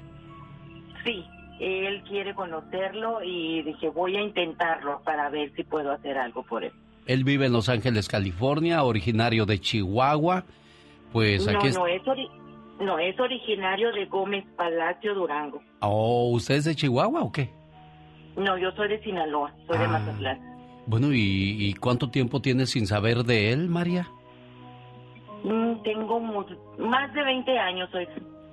Sí, 1.04 1.24
él 1.60 2.02
quiere 2.04 2.34
conocerlo 2.34 3.22
y 3.22 3.62
dije, 3.62 3.88
voy 3.88 4.16
a 4.16 4.22
intentarlo 4.22 5.02
para 5.04 5.28
ver 5.28 5.52
si 5.56 5.64
puedo 5.64 5.90
hacer 5.90 6.16
algo 6.16 6.44
por 6.44 6.64
él. 6.64 6.72
Él 7.08 7.24
vive 7.24 7.46
en 7.46 7.52
Los 7.52 7.68
Ángeles, 7.68 8.06
California, 8.06 8.84
originario 8.84 9.46
de 9.46 9.58
Chihuahua. 9.58 10.44
Pues 11.12 11.46
no, 11.46 11.58
aquí 11.58 11.70
no, 11.70 11.86
es 11.86 12.02
no, 12.80 12.98
es 12.98 13.18
originario 13.18 13.90
de 13.92 14.04
Gómez 14.06 14.44
Palacio, 14.56 15.14
Durango. 15.14 15.60
Oh, 15.80 16.30
¿usted 16.32 16.56
es 16.56 16.64
de 16.64 16.76
Chihuahua 16.76 17.22
o 17.22 17.32
qué? 17.32 17.50
No, 18.36 18.56
yo 18.56 18.70
soy 18.72 18.88
de 18.88 19.02
Sinaloa, 19.02 19.52
soy 19.66 19.78
de 19.78 19.84
Ah. 19.84 19.88
Mazatlán. 19.88 20.38
Bueno, 20.86 21.12
¿y, 21.12 21.56
y 21.58 21.74
cuánto 21.74 22.10
tiempo 22.10 22.40
tienes 22.40 22.70
sin 22.70 22.86
saber 22.86 23.24
de 23.24 23.52
él, 23.52 23.68
María? 23.68 24.06
Mm, 25.44 25.82
tengo 25.82 26.20
más 26.78 27.12
de 27.14 27.22
20 27.24 27.58
años 27.58 27.88
hoy. 27.94 28.06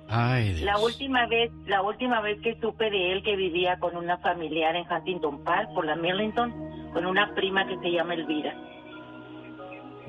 Ay, 0.08 0.52
Dios. 0.52 0.62
La 0.62 0.78
última 0.78 1.26
vez, 1.26 1.50
la 1.66 1.82
última 1.82 2.20
vez 2.20 2.40
que 2.40 2.58
supe 2.60 2.90
de 2.90 3.12
él 3.12 3.22
que 3.22 3.36
vivía 3.36 3.78
con 3.78 3.96
una 3.96 4.18
familiar 4.18 4.76
en 4.76 4.86
Huntington 4.90 5.42
Park 5.42 5.70
por 5.74 5.84
la 5.84 5.96
Millington, 5.96 6.52
con 6.92 7.06
una 7.06 7.34
prima 7.34 7.66
que 7.66 7.76
se 7.78 7.90
llama 7.90 8.14
Elvira. 8.14 8.54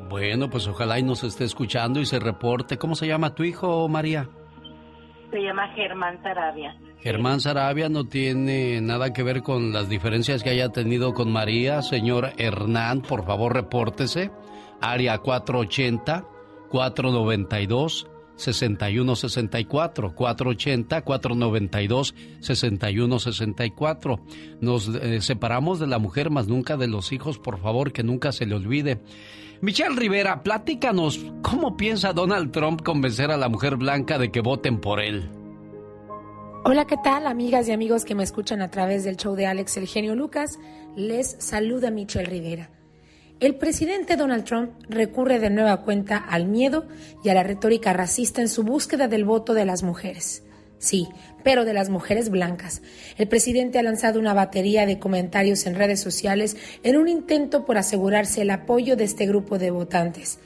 Bueno, 0.10 0.50
pues 0.50 0.68
ojalá 0.68 1.00
y 1.00 1.04
nos 1.04 1.24
esté 1.24 1.44
escuchando 1.44 2.00
y 2.00 2.06
se 2.06 2.20
reporte. 2.20 2.78
¿Cómo 2.78 2.96
se 2.96 3.08
llama 3.08 3.34
tu 3.34 3.44
hijo, 3.44 3.88
María? 3.90 4.30
Se 5.32 5.42
llama 5.42 5.68
Germán 5.74 6.22
Sarabia. 6.22 6.78
Germán 7.00 7.42
Sarabia 7.42 7.90
no 7.90 8.06
tiene 8.06 8.80
nada 8.82 9.14
que 9.14 9.24
ver 9.24 9.42
con 9.42 9.74
las 9.74 9.90
diferencias 9.90 10.44
que 10.44 10.52
haya 10.52 10.70
tenido 10.70 11.14
con 11.14 11.32
María. 11.32 11.82
Señor 11.82 12.32
Hernán, 12.38 13.02
por 13.02 13.26
favor, 13.26 13.54
repórtese. 13.54 14.32
Área 14.80 15.18
480 15.18 16.26
492 16.70 18.08
6164 18.38 20.16
480 20.16 21.02
492 21.02 22.16
6164 22.40 24.20
Nos 24.62 24.88
eh, 24.88 25.22
separamos 25.22 25.80
de 25.80 25.88
la 25.88 26.00
mujer, 26.00 26.30
más 26.30 26.48
nunca 26.48 26.78
de 26.78 26.88
los 26.88 27.12
hijos, 27.12 27.40
por 27.40 27.60
favor, 27.60 27.92
que 27.92 28.04
nunca 28.04 28.32
se 28.32 28.46
le 28.46 28.56
olvide. 28.56 29.02
Michelle 29.60 29.96
Rivera, 29.96 30.44
platícanos, 30.44 31.20
¿cómo 31.42 31.76
piensa 31.76 32.14
Donald 32.14 32.52
Trump 32.52 32.84
convencer 32.84 33.32
a 33.32 33.38
la 33.38 33.50
mujer 33.50 33.76
blanca 33.76 34.20
de 34.20 34.32
que 34.32 34.42
voten 34.42 34.80
por 34.80 35.00
él? 35.00 35.30
Hola, 36.64 36.86
¿qué 36.86 36.98
tal, 37.04 37.28
amigas 37.28 37.68
y 37.68 37.72
amigos 37.72 38.06
que 38.06 38.14
me 38.14 38.24
escuchan 38.24 38.62
a 38.62 38.70
través 38.70 39.04
del 39.04 39.18
show 39.18 39.36
de 39.36 39.48
Alex 39.48 39.78
El 39.78 39.88
Genio 39.88 40.16
Lucas? 40.16 40.60
Les 40.96 41.38
saluda 41.40 41.92
Michelle 41.92 42.26
Rivera. 42.26 42.70
El 43.40 43.54
presidente 43.54 44.16
Donald 44.16 44.46
Trump 44.46 44.72
recurre 44.90 45.38
de 45.38 45.52
nueva 45.52 45.84
cuenta 45.84 46.18
al 46.18 46.48
miedo 46.48 46.88
y 47.24 47.30
a 47.30 47.36
la 47.36 47.44
retórica 47.44 47.94
racista 47.94 48.42
en 48.42 48.50
su 48.50 48.64
búsqueda 48.64 49.08
del 49.08 49.26
voto 49.26 49.54
de 49.54 49.64
las 49.64 49.84
mujeres. 49.84 50.42
Sí, 50.80 51.08
pero 51.44 51.64
de 51.64 51.74
las 51.74 51.90
mujeres 51.90 52.30
blancas. 52.30 52.82
El 53.16 53.28
presidente 53.28 53.78
ha 53.78 53.84
lanzado 53.84 54.20
una 54.20 54.34
batería 54.34 54.88
de 54.88 54.98
comentarios 54.98 55.68
en 55.68 55.76
redes 55.76 56.00
sociales 56.00 56.58
en 56.82 56.98
un 56.98 57.08
intento 57.08 57.64
por 57.64 57.78
asegurarse 57.78 58.42
el 58.42 58.50
apoyo 58.50 58.96
de 58.96 59.04
este 59.04 59.28
grupo 59.28 59.60
de 59.60 59.70
votantes 59.70 60.40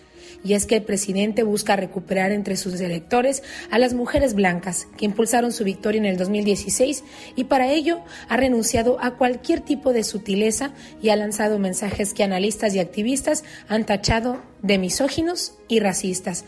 y 0.44 0.54
es 0.54 0.66
que 0.66 0.78
el 0.78 0.84
presidente 0.84 1.44
busca 1.44 1.76
recuperar 1.76 2.32
entre 2.32 2.58
sus 2.58 2.80
electores 2.80 3.44
a 3.70 3.80
las 3.80 3.94
mujeres 3.94 4.34
blancas 4.34 4.88
que 4.98 5.06
impulsaron 5.06 5.52
su 5.52 5.64
victoria 5.64 6.00
en 6.00 6.06
el 6.06 6.18
2016 6.18 7.04
y 7.36 7.46
para 7.46 7.72
ello 7.72 8.02
ha 8.30 8.38
renunciado 8.38 8.98
a 9.02 9.12
cualquier 9.12 9.62
tipo 9.62 9.94
de 9.94 10.04
sutileza 10.04 10.72
y 11.02 11.10
ha 11.10 11.16
lanzado 11.16 11.60
mensajes 11.60 12.14
que 12.14 12.24
analistas 12.24 12.74
y 12.76 12.80
activistas 12.80 13.44
han 13.68 13.86
tachado 13.86 14.42
de 14.62 14.78
misóginos 14.78 15.54
y 15.68 15.80
racistas. 15.80 16.46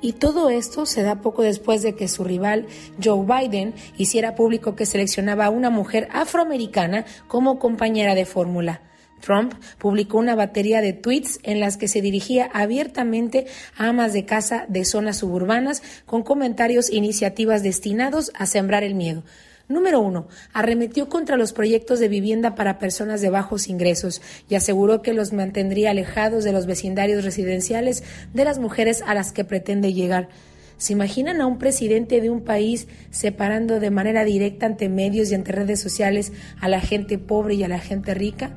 Y 0.00 0.12
todo 0.12 0.50
esto 0.50 0.84
se 0.84 1.02
da 1.02 1.22
poco 1.22 1.42
después 1.42 1.82
de 1.82 1.94
que 1.94 2.08
su 2.08 2.22
rival 2.22 2.66
Joe 3.02 3.24
Biden 3.24 3.74
hiciera 3.96 4.34
público 4.34 4.76
que 4.76 4.86
seleccionaba 4.86 5.46
a 5.46 5.50
una 5.50 5.70
mujer 5.70 6.08
afroamericana 6.12 7.06
como 7.28 7.58
compañera 7.58 8.14
de 8.14 8.26
fórmula. 8.26 8.82
Trump 9.26 9.54
publicó 9.78 10.18
una 10.18 10.36
batería 10.36 10.80
de 10.80 10.92
tweets 10.92 11.40
en 11.42 11.58
las 11.58 11.76
que 11.76 11.88
se 11.88 12.00
dirigía 12.00 12.48
abiertamente 12.52 13.46
a 13.76 13.88
amas 13.88 14.12
de 14.12 14.24
casa 14.24 14.66
de 14.68 14.84
zonas 14.84 15.16
suburbanas 15.18 15.82
con 16.06 16.22
comentarios 16.22 16.90
e 16.90 16.96
iniciativas 16.96 17.64
destinados 17.64 18.30
a 18.38 18.46
sembrar 18.46 18.84
el 18.84 18.94
miedo. 18.94 19.24
Número 19.68 20.00
uno, 20.00 20.28
arremetió 20.52 21.08
contra 21.08 21.36
los 21.36 21.52
proyectos 21.52 21.98
de 21.98 22.06
vivienda 22.06 22.54
para 22.54 22.78
personas 22.78 23.20
de 23.20 23.30
bajos 23.30 23.66
ingresos 23.66 24.22
y 24.48 24.54
aseguró 24.54 25.02
que 25.02 25.12
los 25.12 25.32
mantendría 25.32 25.90
alejados 25.90 26.44
de 26.44 26.52
los 26.52 26.66
vecindarios 26.66 27.24
residenciales 27.24 28.04
de 28.32 28.44
las 28.44 28.60
mujeres 28.60 29.02
a 29.04 29.14
las 29.14 29.32
que 29.32 29.42
pretende 29.42 29.92
llegar. 29.92 30.28
¿Se 30.76 30.92
imaginan 30.92 31.40
a 31.40 31.46
un 31.46 31.58
presidente 31.58 32.20
de 32.20 32.30
un 32.30 32.42
país 32.42 32.86
separando 33.10 33.80
de 33.80 33.90
manera 33.90 34.24
directa 34.24 34.66
ante 34.66 34.88
medios 34.88 35.32
y 35.32 35.34
ante 35.34 35.50
redes 35.50 35.80
sociales 35.80 36.32
a 36.60 36.68
la 36.68 36.80
gente 36.80 37.18
pobre 37.18 37.54
y 37.54 37.64
a 37.64 37.68
la 37.68 37.80
gente 37.80 38.14
rica? 38.14 38.54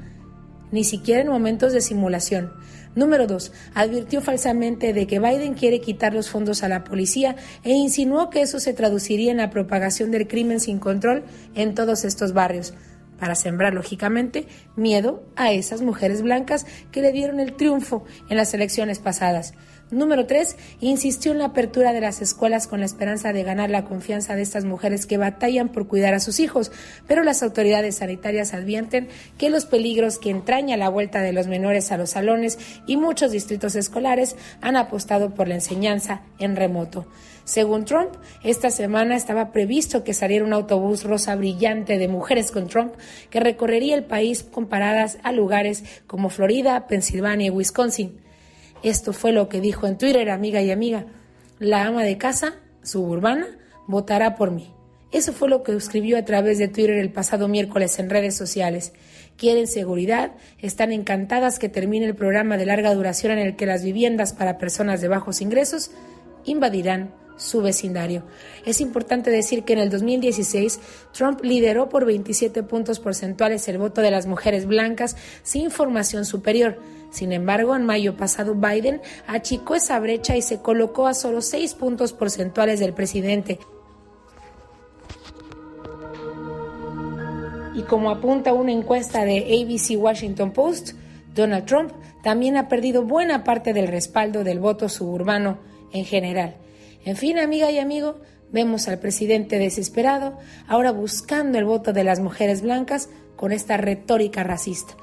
Ni 0.71 0.83
siquiera 0.83 1.21
en 1.21 1.29
momentos 1.29 1.73
de 1.73 1.81
simulación. 1.81 2.51
Número 2.95 3.27
dos, 3.27 3.51
advirtió 3.75 4.21
falsamente 4.21 4.93
de 4.93 5.05
que 5.05 5.19
Biden 5.19 5.53
quiere 5.53 5.79
quitar 5.79 6.13
los 6.13 6.29
fondos 6.29 6.63
a 6.63 6.69
la 6.69 6.83
policía 6.83 7.35
e 7.63 7.71
insinuó 7.71 8.29
que 8.29 8.41
eso 8.41 8.59
se 8.59 8.73
traduciría 8.73 9.31
en 9.31 9.37
la 9.37 9.51
propagación 9.51 10.11
del 10.11 10.27
crimen 10.27 10.59
sin 10.59 10.79
control 10.79 11.23
en 11.55 11.75
todos 11.75 12.03
estos 12.03 12.33
barrios, 12.33 12.73
para 13.19 13.35
sembrar 13.35 13.73
lógicamente 13.73 14.47
miedo 14.75 15.23
a 15.35 15.51
esas 15.51 15.81
mujeres 15.81 16.21
blancas 16.21 16.65
que 16.91 17.01
le 17.01 17.11
dieron 17.11 17.39
el 17.39 17.55
triunfo 17.55 18.05
en 18.29 18.37
las 18.37 18.53
elecciones 18.53 18.99
pasadas. 18.99 19.53
Número 19.91 20.27
tres, 20.27 20.55
insistió 20.81 21.31
en 21.31 21.39
la 21.39 21.45
apertura 21.45 21.93
de 21.93 22.01
las 22.01 22.21
escuelas 22.21 22.67
con 22.67 22.79
la 22.79 22.85
esperanza 22.85 23.33
de 23.33 23.41
ganar 23.41 23.71
la 23.71 23.85
confianza 23.85 24.35
de 24.35 24.43
estas 24.43 24.63
mujeres 24.63 25.07
que 25.07 25.17
batallan 25.17 25.69
por 25.69 25.87
cuidar 25.87 26.13
a 26.13 26.19
sus 26.19 26.39
hijos, 26.39 26.71
pero 27.07 27.23
las 27.23 27.41
autoridades 27.41 27.95
sanitarias 27.95 28.53
advierten 28.53 29.07
que 29.39 29.49
los 29.49 29.65
peligros 29.65 30.19
que 30.19 30.29
entraña 30.29 30.77
la 30.77 30.89
vuelta 30.89 31.21
de 31.21 31.33
los 31.33 31.47
menores 31.47 31.91
a 31.91 31.97
los 31.97 32.11
salones 32.11 32.59
y 32.85 32.97
muchos 32.97 33.31
distritos 33.31 33.75
escolares 33.75 34.35
han 34.61 34.75
apostado 34.75 35.33
por 35.33 35.47
la 35.47 35.55
enseñanza 35.55 36.21
en 36.37 36.55
remoto. 36.55 37.07
Según 37.43 37.85
Trump, 37.85 38.11
esta 38.43 38.69
semana 38.69 39.15
estaba 39.15 39.51
previsto 39.51 40.03
que 40.03 40.13
saliera 40.13 40.45
un 40.45 40.53
autobús 40.53 41.03
rosa 41.03 41.35
brillante 41.35 41.97
de 41.97 42.07
mujeres 42.07 42.51
con 42.51 42.67
Trump 42.67 42.93
que 43.31 43.39
recorrería 43.39 43.95
el 43.95 44.03
país 44.03 44.43
comparadas 44.43 45.17
a 45.23 45.31
lugares 45.31 45.83
como 46.05 46.29
Florida, 46.29 46.85
Pensilvania 46.85 47.47
y 47.47 47.49
Wisconsin. 47.49 48.28
Esto 48.83 49.13
fue 49.13 49.31
lo 49.31 49.49
que 49.49 49.61
dijo 49.61 49.87
en 49.87 49.97
Twitter, 49.97 50.29
amiga 50.29 50.61
y 50.61 50.71
amiga. 50.71 51.05
La 51.59 51.85
ama 51.85 52.03
de 52.03 52.17
casa, 52.17 52.55
suburbana, 52.83 53.47
votará 53.87 54.35
por 54.35 54.51
mí. 54.51 54.73
Eso 55.11 55.33
fue 55.33 55.49
lo 55.49 55.63
que 55.63 55.75
escribió 55.75 56.17
a 56.17 56.25
través 56.25 56.59
de 56.59 56.67
Twitter 56.67 56.97
el 56.97 57.11
pasado 57.11 57.47
miércoles 57.47 57.97
en 57.97 58.09
redes 58.09 58.37
sociales. 58.37 58.93
Quieren 59.37 59.67
seguridad, 59.67 60.33
están 60.59 60.91
encantadas 60.91 61.57
que 61.57 61.67
termine 61.67 62.05
el 62.05 62.15
programa 62.15 62.57
de 62.57 62.67
larga 62.67 62.93
duración 62.93 63.33
en 63.33 63.39
el 63.39 63.55
que 63.55 63.65
las 63.65 63.83
viviendas 63.83 64.33
para 64.33 64.57
personas 64.57 65.01
de 65.01 65.07
bajos 65.07 65.41
ingresos 65.41 65.91
invadirán 66.45 67.11
su 67.37 67.61
vecindario. 67.61 68.23
Es 68.65 68.81
importante 68.81 69.31
decir 69.31 69.63
que 69.63 69.73
en 69.73 69.79
el 69.79 69.89
2016 69.89 70.79
Trump 71.13 71.39
lideró 71.41 71.89
por 71.89 72.05
27 72.05 72.63
puntos 72.63 72.99
porcentuales 72.99 73.67
el 73.67 73.77
voto 73.77 74.01
de 74.01 74.11
las 74.11 74.27
mujeres 74.27 74.65
blancas 74.65 75.15
sin 75.41 75.71
formación 75.71 76.25
superior. 76.25 76.77
Sin 77.09 77.31
embargo, 77.31 77.75
en 77.75 77.85
mayo 77.85 78.15
pasado 78.15 78.55
Biden 78.55 79.01
achicó 79.27 79.75
esa 79.75 79.99
brecha 79.99 80.37
y 80.37 80.41
se 80.41 80.61
colocó 80.61 81.07
a 81.07 81.13
solo 81.13 81.41
6 81.41 81.73
puntos 81.75 82.13
porcentuales 82.13 82.79
del 82.79 82.93
presidente. 82.93 83.59
Y 87.75 87.83
como 87.83 88.09
apunta 88.09 88.53
una 88.53 88.71
encuesta 88.71 89.25
de 89.25 89.37
ABC 89.37 89.97
Washington 89.97 90.51
Post, 90.51 90.91
Donald 91.33 91.65
Trump 91.65 91.91
también 92.23 92.57
ha 92.57 92.67
perdido 92.67 93.03
buena 93.03 93.43
parte 93.43 93.73
del 93.73 93.87
respaldo 93.87 94.43
del 94.43 94.59
voto 94.59 94.89
suburbano 94.89 95.59
en 95.93 96.05
general. 96.05 96.57
En 97.05 97.15
fin, 97.15 97.39
amiga 97.39 97.71
y 97.71 97.79
amigo, 97.79 98.19
vemos 98.51 98.87
al 98.87 98.99
presidente 98.99 99.57
desesperado, 99.57 100.37
ahora 100.67 100.91
buscando 100.91 101.57
el 101.57 101.65
voto 101.65 101.93
de 101.93 102.03
las 102.03 102.19
mujeres 102.19 102.61
blancas 102.61 103.09
con 103.35 103.51
esta 103.51 103.77
retórica 103.77 104.43
racista. 104.43 104.95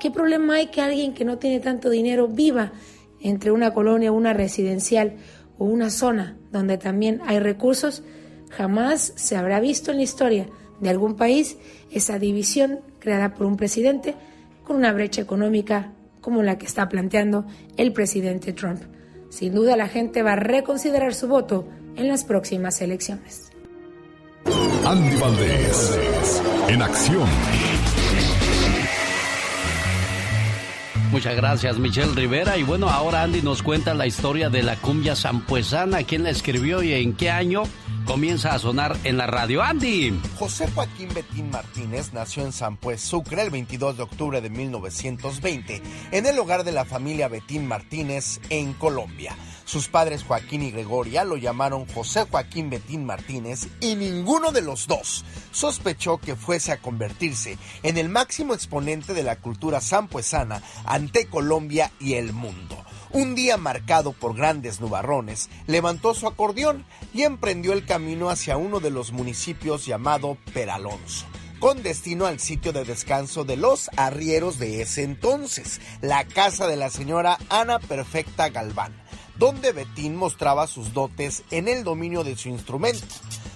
¿Qué 0.00 0.10
problema 0.10 0.56
hay 0.56 0.68
que 0.68 0.80
alguien 0.80 1.12
que 1.12 1.24
no 1.24 1.38
tiene 1.38 1.60
tanto 1.60 1.90
dinero 1.90 2.28
viva 2.28 2.72
entre 3.20 3.50
una 3.50 3.74
colonia, 3.74 4.12
una 4.12 4.32
residencial 4.32 5.16
o 5.58 5.64
una 5.64 5.90
zona 5.90 6.36
donde 6.52 6.78
también 6.78 7.20
hay 7.26 7.40
recursos? 7.40 8.02
Jamás 8.50 9.12
se 9.16 9.36
habrá 9.36 9.60
visto 9.60 9.90
en 9.90 9.98
la 9.98 10.04
historia 10.04 10.46
de 10.80 10.90
algún 10.90 11.16
país 11.16 11.56
esa 11.90 12.18
división 12.18 12.80
creada 13.00 13.34
por 13.34 13.46
un 13.46 13.56
presidente 13.56 14.14
con 14.64 14.76
una 14.76 14.92
brecha 14.92 15.20
económica 15.20 15.92
como 16.20 16.42
la 16.42 16.58
que 16.58 16.66
está 16.66 16.88
planteando 16.88 17.46
el 17.76 17.92
presidente 17.92 18.52
Trump. 18.52 18.82
Sin 19.30 19.54
duda 19.54 19.76
la 19.76 19.88
gente 19.88 20.22
va 20.22 20.34
a 20.34 20.36
reconsiderar 20.36 21.14
su 21.14 21.26
voto 21.28 21.66
en 21.96 22.08
las 22.08 22.24
próximas 22.24 22.80
elecciones. 22.80 23.50
Andy 24.84 25.16
Valdés, 25.16 25.98
en 26.68 26.82
acción. 26.82 27.28
Muchas 31.10 31.36
gracias, 31.36 31.78
Michelle 31.78 32.14
Rivera. 32.14 32.58
Y 32.58 32.62
bueno, 32.62 32.90
ahora 32.90 33.22
Andy 33.22 33.40
nos 33.40 33.62
cuenta 33.62 33.94
la 33.94 34.06
historia 34.06 34.50
de 34.50 34.62
la 34.62 34.76
cumbia 34.76 35.16
zampuesana, 35.16 36.02
quién 36.02 36.22
la 36.22 36.30
escribió 36.30 36.82
y 36.82 36.92
en 36.92 37.14
qué 37.14 37.30
año 37.30 37.62
comienza 38.04 38.54
a 38.54 38.58
sonar 38.58 38.96
en 39.04 39.16
la 39.16 39.26
radio. 39.26 39.62
Andy. 39.62 40.18
José 40.38 40.68
Joaquín 40.74 41.08
Betín 41.14 41.50
Martínez 41.50 42.12
nació 42.12 42.44
en 42.44 42.52
San 42.52 42.76
Pues, 42.76 43.00
Sucre, 43.00 43.42
el 43.42 43.50
22 43.50 43.96
de 43.96 44.02
octubre 44.02 44.40
de 44.40 44.50
1920, 44.50 45.82
en 46.12 46.26
el 46.26 46.38
hogar 46.38 46.64
de 46.64 46.72
la 46.72 46.84
familia 46.84 47.28
Betín 47.28 47.66
Martínez 47.66 48.40
en 48.50 48.74
Colombia. 48.74 49.34
Sus 49.68 49.88
padres 49.88 50.24
Joaquín 50.24 50.62
y 50.62 50.70
Gregoria 50.70 51.24
lo 51.24 51.36
llamaron 51.36 51.86
José 51.88 52.24
Joaquín 52.24 52.70
Betín 52.70 53.04
Martínez 53.04 53.68
y 53.82 53.96
ninguno 53.96 54.50
de 54.50 54.62
los 54.62 54.86
dos 54.86 55.26
sospechó 55.52 56.16
que 56.16 56.36
fuese 56.36 56.72
a 56.72 56.78
convertirse 56.80 57.58
en 57.82 57.98
el 57.98 58.08
máximo 58.08 58.54
exponente 58.54 59.12
de 59.12 59.22
la 59.22 59.36
cultura 59.36 59.82
sampuesana 59.82 60.62
ante 60.86 61.26
Colombia 61.26 61.92
y 62.00 62.14
el 62.14 62.32
mundo. 62.32 62.82
Un 63.10 63.34
día 63.34 63.58
marcado 63.58 64.14
por 64.14 64.34
grandes 64.34 64.80
nubarrones, 64.80 65.50
levantó 65.66 66.14
su 66.14 66.26
acordeón 66.26 66.86
y 67.12 67.24
emprendió 67.24 67.74
el 67.74 67.84
camino 67.84 68.30
hacia 68.30 68.56
uno 68.56 68.80
de 68.80 68.88
los 68.88 69.12
municipios 69.12 69.84
llamado 69.84 70.38
Peralonso 70.54 71.26
con 71.58 71.82
destino 71.82 72.26
al 72.26 72.38
sitio 72.38 72.72
de 72.72 72.84
descanso 72.84 73.44
de 73.44 73.56
los 73.56 73.90
arrieros 73.96 74.58
de 74.60 74.80
ese 74.80 75.02
entonces, 75.02 75.80
la 76.00 76.24
casa 76.24 76.68
de 76.68 76.76
la 76.76 76.88
señora 76.88 77.36
Ana 77.48 77.80
Perfecta 77.80 78.48
Galván, 78.48 78.94
donde 79.38 79.72
Betín 79.72 80.16
mostraba 80.16 80.66
sus 80.66 80.92
dotes 80.92 81.44
en 81.50 81.68
el 81.68 81.84
dominio 81.84 82.24
de 82.24 82.36
su 82.36 82.48
instrumento. 82.48 83.06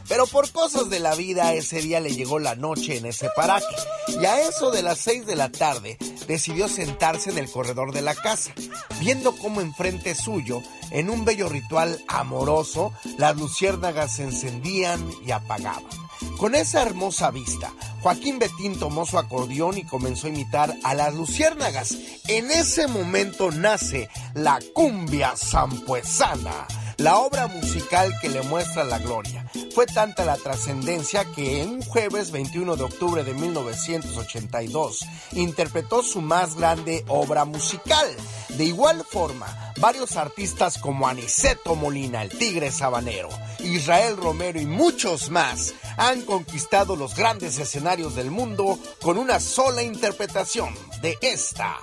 Pero 0.08 0.26
por 0.26 0.50
cosas 0.50 0.90
de 0.90 1.00
la 1.00 1.14
vida 1.14 1.54
ese 1.54 1.80
día 1.80 2.00
le 2.00 2.14
llegó 2.14 2.38
la 2.38 2.54
noche 2.54 2.98
en 2.98 3.06
ese 3.06 3.28
paraje 3.34 3.74
y 4.08 4.24
a 4.24 4.46
eso 4.46 4.70
de 4.70 4.82
las 4.82 4.98
6 4.98 5.26
de 5.26 5.36
la 5.36 5.50
tarde 5.50 5.96
decidió 6.26 6.68
sentarse 6.68 7.30
en 7.30 7.38
el 7.38 7.50
corredor 7.50 7.92
de 7.92 8.02
la 8.02 8.14
casa, 8.14 8.52
viendo 9.00 9.36
cómo 9.36 9.60
enfrente 9.60 10.14
suyo, 10.14 10.60
en 10.90 11.08
un 11.08 11.24
bello 11.24 11.48
ritual 11.48 12.02
amoroso, 12.08 12.92
las 13.16 13.36
luciérnagas 13.36 14.16
se 14.16 14.24
encendían 14.24 15.08
y 15.24 15.30
apagaban. 15.30 16.01
Con 16.38 16.54
esa 16.54 16.82
hermosa 16.82 17.30
vista, 17.30 17.72
Joaquín 18.02 18.38
Betín 18.38 18.78
tomó 18.78 19.06
su 19.06 19.18
acordeón 19.18 19.78
y 19.78 19.84
comenzó 19.84 20.26
a 20.26 20.30
imitar 20.30 20.74
a 20.82 20.94
las 20.94 21.14
luciérnagas. 21.14 21.96
En 22.28 22.50
ese 22.50 22.88
momento 22.88 23.50
nace 23.50 24.08
la 24.34 24.58
cumbia 24.74 25.34
zampuesana 25.36 26.66
la 27.02 27.18
obra 27.18 27.48
musical 27.48 28.14
que 28.20 28.28
le 28.28 28.42
muestra 28.42 28.84
la 28.84 29.00
gloria. 29.00 29.44
Fue 29.74 29.86
tanta 29.86 30.24
la 30.24 30.36
trascendencia 30.36 31.24
que 31.24 31.60
en 31.60 31.70
un 31.70 31.82
jueves 31.82 32.30
21 32.30 32.76
de 32.76 32.84
octubre 32.84 33.24
de 33.24 33.34
1982 33.34 35.04
interpretó 35.32 36.04
su 36.04 36.20
más 36.20 36.54
grande 36.54 37.04
obra 37.08 37.44
musical. 37.44 38.06
De 38.50 38.64
igual 38.64 39.04
forma, 39.04 39.72
varios 39.80 40.16
artistas 40.16 40.78
como 40.78 41.08
Aniceto 41.08 41.74
Molina, 41.74 42.22
el 42.22 42.30
Tigre 42.30 42.70
Sabanero, 42.70 43.30
Israel 43.64 44.16
Romero 44.16 44.60
y 44.60 44.66
muchos 44.66 45.28
más 45.28 45.74
han 45.96 46.22
conquistado 46.22 46.94
los 46.94 47.16
grandes 47.16 47.58
escenarios 47.58 48.14
del 48.14 48.30
mundo 48.30 48.78
con 49.02 49.18
una 49.18 49.40
sola 49.40 49.82
interpretación 49.82 50.72
de 51.00 51.18
esta 51.20 51.80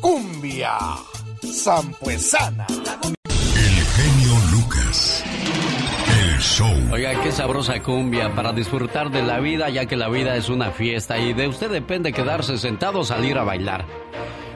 cumbia 0.00 0.78
zampuesana. 1.44 2.68
Show. 6.40 6.72
Oiga, 6.92 7.20
qué 7.22 7.30
sabrosa 7.30 7.80
cumbia 7.80 8.34
para 8.34 8.52
disfrutar 8.52 9.10
de 9.10 9.22
la 9.22 9.40
vida, 9.40 9.68
ya 9.68 9.86
que 9.86 9.96
la 9.96 10.08
vida 10.08 10.36
es 10.36 10.48
una 10.48 10.70
fiesta 10.70 11.18
y 11.18 11.32
de 11.32 11.48
usted 11.48 11.70
depende 11.70 12.12
quedarse 12.12 12.58
sentado 12.58 13.00
o 13.00 13.04
salir 13.04 13.38
a 13.38 13.44
bailar. 13.44 13.84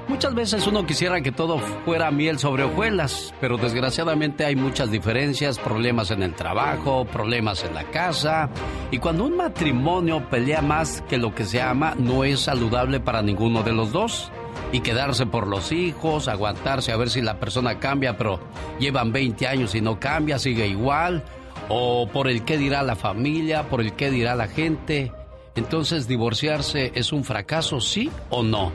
Muchas 0.08 0.34
veces 0.34 0.66
uno 0.66 0.86
quisiera 0.86 1.22
que 1.22 1.32
todo 1.32 1.58
fuera 1.58 2.10
miel 2.10 2.38
sobre 2.38 2.64
hojuelas, 2.64 3.34
pero 3.40 3.56
desgraciadamente 3.56 4.44
hay 4.44 4.54
muchas 4.54 4.90
diferencias, 4.90 5.58
problemas 5.58 6.10
en 6.10 6.22
el 6.22 6.34
trabajo, 6.34 7.06
problemas 7.06 7.64
en 7.64 7.74
la 7.74 7.84
casa, 7.84 8.50
y 8.90 8.98
cuando 8.98 9.24
un 9.24 9.36
matrimonio 9.36 10.28
pelea 10.28 10.60
más 10.60 11.02
que 11.08 11.16
lo 11.16 11.34
que 11.34 11.44
se 11.44 11.62
ama, 11.62 11.94
no 11.98 12.24
es 12.24 12.40
saludable 12.40 13.00
para 13.00 13.22
ninguno 13.22 13.62
de 13.62 13.72
los 13.72 13.92
dos 13.92 14.30
y 14.72 14.80
quedarse 14.80 15.24
por 15.24 15.46
los 15.46 15.72
hijos, 15.72 16.28
aguantarse 16.28 16.92
a 16.92 16.96
ver 16.96 17.08
si 17.08 17.22
la 17.22 17.40
persona 17.40 17.78
cambia, 17.78 18.16
pero 18.18 18.40
llevan 18.78 19.10
20 19.10 19.46
años 19.46 19.74
y 19.74 19.80
no 19.80 19.98
cambia, 19.98 20.38
sigue 20.38 20.66
igual, 20.66 21.24
o 21.68 22.08
por 22.12 22.28
el 22.28 22.44
qué 22.44 22.58
dirá 22.58 22.82
la 22.82 22.96
familia, 22.96 23.68
por 23.68 23.80
el 23.80 23.94
qué 23.94 24.10
dirá 24.10 24.34
la 24.34 24.48
gente. 24.48 25.12
Entonces, 25.54 26.08
divorciarse 26.08 26.92
es 26.94 27.12
un 27.12 27.24
fracaso, 27.24 27.80
sí 27.80 28.10
o 28.30 28.42
no. 28.42 28.72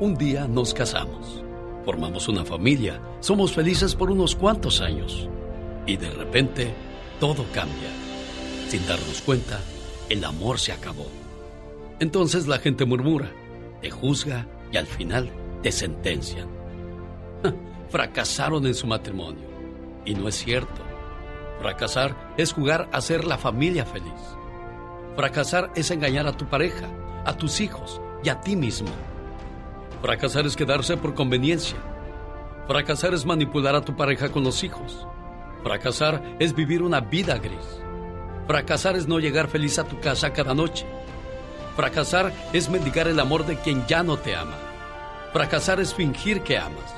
Un 0.00 0.14
día 0.16 0.46
nos 0.46 0.74
casamos, 0.74 1.42
formamos 1.84 2.28
una 2.28 2.44
familia, 2.44 3.00
somos 3.20 3.52
felices 3.52 3.94
por 3.94 4.10
unos 4.10 4.36
cuantos 4.36 4.80
años 4.80 5.28
y 5.86 5.96
de 5.96 6.10
repente 6.10 6.72
todo 7.18 7.44
cambia. 7.52 7.88
Sin 8.68 8.86
darnos 8.86 9.22
cuenta, 9.22 9.58
el 10.08 10.24
amor 10.24 10.60
se 10.60 10.72
acabó. 10.72 11.06
Entonces 11.98 12.46
la 12.46 12.58
gente 12.58 12.84
murmura, 12.84 13.32
te 13.80 13.90
juzga 13.90 14.46
y 14.70 14.76
al 14.76 14.86
final 14.86 15.30
te 15.62 15.72
sentencian. 15.72 16.48
Fracasaron 17.90 18.66
en 18.66 18.74
su 18.74 18.86
matrimonio. 18.86 19.47
Y 20.08 20.14
no 20.14 20.26
es 20.26 20.36
cierto. 20.36 20.80
Fracasar 21.60 22.32
es 22.38 22.54
jugar 22.54 22.88
a 22.92 23.02
ser 23.02 23.26
la 23.26 23.36
familia 23.36 23.84
feliz. 23.84 24.38
Fracasar 25.16 25.70
es 25.74 25.90
engañar 25.90 26.26
a 26.26 26.32
tu 26.32 26.46
pareja, 26.46 26.88
a 27.26 27.36
tus 27.36 27.60
hijos 27.60 28.00
y 28.24 28.30
a 28.30 28.40
ti 28.40 28.56
mismo. 28.56 28.88
Fracasar 30.00 30.46
es 30.46 30.56
quedarse 30.56 30.96
por 30.96 31.14
conveniencia. 31.14 31.76
Fracasar 32.66 33.12
es 33.12 33.26
manipular 33.26 33.74
a 33.74 33.82
tu 33.82 33.96
pareja 33.96 34.30
con 34.30 34.44
los 34.44 34.64
hijos. 34.64 35.06
Fracasar 35.62 36.36
es 36.38 36.54
vivir 36.54 36.82
una 36.82 37.00
vida 37.00 37.36
gris. 37.36 37.82
Fracasar 38.46 38.96
es 38.96 39.06
no 39.06 39.18
llegar 39.18 39.48
feliz 39.48 39.78
a 39.78 39.84
tu 39.84 40.00
casa 40.00 40.32
cada 40.32 40.54
noche. 40.54 40.86
Fracasar 41.76 42.32
es 42.54 42.70
mendigar 42.70 43.08
el 43.08 43.20
amor 43.20 43.44
de 43.44 43.58
quien 43.58 43.86
ya 43.86 44.02
no 44.02 44.16
te 44.16 44.34
ama. 44.34 44.56
Fracasar 45.34 45.80
es 45.80 45.92
fingir 45.92 46.40
que 46.40 46.56
amas. 46.56 46.97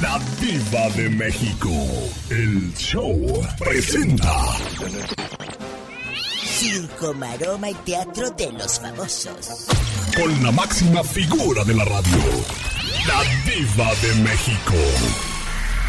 La 0.00 0.16
Diva 0.40 0.88
de 0.90 1.08
México, 1.10 1.70
el 2.30 2.72
show 2.74 3.18
presenta. 3.58 4.32
Circo, 6.44 7.12
maroma 7.14 7.70
y 7.70 7.74
teatro 7.74 8.30
de 8.30 8.52
los 8.52 8.78
famosos. 8.78 9.66
Con 10.16 10.42
la 10.44 10.52
máxima 10.52 11.02
figura 11.02 11.64
de 11.64 11.74
la 11.74 11.84
radio, 11.84 12.18
la 13.08 13.50
Diva 13.50 13.92
de 13.96 14.14
México. 14.22 14.74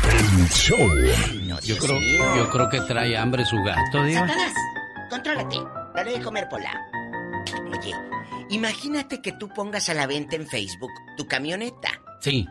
El 0.10 0.50
show. 0.50 0.90
Yo 1.64 1.78
creo, 1.78 2.00
yo 2.36 2.50
creo 2.50 2.70
que 2.70 2.82
trae 2.82 3.16
hambre 3.16 3.46
su 3.46 3.58
gato, 3.62 4.04
Diva. 4.04 4.22
Satanás, 4.22 4.54
contrólate. 5.12 5.58
Dale 5.94 6.12
de 6.14 6.22
comer, 6.24 6.50
Pola. 6.50 6.74
Oye, 7.72 7.94
imagínate 8.50 9.22
que 9.22 9.34
tú 9.34 9.50
pongas 9.50 9.88
a 9.90 9.94
la 9.94 10.08
venta 10.08 10.36
en 10.36 10.48
Facebook 10.48 10.92
tu 11.16 11.28
camioneta. 11.28 11.90
Sí. 12.20 12.48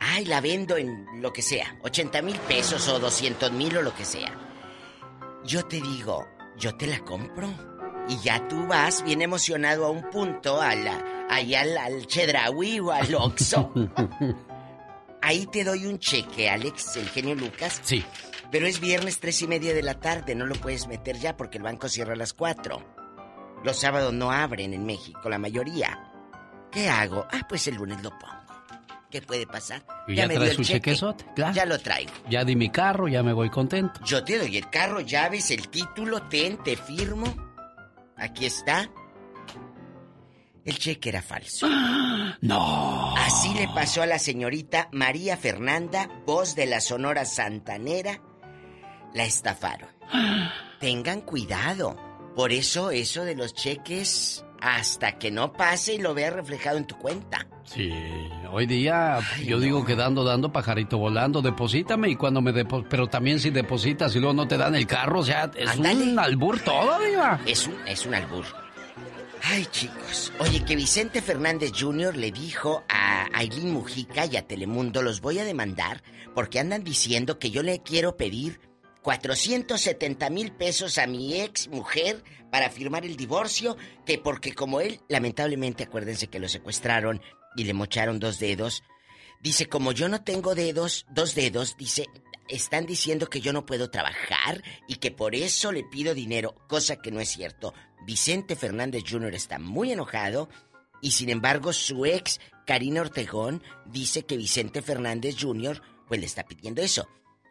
Ay, 0.00 0.24
la 0.24 0.40
vendo 0.40 0.76
en 0.76 1.06
lo 1.22 1.32
que 1.32 1.42
sea, 1.42 1.76
80 1.82 2.22
mil 2.22 2.36
pesos 2.40 2.88
o 2.88 2.98
200 2.98 3.52
mil 3.52 3.76
o 3.76 3.82
lo 3.82 3.94
que 3.94 4.04
sea. 4.04 4.32
Yo 5.44 5.64
te 5.64 5.80
digo, 5.80 6.26
yo 6.56 6.76
te 6.76 6.86
la 6.86 7.00
compro. 7.00 7.48
Y 8.08 8.18
ya 8.18 8.48
tú 8.48 8.66
vas 8.66 9.04
bien 9.04 9.22
emocionado 9.22 9.86
a 9.86 9.90
un 9.90 10.10
punto, 10.10 10.60
a 10.60 10.74
la, 10.74 11.26
allá 11.30 11.60
al, 11.60 11.78
al 11.78 12.06
Chedraui 12.06 12.80
o 12.80 12.90
al 12.90 13.14
Oxxo. 13.14 13.72
Ahí 15.20 15.46
te 15.46 15.62
doy 15.62 15.86
un 15.86 16.00
cheque, 16.00 16.50
Alex, 16.50 16.96
el 16.96 17.08
genio 17.08 17.36
Lucas. 17.36 17.80
Sí. 17.84 18.04
Pero 18.50 18.66
es 18.66 18.80
viernes 18.80 19.20
tres 19.20 19.40
y 19.42 19.46
media 19.46 19.72
de 19.72 19.82
la 19.82 19.94
tarde, 20.00 20.34
no 20.34 20.46
lo 20.46 20.56
puedes 20.56 20.88
meter 20.88 21.16
ya 21.18 21.36
porque 21.36 21.58
el 21.58 21.64
banco 21.64 21.88
cierra 21.88 22.14
a 22.14 22.16
las 22.16 22.32
cuatro. 22.32 22.82
Los 23.64 23.78
sábados 23.78 24.12
no 24.12 24.32
abren 24.32 24.74
en 24.74 24.84
México, 24.84 25.30
la 25.30 25.38
mayoría. 25.38 26.12
¿Qué 26.72 26.88
hago? 26.88 27.24
Ah, 27.30 27.46
pues 27.48 27.68
el 27.68 27.76
lunes 27.76 28.02
lo 28.02 28.10
pongo. 28.18 28.41
¿Qué 29.12 29.20
puede 29.20 29.46
pasar? 29.46 29.84
¿Y 30.08 30.14
ya, 30.14 30.26
me 30.26 30.34
traes 30.34 30.50
dio 30.50 30.54
su 30.56 30.60
el 30.62 30.66
cheque. 30.66 30.80
chequezote? 30.80 31.26
Claro. 31.36 31.54
Ya 31.54 31.66
lo 31.66 31.78
traigo. 31.78 32.10
Ya 32.30 32.44
di 32.44 32.56
mi 32.56 32.70
carro, 32.70 33.08
ya 33.08 33.22
me 33.22 33.34
voy 33.34 33.50
contento. 33.50 34.00
Yo 34.06 34.24
te 34.24 34.38
doy 34.38 34.56
el 34.56 34.70
carro, 34.70 35.00
llaves, 35.00 35.50
el 35.50 35.68
título, 35.68 36.22
ten, 36.22 36.56
te 36.64 36.76
firmo. 36.76 37.26
Aquí 38.16 38.46
está. 38.46 38.88
El 40.64 40.78
cheque 40.78 41.10
era 41.10 41.22
falso. 41.22 41.68
No. 42.40 43.14
Así 43.16 43.52
le 43.54 43.68
pasó 43.68 44.02
a 44.02 44.06
la 44.06 44.18
señorita 44.18 44.88
María 44.92 45.36
Fernanda, 45.36 46.08
voz 46.26 46.56
de 46.56 46.66
la 46.66 46.80
Sonora 46.80 47.24
Santanera. 47.24 48.20
La 49.12 49.24
estafaron. 49.24 49.90
Tengan 50.80 51.20
cuidado. 51.20 51.96
Por 52.34 52.50
eso 52.52 52.90
eso 52.90 53.24
de 53.24 53.34
los 53.34 53.52
cheques, 53.52 54.44
hasta 54.60 55.18
que 55.18 55.30
no 55.30 55.52
pase 55.52 55.94
y 55.94 55.98
lo 55.98 56.14
veas 56.14 56.32
reflejado 56.32 56.78
en 56.78 56.86
tu 56.86 56.96
cuenta. 56.96 57.46
Sí, 57.74 57.90
hoy 58.50 58.66
día 58.66 59.18
yo 59.46 59.58
digo 59.58 59.82
que 59.84 59.96
dando, 59.96 60.24
dando, 60.24 60.52
pajarito 60.52 60.98
volando, 60.98 61.40
deposítame 61.40 62.10
y 62.10 62.16
cuando 62.16 62.42
me 62.42 62.52
depositas, 62.52 62.90
pero 62.90 63.06
también 63.06 63.40
si 63.40 63.48
depositas 63.48 64.14
y 64.14 64.18
luego 64.18 64.34
no 64.34 64.46
te 64.46 64.58
dan 64.58 64.74
el 64.74 64.86
carro, 64.86 65.20
o 65.20 65.24
sea, 65.24 65.50
es 65.56 65.78
un 65.78 66.18
albur 66.18 66.60
todo, 66.60 66.98
diva. 67.00 67.40
Es 67.46 67.66
un, 67.66 67.74
es 67.86 68.04
un 68.04 68.14
albur. 68.14 68.44
Ay, 69.42 69.66
chicos. 69.70 70.32
Oye, 70.38 70.62
que 70.64 70.76
Vicente 70.76 71.22
Fernández 71.22 71.72
Jr. 71.78 72.14
le 72.14 72.30
dijo 72.30 72.84
a 72.90 73.28
Aileen 73.32 73.72
Mujica 73.72 74.26
y 74.26 74.36
a 74.36 74.46
Telemundo, 74.46 75.00
los 75.00 75.22
voy 75.22 75.38
a 75.38 75.44
demandar 75.44 76.02
porque 76.34 76.60
andan 76.60 76.84
diciendo 76.84 77.38
que 77.38 77.50
yo 77.50 77.62
le 77.62 77.80
quiero 77.80 78.18
pedir 78.18 78.60
470 79.00 80.28
mil 80.28 80.52
pesos 80.52 80.98
a 80.98 81.06
mi 81.06 81.40
ex 81.40 81.68
mujer 81.68 82.22
para 82.50 82.68
firmar 82.68 83.06
el 83.06 83.16
divorcio, 83.16 83.78
que 84.04 84.18
porque 84.18 84.54
como 84.54 84.80
él, 84.80 85.00
lamentablemente, 85.08 85.84
acuérdense 85.84 86.26
que 86.28 86.38
lo 86.38 86.48
secuestraron 86.48 87.22
y 87.56 87.64
le 87.64 87.74
mocharon 87.74 88.18
dos 88.18 88.38
dedos, 88.38 88.82
dice, 89.40 89.66
como 89.66 89.92
yo 89.92 90.08
no 90.08 90.22
tengo 90.22 90.54
dedos, 90.54 91.06
dos 91.10 91.34
dedos, 91.34 91.76
dice, 91.76 92.08
están 92.48 92.86
diciendo 92.86 93.28
que 93.28 93.40
yo 93.40 93.52
no 93.52 93.66
puedo 93.66 93.90
trabajar 93.90 94.62
y 94.86 94.96
que 94.96 95.10
por 95.10 95.34
eso 95.34 95.72
le 95.72 95.84
pido 95.84 96.14
dinero, 96.14 96.54
cosa 96.68 96.96
que 96.96 97.10
no 97.10 97.20
es 97.20 97.28
cierto. 97.28 97.74
Vicente 98.04 98.56
Fernández 98.56 99.04
Jr. 99.08 99.34
está 99.34 99.58
muy 99.58 99.92
enojado 99.92 100.48
y 101.00 101.12
sin 101.12 101.30
embargo 101.30 101.72
su 101.72 102.04
ex, 102.04 102.40
Karina 102.66 103.00
Ortegón, 103.00 103.62
dice 103.86 104.24
que 104.24 104.36
Vicente 104.36 104.82
Fernández 104.82 105.36
Jr. 105.40 105.82
pues 106.06 106.20
le 106.20 106.26
está 106.26 106.44
pidiendo 106.44 106.82
eso. 106.82 107.08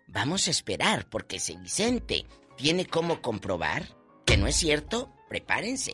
Vamos 0.07 0.48
a 0.48 0.52
esperar 0.52 1.10
porque 1.10 1.40
si 1.40 1.56
Vicente 1.57 2.26
tiene 2.57 2.86
cómo 2.86 3.22
comprobar 3.22 3.95
que 4.26 4.38
no 4.38 4.48
es 4.48 4.56
cierto, 4.56 5.14
prepárense. 5.30 5.94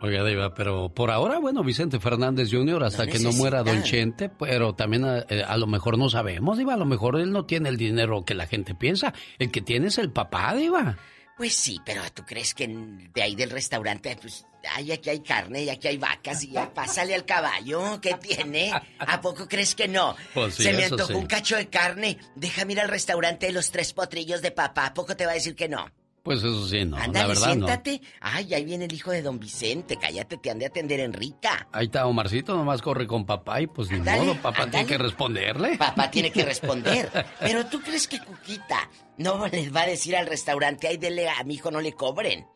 Oiga, 0.00 0.24
Diva, 0.24 0.54
pero 0.54 0.90
por 0.90 1.10
ahora, 1.10 1.38
bueno, 1.38 1.64
Vicente 1.64 1.98
Fernández 1.98 2.50
Jr., 2.52 2.84
hasta 2.84 3.06
que 3.06 3.18
no 3.18 3.32
muera 3.32 3.64
Don 3.64 3.82
Chente, 3.82 4.28
pero 4.28 4.74
también 4.74 5.04
eh, 5.28 5.42
a, 5.46 5.56
lo 5.56 5.66
mejor 5.66 5.98
no 5.98 6.08
sabemos, 6.08 6.56
Diva, 6.56 6.74
a 6.74 6.76
lo 6.76 6.86
mejor 6.86 7.18
él 7.18 7.32
no 7.32 7.46
tiene 7.46 7.68
el 7.68 7.76
dinero 7.76 8.24
que 8.24 8.34
la 8.34 8.46
gente 8.46 8.76
piensa. 8.76 9.12
El 9.40 9.50
que 9.50 9.60
tiene 9.60 9.88
es 9.88 9.98
el 9.98 10.12
papá, 10.12 10.54
Diva. 10.54 10.96
Pues 11.36 11.54
sí, 11.54 11.80
pero 11.84 12.02
¿tú 12.14 12.24
crees 12.24 12.54
que 12.54 12.68
de 12.68 13.22
ahí 13.22 13.34
del 13.34 13.50
restaurante, 13.50 14.16
pues, 14.20 14.44
ay, 14.70 14.92
aquí 14.92 15.10
hay 15.10 15.20
carne 15.20 15.62
y 15.62 15.70
aquí 15.70 15.88
hay 15.88 15.96
vacas 15.96 16.42
y 16.44 16.50
ya 16.50 16.72
pásale 16.72 17.14
al 17.14 17.24
caballo, 17.24 18.00
¿qué 18.00 18.14
tiene? 18.14 18.72
¿A 18.98 19.20
poco 19.20 19.48
crees 19.48 19.74
que 19.74 19.88
no? 19.88 20.16
Pues 20.34 20.54
sí, 20.54 20.64
Se 20.64 20.72
me 20.72 20.84
antojó 20.84 21.12
sí. 21.12 21.14
un 21.14 21.26
cacho 21.26 21.56
de 21.56 21.68
carne, 21.68 22.18
déjame 22.34 22.72
ir 22.72 22.80
al 22.80 22.88
restaurante 22.88 23.46
de 23.46 23.52
los 23.52 23.70
tres 23.70 23.92
potrillos 23.92 24.42
de 24.42 24.50
papá, 24.52 24.86
¿a 24.86 24.94
poco 24.94 25.16
te 25.16 25.26
va 25.26 25.32
a 25.32 25.34
decir 25.34 25.54
que 25.54 25.68
no? 25.68 25.88
Pues 26.22 26.40
eso 26.40 26.66
sí, 26.66 26.84
no, 26.84 26.96
Ándale, 26.98 27.20
la 27.20 27.26
verdad 27.26 27.46
no. 27.56 27.66
siéntate. 27.66 28.02
Ay, 28.20 28.52
ahí 28.52 28.64
viene 28.64 28.84
el 28.84 28.92
hijo 28.92 29.10
de 29.12 29.22
don 29.22 29.38
Vicente, 29.38 29.96
cállate, 29.96 30.36
te 30.36 30.50
han 30.50 30.58
de 30.58 30.66
atender 30.66 31.00
Enrica. 31.00 31.66
Ahí 31.72 31.86
está 31.86 32.06
Omarcito, 32.06 32.54
nomás 32.54 32.82
corre 32.82 33.06
con 33.06 33.24
papá 33.24 33.60
y 33.62 33.66
pues 33.66 33.90
ni 33.90 33.96
Ándale, 33.96 34.20
modo, 34.24 34.34
papá 34.42 34.68
tiene 34.70 34.86
que 34.86 34.98
responderle. 34.98 35.78
Papá 35.78 36.10
tiene 36.10 36.30
que 36.30 36.44
responder. 36.44 37.10
Pero 37.40 37.64
tú 37.66 37.80
crees 37.80 38.06
que 38.08 38.18
Cuquita 38.18 38.90
no 39.16 39.46
les 39.46 39.74
va 39.74 39.82
a 39.82 39.86
decir 39.86 40.16
al 40.16 40.26
restaurante, 40.26 40.88
ay, 40.88 40.98
dele 40.98 41.28
a 41.30 41.42
mi 41.44 41.54
hijo, 41.54 41.70
no 41.70 41.80
le 41.80 41.92
cobren. 41.92 42.46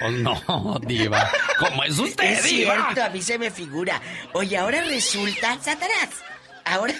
Pues 0.00 0.12
no, 0.14 0.78
Diva. 0.86 1.30
¿Cómo 1.58 1.84
es 1.84 1.98
usted, 1.98 2.24
Es 2.24 2.44
Diva? 2.44 2.74
cierto, 2.74 3.04
a 3.04 3.08
mí 3.10 3.22
se 3.22 3.38
me 3.38 3.50
figura. 3.50 4.02
Oye, 4.34 4.58
ahora 4.58 4.82
resulta, 4.84 5.56
Satanás, 5.60 6.10
ahora, 6.64 6.94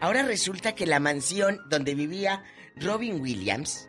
ahora 0.00 0.22
resulta 0.22 0.74
que 0.74 0.86
la 0.86 1.00
mansión 1.00 1.60
donde 1.68 1.94
vivía 1.94 2.42
Robin 2.76 3.20
Williams, 3.20 3.88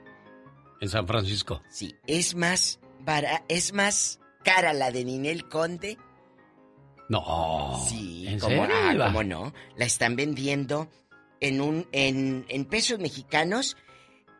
En 0.86 0.90
San 0.92 1.08
Francisco. 1.08 1.64
sí, 1.68 1.96
es 2.06 2.36
más 2.36 2.80
bara, 3.00 3.44
es 3.48 3.74
más 3.74 4.20
cara 4.44 4.72
la 4.72 4.92
de 4.92 5.04
Ninel 5.04 5.50
Conde. 5.50 5.98
No. 7.10 7.84
Sí, 7.90 8.28
¿En 8.28 8.40
¿cómo, 8.40 8.68
serio, 8.68 8.76
ah, 9.02 9.06
cómo 9.08 9.24
no? 9.24 9.52
La 9.78 9.86
están 9.86 10.16
vendiendo 10.16 10.88
en 11.40 11.60
un, 11.60 11.88
en, 11.92 12.46
en 12.50 12.66
pesos 12.66 13.00
mexicanos 13.00 13.78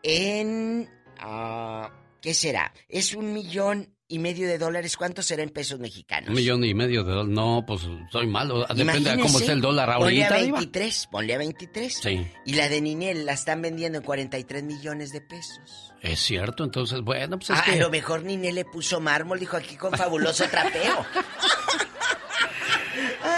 en, 0.04 0.88
ah, 1.18 1.90
¿qué 2.22 2.36
será? 2.36 2.72
Es 2.90 3.16
un 3.16 3.34
millón 3.34 3.95
y 4.08 4.20
medio 4.20 4.48
de 4.48 4.58
dólares. 4.58 4.98
¿Cuánto 4.98 5.22
será 5.22 5.44
en 5.44 5.50
pesos 5.50 5.80
mexicanos? 5.80 6.30
Un 6.30 6.36
millón 6.36 6.64
y 6.64 6.74
medio 6.74 7.04
de 7.04 7.12
dólares. 7.12 7.32
No, 7.34 7.64
pues 7.68 7.82
soy 8.12 8.28
malo. 8.28 8.66
Depende 8.76 9.16
de 9.16 9.20
cómo 9.22 9.40
esté 9.40 9.52
el 9.54 9.62
dólar 9.62 9.98
Ponle 9.98 10.24
ahorita, 10.24 10.36
a 10.36 10.44
Diva. 10.44 10.58
23, 10.60 11.08
ponle 11.12 11.34
a 11.34 11.38
23. 11.38 11.94
Sí. 11.94 12.28
Y 12.46 12.54
la 12.54 12.70
de 12.70 12.82
Ninel 12.82 13.26
la 13.26 13.34
están 13.34 13.62
vendiendo 13.62 13.98
en 14.00 14.04
43 14.04 14.64
millones 14.64 15.12
de 15.12 15.22
pesos. 15.22 15.94
Es 16.02 16.20
cierto, 16.20 16.64
entonces, 16.64 17.02
bueno, 17.02 17.38
pues 17.40 17.50
es 17.50 17.58
Ah, 17.60 17.64
que... 17.66 17.72
A 17.72 17.76
lo 17.78 17.90
mejor 17.90 18.24
Ninel 18.24 18.54
le 18.56 18.66
puso 18.66 19.00
mármol, 19.00 19.40
dijo 19.40 19.58
aquí 19.58 19.76
con 19.76 19.92
fabuloso 19.94 20.46
trapeo. 20.50 21.06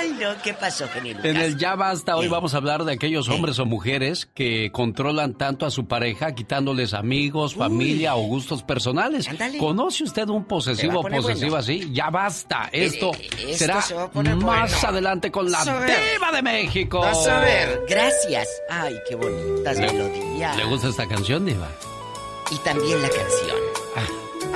Ay, 0.07 0.17
no, 0.19 0.41
¿qué 0.41 0.53
pasó, 0.53 0.87
genio 0.87 1.13
Lucas? 1.15 1.25
En 1.31 1.37
el 1.37 1.57
Ya 1.57 1.75
Basta, 1.75 2.15
hoy 2.15 2.27
vamos 2.27 2.53
a 2.53 2.57
hablar 2.57 2.83
de 2.85 2.93
aquellos 2.93 3.27
hombres 3.29 3.59
o 3.59 3.65
mujeres 3.65 4.25
que 4.33 4.71
controlan 4.71 5.33
tanto 5.33 5.65
a 5.65 5.71
su 5.71 5.87
pareja, 5.87 6.33
quitándoles 6.33 6.93
amigos, 6.93 7.55
familia 7.55 8.15
o 8.15 8.21
gustos 8.23 8.63
personales. 8.63 9.27
¿Conoce 9.59 10.03
usted 10.03 10.27
un 10.29 10.45
posesivo 10.45 10.99
o 11.01 11.03
posesiva 11.03 11.49
bueno. 11.49 11.57
así? 11.57 11.89
Ya 11.91 12.09
basta. 12.09 12.69
Esto, 12.71 13.11
Eh, 13.15 13.29
esto 13.37 13.57
será 13.57 13.81
se 13.81 13.93
va 13.95 14.03
a 14.03 14.11
poner 14.11 14.35
más 14.35 14.71
bueno. 14.71 14.87
adelante 14.89 15.31
con 15.31 15.51
la. 15.51 15.63
Diva 15.63 16.31
de 16.31 16.41
México. 16.41 16.99
Vas 16.99 17.27
a 17.27 17.39
ver. 17.39 17.81
Gracias. 17.89 18.47
Ay, 18.69 18.95
qué 19.07 19.15
bonitas 19.15 19.79
melodías. 19.79 20.55
¿Le 20.57 20.63
gusta 20.65 20.87
esta 20.89 21.07
canción, 21.07 21.45
Diva? 21.45 21.67
Y 22.51 22.57
también 22.59 23.01
la 23.01 23.09
canción. 23.09 23.57
Ah. 23.95 24.01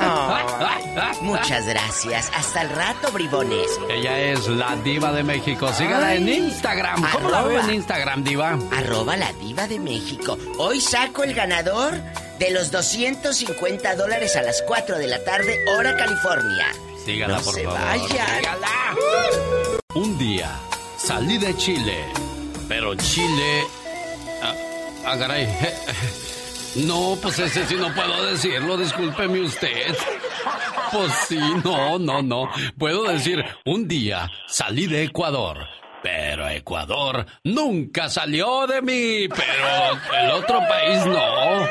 Muchas 1.21 1.65
gracias. 1.67 2.31
Hasta 2.35 2.61
el 2.61 2.69
rato, 2.69 3.11
bribones. 3.11 3.67
Ella 3.89 4.17
es 4.19 4.47
la 4.47 4.75
Diva 4.77 5.11
de 5.11 5.23
México. 5.23 5.71
Sígala 5.73 6.15
en. 6.15 6.27
Instagram. 6.27 7.01
¿Cómo 7.11 7.29
la 7.29 7.39
Arroba. 7.39 7.49
veo 7.53 7.61
en 7.69 7.73
Instagram, 7.75 8.23
Diva? 8.23 8.57
Arroba 8.75 9.15
la 9.17 9.31
diva 9.33 9.67
de 9.67 9.79
México. 9.79 10.37
Hoy 10.57 10.81
saco 10.81 11.23
el 11.23 11.33
ganador 11.33 11.93
de 12.39 12.51
los 12.51 12.71
250 12.71 13.95
dólares 13.95 14.35
a 14.35 14.41
las 14.41 14.61
4 14.63 14.97
de 14.97 15.07
la 15.07 15.23
tarde, 15.23 15.57
hora 15.75 15.95
California. 15.95 16.65
Sígala, 17.05 17.37
No 17.37 17.41
por 17.43 17.53
se 17.53 17.63
favor. 17.63 17.79
vayan. 17.79 18.07
Sígala. 18.09 18.69
Un 19.95 20.17
día 20.17 20.51
salí 20.97 21.37
de 21.37 21.55
Chile, 21.57 22.05
pero 22.67 22.95
Chile. 22.95 23.63
Ah, 24.41 24.55
ah, 25.05 25.17
caray. 25.17 25.47
No, 26.75 27.17
pues 27.21 27.37
ese 27.39 27.65
sí 27.65 27.75
no 27.75 27.93
puedo 27.93 28.25
decirlo, 28.27 28.77
discúlpeme 28.77 29.41
usted. 29.41 29.95
Pues 30.91 31.11
sí, 31.27 31.39
no, 31.63 31.99
no, 31.99 32.21
no. 32.21 32.49
Puedo 32.77 33.03
decir, 33.03 33.43
un 33.65 33.87
día 33.87 34.29
salí 34.47 34.87
de 34.87 35.03
Ecuador, 35.03 35.67
pero 36.01 36.47
Ecuador 36.47 37.25
nunca 37.43 38.07
salió 38.09 38.67
de 38.67 38.81
mí, 38.81 39.27
pero 39.27 40.17
el 40.21 40.31
otro 40.31 40.59
país 40.59 41.05
no. 41.05 41.65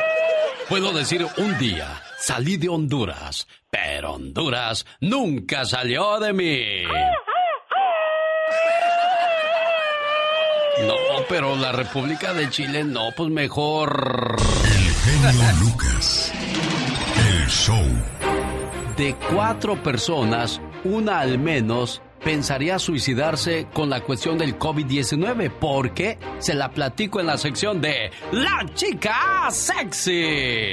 Puedo 0.68 0.92
decir, 0.92 1.26
un 1.38 1.58
día 1.58 2.02
salí 2.18 2.58
de 2.58 2.68
Honduras, 2.68 3.48
pero 3.70 4.12
Honduras 4.12 4.84
nunca 5.00 5.64
salió 5.64 6.20
de 6.20 6.32
mí. 6.32 6.82
No, 10.86 10.94
pero 11.30 11.54
la 11.54 11.70
República 11.70 12.34
de 12.34 12.50
Chile 12.50 12.82
no, 12.82 13.12
pues 13.16 13.30
mejor. 13.30 14.36
Genio 15.04 15.52
Lucas. 15.60 16.32
El 17.16 17.46
show. 17.46 17.84
De 18.96 19.14
cuatro 19.32 19.80
personas, 19.80 20.60
una 20.82 21.20
al 21.20 21.38
menos 21.38 22.02
pensaría 22.24 22.80
suicidarse 22.80 23.68
con 23.72 23.88
la 23.88 24.00
cuestión 24.00 24.38
del 24.38 24.58
COVID-19, 24.58 25.52
porque 25.52 26.18
se 26.38 26.54
la 26.54 26.72
platico 26.72 27.20
en 27.20 27.26
la 27.26 27.38
sección 27.38 27.80
de 27.80 28.10
La 28.32 28.66
Chica 28.74 29.48
Sexy. 29.50 30.72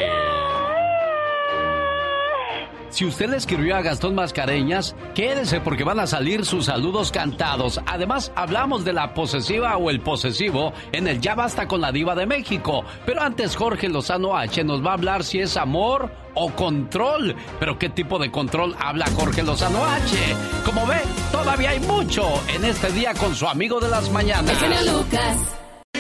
Si 2.97 3.05
usted 3.05 3.29
le 3.29 3.37
escribió 3.37 3.75
a 3.75 3.83
Gastón 3.83 4.15
Mascareñas, 4.15 4.95
quédese 5.13 5.61
porque 5.61 5.83
van 5.83 5.99
a 5.99 6.07
salir 6.07 6.43
sus 6.47 6.65
saludos 6.65 7.11
cantados. 7.11 7.79
Además, 7.85 8.31
hablamos 8.33 8.85
de 8.85 8.93
la 8.93 9.13
posesiva 9.13 9.77
o 9.77 9.91
el 9.91 9.99
posesivo 9.99 10.73
en 10.91 11.07
el 11.07 11.21
Ya 11.21 11.35
Basta 11.35 11.67
con 11.67 11.79
la 11.79 11.91
Diva 11.91 12.15
de 12.15 12.25
México. 12.25 12.83
Pero 13.05 13.21
antes, 13.21 13.55
Jorge 13.55 13.87
Lozano 13.87 14.35
H 14.35 14.63
nos 14.63 14.83
va 14.83 14.89
a 14.89 14.93
hablar 14.95 15.23
si 15.23 15.39
es 15.39 15.57
amor 15.57 16.11
o 16.33 16.49
control. 16.53 17.35
Pero 17.59 17.77
¿qué 17.77 17.89
tipo 17.89 18.17
de 18.17 18.31
control 18.31 18.75
habla 18.79 19.05
Jorge 19.15 19.43
Lozano 19.43 19.85
H? 19.85 20.17
Como 20.65 20.87
ve, 20.87 20.97
todavía 21.31 21.69
hay 21.69 21.79
mucho 21.81 22.27
en 22.47 22.65
este 22.65 22.91
día 22.93 23.13
con 23.13 23.35
su 23.35 23.47
amigo 23.47 23.79
de 23.79 23.89
las 23.89 24.09
mañanas. 24.09 24.57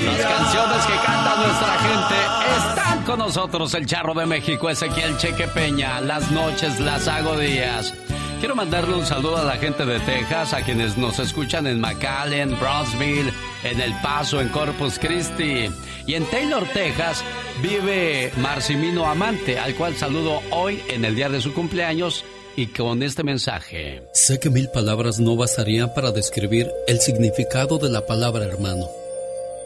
Las 0.05 0.21
canciones 0.21 0.85
que 0.85 0.95
canta 1.05 1.35
nuestra 1.37 1.79
gente 1.79 2.15
están 2.57 3.03
con 3.03 3.19
nosotros. 3.19 3.73
El 3.73 3.85
Charro 3.85 4.13
de 4.13 4.25
México, 4.25 4.69
Ezequiel 4.69 5.17
Cheque 5.17 5.47
Peña. 5.47 5.99
Las 6.01 6.29
noches 6.31 6.79
las 6.79 7.07
hago 7.07 7.37
días. 7.37 7.93
Quiero 8.39 8.55
mandarle 8.55 8.93
un 8.93 9.05
saludo 9.05 9.37
a 9.37 9.43
la 9.43 9.57
gente 9.57 9.83
de 9.85 9.99
Texas, 10.01 10.53
a 10.53 10.61
quienes 10.61 10.95
nos 10.97 11.17
escuchan 11.17 11.65
en 11.65 11.81
McAllen, 11.81 12.59
Brownsville, 12.59 13.33
en 13.63 13.81
El 13.81 13.93
Paso, 14.01 14.39
en 14.39 14.49
Corpus 14.49 14.99
Christi. 14.99 15.71
Y 16.05 16.13
en 16.13 16.25
Taylor, 16.29 16.63
Texas, 16.71 17.23
vive 17.63 18.31
Marcimino 18.37 19.07
Amante, 19.07 19.57
al 19.57 19.73
cual 19.73 19.95
saludo 19.95 20.41
hoy 20.51 20.79
en 20.89 21.03
el 21.03 21.15
día 21.15 21.29
de 21.29 21.41
su 21.41 21.53
cumpleaños 21.53 22.23
y 22.55 22.67
con 22.67 23.01
este 23.01 23.23
mensaje. 23.23 24.03
Sé 24.13 24.39
que 24.39 24.51
mil 24.51 24.69
palabras 24.69 25.19
no 25.19 25.35
bastarían 25.35 25.91
para 25.95 26.11
describir 26.11 26.69
el 26.87 26.99
significado 26.99 27.79
de 27.79 27.89
la 27.89 28.05
palabra 28.05 28.45
hermano. 28.45 28.85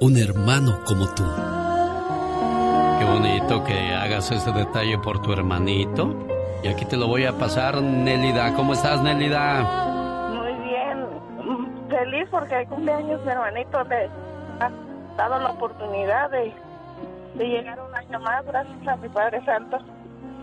un 0.00 0.16
hermano 0.16 0.80
como 0.86 1.06
tú. 1.14 1.24
Qué 2.98 3.04
bonito 3.04 3.62
que 3.64 3.92
hagas 3.92 4.30
ese 4.30 4.50
detalle 4.52 4.98
por 4.98 5.20
tu 5.20 5.32
hermanito. 5.32 6.26
Y 6.62 6.68
aquí 6.68 6.86
te 6.86 6.96
lo 6.96 7.06
voy 7.06 7.24
a 7.24 7.36
pasar, 7.36 7.80
Nélida. 7.82 8.54
¿Cómo 8.54 8.72
estás, 8.72 9.02
Nélida? 9.02 10.30
Muy 10.30 10.52
bien. 10.68 11.06
Feliz 11.88 12.28
porque 12.30 12.66
cumpleaños 12.66 13.22
mi 13.24 13.30
hermanito. 13.30 13.84
Le 13.84 14.08
ha 14.60 14.70
dado 15.16 15.38
la 15.38 15.50
oportunidad 15.50 16.30
de, 16.30 16.52
de 17.34 17.44
llegar 17.44 17.78
un 17.80 17.94
año 17.94 18.20
más 18.20 18.44
gracias 18.46 18.88
a 18.88 18.96
mi 18.96 19.08
Padre 19.10 19.44
Santo. 19.44 19.78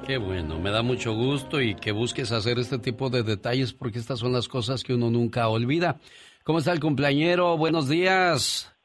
Qué 0.06 0.18
bueno, 0.18 0.60
me 0.60 0.70
da 0.70 0.84
mucho 0.84 1.14
gusto 1.16 1.60
y 1.60 1.74
que 1.74 1.92
busques 1.92 2.32
hacer 2.32 2.60
este 2.60 2.78
tipo 2.78 3.10
de 3.10 3.24
detalles 3.24 3.74
porque 3.74 3.98
estas 3.98 4.20
son 4.20 4.34
las 4.34 4.48
cosas 4.48 4.84
que 4.84 4.94
uno 4.94 5.10
nunca 5.10 5.48
olvida. 5.50 5.98
¿Cómo 6.44 6.60
está 6.60 6.72
el 6.72 6.80
cumpleañero? 6.80 7.58
Buenos 7.58 7.90
días. 7.90 8.77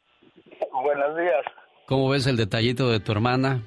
Buenos 0.82 1.16
días. 1.16 1.44
¿Cómo 1.86 2.08
ves 2.08 2.26
el 2.26 2.36
detallito 2.36 2.90
de 2.90 2.98
tu 2.98 3.12
hermana? 3.12 3.62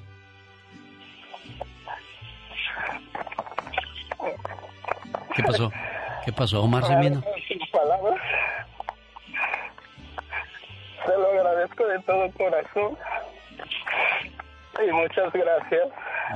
¿Qué 5.34 5.42
pasó? 5.42 5.72
¿Qué 6.26 6.32
pasó, 6.32 6.62
Omar 6.62 6.84
Semino? 6.84 7.22
palabras. 7.72 8.20
Se 11.06 11.16
lo 11.16 11.28
agradezco 11.28 11.86
de 11.86 11.98
todo 12.00 12.30
corazón. 12.32 12.98
Muchas 14.92 15.32
gracias. 15.32 15.88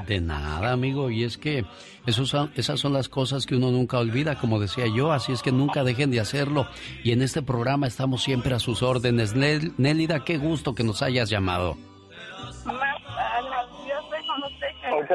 De 0.07 0.21
nada, 0.21 0.73
amigo. 0.73 1.11
Y 1.11 1.25
es 1.25 1.37
que 1.37 1.65
esas 2.07 2.81
son 2.81 2.93
las 2.93 3.09
cosas 3.09 3.47
que 3.47 3.57
uno 3.57 3.71
nunca 3.71 3.99
olvida, 3.99 4.37
como 4.37 4.61
decía 4.61 4.87
yo. 4.87 5.13
Así 5.13 5.33
es 5.33 5.43
que 5.43 5.53
nunca 5.53 5.85
dejen 5.85 6.11
de 6.11 6.21
hacerlo. 6.21 6.67
Y 7.03 7.13
en 7.13 7.23
este 7.23 7.43
programa 7.43 7.87
estamos 7.87 8.23
siempre 8.23 8.55
a 8.55 8.59
sus 8.59 8.83
órdenes. 8.83 9.35
Nélida, 9.35 10.25
qué 10.25 10.39
gusto 10.39 10.75
que 10.75 10.85
nos 10.85 11.03
hayas 11.03 11.29
llamado. 11.29 11.77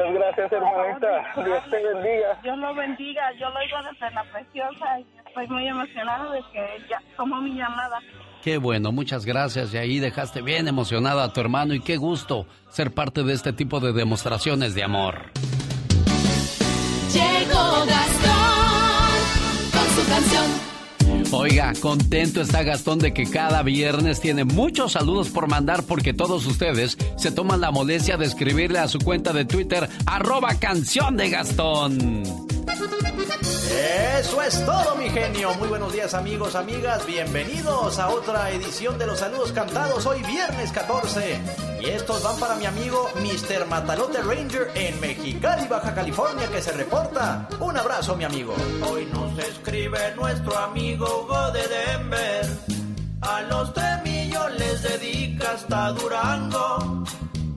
Muchas 0.06 0.36
gracias, 0.36 0.52
hermanita. 0.52 1.42
Dios 1.44 1.62
te 1.70 1.82
bendiga. 1.82 2.38
Dios 2.42 2.58
lo 2.58 2.74
bendiga. 2.74 3.32
Yo 3.38 3.50
lo 3.50 3.58
oigo 3.58 3.76
desde 3.90 4.14
la 4.14 4.24
preciosa 4.24 5.00
y 5.00 5.06
estoy 5.26 5.48
muy 5.48 5.68
emocionada 5.68 6.32
de 6.32 6.40
que 6.52 6.66
ya 6.88 7.02
tomó 7.16 7.40
mi 7.40 7.54
llamada. 7.54 7.98
Qué 8.42 8.58
bueno, 8.58 8.92
muchas 8.92 9.24
gracias. 9.26 9.74
Y 9.74 9.78
ahí 9.78 9.98
dejaste 9.98 10.42
bien 10.42 10.68
emocionado 10.68 11.20
a 11.20 11.32
tu 11.32 11.40
hermano. 11.40 11.74
Y 11.74 11.80
qué 11.80 11.96
gusto 11.96 12.46
ser 12.68 12.92
parte 12.92 13.24
de 13.24 13.32
este 13.32 13.52
tipo 13.52 13.80
de 13.80 13.92
demostraciones 13.92 14.74
de 14.74 14.84
amor. 14.84 15.32
Llegó 17.12 17.84
Gastón 17.86 19.16
con 19.72 19.88
su 19.90 20.08
canción. 20.08 20.75
Oiga, 21.32 21.72
contento 21.80 22.40
está 22.40 22.62
Gastón 22.62 23.00
de 23.00 23.12
que 23.12 23.26
cada 23.26 23.62
viernes 23.62 24.20
tiene 24.20 24.44
muchos 24.44 24.92
saludos 24.92 25.28
por 25.28 25.48
mandar 25.48 25.82
porque 25.82 26.14
todos 26.14 26.46
ustedes 26.46 26.96
se 27.16 27.32
toman 27.32 27.60
la 27.60 27.72
molestia 27.72 28.16
de 28.16 28.26
escribirle 28.26 28.78
a 28.78 28.88
su 28.88 28.98
cuenta 29.00 29.32
de 29.32 29.44
Twitter 29.44 29.88
arroba 30.06 30.54
canción 30.54 31.16
de 31.16 31.30
Gastón. 31.30 32.55
Eso 34.18 34.42
es 34.42 34.64
todo, 34.64 34.96
mi 34.96 35.10
genio. 35.10 35.52
Muy 35.54 35.68
buenos 35.68 35.92
días, 35.92 36.14
amigos, 36.14 36.54
amigas. 36.54 37.06
Bienvenidos 37.06 37.98
a 37.98 38.08
otra 38.08 38.50
edición 38.50 38.98
de 38.98 39.06
los 39.06 39.18
saludos 39.18 39.52
cantados 39.52 40.06
hoy 40.06 40.22
viernes 40.22 40.72
14. 40.72 41.38
Y 41.80 41.86
estos 41.90 42.22
van 42.22 42.38
para 42.38 42.56
mi 42.56 42.66
amigo 42.66 43.10
Mr. 43.16 43.66
Matalote 43.66 44.22
Ranger 44.22 44.70
en 44.74 44.98
Mexicali, 45.00 45.68
Baja 45.68 45.94
California, 45.94 46.48
que 46.48 46.62
se 46.62 46.72
reporta. 46.72 47.48
Un 47.60 47.76
abrazo, 47.76 48.16
mi 48.16 48.24
amigo. 48.24 48.54
Hoy 48.90 49.06
nos 49.12 49.38
escribe 49.38 50.14
nuestro 50.16 50.56
amigo 50.56 51.06
Hugo 51.22 51.50
de 51.52 51.68
Denver. 51.68 52.46
A 53.20 53.42
los 53.42 53.74
Tremillos 53.74 54.50
les 54.58 54.82
dedica 54.82 55.52
hasta 55.52 55.92
Durango. 55.92 57.04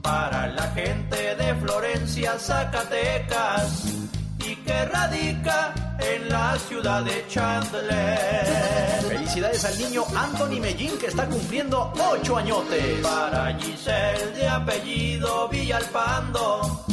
Para 0.02 0.46
la 0.48 0.68
gente 0.72 1.34
de 1.36 1.54
Florencia, 1.54 2.38
Zacatecas 2.38 4.00
y 4.46 4.56
que 4.56 4.84
radica 4.86 5.74
en 5.98 6.28
la 6.28 6.58
ciudad 6.58 7.02
de 7.02 7.26
Chandler. 7.28 9.04
Felicidades 9.08 9.64
al 9.64 9.78
niño 9.78 10.04
Anthony 10.16 10.60
Mellín 10.60 10.98
que 10.98 11.06
está 11.06 11.26
cumpliendo 11.26 11.92
ocho 12.12 12.36
añotes. 12.36 13.00
Para 13.00 13.54
Giselle 13.58 14.32
de 14.32 14.48
apellido 14.48 15.48
Villalpando, 15.48 16.84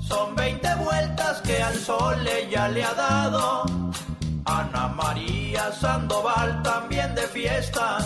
son 0.00 0.34
20 0.34 0.74
vueltas 0.76 1.40
que 1.42 1.62
al 1.62 1.74
sol 1.74 2.26
ella 2.26 2.68
le 2.68 2.84
ha 2.84 2.94
dado. 2.94 3.64
Ana 4.44 4.88
María 4.88 5.72
Sandoval 5.72 6.62
también 6.62 7.14
de 7.14 7.22
fiesta 7.22 7.98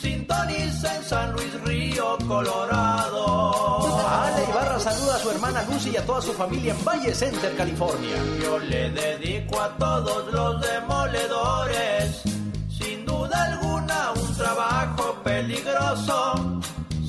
sintoniza 0.00 0.96
en 0.96 1.04
San 1.04 1.32
Luis 1.32 1.60
Río, 1.64 2.16
Colorado. 2.26 3.98
Ale 4.08 4.44
Ibarra 4.48 4.78
saluda 4.78 5.16
a 5.16 5.18
su 5.18 5.30
hermana 5.30 5.62
Lucy 5.70 5.90
y 5.90 5.96
a 5.96 6.04
toda 6.06 6.22
su 6.22 6.32
familia 6.32 6.74
en 6.74 6.84
Valle 6.84 7.14
Center, 7.14 7.54
California. 7.56 8.16
Yo 8.42 8.58
le 8.58 8.90
dedico 8.90 9.60
a 9.60 9.68
todos 9.76 10.32
los 10.32 10.60
demoledores, 10.60 12.22
sin 12.68 13.04
duda 13.04 13.44
alguna 13.44 14.12
un 14.12 14.36
trabajo 14.36 15.16
peligroso. 15.22 16.60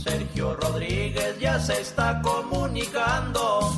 Sergio 0.03 0.55
Rodríguez 0.55 1.39
ya 1.39 1.59
se 1.59 1.79
está 1.79 2.21
comunicando 2.21 3.71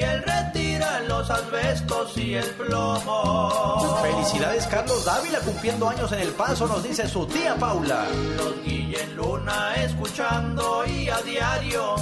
y 0.00 0.02
él 0.02 0.22
retira 0.22 1.00
los 1.00 1.30
asbestos 1.30 2.16
y 2.16 2.34
el 2.34 2.46
plomo. 2.50 3.98
Felicidades 4.02 4.66
Carlos 4.66 5.04
Dávila 5.04 5.40
cumpliendo 5.40 5.88
años 5.88 6.10
en 6.12 6.20
El 6.20 6.30
Paso, 6.30 6.66
nos 6.66 6.82
dice 6.82 7.06
su 7.06 7.26
tía 7.26 7.54
Paula. 7.56 8.06
Los 8.36 8.64
Guillen 8.64 9.16
Luna 9.16 9.74
escuchando 9.76 10.84
y 10.86 11.08
a 11.08 11.18
diario. 11.18 11.96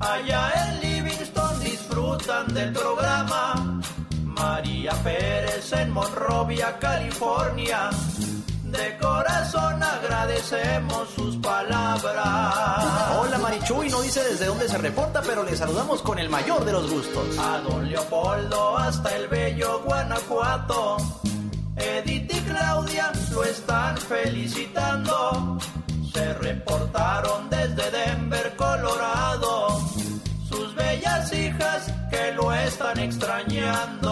Allá 0.00 0.52
en 0.68 0.80
Livingston 0.80 1.60
disfrutan 1.60 2.52
del 2.52 2.72
programa. 2.72 3.80
María 4.24 4.92
Pérez 5.02 5.72
en 5.72 5.90
Monrovia, 5.90 6.78
California. 6.78 7.90
De 8.74 8.98
corazón 8.98 9.80
agradecemos 9.80 11.08
sus 11.10 11.36
palabras. 11.36 13.16
Hola 13.20 13.38
Marichuy, 13.38 13.88
no 13.88 14.02
dice 14.02 14.20
desde 14.24 14.46
dónde 14.46 14.68
se 14.68 14.78
reporta, 14.78 15.22
pero 15.22 15.44
le 15.44 15.56
saludamos 15.56 16.02
con 16.02 16.18
el 16.18 16.28
mayor 16.28 16.64
de 16.64 16.72
los 16.72 16.90
gustos. 16.90 17.38
A 17.38 17.60
don 17.60 17.88
Leopoldo 17.88 18.76
hasta 18.76 19.16
el 19.16 19.28
bello 19.28 19.80
Guanajuato. 19.84 20.96
Edith 21.76 22.34
y 22.34 22.40
Claudia 22.40 23.12
lo 23.30 23.44
están 23.44 23.96
felicitando. 23.96 25.58
Se 26.12 26.34
reportaron 26.34 27.48
desde 27.50 27.90
Denver, 27.92 28.23
están 32.84 32.98
extrañando. 32.98 34.10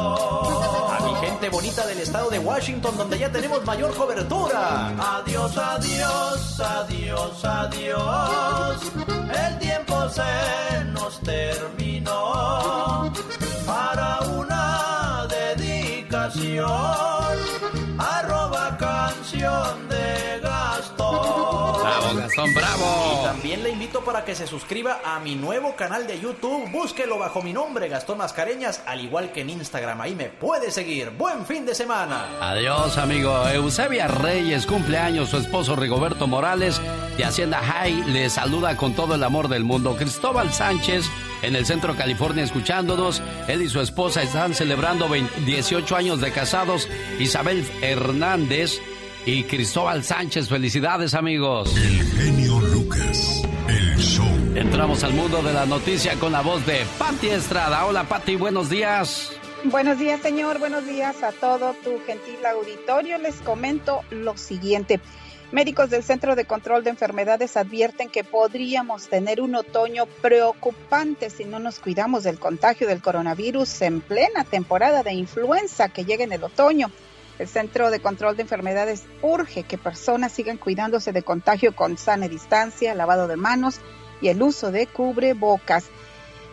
A 0.90 1.00
mi 1.04 1.14
gente 1.26 1.48
bonita 1.50 1.86
del 1.86 1.98
estado 1.98 2.30
de 2.30 2.38
Washington, 2.38 2.96
donde 2.96 3.18
ya 3.18 3.30
tenemos 3.30 3.64
mayor 3.64 3.94
cobertura. 3.94 4.88
Adiós, 5.18 5.58
adiós, 5.58 6.60
adiós, 6.60 7.44
adiós. 7.44 8.92
El 9.46 9.58
tiempo 9.58 10.08
se 10.08 10.84
nos 10.92 11.20
terminó 11.20 13.12
para 13.66 14.20
una 14.38 15.26
dedicación. 15.28 16.72
Arroba 17.98 18.76
canción 18.78 19.88
de 19.88 20.40
Y 22.12 23.24
también 23.24 23.62
le 23.62 23.70
invito 23.70 24.04
para 24.04 24.24
que 24.24 24.34
se 24.34 24.46
suscriba 24.46 25.00
a 25.04 25.18
mi 25.20 25.34
nuevo 25.34 25.74
canal 25.76 26.06
de 26.06 26.20
YouTube. 26.20 26.70
Búsquelo 26.70 27.18
bajo 27.18 27.42
mi 27.42 27.52
nombre, 27.52 27.88
Gastón 27.88 28.18
Mascareñas, 28.18 28.82
al 28.86 29.00
igual 29.00 29.32
que 29.32 29.40
en 29.40 29.50
Instagram. 29.50 30.00
Ahí 30.00 30.14
me 30.14 30.26
puede 30.26 30.70
seguir. 30.70 31.10
Buen 31.10 31.46
fin 31.46 31.64
de 31.64 31.74
semana. 31.74 32.26
Adiós, 32.40 32.98
amigo. 32.98 33.48
Eusebia 33.48 34.08
Reyes, 34.08 34.66
cumpleaños. 34.66 35.30
Su 35.30 35.38
esposo 35.38 35.76
Rigoberto 35.76 36.26
Morales 36.26 36.80
de 37.16 37.24
Hacienda 37.24 37.58
High 37.58 38.04
le 38.12 38.30
saluda 38.30 38.76
con 38.76 38.94
todo 38.94 39.14
el 39.14 39.24
amor 39.24 39.48
del 39.48 39.64
mundo. 39.64 39.96
Cristóbal 39.96 40.52
Sánchez 40.52 41.06
en 41.42 41.56
el 41.56 41.66
centro 41.66 41.92
de 41.92 41.98
California 41.98 42.44
escuchándonos. 42.44 43.22
Él 43.48 43.62
y 43.62 43.68
su 43.68 43.80
esposa 43.80 44.22
están 44.22 44.54
celebrando 44.54 45.08
20 45.08 45.40
18 45.40 45.96
años 45.96 46.20
de 46.20 46.32
casados. 46.32 46.88
Isabel 47.18 47.66
Hernández 47.82 48.80
y 49.26 49.44
Cristóbal 49.44 50.02
Sánchez. 50.02 50.48
Felicidades, 50.48 51.14
amigos. 51.14 51.74
El 51.76 52.04
genio 52.04 52.60
Lucas, 52.60 53.42
el 53.68 53.96
show. 53.98 54.26
Entramos 54.54 55.04
al 55.04 55.14
mundo 55.14 55.42
de 55.42 55.52
la 55.52 55.66
noticia 55.66 56.14
con 56.18 56.32
la 56.32 56.40
voz 56.40 56.64
de 56.66 56.84
Patti 56.98 57.28
Estrada. 57.28 57.86
Hola, 57.86 58.04
Patti, 58.04 58.36
buenos 58.36 58.68
días. 58.68 59.32
Buenos 59.64 59.98
días, 59.98 60.20
señor. 60.20 60.58
Buenos 60.58 60.86
días 60.86 61.22
a 61.22 61.32
todo 61.32 61.74
tu 61.84 62.00
gentil 62.04 62.44
auditorio. 62.44 63.18
Les 63.18 63.36
comento 63.36 64.00
lo 64.10 64.36
siguiente. 64.36 65.00
Médicos 65.52 65.90
del 65.90 66.02
Centro 66.02 66.34
de 66.34 66.46
Control 66.46 66.82
de 66.82 66.90
Enfermedades 66.90 67.58
advierten 67.58 68.08
que 68.08 68.24
podríamos 68.24 69.08
tener 69.08 69.40
un 69.40 69.54
otoño 69.54 70.06
preocupante 70.22 71.28
si 71.28 71.44
no 71.44 71.58
nos 71.58 71.78
cuidamos 71.78 72.24
del 72.24 72.38
contagio 72.38 72.88
del 72.88 73.02
coronavirus 73.02 73.82
en 73.82 74.00
plena 74.00 74.44
temporada 74.44 75.02
de 75.02 75.12
influenza 75.12 75.90
que 75.90 76.06
llega 76.06 76.24
en 76.24 76.32
el 76.32 76.42
otoño. 76.42 76.90
El 77.38 77.48
Centro 77.48 77.90
de 77.90 78.00
Control 78.00 78.36
de 78.36 78.42
Enfermedades 78.42 79.04
urge 79.22 79.62
que 79.62 79.78
personas 79.78 80.32
sigan 80.32 80.58
cuidándose 80.58 81.12
de 81.12 81.22
contagio 81.22 81.74
con 81.74 81.96
sana 81.96 82.28
distancia, 82.28 82.94
lavado 82.94 83.26
de 83.26 83.36
manos 83.36 83.80
y 84.20 84.28
el 84.28 84.42
uso 84.42 84.70
de 84.70 84.86
cubrebocas. 84.86 85.84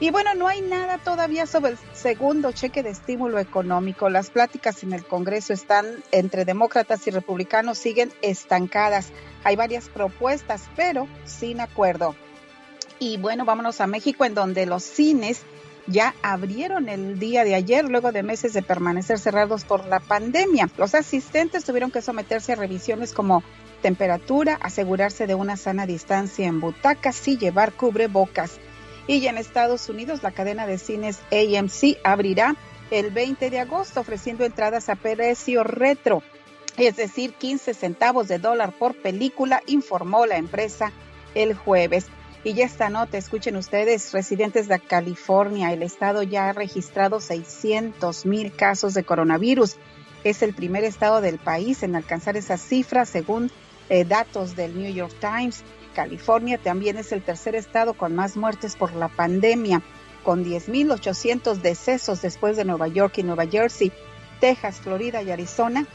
Y 0.01 0.11
bueno, 0.11 0.33
no 0.33 0.47
hay 0.47 0.61
nada 0.61 0.97
todavía 0.97 1.45
sobre 1.45 1.73
el 1.73 1.77
segundo 1.93 2.53
cheque 2.53 2.83
de 2.83 2.89
estímulo 2.89 3.37
económico. 3.37 4.09
Las 4.09 4.29
pláticas 4.29 4.81
en 4.83 4.93
el 4.93 5.05
Congreso 5.05 5.51
están 5.51 5.85
entre 6.11 6.45
demócratas 6.45 7.05
y 7.07 7.11
republicanos, 7.11 7.77
siguen 7.77 8.13
estancadas. 8.21 9.11
Hay 9.43 9.57
varias 9.57 9.89
propuestas, 9.89 10.63
pero 10.77 11.07
sin 11.25 11.59
acuerdo. 11.59 12.15
Y 12.97 13.17
bueno, 13.17 13.43
vámonos 13.43 13.81
a 13.81 13.87
México, 13.87 14.23
en 14.23 14.35
donde 14.35 14.65
los 14.65 14.83
cines 14.83 15.41
ya 15.89 16.15
abrieron 16.21 16.87
el 16.87 17.19
día 17.19 17.43
de 17.43 17.55
ayer 17.55 17.85
luego 17.85 18.11
de 18.11 18.23
meses 18.23 18.53
de 18.53 18.61
permanecer 18.61 19.19
cerrados 19.19 19.63
por 19.65 19.85
la 19.87 19.99
pandemia. 19.99 20.69
Los 20.77 20.95
asistentes 20.95 21.65
tuvieron 21.65 21.91
que 21.91 22.01
someterse 22.01 22.53
a 22.53 22.55
revisiones 22.55 23.13
como 23.13 23.43
temperatura, 23.81 24.57
asegurarse 24.61 25.25
de 25.25 25.35
una 25.35 25.57
sana 25.57 25.85
distancia 25.85 26.47
en 26.47 26.59
butacas 26.59 27.27
y 27.27 27.37
llevar 27.37 27.73
cubrebocas. 27.73 28.59
Y 29.07 29.25
en 29.25 29.37
Estados 29.37 29.89
Unidos 29.89 30.21
la 30.21 30.31
cadena 30.31 30.67
de 30.67 30.77
cines 30.77 31.19
AMC 31.31 31.97
abrirá 32.03 32.55
el 32.91 33.09
20 33.11 33.49
de 33.49 33.59
agosto 33.59 34.01
ofreciendo 34.01 34.45
entradas 34.45 34.89
a 34.89 34.95
precio 34.95 35.63
retro, 35.63 36.21
es 36.77 36.95
decir, 36.95 37.33
15 37.33 37.73
centavos 37.73 38.27
de 38.27 38.39
dólar 38.39 38.71
por 38.71 38.95
película, 38.95 39.61
informó 39.67 40.25
la 40.25 40.37
empresa 40.37 40.91
el 41.35 41.53
jueves. 41.53 42.07
Y 42.43 42.53
ya 42.53 42.65
esta 42.65 42.89
nota, 42.89 43.17
escuchen 43.17 43.57
ustedes, 43.57 44.13
residentes 44.13 44.69
de 44.69 44.79
California, 44.79 45.73
el 45.73 45.83
estado 45.83 46.23
ya 46.23 46.49
ha 46.49 46.53
registrado 46.53 47.19
600 47.19 48.25
mil 48.25 48.53
casos 48.53 48.93
de 48.93 49.03
coronavirus. 49.03 49.75
Es 50.23 50.41
el 50.41 50.53
primer 50.53 50.85
estado 50.85 51.19
del 51.19 51.37
país 51.37 51.83
en 51.83 51.97
alcanzar 51.97 52.37
esa 52.37 52.57
cifra 52.57 53.05
según 53.05 53.51
eh, 53.89 54.05
datos 54.05 54.55
del 54.55 54.77
New 54.77 54.93
York 54.93 55.13
Times. 55.19 55.63
California 55.93 56.57
también 56.57 56.97
es 56.97 57.11
el 57.11 57.21
tercer 57.21 57.55
estado 57.55 57.93
con 57.93 58.15
más 58.15 58.37
muertes 58.37 58.77
por 58.77 58.93
la 58.93 59.09
pandemia, 59.09 59.81
con 60.23 60.45
10.800 60.45 61.55
decesos 61.55 62.21
después 62.21 62.55
de 62.55 62.63
Nueva 62.63 62.87
York 62.87 63.17
y 63.17 63.23
Nueva 63.23 63.47
Jersey. 63.47 63.91
Texas, 64.39 64.79
Florida 64.79 65.21
y 65.21 65.31
Arizona 65.31 65.85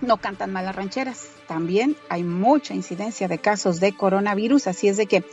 no 0.00 0.16
cantan 0.16 0.52
malas 0.52 0.76
rancheras. 0.76 1.28
También 1.46 1.94
hay 2.08 2.22
mucha 2.22 2.72
incidencia 2.74 3.28
de 3.28 3.38
casos 3.38 3.80
de 3.80 3.94
coronavirus, 3.94 4.66
así 4.66 4.88
es 4.88 4.96
de 4.96 5.06
que 5.06 5.24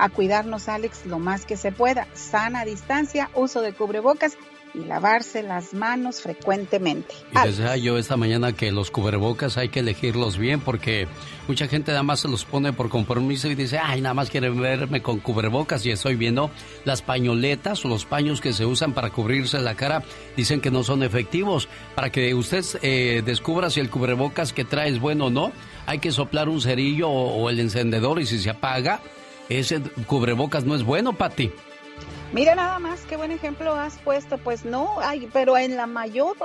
a 0.00 0.08
cuidarnos, 0.08 0.68
Alex, 0.68 1.06
lo 1.06 1.18
más 1.18 1.44
que 1.44 1.56
se 1.56 1.72
pueda. 1.72 2.06
Sana 2.14 2.64
distancia, 2.64 3.30
uso 3.34 3.60
de 3.60 3.72
cubrebocas 3.72 4.36
y 4.74 4.84
lavarse 4.84 5.42
las 5.42 5.74
manos 5.74 6.20
frecuentemente. 6.20 7.14
Y 7.32 7.46
decía 7.46 7.76
yo 7.76 7.98
esta 7.98 8.16
mañana 8.16 8.52
que 8.52 8.70
los 8.70 8.90
cubrebocas 8.90 9.56
hay 9.56 9.68
que 9.68 9.80
elegirlos 9.80 10.38
bien 10.38 10.60
porque 10.60 11.08
mucha 11.48 11.66
gente 11.66 11.90
nada 11.90 12.02
más 12.02 12.20
se 12.20 12.28
los 12.28 12.44
pone 12.44 12.72
por 12.72 12.88
compromiso 12.88 13.48
y 13.48 13.54
dice, 13.54 13.78
ay, 13.78 14.00
nada 14.00 14.14
más 14.14 14.30
quiere 14.30 14.50
verme 14.50 15.02
con 15.02 15.18
cubrebocas 15.18 15.84
y 15.86 15.90
estoy 15.90 16.14
viendo 16.14 16.50
las 16.84 17.02
pañoletas 17.02 17.84
o 17.84 17.88
los 17.88 18.04
paños 18.04 18.40
que 18.40 18.52
se 18.52 18.64
usan 18.64 18.92
para 18.92 19.10
cubrirse 19.10 19.60
la 19.60 19.74
cara, 19.74 20.02
dicen 20.36 20.60
que 20.60 20.70
no 20.70 20.84
son 20.84 21.02
efectivos. 21.02 21.68
Para 21.94 22.10
que 22.10 22.32
usted 22.34 22.64
eh, 22.82 23.22
descubra 23.24 23.70
si 23.70 23.80
el 23.80 23.90
cubrebocas 23.90 24.52
que 24.52 24.64
trae 24.64 24.90
es 24.90 25.00
bueno 25.00 25.26
o 25.26 25.30
no, 25.30 25.52
hay 25.86 25.98
que 25.98 26.12
soplar 26.12 26.48
un 26.48 26.60
cerillo 26.60 27.08
o, 27.08 27.42
o 27.42 27.50
el 27.50 27.58
encendedor 27.58 28.20
y 28.20 28.26
si 28.26 28.38
se 28.38 28.50
apaga, 28.50 29.00
ese 29.50 29.82
cubrebocas 30.06 30.64
no 30.64 30.74
es 30.74 30.84
bueno, 30.84 31.12
Pati. 31.12 31.52
Mira 32.32 32.54
nada 32.54 32.78
más 32.78 33.00
qué 33.02 33.16
buen 33.16 33.32
ejemplo 33.32 33.74
has 33.74 33.98
puesto, 33.98 34.38
pues 34.38 34.64
no 34.64 35.00
hay, 35.00 35.28
pero 35.32 35.58
en 35.58 35.76
la 35.76 35.86
mayor 35.86 36.36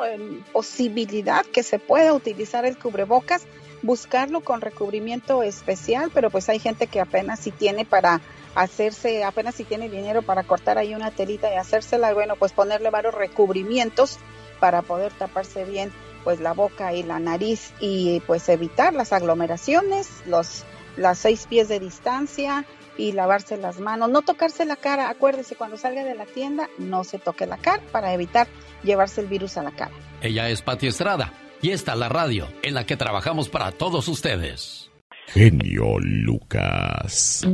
posibilidad 0.52 1.46
que 1.46 1.62
se 1.62 1.78
pueda 1.78 2.14
utilizar 2.14 2.66
el 2.66 2.78
cubrebocas, 2.78 3.46
buscarlo 3.84 4.42
con 4.42 4.62
recubrimiento 4.62 5.44
especial, 5.44 6.10
pero 6.12 6.32
pues 6.32 6.50
hay 6.50 6.58
gente 6.58 6.88
que 6.88 7.00
apenas 7.00 7.40
si 7.40 7.52
tiene 7.52 7.86
para 7.86 8.20
hacerse, 8.56 9.24
apenas 9.24 9.54
si 9.54 9.64
tiene 9.64 9.88
dinero 9.88 10.24
para 10.24 10.44
cortar 10.44 10.80
ahí 10.80 10.96
una 10.96 11.12
telita 11.12 11.54
y 11.54 11.58
hacérsela, 11.58 12.14
bueno, 12.16 12.36
pues 12.36 12.52
ponerle 12.52 12.90
varios 12.90 13.14
recubrimientos 13.14 14.18
para 14.60 14.82
poder 14.82 15.14
taparse 15.14 15.66
bien 15.66 15.92
pues 16.24 16.40
la 16.40 16.54
boca 16.54 16.94
y 16.94 17.04
la 17.04 17.20
nariz 17.20 17.74
y 17.80 18.22
pues 18.22 18.50
evitar 18.50 18.96
las 18.96 19.14
aglomeraciones, 19.14 20.10
los 20.26 20.66
las 20.98 21.20
seis 21.20 21.46
pies 21.48 21.68
de 21.68 21.80
distancia, 21.80 22.66
y 22.98 23.12
lavarse 23.12 23.58
las 23.58 23.80
manos, 23.80 24.10
no 24.10 24.22
tocarse 24.22 24.66
la 24.66 24.76
cara. 24.76 25.10
Acuérdese, 25.10 25.56
cuando 25.56 25.78
salga 25.78 26.04
de 26.04 26.16
la 26.16 26.26
tienda, 26.26 26.70
no 26.78 27.04
se 27.04 27.20
toque 27.20 27.46
la 27.46 27.58
cara 27.58 27.84
para 27.92 28.14
evitar 28.14 28.48
llevarse 28.84 29.22
el 29.22 29.28
virus 29.28 29.58
a 29.58 29.64
la 29.64 29.72
cara. 29.72 29.94
Ella 30.22 30.50
es 30.50 30.62
Pati 30.62 30.88
Estrada 30.88 31.34
y 31.62 31.72
esta 31.72 31.96
la 31.96 32.10
radio 32.10 32.48
en 32.64 32.74
la 32.74 32.86
que 32.86 32.98
trabajamos 32.98 33.50
para 33.50 33.72
todos 33.72 34.08
ustedes. 34.08 34.92
Genio 35.28 35.98
Lucas. 36.00 37.48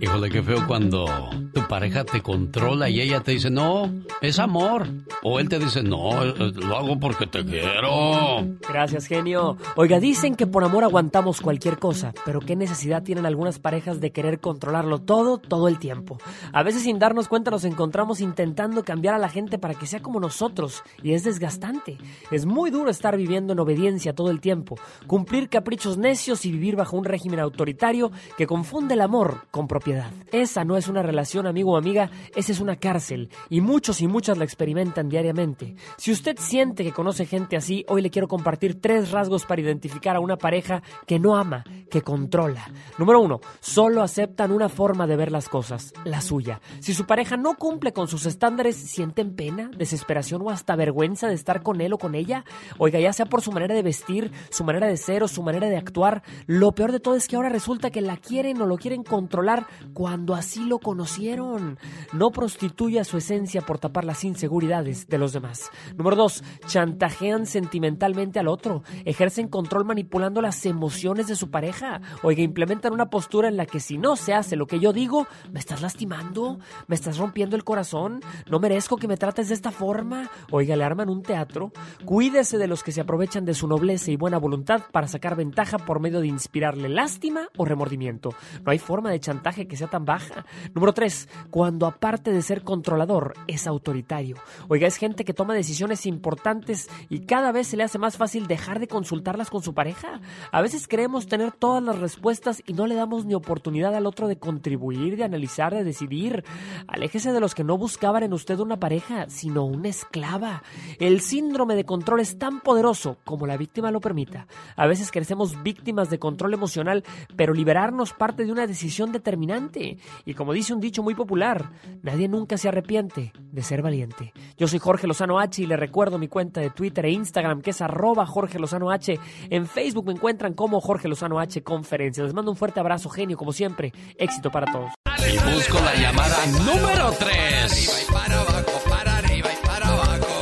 Híjole, 0.00 0.30
qué 0.30 0.42
feo 0.42 0.66
cuando 0.66 1.06
tu 1.52 1.66
pareja 1.68 2.04
te 2.04 2.20
controla 2.22 2.88
y 2.88 3.00
ella 3.00 3.20
te 3.20 3.32
dice, 3.32 3.50
no, 3.50 3.92
es 4.20 4.38
amor. 4.38 4.86
O 5.22 5.38
él 5.40 5.48
te 5.48 5.58
dice, 5.58 5.82
no, 5.82 6.24
lo 6.24 6.76
hago 6.76 6.98
porque 6.98 7.26
te 7.26 7.44
quiero. 7.44 8.46
Gracias, 8.68 9.06
genio. 9.06 9.56
Oiga, 9.76 10.00
dicen 10.00 10.34
que 10.36 10.46
por 10.46 10.64
amor 10.64 10.84
aguantamos 10.84 11.40
cualquier 11.40 11.78
cosa, 11.78 12.12
pero 12.24 12.40
qué 12.40 12.56
necesidad 12.56 13.02
tienen 13.02 13.26
algunas 13.26 13.58
parejas 13.58 14.00
de 14.00 14.12
querer 14.12 14.40
controlarlo 14.40 14.98
todo, 14.98 15.38
todo 15.38 15.68
el 15.68 15.78
tiempo. 15.78 16.18
A 16.52 16.62
veces 16.62 16.82
sin 16.82 16.98
darnos 16.98 17.28
cuenta 17.28 17.50
nos 17.50 17.64
encontramos 17.64 18.20
intentando 18.20 18.84
cambiar 18.84 19.14
a 19.14 19.18
la 19.18 19.28
gente 19.28 19.58
para 19.58 19.74
que 19.74 19.86
sea 19.86 20.00
como 20.00 20.20
nosotros 20.20 20.82
y 21.02 21.12
es 21.12 21.24
desgastante. 21.24 21.98
Es 22.30 22.46
muy 22.46 22.70
duro 22.70 22.90
estar 22.90 23.16
viviendo 23.16 23.52
en 23.52 23.60
obediencia 23.60 24.14
todo 24.14 24.30
el 24.30 24.40
tiempo, 24.40 24.76
cumplir 25.06 25.48
caprichos 25.48 25.98
necios 25.98 26.44
y 26.44 26.52
vivir 26.52 26.76
bajo 26.76 26.96
un 26.96 27.04
régimen 27.04 27.40
autoritario 27.40 28.10
que 28.36 28.46
confunde 28.46 28.94
el 28.94 29.00
amor 29.00 29.46
con 29.50 29.66
propiedad. 29.66 30.10
Esa 30.32 30.64
no 30.64 30.76
es 30.76 30.88
una 30.88 31.02
relación 31.02 31.39
amigo 31.46 31.72
o 31.72 31.76
amiga, 31.76 32.10
esa 32.34 32.52
es 32.52 32.60
una 32.60 32.76
cárcel 32.76 33.30
y 33.48 33.60
muchos 33.60 34.00
y 34.00 34.06
muchas 34.06 34.38
la 34.38 34.44
experimentan 34.44 35.08
diariamente. 35.08 35.74
Si 35.96 36.12
usted 36.12 36.36
siente 36.38 36.84
que 36.84 36.92
conoce 36.92 37.26
gente 37.26 37.56
así, 37.56 37.84
hoy 37.88 38.02
le 38.02 38.10
quiero 38.10 38.28
compartir 38.28 38.80
tres 38.80 39.10
rasgos 39.10 39.44
para 39.44 39.60
identificar 39.60 40.16
a 40.16 40.20
una 40.20 40.36
pareja 40.36 40.82
que 41.06 41.18
no 41.18 41.36
ama, 41.36 41.64
que 41.90 42.02
controla. 42.02 42.70
Número 42.98 43.20
uno, 43.20 43.40
solo 43.60 44.02
aceptan 44.02 44.52
una 44.52 44.68
forma 44.68 45.06
de 45.06 45.16
ver 45.16 45.32
las 45.32 45.48
cosas, 45.48 45.92
la 46.04 46.20
suya. 46.20 46.60
Si 46.80 46.94
su 46.94 47.06
pareja 47.06 47.36
no 47.36 47.54
cumple 47.54 47.92
con 47.92 48.08
sus 48.08 48.26
estándares, 48.26 48.76
sienten 48.76 49.34
pena, 49.34 49.70
desesperación 49.76 50.42
o 50.42 50.50
hasta 50.50 50.76
vergüenza 50.76 51.28
de 51.28 51.34
estar 51.34 51.62
con 51.62 51.80
él 51.80 51.92
o 51.92 51.98
con 51.98 52.14
ella. 52.14 52.44
Oiga, 52.78 53.00
ya 53.00 53.12
sea 53.12 53.26
por 53.26 53.42
su 53.42 53.52
manera 53.52 53.74
de 53.74 53.82
vestir, 53.82 54.30
su 54.50 54.64
manera 54.64 54.86
de 54.86 54.96
ser 54.96 55.22
o 55.22 55.28
su 55.28 55.42
manera 55.42 55.68
de 55.68 55.76
actuar, 55.76 56.22
lo 56.46 56.72
peor 56.72 56.92
de 56.92 57.00
todo 57.00 57.16
es 57.16 57.28
que 57.28 57.36
ahora 57.36 57.48
resulta 57.48 57.90
que 57.90 58.00
la 58.00 58.16
quieren 58.16 58.60
o 58.60 58.66
lo 58.66 58.76
quieren 58.76 59.02
controlar 59.02 59.66
cuando 59.92 60.34
así 60.34 60.64
lo 60.64 60.78
conocieron. 60.78 61.29
No 61.36 62.30
prostituya 62.30 63.04
su 63.04 63.18
esencia 63.18 63.62
por 63.62 63.78
tapar 63.78 64.04
las 64.04 64.24
inseguridades 64.24 65.08
de 65.08 65.18
los 65.18 65.32
demás. 65.32 65.70
Número 65.96 66.16
dos, 66.16 66.42
chantajean 66.66 67.46
sentimentalmente 67.46 68.38
al 68.38 68.48
otro. 68.48 68.82
Ejercen 69.04 69.48
control 69.48 69.84
manipulando 69.84 70.40
las 70.40 70.64
emociones 70.66 71.28
de 71.28 71.36
su 71.36 71.50
pareja. 71.50 72.00
Oiga, 72.22 72.42
implementan 72.42 72.92
una 72.92 73.10
postura 73.10 73.48
en 73.48 73.56
la 73.56 73.66
que 73.66 73.80
si 73.80 73.98
no 73.98 74.16
se 74.16 74.34
hace 74.34 74.56
lo 74.56 74.66
que 74.66 74.80
yo 74.80 74.92
digo, 74.92 75.26
me 75.52 75.60
estás 75.60 75.82
lastimando, 75.82 76.58
me 76.86 76.94
estás 76.94 77.18
rompiendo 77.18 77.56
el 77.56 77.64
corazón, 77.64 78.20
no 78.48 78.58
merezco 78.58 78.96
que 78.96 79.08
me 79.08 79.16
trates 79.16 79.48
de 79.48 79.54
esta 79.54 79.70
forma. 79.70 80.30
Oiga, 80.50 80.76
le 80.76 80.84
arman 80.84 81.08
un 81.08 81.22
teatro. 81.22 81.72
Cuídese 82.04 82.58
de 82.58 82.66
los 82.66 82.82
que 82.82 82.92
se 82.92 83.00
aprovechan 83.00 83.44
de 83.44 83.54
su 83.54 83.66
nobleza 83.66 84.10
y 84.10 84.16
buena 84.16 84.38
voluntad 84.38 84.82
para 84.92 85.08
sacar 85.08 85.36
ventaja 85.36 85.78
por 85.78 86.00
medio 86.00 86.20
de 86.20 86.28
inspirarle 86.28 86.88
lástima 86.88 87.48
o 87.56 87.64
remordimiento. 87.64 88.30
No 88.64 88.72
hay 88.72 88.78
forma 88.78 89.10
de 89.10 89.20
chantaje 89.20 89.66
que 89.66 89.76
sea 89.76 89.88
tan 89.88 90.04
baja. 90.04 90.44
Número 90.74 90.92
3. 90.92 91.19
Cuando 91.50 91.86
aparte 91.86 92.32
de 92.32 92.42
ser 92.42 92.62
controlador, 92.62 93.34
es 93.46 93.66
autoritario. 93.66 94.36
Oiga, 94.68 94.86
es 94.86 94.96
gente 94.96 95.24
que 95.24 95.34
toma 95.34 95.54
decisiones 95.54 96.06
importantes 96.06 96.88
y 97.08 97.20
cada 97.20 97.52
vez 97.52 97.68
se 97.68 97.76
le 97.76 97.84
hace 97.84 97.98
más 97.98 98.16
fácil 98.16 98.46
dejar 98.46 98.80
de 98.80 98.88
consultarlas 98.88 99.50
con 99.50 99.62
su 99.62 99.74
pareja. 99.74 100.20
A 100.52 100.62
veces 100.62 100.88
creemos 100.88 101.26
tener 101.26 101.52
todas 101.52 101.82
las 101.82 101.98
respuestas 101.98 102.62
y 102.66 102.72
no 102.72 102.86
le 102.86 102.94
damos 102.94 103.24
ni 103.24 103.34
oportunidad 103.34 103.94
al 103.94 104.06
otro 104.06 104.28
de 104.28 104.38
contribuir, 104.38 105.16
de 105.16 105.24
analizar, 105.24 105.74
de 105.74 105.84
decidir. 105.84 106.44
Aléjese 106.86 107.32
de 107.32 107.40
los 107.40 107.54
que 107.54 107.64
no 107.64 107.78
buscaban 107.78 108.22
en 108.22 108.32
usted 108.32 108.58
una 108.58 108.78
pareja, 108.78 109.28
sino 109.28 109.64
una 109.64 109.88
esclava. 109.88 110.62
El 110.98 111.20
síndrome 111.20 111.74
de 111.74 111.84
control 111.84 112.20
es 112.20 112.38
tan 112.38 112.60
poderoso 112.60 113.18
como 113.24 113.46
la 113.46 113.56
víctima 113.56 113.90
lo 113.90 114.00
permita. 114.00 114.46
A 114.76 114.86
veces 114.86 115.10
crecemos 115.10 115.62
víctimas 115.62 116.10
de 116.10 116.18
control 116.18 116.54
emocional, 116.54 117.04
pero 117.36 117.54
liberarnos 117.54 118.12
parte 118.12 118.44
de 118.44 118.52
una 118.52 118.66
decisión 118.66 119.12
determinante 119.12 119.98
y 120.24 120.34
como 120.34 120.52
dice 120.52 120.74
un 120.74 120.80
dicho 120.80 121.02
muy 121.02 121.09
popular, 121.14 121.70
nadie 122.02 122.28
nunca 122.28 122.56
se 122.58 122.68
arrepiente 122.68 123.32
de 123.36 123.62
ser 123.62 123.82
valiente. 123.82 124.32
Yo 124.56 124.68
soy 124.68 124.78
Jorge 124.78 125.06
Lozano 125.06 125.38
H 125.38 125.62
y 125.62 125.66
le 125.66 125.76
recuerdo 125.76 126.18
mi 126.18 126.28
cuenta 126.28 126.60
de 126.60 126.70
Twitter 126.70 127.06
e 127.06 127.10
Instagram 127.10 127.62
que 127.62 127.70
es 127.70 127.80
arroba 127.80 128.26
Jorge 128.26 128.58
Lozano 128.58 128.90
H. 128.90 129.18
En 129.50 129.66
Facebook 129.66 130.06
me 130.06 130.12
encuentran 130.12 130.54
como 130.54 130.80
Jorge 130.80 131.08
Lozano 131.08 131.38
H 131.38 131.62
Conferencia. 131.62 132.24
Les 132.24 132.34
mando 132.34 132.50
un 132.50 132.56
fuerte 132.56 132.80
abrazo, 132.80 133.08
genio, 133.10 133.36
como 133.36 133.52
siempre. 133.52 133.92
Éxito 134.16 134.50
para 134.50 134.70
todos. 134.72 134.92
Y 135.28 135.54
busco 135.54 135.78
la 135.80 135.94
llamada 135.94 136.46
número 136.64 137.12
3. 137.18 138.08
para 138.12 138.40
abajo, 138.40 138.80
para 138.88 139.16
arriba 139.18 139.48
y 139.52 139.66
para 139.66 139.86
abajo. 139.86 140.40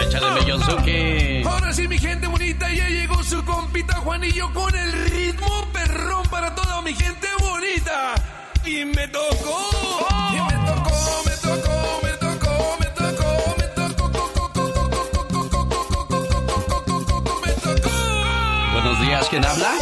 Échale, 0.00 1.44
Ahora 1.46 1.72
sí, 1.72 1.88
mi 1.88 1.98
gente 1.98 2.26
bonita, 2.26 2.72
ya 2.72 2.88
llegó 2.88 3.22
su 3.22 3.42
compita 3.44 3.94
Juanillo 3.96 4.52
con 4.52 4.74
el 4.74 4.92
ritmo 5.10 5.66
perrón 5.72 6.22
para 6.30 6.54
todos 8.62 8.84
me 8.84 9.08
tocó. 9.08 9.58
Y 10.32 10.40
me 10.40 10.52
tocó, 10.66 11.22
me 11.24 11.36
tocó, 11.36 12.00
me 12.02 12.10
tocó, 12.12 12.76
me 12.78 12.86
tocó, 12.86 13.26
me 13.58 13.66
tocó, 16.86 17.40
me 17.40 17.52
tocó. 17.52 17.90
Buenos 18.72 19.00
días, 19.00 19.26
¿quién 19.28 19.44
habla? 19.44 19.72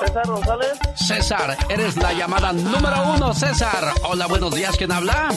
César 0.00 0.26
González. 0.26 0.78
César, 0.96 1.56
eres 1.68 1.96
la 1.96 2.12
llamada 2.12 2.52
número 2.52 3.12
uno, 3.14 3.34
César. 3.34 3.92
Hola, 4.04 4.26
buenos 4.26 4.54
días, 4.54 4.76
¿quién 4.76 4.92
habla? 4.92 5.28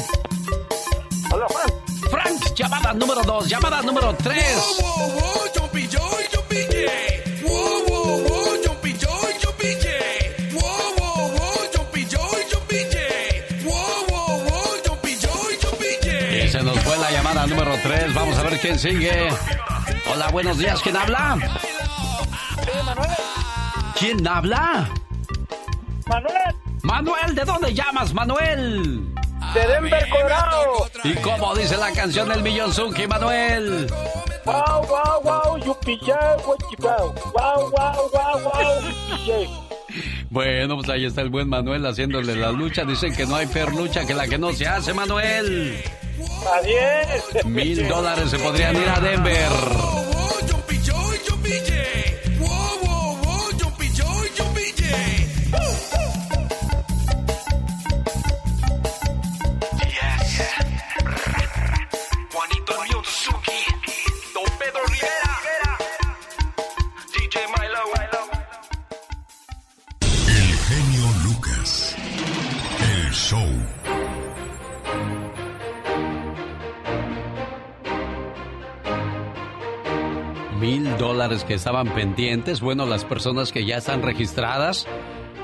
Hola, 1.31 1.47
Frank. 1.49 1.73
Frank, 2.09 2.55
llamada 2.55 2.93
número 2.93 3.21
dos, 3.23 3.47
llamada 3.47 3.81
número 3.81 4.15
tres. 4.15 4.55
Wow, 4.81 4.97
wow, 4.97 5.19
wow, 5.19 5.29
número 17.47 17.73
tres. 17.83 18.13
Vamos 18.13 18.37
a 18.37 18.43
ver 18.43 18.59
quién 18.59 18.77
sigue. 18.79 19.29
Hola, 20.13 20.29
buenos 20.29 20.57
días, 20.57 20.81
¿quién 20.81 20.97
habla? 20.97 21.37
¿Quién 23.97 24.27
habla? 24.27 24.89
Manuel. 26.07 26.55
Manuel, 26.83 27.35
¿de 27.35 27.43
dónde 27.45 27.73
llamas, 27.73 28.13
Manuel? 28.13 29.13
De 29.53 29.67
Denver, 29.67 30.09
Colorado. 30.09 30.89
¿Y 31.03 31.13
cómo 31.15 31.55
dice 31.55 31.77
la 31.77 31.91
canción 31.91 32.29
del 32.29 32.41
Millonzuki, 32.41 33.07
Manuel? 33.07 33.87
Wow, 34.45 34.87
wow, 34.87 35.21
wow, 35.23 35.57
yupi 35.57 35.99
yeah, 35.99 36.37
what 36.45 36.57
you 36.71 36.77
go. 36.77 37.13
Wow, 37.33 37.71
wow, 37.71 38.09
wow, 38.13 38.43
wow. 38.43 39.69
Bueno, 40.29 40.77
pues 40.77 40.89
ahí 40.89 41.05
está 41.05 41.21
el 41.21 41.29
buen 41.29 41.49
Manuel 41.49 41.85
haciéndole 41.85 42.35
la 42.35 42.51
lucha. 42.51 42.85
Dicen 42.85 43.15
que 43.15 43.25
no 43.25 43.35
hay 43.35 43.47
peor 43.47 43.73
lucha 43.75 44.05
que 44.05 44.13
la 44.13 44.27
que 44.27 44.37
no 44.37 44.53
se 44.53 44.67
hace, 44.67 44.93
Manuel. 44.93 45.83
Adiós. 46.53 47.45
Mil 47.45 47.87
dólares 47.87 48.29
se 48.29 48.39
podrían 48.39 48.75
ir 48.75 48.89
a 48.89 48.99
Denver. 48.99 49.49
Jumpy 50.49 50.79
Mil 80.59 80.97
dólares 80.97 81.43
que 81.45 81.53
estaban 81.53 81.87
pendientes. 81.93 82.59
Bueno, 82.59 82.85
las 82.85 83.05
personas 83.05 83.51
que 83.51 83.65
ya 83.65 83.77
están 83.77 84.01
registradas, 84.01 84.87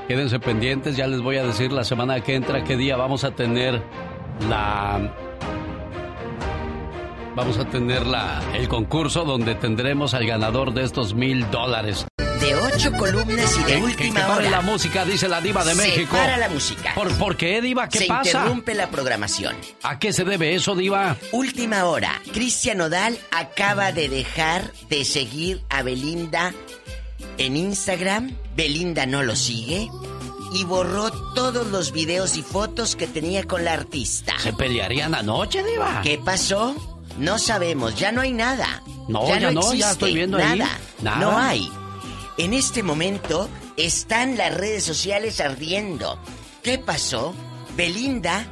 quédense 0.08 0.38
pendientes. 0.38 0.96
Ya 0.96 1.06
les 1.06 1.22
voy 1.22 1.36
a 1.36 1.44
decir 1.44 1.72
la 1.72 1.84
semana 1.84 2.20
que 2.20 2.34
entra 2.34 2.64
qué 2.64 2.76
día 2.76 2.96
vamos 2.96 3.24
a 3.24 3.30
tener 3.30 3.82
la. 4.48 5.12
Vamos 7.34 7.58
a 7.58 7.66
tener 7.66 8.06
la, 8.06 8.42
el 8.54 8.68
concurso 8.68 9.24
donde 9.24 9.54
tendremos 9.54 10.14
al 10.14 10.26
ganador 10.26 10.72
de 10.72 10.84
estos 10.84 11.14
mil 11.14 11.50
dólares. 11.50 12.06
De 12.46 12.54
ocho 12.54 12.92
columnas 12.92 13.56
y 13.58 13.64
de 13.64 13.66
Que- 13.66 13.76
última 13.82 14.24
que 14.24 14.30
hora. 14.32 14.50
la 14.50 14.60
música, 14.60 15.04
dice 15.04 15.26
la 15.28 15.40
diva 15.40 15.64
de 15.64 15.72
Se 15.74 15.76
México. 15.82 16.16
para 16.16 16.36
la 16.36 16.48
música. 16.48 16.94
¿Por, 16.94 17.12
por 17.18 17.36
qué, 17.36 17.60
diva? 17.60 17.88
¿Qué 17.88 17.98
Se 18.00 18.06
pasa? 18.06 18.28
interrumpe 18.38 18.74
la 18.74 18.88
programación. 18.88 19.56
¿A 19.82 19.98
qué 19.98 20.12
se 20.12 20.24
debe 20.24 20.54
eso, 20.54 20.76
diva? 20.76 21.16
Última 21.32 21.86
hora. 21.86 22.20
Cristian 22.32 22.78
Nodal 22.78 23.18
acaba 23.32 23.90
de 23.90 24.08
dejar 24.08 24.70
de 24.88 25.04
seguir 25.04 25.62
a 25.70 25.82
Belinda 25.82 26.54
en 27.38 27.56
Instagram. 27.56 28.36
Belinda 28.54 29.06
no 29.06 29.24
lo 29.24 29.34
sigue. 29.34 29.88
Y 30.52 30.62
borró 30.64 31.10
todos 31.34 31.66
los 31.66 31.90
videos 31.90 32.36
y 32.36 32.42
fotos 32.42 32.94
que 32.94 33.08
tenía 33.08 33.42
con 33.44 33.64
la 33.64 33.72
artista. 33.72 34.38
¿Se 34.38 34.52
pelearían 34.52 35.14
anoche, 35.16 35.64
diva? 35.64 36.00
¿Qué 36.02 36.16
pasó? 36.18 36.76
No 37.18 37.38
sabemos, 37.40 37.96
ya 37.96 38.12
no 38.12 38.20
hay 38.20 38.32
nada. 38.32 38.82
No, 39.08 39.26
ya 39.28 39.50
no, 39.50 39.74
ya 39.74 39.90
estoy 39.90 40.14
viendo 40.14 40.38
nada. 40.38 40.52
ahí. 40.52 40.62
Nada. 41.02 41.16
No 41.18 41.36
hay. 41.36 41.68
En 42.38 42.52
este 42.52 42.82
momento 42.82 43.48
están 43.76 44.36
las 44.36 44.54
redes 44.54 44.84
sociales 44.84 45.40
ardiendo. 45.40 46.18
¿Qué 46.62 46.78
pasó? 46.78 47.34
Belinda 47.76 48.46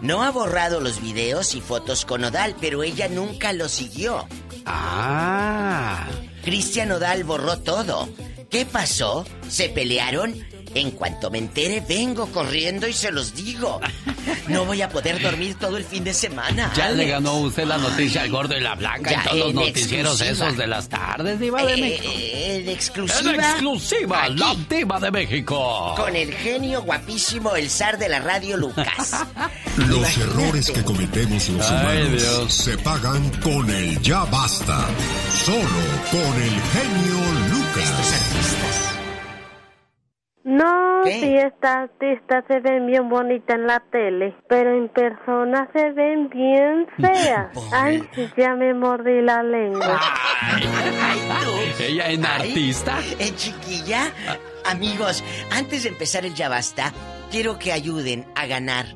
no 0.00 0.22
ha 0.22 0.30
borrado 0.30 0.80
los 0.80 1.02
videos 1.02 1.54
y 1.54 1.60
fotos 1.60 2.04
con 2.06 2.24
Odal, 2.24 2.56
pero 2.60 2.82
ella 2.82 3.08
nunca 3.08 3.52
lo 3.52 3.68
siguió. 3.68 4.26
Ah. 4.64 6.06
Cristian 6.44 6.92
Odal 6.92 7.24
borró 7.24 7.58
todo. 7.58 8.08
¿Qué 8.50 8.64
pasó? 8.64 9.26
¿Se 9.48 9.68
pelearon? 9.68 10.46
En 10.74 10.90
cuanto 10.90 11.30
me 11.30 11.38
entere, 11.38 11.80
vengo 11.88 12.26
corriendo 12.26 12.86
y 12.86 12.92
se 12.92 13.10
los 13.10 13.34
digo. 13.34 13.80
No 14.48 14.64
voy 14.64 14.82
a 14.82 14.88
poder 14.88 15.20
dormir 15.22 15.54
todo 15.58 15.76
el 15.76 15.84
fin 15.84 16.04
de 16.04 16.12
semana. 16.12 16.72
Ya 16.76 16.90
le 16.90 17.06
ganó 17.06 17.34
usted 17.38 17.64
la 17.64 17.78
noticia 17.78 18.22
al 18.22 18.30
gordo 18.30 18.56
y 18.56 18.60
la 18.60 18.74
blanca 18.74 19.10
Ya, 19.10 19.18
en 19.18 19.24
todos 19.24 19.38
los 19.38 19.54
noticieros 19.54 20.20
exclusiva. 20.20 20.46
esos 20.48 20.58
de 20.58 20.66
las 20.66 20.88
tardes, 20.88 21.40
diva 21.40 21.64
de 21.64 21.74
Eh, 21.74 21.76
México. 21.80 22.12
en 22.16 22.68
exclusiva. 22.68 23.30
En 23.32 23.40
exclusiva, 23.40 24.24
Aquí, 24.24 24.34
la 24.36 24.54
diva 24.68 25.00
de 25.00 25.10
México. 25.10 25.94
Con 25.96 26.14
el 26.16 26.32
genio 26.34 26.82
guapísimo, 26.82 27.54
el 27.56 27.70
zar 27.70 27.96
de 27.98 28.08
la 28.08 28.20
radio, 28.20 28.56
Lucas. 28.56 29.24
Los 29.76 30.16
errores 30.18 30.70
que 30.70 30.82
cometemos 30.82 31.48
los 31.50 31.70
Ay, 31.70 31.76
humanos 32.02 32.22
Dios. 32.22 32.54
se 32.54 32.78
pagan 32.78 33.30
con 33.42 33.68
el 33.70 34.00
ya 34.02 34.24
basta. 34.24 34.86
Solo 35.44 35.58
con 36.10 36.42
el 36.42 36.60
genio 36.72 37.18
Lucas. 37.50 37.90
No, 38.90 38.95
Sí, 41.12 41.36
estas 41.36 41.76
artistas 41.90 42.44
se 42.48 42.60
ven 42.60 42.86
bien 42.86 43.08
bonitas 43.08 43.56
en 43.56 43.66
la 43.66 43.80
tele, 43.90 44.34
pero 44.48 44.76
en 44.76 44.88
persona 44.88 45.68
se 45.74 45.90
ven 45.92 46.28
bien 46.28 46.86
feas. 46.96 47.48
Ay, 47.72 48.02
ya 48.36 48.54
me 48.54 48.74
mordí 48.74 49.20
la 49.22 49.42
lengua. 49.42 50.00
Ella 51.80 52.10
en 52.10 52.24
artista. 52.24 52.98
Eh, 53.18 53.32
chiquilla, 53.34 54.10
amigos, 54.64 55.22
antes 55.52 55.84
de 55.84 55.90
empezar 55.90 56.24
el 56.24 56.34
ya 56.34 56.48
basta, 56.48 56.92
quiero 57.30 57.58
que 57.58 57.72
ayuden 57.72 58.26
a 58.34 58.46
ganar 58.46 58.86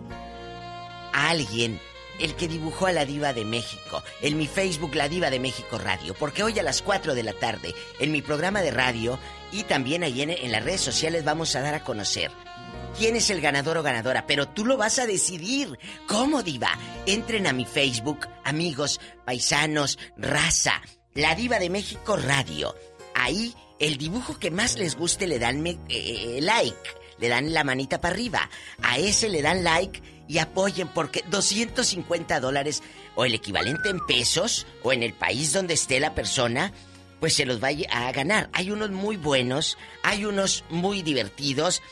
a 1.13 1.31
alguien. 1.31 1.79
El 2.19 2.35
que 2.35 2.49
dibujó 2.49 2.87
a 2.87 2.93
la 2.93 3.07
diva 3.07 3.33
de 3.33 3.47
México. 3.47 4.03
En 4.21 4.37
mi 4.37 4.47
Facebook, 4.47 4.95
La 4.95 5.09
Diva 5.09 5.31
de 5.31 5.41
México 5.41 5.79
Radio. 5.79 6.13
Porque 6.13 6.43
hoy 6.43 6.59
a 6.59 6.63
las 6.63 6.83
4 6.83 7.15
de 7.15 7.23
la 7.23 7.33
tarde, 7.33 7.75
en 7.99 8.13
mi 8.13 8.21
programa 8.21 8.61
de 8.61 8.71
radio 8.71 9.19
y 9.53 9.65
también 9.65 10.03
ahí 10.03 10.23
en, 10.23 10.31
en 10.31 10.53
las 10.53 10.65
redes 10.65 10.81
sociales 10.81 11.25
vamos 11.25 11.55
a 11.57 11.61
dar 11.61 11.75
a 11.75 11.85
conocer 11.85 12.31
quién 12.99 13.17
es 13.17 13.31
el 13.31 13.41
ganador 13.41 13.79
o 13.79 13.83
ganadora. 13.83 14.27
Pero 14.27 14.49
tú 14.49 14.65
lo 14.65 14.77
vas 14.77 14.99
a 14.99 15.07
decidir. 15.07 15.79
¿Cómo, 16.07 16.43
diva? 16.43 16.71
Entren 17.07 17.47
a 17.47 17.53
mi 17.53 17.65
Facebook, 17.65 18.27
amigos, 18.45 19.01
paisanos, 19.25 19.99
raza. 20.17 20.83
La 21.15 21.35
Diva 21.35 21.59
de 21.59 21.71
México 21.71 22.17
Radio. 22.17 22.75
Ahí, 23.15 23.55
el 23.79 23.97
dibujo 23.97 24.39
que 24.39 24.51
más 24.51 24.77
les 24.79 24.97
guste 24.97 25.27
le 25.27 25.39
dan 25.39 25.61
me- 25.63 25.79
eh, 25.89 26.39
like. 26.43 26.77
Le 27.19 27.29
dan 27.29 27.53
la 27.53 27.65
manita 27.65 28.01
para 28.01 28.15
arriba. 28.15 28.49
A 28.83 28.99
ese 28.99 29.29
le 29.29 29.43
dan 29.43 29.63
like 29.65 30.01
y 30.29 30.39
apoyen 30.39 30.89
porque 30.89 31.23
250 31.31 32.41
dólares 32.41 32.83
o 33.15 33.25
el 33.25 33.35
equivalente 33.35 33.89
en 33.91 33.99
pesos 34.07 34.67
o 34.83 34.93
en 34.93 35.03
el 35.03 35.13
país 35.15 35.53
donde 35.53 35.75
esté 35.75 36.01
la 36.01 36.15
persona, 36.15 36.73
pues 37.21 37.35
se 37.35 37.47
los 37.47 37.63
va 37.63 37.69
a 37.91 38.13
ganar. 38.13 38.49
Hay 38.53 38.71
unos 38.71 38.91
muy 38.91 39.17
buenos, 39.17 39.79
hay 40.03 40.25
unos 40.25 40.65
muy 40.71 41.03
divertidos, 41.03 41.83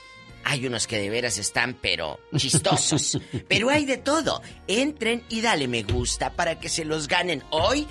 hay 0.45 0.67
unos 0.67 0.87
que 0.87 0.99
de 0.99 1.11
veras 1.11 1.39
están 1.39 1.77
pero 1.81 2.19
chistosos. 2.37 3.19
pero 3.49 3.69
hay 3.71 3.85
de 3.85 3.99
todo. 3.99 4.43
Entren 4.67 5.23
y 5.29 5.43
dale 5.43 5.69
me 5.69 5.83
gusta 5.83 6.31
para 6.31 6.59
que 6.59 6.69
se 6.69 6.85
los 6.85 7.07
ganen. 7.07 7.43
Hoy 7.51 7.87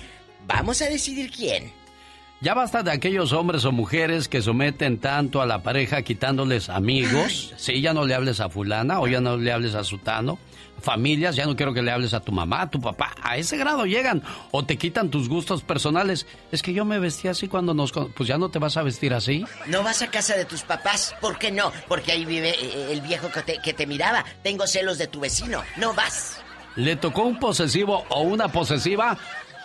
vamos 0.46 0.82
a 0.82 0.86
decidir 0.86 1.30
quién. 1.30 1.72
Ya 2.40 2.54
basta 2.54 2.84
de 2.84 2.92
aquellos 2.92 3.32
hombres 3.32 3.64
o 3.64 3.72
mujeres 3.72 4.28
que 4.28 4.42
someten 4.42 4.98
tanto 4.98 5.42
a 5.42 5.46
la 5.46 5.62
pareja 5.64 6.02
quitándoles 6.02 6.68
amigos. 6.68 7.52
Sí, 7.56 7.80
ya 7.80 7.92
no 7.92 8.06
le 8.06 8.14
hables 8.14 8.38
a 8.38 8.48
fulana 8.48 9.00
o 9.00 9.08
ya 9.08 9.20
no 9.20 9.36
le 9.36 9.50
hables 9.50 9.74
a 9.74 9.82
sutano. 9.82 10.38
Familias, 10.80 11.36
ya 11.36 11.46
no 11.46 11.56
quiero 11.56 11.74
que 11.74 11.82
le 11.82 11.90
hables 11.90 12.14
a 12.14 12.20
tu 12.20 12.32
mamá, 12.32 12.62
a 12.62 12.70
tu 12.70 12.80
papá. 12.80 13.14
A 13.22 13.36
ese 13.36 13.56
grado 13.56 13.86
llegan. 13.86 14.22
O 14.50 14.64
te 14.64 14.76
quitan 14.76 15.10
tus 15.10 15.28
gustos 15.28 15.62
personales. 15.62 16.26
Es 16.52 16.62
que 16.62 16.72
yo 16.72 16.84
me 16.84 16.98
vestí 16.98 17.28
así 17.28 17.48
cuando 17.48 17.74
nos... 17.74 17.92
Pues 17.92 18.28
ya 18.28 18.38
no 18.38 18.48
te 18.48 18.58
vas 18.58 18.76
a 18.76 18.82
vestir 18.82 19.14
así. 19.14 19.44
No 19.66 19.82
vas 19.82 20.02
a 20.02 20.10
casa 20.10 20.36
de 20.36 20.44
tus 20.44 20.62
papás. 20.62 21.14
¿Por 21.20 21.38
qué 21.38 21.50
no? 21.50 21.72
Porque 21.88 22.12
ahí 22.12 22.24
vive 22.24 22.50
eh, 22.50 22.92
el 22.92 23.00
viejo 23.00 23.30
que 23.30 23.42
te, 23.42 23.58
que 23.62 23.72
te 23.72 23.86
miraba. 23.86 24.24
Tengo 24.42 24.66
celos 24.66 24.98
de 24.98 25.06
tu 25.06 25.20
vecino. 25.20 25.62
No 25.76 25.94
vas. 25.94 26.40
Le 26.76 26.94
tocó 26.96 27.22
un 27.24 27.38
posesivo 27.40 28.04
o 28.08 28.22
una 28.22 28.48
posesiva 28.48 29.18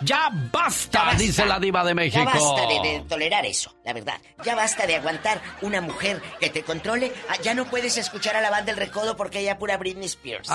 Ya 0.04 0.30
basta, 0.52 1.14
dice 1.16 1.46
la 1.46 1.58
diva 1.58 1.84
de 1.84 1.94
México. 1.94 2.24
Ya 2.24 2.38
basta 2.38 2.66
de, 2.66 2.88
de 2.88 3.00
tolerar 3.08 3.46
eso, 3.46 3.74
la 3.84 3.92
verdad. 3.92 4.20
Ya 4.44 4.54
basta 4.54 4.86
de 4.86 4.96
aguantar 4.96 5.40
una 5.62 5.80
mujer 5.80 6.20
que 6.40 6.50
te 6.50 6.62
controle. 6.62 7.12
Ah, 7.28 7.36
ya 7.42 7.54
no 7.54 7.64
puedes 7.66 7.96
escuchar 7.96 8.36
a 8.36 8.40
la 8.40 8.50
banda 8.50 8.72
del 8.72 8.76
recodo 8.76 9.16
porque 9.16 9.40
ella 9.40 9.58
pura 9.58 9.76
Britney 9.76 10.06
Spears. 10.06 10.48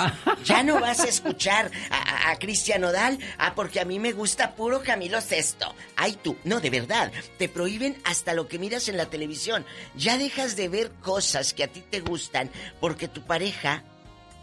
Ya 0.43 0.63
no 0.63 0.79
vas 0.79 0.99
a 0.99 1.07
escuchar 1.07 1.71
a, 1.89 2.27
a, 2.27 2.31
a 2.31 2.39
Cristian 2.39 2.81
Nodal, 2.81 3.19
ah, 3.37 3.53
porque 3.55 3.79
a 3.79 3.85
mí 3.85 3.99
me 3.99 4.11
gusta 4.11 4.55
puro 4.55 4.81
Camilo 4.83 5.21
Sesto. 5.21 5.73
Ay 5.95 6.17
tú, 6.21 6.37
no, 6.43 6.59
de 6.59 6.69
verdad. 6.69 7.11
Te 7.37 7.49
prohíben 7.49 7.97
hasta 8.05 8.33
lo 8.33 8.47
que 8.47 8.59
miras 8.59 8.87
en 8.87 8.97
la 8.97 9.05
televisión. 9.07 9.65
Ya 9.95 10.17
dejas 10.17 10.55
de 10.55 10.69
ver 10.69 10.91
cosas 11.01 11.53
que 11.53 11.63
a 11.63 11.67
ti 11.67 11.81
te 11.81 12.01
gustan 12.01 12.51
porque 12.79 13.07
tu 13.07 13.21
pareja, 13.23 13.83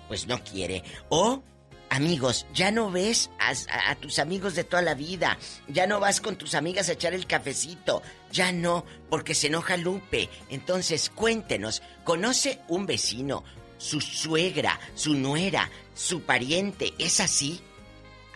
pues 0.09 0.27
no 0.27 0.43
quiere. 0.43 0.83
O 1.09 1.43
Amigos, 1.89 2.47
ya 2.53 2.71
no 2.71 2.91
ves 2.91 3.31
a, 3.39 3.51
a- 3.51 3.91
a 3.93 3.95
tus 3.95 4.19
amigos 4.19 4.55
de 4.55 4.65
toda 4.65 4.83
la 4.83 4.95
vida. 4.95 5.39
Ya 5.69 5.87
no 5.87 6.01
vas 6.01 6.21
con 6.21 6.37
tus 6.37 6.55
amigas 6.55 6.89
a 6.89 6.93
echar 6.93 7.15
el 7.15 7.27
cafecito. 7.27 8.03
Ya 8.33 8.53
no, 8.53 8.85
porque 9.09 9.35
se 9.35 9.47
enoja 9.47 9.77
Lupe. 9.77 10.29
Entonces, 10.51 11.11
cuéntenos, 11.11 11.83
¿conoce 12.05 12.61
un 12.69 12.87
vecino, 12.87 13.45
su 13.79 14.01
suegra, 14.01 14.79
su 14.95 15.15
nuera, 15.15 15.71
su 15.95 16.23
pariente? 16.23 16.93
¿Es 16.99 17.21
así? 17.21 17.61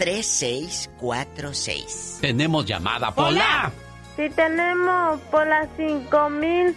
1-877-354-3646. 0.00 2.20
Tenemos 2.20 2.64
llamada, 2.66 3.10
Pola. 3.14 3.70
Si 4.16 4.28
tenemos 4.30 5.20
por 5.30 5.46
las 5.46 5.68
cinco 5.76 6.28
mil 6.30 6.74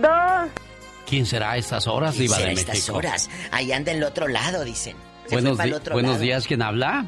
dos. 0.00 0.48
¿Quién 1.08 1.24
será 1.24 1.52
a 1.52 1.56
estas 1.56 1.86
horas, 1.86 2.14
¿Quién 2.16 2.26
diva 2.26 2.36
será 2.36 2.48
de 2.48 2.52
a 2.52 2.54
estas 2.60 2.88
horas? 2.90 3.30
Ahí 3.52 3.70
anda 3.72 3.92
en 3.92 3.98
el 3.98 4.04
otro 4.04 4.26
lado, 4.28 4.64
dicen. 4.64 4.96
Se 5.26 5.36
Buenos, 5.36 5.58
di- 5.58 5.72
otro 5.72 5.94
buenos 5.94 6.12
lado. 6.12 6.22
días, 6.22 6.46
¿quién 6.46 6.62
habla? 6.62 7.06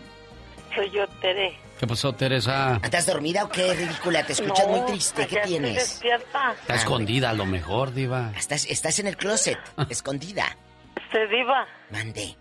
Soy 0.74 0.90
yo, 0.90 1.06
Tere. 1.20 1.58
¿Qué 1.80 1.86
pasó, 1.86 2.12
Teresa? 2.12 2.80
¿Estás 2.82 3.06
dormida 3.06 3.44
o 3.44 3.48
qué, 3.48 3.72
ridícula? 3.74 4.24
Te 4.24 4.32
escuchas 4.32 4.66
No, 4.66 4.76
muy 4.76 4.86
triste. 4.86 5.26
¿Qué 5.28 5.36
tienes? 5.44 5.74
despierta. 5.74 6.52
Está 6.60 6.74
escondida 6.74 7.30
a 7.30 7.34
lo 7.34 7.46
mejor, 7.46 7.92
diva. 7.92 8.32
Estás, 8.36 8.64
estás 8.66 8.98
en 8.98 9.06
el 9.08 9.16
closet, 9.16 9.58
escondida. 9.88 10.56
Este, 10.96 11.26
Diva, 11.28 11.66
Mande. 11.90 12.36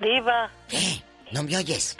Diva. 0.00 0.50
¿Qué? 0.68 1.02
¿No 1.34 1.42
me 1.42 1.56
oyes? 1.56 1.96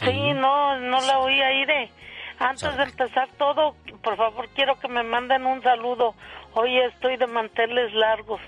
Sí, 0.00 0.32
no, 0.32 0.78
no 0.78 1.00
la 1.02 1.18
oí 1.18 1.38
aire. 1.42 1.90
Antes 2.38 2.74
de 2.74 2.84
empezar 2.84 3.28
todo, 3.36 3.76
por 4.02 4.16
favor, 4.16 4.48
quiero 4.54 4.80
que 4.80 4.88
me 4.88 5.02
manden 5.02 5.44
un 5.44 5.62
saludo. 5.62 6.14
Hoy 6.54 6.78
estoy 6.78 7.18
de 7.18 7.26
manteles 7.26 7.92
largos. 7.92 8.40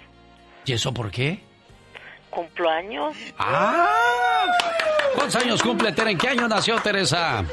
¿Y 0.64 0.72
eso 0.72 0.94
por 0.94 1.10
qué? 1.10 1.40
¿Cumpleaños? 2.30 3.14
¡Ah! 3.38 4.46
¿Cuántos 5.14 5.36
años 5.36 5.62
cumple 5.62 5.92
Tere? 5.92 6.12
¿En 6.12 6.18
qué 6.18 6.30
año 6.30 6.48
nació 6.48 6.80
Teresa? 6.80 7.44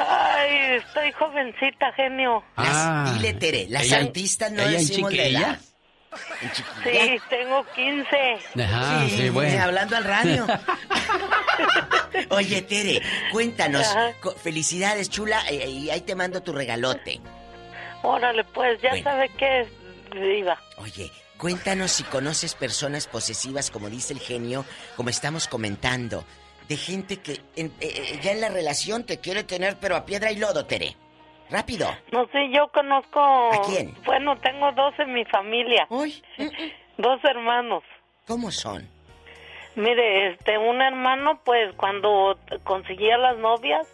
Ay, 0.00 0.56
estoy 0.76 1.12
jovencita, 1.12 1.92
genio. 1.92 2.42
Ah, 2.56 3.12
Dile, 3.14 3.34
Tere, 3.34 3.66
las 3.68 3.84
ella 3.84 3.98
santistas 3.98 4.50
no 4.50 4.62
ella 4.62 4.72
decimos 4.72 5.14
edad. 5.14 5.58
Sí, 6.84 7.20
tengo 7.28 7.64
15. 7.74 8.62
Ajá, 8.64 9.06
sí, 9.08 9.28
bueno. 9.30 9.62
Hablando 9.62 9.96
al 9.96 10.04
radio. 10.04 10.46
Oye, 12.30 12.62
Tere, 12.62 13.02
cuéntanos. 13.32 13.86
Ajá. 13.86 14.12
Felicidades, 14.42 15.10
chula, 15.10 15.42
eh, 15.50 15.68
y 15.68 15.90
ahí 15.90 16.00
te 16.00 16.14
mando 16.14 16.42
tu 16.42 16.52
regalote. 16.52 17.20
Órale, 18.02 18.44
pues, 18.44 18.80
ya 18.80 19.02
sabe 19.02 19.28
qué 19.38 19.60
es, 19.62 19.68
Diva. 20.12 20.60
Oye, 20.78 21.10
cuéntanos 21.36 21.90
si 21.92 22.04
conoces 22.04 22.54
personas 22.54 23.06
posesivas, 23.06 23.70
como 23.70 23.90
dice 23.90 24.12
el 24.12 24.20
genio, 24.20 24.64
como 24.96 25.10
estamos 25.10 25.48
comentando, 25.48 26.24
de 26.68 26.76
gente 26.76 27.18
que 27.18 27.40
en- 27.56 27.72
eh, 27.80 28.12
eh, 28.14 28.20
ya 28.22 28.32
en 28.32 28.40
la 28.40 28.48
relación 28.50 29.04
te 29.04 29.18
quiere 29.18 29.42
tener, 29.44 29.76
pero 29.80 29.96
a 29.96 30.04
piedra 30.04 30.30
y 30.30 30.36
lodo, 30.36 30.64
Tere. 30.66 30.96
Rápido. 31.50 31.88
No 32.12 32.26
sé, 32.28 32.50
yo 32.52 32.68
conozco... 32.68 33.20
¿A 33.20 33.62
quién? 33.66 33.94
Bueno, 34.04 34.36
tengo 34.38 34.70
dos 34.72 34.94
en 34.98 35.12
mi 35.14 35.24
familia. 35.24 35.86
Dos 36.98 37.24
hermanos. 37.24 37.82
¿Cómo 38.26 38.50
son? 38.50 38.86
Mire, 39.76 40.32
este, 40.32 40.58
un 40.58 40.82
hermano, 40.82 41.40
pues, 41.44 41.74
cuando 41.76 42.36
conseguía 42.64 43.16
las 43.16 43.38
novias, 43.38 43.86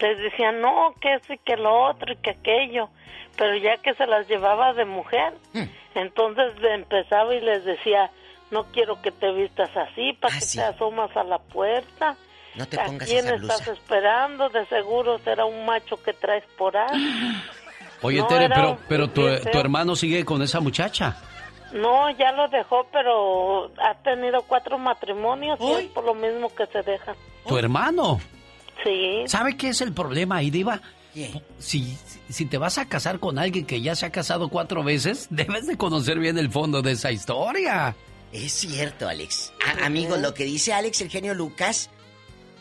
les 0.00 0.18
decía, 0.18 0.52
no, 0.52 0.94
que 1.00 1.14
eso 1.14 1.32
y 1.32 1.38
que 1.38 1.56
lo 1.56 1.86
otro 1.90 2.12
y 2.12 2.16
que 2.16 2.30
aquello. 2.30 2.88
Pero 3.36 3.56
ya 3.56 3.76
que 3.78 3.94
se 3.94 4.06
las 4.06 4.28
llevaba 4.28 4.72
de 4.74 4.84
mujer, 4.84 5.34
Hmm. 5.52 5.64
entonces 5.96 6.52
empezaba 6.62 7.34
y 7.34 7.40
les 7.40 7.64
decía, 7.64 8.10
no 8.52 8.64
quiero 8.72 9.02
que 9.02 9.10
te 9.10 9.32
vistas 9.32 9.76
así, 9.76 10.12
¿para 10.12 10.34
que 10.38 10.46
te 10.46 10.62
asomas 10.62 11.14
a 11.16 11.24
la 11.24 11.38
puerta? 11.38 12.16
No 12.56 12.66
te 12.66 12.78
¿A 12.80 12.84
pongas 12.86 13.08
quién 13.08 13.26
esa 13.26 13.34
estás 13.36 13.66
esperando? 13.68 14.48
De 14.48 14.64
seguro 14.66 15.18
será 15.24 15.44
un 15.44 15.64
macho 15.66 16.00
que 16.02 16.12
traes 16.12 16.44
por 16.56 16.76
ahí. 16.76 17.42
Oye, 18.02 18.18
No, 18.20 18.26
Tere, 18.26 18.48
pero, 18.48 18.78
pero 18.88 19.08
tu, 19.10 19.22
tu 19.50 19.58
hermano 19.58 19.96
sigue 19.96 20.24
con 20.24 20.42
esa 20.42 20.60
muchacha. 20.60 21.16
No, 21.72 22.08
ya 22.16 22.30
lo 22.32 22.46
dejó, 22.48 22.86
pero 22.92 23.72
ha 23.82 23.94
tenido 24.04 24.42
cuatro 24.42 24.78
matrimonios 24.78 25.58
y 25.60 25.72
es 25.72 25.84
por 25.90 26.04
lo 26.04 26.14
mismo 26.14 26.48
que 26.54 26.66
se 26.66 26.82
deja. 26.82 27.14
¿Tu 27.48 27.58
hermano? 27.58 28.20
Sí. 28.84 29.24
¿Sabe 29.26 29.56
qué 29.56 29.70
es 29.70 29.80
el 29.80 29.92
problema 29.92 30.36
ahí, 30.36 30.50
Diva? 30.50 30.80
Si, 31.58 31.96
si 32.28 32.46
te 32.46 32.58
vas 32.58 32.76
a 32.78 32.88
casar 32.88 33.18
con 33.20 33.38
alguien 33.38 33.66
que 33.66 33.80
ya 33.80 33.94
se 33.94 34.04
ha 34.06 34.10
casado 34.10 34.48
cuatro 34.48 34.82
veces, 34.84 35.26
debes 35.30 35.66
de 35.66 35.76
conocer 35.76 36.18
bien 36.18 36.38
el 36.38 36.50
fondo 36.50 36.82
de 36.82 36.92
esa 36.92 37.10
historia. 37.10 37.94
Es 38.32 38.52
cierto, 38.52 39.08
Alex. 39.08 39.52
A- 39.64 39.86
amigos, 39.86 40.20
lo 40.20 40.34
que 40.34 40.44
dice 40.44 40.72
Alex, 40.72 41.00
el 41.02 41.10
genio 41.10 41.34
Lucas, 41.34 41.88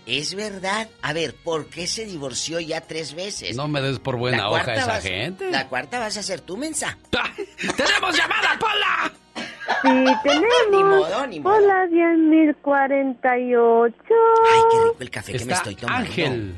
es 0.05 0.35
verdad. 0.35 0.87
A 1.01 1.13
ver, 1.13 1.35
¿por 1.35 1.67
qué 1.67 1.87
se 1.87 2.05
divorció 2.05 2.59
ya 2.59 2.81
tres 2.81 3.13
veces? 3.15 3.55
No 3.55 3.67
me 3.67 3.81
des 3.81 3.99
por 3.99 4.17
buena 4.17 4.37
La 4.37 4.49
hoja 4.49 4.63
cuarta 4.63 4.81
esa 4.81 4.91
vas- 4.93 5.03
gente. 5.03 5.51
La 5.51 5.67
cuarta 5.67 5.99
vas 5.99 6.17
a 6.17 6.23
ser 6.23 6.41
tú, 6.41 6.57
mensa. 6.57 6.97
¡Tenemos 7.77 8.17
llamada, 8.17 8.57
Pola! 8.59 9.13
Sí, 9.81 9.89
tenemos 10.23 10.47
Ni 10.71 10.83
modo, 10.83 11.27
ni 11.27 11.39
modo. 11.39 11.55
por 11.55 11.63
las 11.65 11.89
diez 11.89 12.17
mil 12.17 12.55
cuarenta 12.57 13.37
y 13.39 13.55
ocho. 13.55 13.95
Ay, 14.53 14.61
qué 14.71 14.77
rico 14.83 14.95
el 14.99 15.09
café 15.09 15.33
que 15.33 15.45
me 15.45 15.53
estoy 15.53 15.75
tomando. 15.75 15.99
Ángel, 16.07 16.55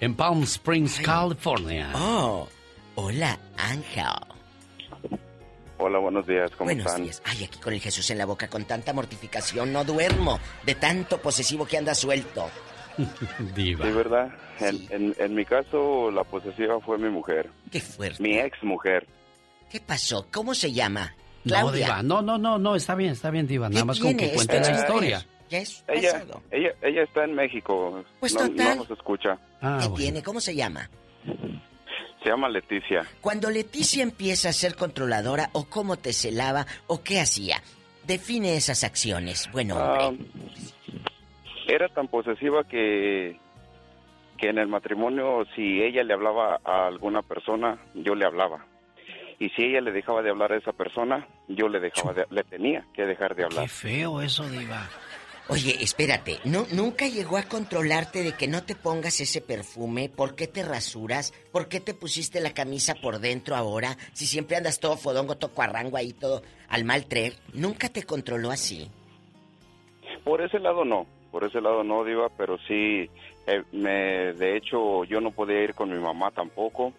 en 0.00 0.14
Palm 0.14 0.42
Springs, 0.44 1.00
California. 1.00 1.90
Oh, 1.94 2.48
hola, 2.94 3.38
Ángel. 3.56 4.04
Hola, 5.78 5.98
buenos 5.98 6.26
días, 6.26 6.50
¿cómo 6.56 6.68
Buenos 6.68 6.86
están? 6.86 7.02
días. 7.04 7.20
Ay, 7.24 7.44
aquí 7.44 7.58
con 7.58 7.74
el 7.74 7.80
Jesús 7.80 8.08
en 8.10 8.18
la 8.18 8.24
boca, 8.24 8.48
con 8.48 8.64
tanta 8.64 8.92
mortificación, 8.94 9.72
no 9.72 9.84
duermo 9.84 10.40
de 10.64 10.74
tanto 10.74 11.20
posesivo 11.20 11.66
que 11.66 11.76
anda 11.76 11.94
suelto. 11.94 12.48
Diva. 13.54 13.84
Sí, 13.86 13.92
¿verdad? 13.92 14.28
En, 14.60 14.86
en- 14.90 15.14
en 15.18 15.34
mi 15.34 15.44
caso, 15.44 16.10
la 16.10 16.24
posesiva 16.24 16.80
fue 16.80 16.98
mi 16.98 17.08
mujer. 17.08 17.50
Qué 17.70 17.80
fuerte. 17.80 18.22
Mi 18.22 18.38
ex 18.38 18.62
mujer. 18.62 19.06
¿Qué 19.70 19.80
pasó? 19.80 20.26
¿Cómo 20.32 20.54
se 20.54 20.72
llama? 20.72 21.14
No, 21.44 21.50
Claudia. 21.54 21.86
Diva, 21.86 22.02
no, 22.02 22.22
no, 22.22 22.38
no, 22.38 22.58
no, 22.58 22.74
está 22.76 22.94
bien, 22.94 23.12
está 23.12 23.30
bien, 23.30 23.46
Diva. 23.46 23.68
Nada 23.68 23.84
más 23.84 23.98
con 24.00 24.16
que 24.16 24.32
cuente 24.32 24.60
la 24.60 24.70
historia. 24.70 25.26
Ya 25.48 25.58
es 25.58 25.84
Ella, 25.86 26.24
ella, 26.50 26.70
ella 26.82 27.02
está 27.04 27.22
en 27.24 27.34
México. 27.34 28.02
Pues 28.18 28.34
no, 28.34 28.40
total. 28.48 28.78
no 28.78 28.82
nos 28.82 28.90
escucha. 28.90 29.38
Ah, 29.60 29.78
¿Qué 29.80 29.88
tiene? 29.96 30.22
¿Cómo 30.22 30.40
se 30.40 30.56
llama? 30.56 30.90
Se 32.22 32.30
llama 32.30 32.48
Leticia. 32.48 33.06
Cuando 33.20 33.48
Leticia 33.50 34.02
empieza 34.02 34.48
a 34.48 34.52
ser 34.52 34.74
controladora, 34.74 35.50
o 35.52 35.66
cómo 35.66 35.96
te 35.98 36.12
celaba, 36.12 36.66
o 36.88 37.02
qué 37.04 37.20
hacía. 37.20 37.62
Define 38.04 38.56
esas 38.56 38.82
acciones, 38.82 39.48
bueno 39.52 39.76
Ah, 39.78 40.08
hombre. 40.08 40.26
Era 41.74 41.88
tan 41.88 42.08
posesiva 42.08 42.64
que, 42.64 43.38
que 44.38 44.48
en 44.48 44.58
el 44.58 44.68
matrimonio, 44.68 45.44
si 45.54 45.82
ella 45.82 46.02
le 46.04 46.14
hablaba 46.14 46.60
a 46.64 46.86
alguna 46.86 47.22
persona, 47.22 47.78
yo 47.94 48.14
le 48.14 48.24
hablaba. 48.26 48.64
Y 49.38 49.50
si 49.50 49.64
ella 49.64 49.80
le 49.82 49.92
dejaba 49.92 50.22
de 50.22 50.30
hablar 50.30 50.52
a 50.52 50.56
esa 50.56 50.72
persona, 50.72 51.26
yo 51.48 51.68
le 51.68 51.78
dejaba 51.80 52.14
de- 52.14 52.26
le 52.30 52.42
tenía 52.44 52.86
que 52.94 53.02
dejar 53.04 53.34
de 53.34 53.44
hablar. 53.44 53.62
Qué 53.64 53.68
feo 53.68 54.22
eso, 54.22 54.48
Diva. 54.48 54.88
Oye, 55.48 55.76
espérate, 55.80 56.38
¿no, 56.44 56.64
¿nunca 56.72 57.06
llegó 57.06 57.36
a 57.36 57.44
controlarte 57.44 58.24
de 58.24 58.32
que 58.32 58.48
no 58.48 58.64
te 58.64 58.74
pongas 58.74 59.20
ese 59.20 59.40
perfume? 59.40 60.08
¿Por 60.08 60.34
qué 60.34 60.48
te 60.48 60.64
rasuras? 60.64 61.32
¿Por 61.52 61.68
qué 61.68 61.78
te 61.80 61.94
pusiste 61.94 62.40
la 62.40 62.52
camisa 62.52 62.94
por 63.00 63.20
dentro 63.20 63.54
ahora? 63.54 63.96
Si 64.12 64.26
siempre 64.26 64.56
andas 64.56 64.80
todo 64.80 64.96
fodongo, 64.96 65.36
todo 65.36 65.52
cuarrango 65.52 65.96
ahí, 65.98 66.12
todo 66.12 66.42
al 66.68 66.84
mal 66.84 67.06
traer. 67.06 67.34
¿Nunca 67.52 67.88
te 67.90 68.02
controló 68.02 68.50
así? 68.50 68.90
Por 70.24 70.42
ese 70.42 70.58
lado 70.58 70.84
no, 70.84 71.06
por 71.36 71.44
ese 71.44 71.60
lado 71.60 71.84
no, 71.84 72.02
Diva, 72.02 72.30
pero 72.34 72.56
sí, 72.66 73.10
eh, 73.46 73.62
me, 73.70 74.32
de 74.32 74.56
hecho 74.56 75.04
yo 75.04 75.20
no 75.20 75.32
podía 75.32 75.62
ir 75.62 75.74
con 75.74 75.90
mi 75.90 75.98
mamá 76.02 76.30
tampoco. 76.30 76.94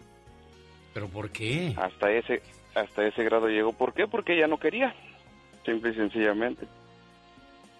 ¿Pero 0.94 1.08
por 1.08 1.28
qué? 1.30 1.74
Hasta 1.76 2.12
ese, 2.12 2.40
hasta 2.72 3.04
ese 3.04 3.24
grado 3.24 3.48
llegó. 3.48 3.72
¿Por 3.72 3.92
qué? 3.94 4.06
Porque 4.06 4.36
ella 4.36 4.46
no 4.46 4.56
quería, 4.60 4.94
simple 5.66 5.90
y 5.90 5.94
sencillamente. 5.96 6.68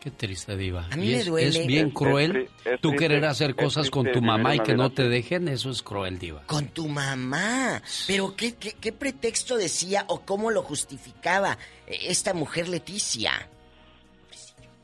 Qué 0.01 0.11
triste, 0.11 0.57
Diva. 0.57 0.89
A 0.91 0.97
mí 0.97 1.07
Y 1.11 1.13
me 1.13 1.19
es, 1.21 1.27
duele. 1.27 1.49
es 1.49 1.67
bien 1.69 1.89
Es- 1.89 1.95
cruel. 1.95 2.37
es 2.37 2.51
es 2.73 2.81
Tú 2.81 2.89
triste- 2.91 2.97
querer 3.07 3.25
hacer 3.27 3.51
es 3.51 3.57
cosas 3.57 3.89
con 3.89 4.11
tu 4.11 4.21
mamá 4.21 4.57
y 4.57 4.59
que 4.61 4.75
no 4.75 4.91
te 4.91 5.09
dejen, 5.09 5.47
eso 5.47 5.71
es 5.71 5.81
cruel, 5.85 6.19
Diva. 6.19 6.43
Con 6.47 6.67
tu 6.71 6.89
mamá. 6.89 7.81
Pero 8.09 8.35
¿qué, 8.35 8.57
qué, 8.57 8.73
qué 8.81 8.93
pretexto 8.93 9.57
decía 9.57 10.07
o 10.09 10.23
cómo 10.23 10.51
lo 10.51 10.63
justificaba 10.65 11.57
eh, 11.87 11.99
esta 12.09 12.35
mujer 12.35 12.69
Leticia? 12.69 13.49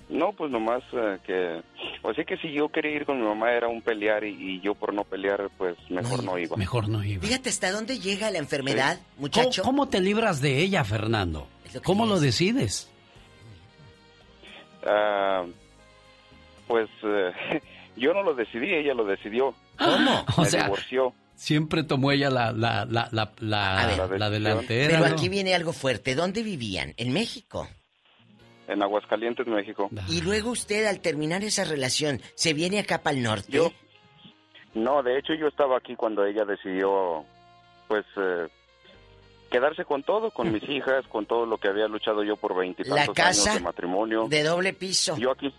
No, 0.09 0.33
pues 0.33 0.51
nomás 0.51 0.83
eh, 0.93 1.19
que... 1.27 1.63
O 2.03 2.13
sea 2.13 2.25
que 2.25 2.37
si 2.37 2.53
yo 2.53 2.69
quería 2.69 2.93
ir 2.93 3.07
con 3.07 3.19
mi 3.21 3.27
mamá 3.27 3.53
era 3.53 3.69
un 3.69 3.81
pelear 3.81 4.23
y, 4.25 4.29
y 4.57 4.61
yo 4.61 4.75
por 4.75 4.93
no 4.93 5.03
pelear, 5.05 5.49
pues 5.57 5.77
mejor 5.91 6.23
no, 6.23 6.39
iba. 6.39 6.57
Mejor 6.57 6.89
no 6.89 7.03
iba. 7.03 7.23
Fíjate 7.23 7.49
hasta 7.49 7.73
dónde 7.73 7.99
llega 7.99 8.31
la 8.31 8.39
enfermedad, 8.39 8.99
¿Cómo, 8.99 9.21
muchacho. 9.23 9.63
cómo 9.63 9.89
te 9.89 10.01
libras 10.01 10.41
de 10.43 10.59
ella, 10.59 10.85
Fernando? 10.85 11.49
¿Cómo 11.83 12.05
lo 12.07 12.21
decides? 12.21 12.91
Ah, 14.87 15.45
pues 16.69 16.89
eh, 17.03 17.33
yo 17.97 18.13
no 18.13 18.23
lo 18.23 18.35
decidí, 18.35 18.73
ella 18.75 18.95
lo 18.95 19.05
decidió. 19.05 19.55
¿Cómo? 19.79 20.25
O 20.37 20.45
sea, 20.45 20.65
divorció. 20.65 21.15
Siempre 21.35 21.83
tomó 21.83 22.13
ella 22.13 22.31
la, 22.31 22.53
la, 22.53 22.85
la, 22.85 23.09
la, 23.11 23.33
la- 23.41 24.07
ver. 24.07 24.21
la 24.21 24.31
delantera. 24.31 24.89
Pero 24.99 25.09
¿no? 25.09 25.15
aquí 25.15 25.29
viene 25.29 25.55
algo 25.55 25.73
fuerte. 25.73 26.15
¿Dónde 26.15 26.43
vivían? 26.43 26.95
¿En 26.97 27.13
México? 27.13 27.67
En 28.67 28.83
Aguascalientes, 28.83 29.47
México. 29.47 29.91
Y 30.09 30.23
luego 30.23 30.51
usted, 30.51 30.87
al 30.87 31.01
terminar 31.01 31.45
esa 31.45 31.65
relación, 31.65 32.21
¿se 32.35 32.55
viene 32.55 32.79
acá 32.79 33.03
para 33.03 33.17
el 33.17 33.23
norte? 33.23 33.53
Yo. 33.53 33.73
No, 34.75 35.03
de 35.03 35.19
hecho 35.19 35.35
yo 35.35 35.49
estaba 35.49 35.77
aquí 35.77 35.95
cuando 35.95 36.25
ella 36.25 36.45
decidió, 36.45 37.25
pues, 37.89 38.05
eh, 38.17 38.49
quedarse 39.51 39.85
con 39.85 40.03
todo, 40.03 40.31
con 40.31 40.51
mis 40.53 40.63
hijas, 40.69 41.07
con 41.09 41.27
todo 41.27 41.47
lo 41.47 41.59
que 41.59 41.69
había 41.69 41.87
luchado 41.87 42.25
yo 42.25 42.37
por 42.37 42.57
veintitantos 42.57 43.19
años 43.19 43.55
de 43.55 43.61
matrimonio. 43.61 44.27
De 44.29 44.43
doble 44.43 44.73
piso. 44.73 45.17
Yo 45.17 45.33
aquí, 45.33 45.55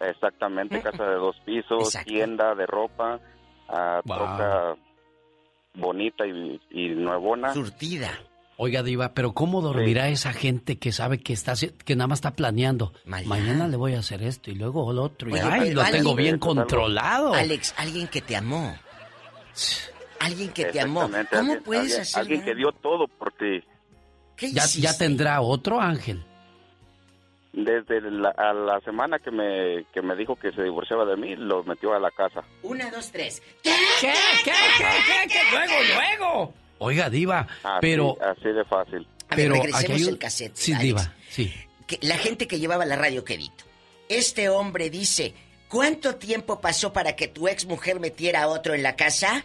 exactamente, 0.00 0.80
casa 0.82 1.04
de 1.08 1.16
dos 1.16 1.36
pisos, 1.44 1.96
tienda 2.04 2.54
de 2.54 2.66
ropa, 2.66 3.18
ah, 3.68 4.00
troca 4.04 4.76
bonita 5.74 6.26
y, 6.26 6.60
y 6.70 6.88
nuevona. 6.90 7.52
Surtida. 7.52 8.10
Oiga, 8.56 8.82
Diva, 8.84 9.14
pero 9.14 9.32
¿cómo 9.32 9.60
dormirá 9.62 10.08
esa 10.08 10.32
gente 10.32 10.78
que 10.78 10.92
sabe 10.92 11.18
que 11.18 11.32
está 11.32 11.54
que 11.84 11.96
nada 11.96 12.06
más 12.06 12.18
está 12.18 12.34
planeando? 12.36 12.92
Mañana 13.04 13.66
le 13.66 13.76
voy 13.76 13.94
a 13.94 13.98
hacer 13.98 14.22
esto 14.22 14.50
y 14.50 14.54
luego 14.54 14.92
lo 14.92 15.02
otro. 15.02 15.28
Y 15.28 15.38
ay, 15.40 15.72
lo 15.72 15.82
tengo 15.84 16.14
bien 16.14 16.38
controlado. 16.38 17.34
Alex, 17.34 17.74
alguien 17.76 18.06
que 18.06 18.20
te 18.22 18.36
amó. 18.36 18.76
Alguien 20.20 20.52
que 20.52 20.66
te 20.66 20.80
amó. 20.80 21.00
¿Cómo 21.02 21.16
alguien- 21.16 21.62
puedes 21.64 21.82
alguien- 21.84 22.00
hacer 22.02 22.20
Alguien 22.20 22.44
que 22.44 22.54
dio 22.54 22.70
todo 22.72 23.08
por 23.08 23.32
ti. 23.32 23.62
¿Qué 24.36 24.52
ya, 24.52 24.62
hiciste? 24.64 24.80
ya 24.82 24.96
tendrá 24.96 25.40
otro 25.40 25.80
ángel. 25.80 26.24
Desde 27.52 28.00
la, 28.10 28.30
a 28.30 28.52
la 28.52 28.80
semana 28.80 29.18
que 29.20 29.30
me, 29.30 29.84
que 29.92 30.02
me 30.02 30.16
dijo 30.16 30.34
que 30.34 30.50
se 30.52 30.62
divorciaba 30.62 31.04
de 31.04 31.16
mí, 31.16 31.36
lo 31.36 31.62
metió 31.64 31.94
a 31.94 32.00
la 32.00 32.10
casa. 32.10 32.42
Una, 32.62 32.90
dos, 32.90 33.12
tres. 33.12 33.40
¿Qué? 33.62 33.70
¿Qué? 34.00 34.12
¿Qué? 34.44 34.50
¿Qué? 34.50 35.28
¿Qué? 35.28 35.38
Luego, 35.52 35.74
luego. 35.94 36.54
Oiga, 36.78 37.10
Diva, 37.10 37.46
Así, 37.62 37.78
pero... 37.80 38.16
así 38.20 38.48
de 38.48 38.64
fácil. 38.64 39.06
A 39.28 39.36
ver, 39.36 39.48
pero 39.48 39.54
regresemos 39.62 40.00
hay 40.02 40.08
el 40.08 40.18
cassette, 40.18 40.54
Sí, 40.54 40.72
Alex. 40.72 40.84
Diva, 40.84 41.12
sí. 41.28 41.52
Que 41.86 41.98
la 42.02 42.16
gente 42.18 42.46
que 42.46 42.58
llevaba 42.58 42.84
la 42.84 42.96
radio 42.96 43.24
Quedito. 43.24 43.64
Este 44.08 44.48
hombre 44.48 44.90
dice, 44.90 45.34
¿cuánto 45.68 46.16
tiempo 46.16 46.60
pasó 46.60 46.92
para 46.92 47.16
que 47.16 47.28
tu 47.28 47.48
ex 47.48 47.66
mujer 47.66 48.00
metiera 48.00 48.42
a 48.42 48.48
otro 48.48 48.74
en 48.74 48.82
la 48.82 48.96
casa? 48.96 49.44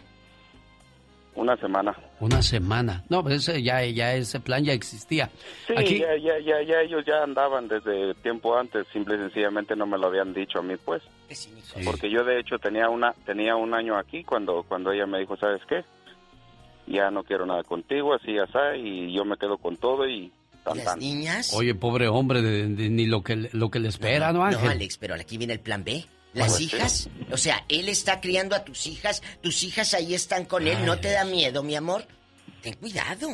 Una 1.34 1.56
semana. 1.56 1.96
Una 2.18 2.42
semana. 2.42 3.04
No, 3.08 3.22
pero 3.22 3.36
ese 3.36 3.62
ya, 3.62 3.82
ya 3.84 4.14
ese 4.14 4.40
plan 4.40 4.64
ya 4.64 4.72
existía. 4.72 5.30
Sí, 5.66 5.74
Aquí, 5.76 5.98
ya, 6.00 6.16
ya, 6.16 6.38
ya, 6.40 6.62
ya 6.62 6.80
ellos 6.82 7.04
ya 7.06 7.22
andaban 7.22 7.68
desde 7.68 8.14
tiempo 8.16 8.58
antes, 8.58 8.86
simple 8.92 9.14
y 9.14 9.18
sencillamente 9.18 9.76
no 9.76 9.86
me 9.86 9.96
lo 9.96 10.08
habían 10.08 10.34
dicho 10.34 10.58
a 10.58 10.62
mí, 10.62 10.76
pues. 10.76 11.02
Porque 11.84 12.10
yo 12.10 12.24
de 12.24 12.40
hecho 12.40 12.58
tenía 12.58 12.88
una 12.88 13.14
tenía 13.24 13.54
un 13.54 13.72
año 13.72 13.96
aquí 13.96 14.24
cuando 14.24 14.64
cuando 14.64 14.92
ella 14.92 15.06
me 15.06 15.20
dijo, 15.20 15.36
¿sabes 15.36 15.62
qué? 15.68 15.84
Ya 16.90 17.10
no 17.10 17.22
quiero 17.22 17.46
nada 17.46 17.62
contigo, 17.62 18.14
así 18.14 18.34
ya 18.34 18.76
y 18.76 19.14
yo 19.14 19.24
me 19.24 19.36
quedo 19.36 19.58
con 19.58 19.76
todo 19.76 20.08
y 20.08 20.32
tan, 20.64 20.82
tan. 20.82 20.98
niñas? 20.98 21.54
Oye, 21.54 21.74
pobre 21.74 22.08
hombre, 22.08 22.42
de- 22.42 22.66
de- 22.68 22.90
ni 22.90 23.06
lo 23.06 23.22
que, 23.22 23.36
le- 23.36 23.50
lo 23.52 23.70
que 23.70 23.78
le 23.78 23.88
espera, 23.88 24.32
¿no, 24.32 24.44
Ángel? 24.44 24.64
No, 24.64 24.70
Alex, 24.70 24.98
pero 24.98 25.14
aquí 25.14 25.38
viene 25.38 25.52
el 25.54 25.60
plan 25.60 25.84
B. 25.84 26.04
Las 26.32 26.48
Pues 26.48 26.56
sí. 26.58 26.64
hijas, 26.76 27.08
o 27.32 27.36
sea, 27.36 27.64
él 27.68 27.88
está 27.88 28.20
criando 28.20 28.54
a 28.54 28.64
tus 28.64 28.86
hijas, 28.86 29.22
tus 29.40 29.62
hijas 29.64 29.94
ahí 29.94 30.14
están 30.14 30.44
con 30.44 30.66
él, 30.66 30.84
¿no 30.84 30.98
te 30.98 31.10
da 31.10 31.24
miedo, 31.24 31.62
mi 31.62 31.74
amor? 31.76 32.04
Ten 32.62 32.74
cuidado. 32.74 33.28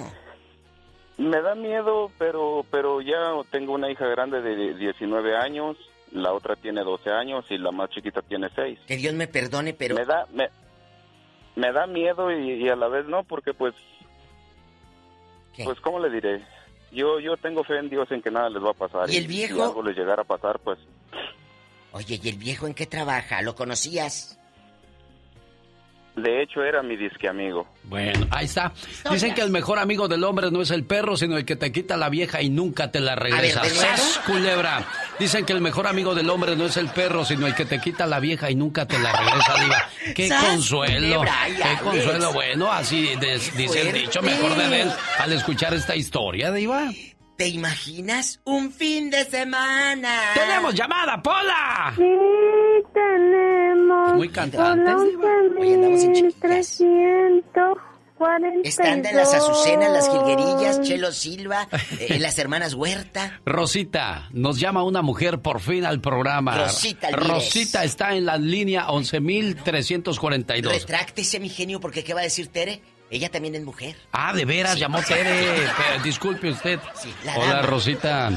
Me 1.18 1.40
da 1.40 1.54
miedo, 1.54 2.10
pero 2.18 2.64
pero 2.70 3.00
ya 3.00 3.32
tengo 3.50 3.72
una 3.72 3.90
hija 3.90 4.06
grande 4.06 4.42
de 4.42 4.74
19 4.76 5.34
años, 5.36 5.76
la 6.12 6.32
otra 6.32 6.56
tiene 6.56 6.82
12 6.82 7.10
años 7.10 7.44
y 7.50 7.56
la 7.58 7.70
más 7.70 7.88
chiquita 7.90 8.20
tiene 8.22 8.48
6. 8.54 8.78
Que 8.86 8.96
Dios 8.96 9.14
me 9.14 9.26
perdone, 9.26 9.72
pero... 9.72 9.94
Me 9.94 10.04
da 10.04 10.26
me, 10.32 10.48
me 11.56 11.72
da 11.72 11.86
miedo 11.86 12.30
y, 12.30 12.64
y 12.64 12.68
a 12.68 12.76
la 12.76 12.88
vez 12.88 13.06
no, 13.06 13.24
porque 13.24 13.52
pues 13.52 13.74
pues 15.64 15.80
cómo 15.80 15.98
le 15.98 16.10
diré? 16.10 16.44
Yo 16.92 17.18
yo 17.18 17.36
tengo 17.36 17.64
fe 17.64 17.78
en 17.78 17.88
Dios 17.88 18.10
en 18.12 18.22
que 18.22 18.30
nada 18.30 18.48
les 18.50 18.62
va 18.62 18.70
a 18.70 18.74
pasar. 18.74 19.10
¿Y 19.10 19.16
el 19.16 19.26
viejo? 19.26 19.56
Si 19.56 19.62
algo 19.62 19.82
les 19.82 19.96
llegara 19.96 20.22
a 20.22 20.26
pasar, 20.26 20.58
pues 20.60 20.78
Oye, 21.92 22.20
¿y 22.22 22.28
el 22.28 22.36
viejo 22.36 22.66
en 22.66 22.74
qué 22.74 22.86
trabaja? 22.86 23.40
¿Lo 23.40 23.54
conocías? 23.54 24.38
De 26.16 26.42
hecho 26.42 26.62
era 26.62 26.82
mi 26.82 26.96
disque 26.96 27.28
amigo. 27.28 27.66
Bueno, 27.84 28.26
ahí 28.30 28.46
está. 28.46 28.72
Dicen 29.10 29.34
que 29.34 29.42
el 29.42 29.50
mejor 29.50 29.78
amigo 29.78 30.08
del 30.08 30.24
hombre 30.24 30.50
no 30.50 30.62
es 30.62 30.70
el 30.70 30.84
perro, 30.84 31.16
sino 31.16 31.36
el 31.36 31.44
que 31.44 31.56
te 31.56 31.70
quita 31.70 31.96
la 31.96 32.08
vieja 32.08 32.42
y 32.42 32.48
nunca 32.50 32.90
te 32.90 33.00
la 33.00 33.14
regresa. 33.14 33.64
¡Sas, 33.64 34.20
culebra! 34.26 34.84
Dicen 35.18 35.44
que 35.46 35.52
el 35.52 35.60
mejor 35.60 35.86
amigo 35.86 36.14
del 36.14 36.28
hombre 36.30 36.56
no 36.56 36.66
es 36.66 36.76
el 36.78 36.88
perro, 36.88 37.24
sino 37.24 37.46
el 37.46 37.54
que 37.54 37.64
te 37.64 37.78
quita 37.80 38.06
la 38.06 38.18
vieja 38.18 38.50
y 38.50 38.54
nunca 38.54 38.86
te 38.86 38.98
la 38.98 39.12
regresa, 39.12 39.54
diva. 39.62 39.88
¡Qué 40.14 40.28
¡Sas, 40.28 40.44
consuelo! 40.44 41.18
culebra! 41.18 41.34
¡Qué 41.46 41.84
consuelo! 41.84 42.32
Bueno, 42.32 42.72
así 42.72 43.14
des- 43.20 43.56
dice 43.56 43.82
el 43.82 43.92
dicho, 43.92 44.20
me 44.22 44.32
acordé 44.34 44.68
de 44.68 44.80
él 44.82 44.90
al 45.18 45.32
escuchar 45.32 45.74
esta 45.74 45.94
historia, 45.94 46.50
diva. 46.50 46.90
¿Te 47.36 47.48
imaginas? 47.48 48.40
Un 48.44 48.72
fin 48.72 49.10
de 49.10 49.24
semana. 49.26 50.30
¡Tenemos 50.34 50.74
llamada, 50.74 51.20
Pola! 51.22 51.92
Sí, 51.94 52.02
tenemos. 52.94 53.65
Muy 54.14 54.28
cantantes, 54.28 54.94
Oye, 55.58 55.74
andamos 55.74 56.02
en 56.04 56.12
chiquitas. 56.14 56.80
11.342. 56.80 57.76
Están 58.64 59.02
de 59.02 59.12
las 59.12 59.34
Azucenas, 59.34 59.90
las 59.92 60.08
Jilguerillas, 60.08 60.80
Chelo 60.80 61.12
Silva, 61.12 61.68
eh, 62.00 62.18
las 62.18 62.38
hermanas 62.38 62.72
Huerta. 62.74 63.40
Rosita, 63.44 64.28
nos 64.32 64.58
llama 64.58 64.82
una 64.84 65.02
mujer 65.02 65.40
por 65.40 65.60
fin 65.60 65.84
al 65.84 66.00
programa. 66.00 66.56
Rosita 66.64 67.08
Alvírez. 67.08 67.28
Rosita 67.28 67.84
está 67.84 68.14
en 68.14 68.24
la 68.24 68.38
línea 68.38 68.86
11.342. 68.88 70.62
Retráctese, 70.62 71.40
mi 71.40 71.48
genio, 71.50 71.78
porque 71.80 72.02
¿qué 72.04 72.14
va 72.14 72.20
a 72.20 72.24
decir 72.24 72.48
Tere? 72.48 72.80
Ella 73.10 73.30
también 73.30 73.54
es 73.54 73.62
mujer. 73.62 73.94
Ah, 74.12 74.32
de 74.32 74.44
veras, 74.44 74.74
Sí. 74.74 74.80
llamó 74.80 75.00
Tere. 75.02 75.44
Pero, 75.76 76.02
disculpe 76.02 76.50
usted. 76.50 76.80
la 77.24 77.36
Hola, 77.36 77.46
dama. 77.56 77.62
Rosita. 77.62 78.30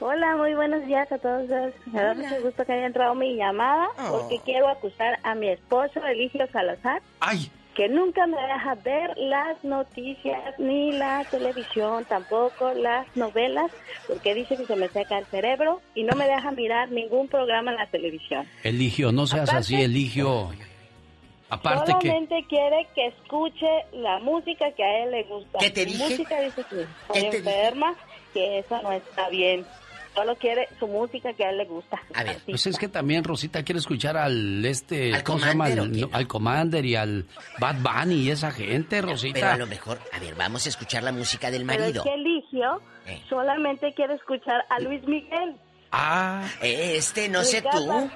Hola, 0.00 0.36
muy 0.36 0.54
buenos 0.54 0.86
días 0.86 1.10
a 1.12 1.18
todos. 1.18 1.46
Me 1.92 2.02
da 2.02 2.14
mucho 2.14 2.40
gusto 2.42 2.64
que 2.64 2.72
haya 2.72 2.86
entrado 2.86 3.14
mi 3.14 3.36
llamada 3.36 3.88
porque 4.10 4.40
quiero 4.44 4.68
acusar 4.68 5.18
a 5.22 5.34
mi 5.34 5.48
esposo, 5.48 6.04
Eligio 6.06 6.46
Salazar, 6.50 7.02
¡Ay! 7.20 7.50
que 7.74 7.88
nunca 7.88 8.26
me 8.26 8.36
deja 8.40 8.74
ver 8.76 9.12
las 9.18 9.62
noticias 9.62 10.58
ni 10.58 10.92
la 10.92 11.24
televisión, 11.30 12.04
tampoco 12.06 12.72
las 12.72 13.06
novelas, 13.14 13.70
porque 14.08 14.34
dice 14.34 14.56
que 14.56 14.64
se 14.66 14.74
me 14.76 14.88
seca 14.88 15.18
el 15.18 15.26
cerebro 15.26 15.80
y 15.94 16.04
no 16.04 16.16
me 16.16 16.26
deja 16.26 16.50
mirar 16.50 16.90
ningún 16.90 17.28
programa 17.28 17.70
en 17.72 17.76
la 17.76 17.86
televisión. 17.86 18.46
Eligio, 18.64 19.12
no 19.12 19.26
seas 19.26 19.50
Aparte- 19.50 19.58
así, 19.58 19.82
Eligio. 19.82 20.50
Aparte 21.50 21.92
que... 22.00 22.08
Solamente 22.08 22.44
quiere 22.48 22.86
que 22.94 23.08
escuche 23.08 23.66
la 23.92 24.18
música 24.20 24.70
que 24.72 24.82
a 24.84 25.04
él 25.04 25.10
le 25.10 25.24
gusta. 25.24 25.58
¿Qué 25.58 25.70
te 25.70 25.84
dije? 25.84 26.04
música 26.04 26.40
dice 26.40 26.62
que 26.70 26.76
¿Qué 27.12 27.18
estoy 27.18 27.30
te 27.30 27.36
enferma, 27.38 27.94
que 28.32 28.58
eso 28.60 28.80
no 28.82 28.92
está 28.92 29.28
bien. 29.30 29.66
Solo 30.14 30.34
quiere 30.36 30.68
su 30.78 30.88
música 30.88 31.32
que 31.34 31.44
a 31.44 31.50
él 31.50 31.58
le 31.58 31.64
gusta. 31.66 32.00
A 32.14 32.24
ver, 32.24 32.38
Pues 32.44 32.66
es 32.66 32.76
que 32.78 32.88
también 32.88 33.22
Rosita 33.22 33.62
quiere 33.62 33.78
escuchar 33.78 34.16
al 34.16 34.64
este... 34.64 35.14
¿Al 35.14 35.22
¿Cómo 35.22 35.38
se 35.38 35.46
llama? 35.46 35.66
Commander 35.68 36.04
Al, 36.12 36.22
no, 36.22 36.28
Commander 36.28 36.84
y 36.84 36.96
al 36.96 37.26
Bad 37.58 37.76
Bunny 37.76 38.14
y 38.16 38.30
esa 38.30 38.50
gente, 38.50 39.00
Rosita. 39.02 39.34
Pero 39.34 39.48
a 39.52 39.56
lo 39.56 39.66
mejor, 39.68 40.00
a 40.12 40.18
ver, 40.18 40.34
vamos 40.34 40.66
a 40.66 40.68
escuchar 40.68 41.04
la 41.04 41.12
música 41.12 41.50
del 41.50 41.64
Pero 41.64 41.84
es 41.84 41.94
marido. 41.94 42.02
que 42.04 42.14
Eligio 42.14 42.82
Eh. 43.06 43.22
solamente 43.28 43.94
quiere 43.94 44.14
escuchar 44.14 44.64
a 44.68 44.80
Luis 44.80 45.02
Miguel. 45.06 45.56
Ah. 45.92 46.44
Este, 46.60 47.28
no 47.28 47.42
sé 47.44 47.62
tú. 47.62 48.10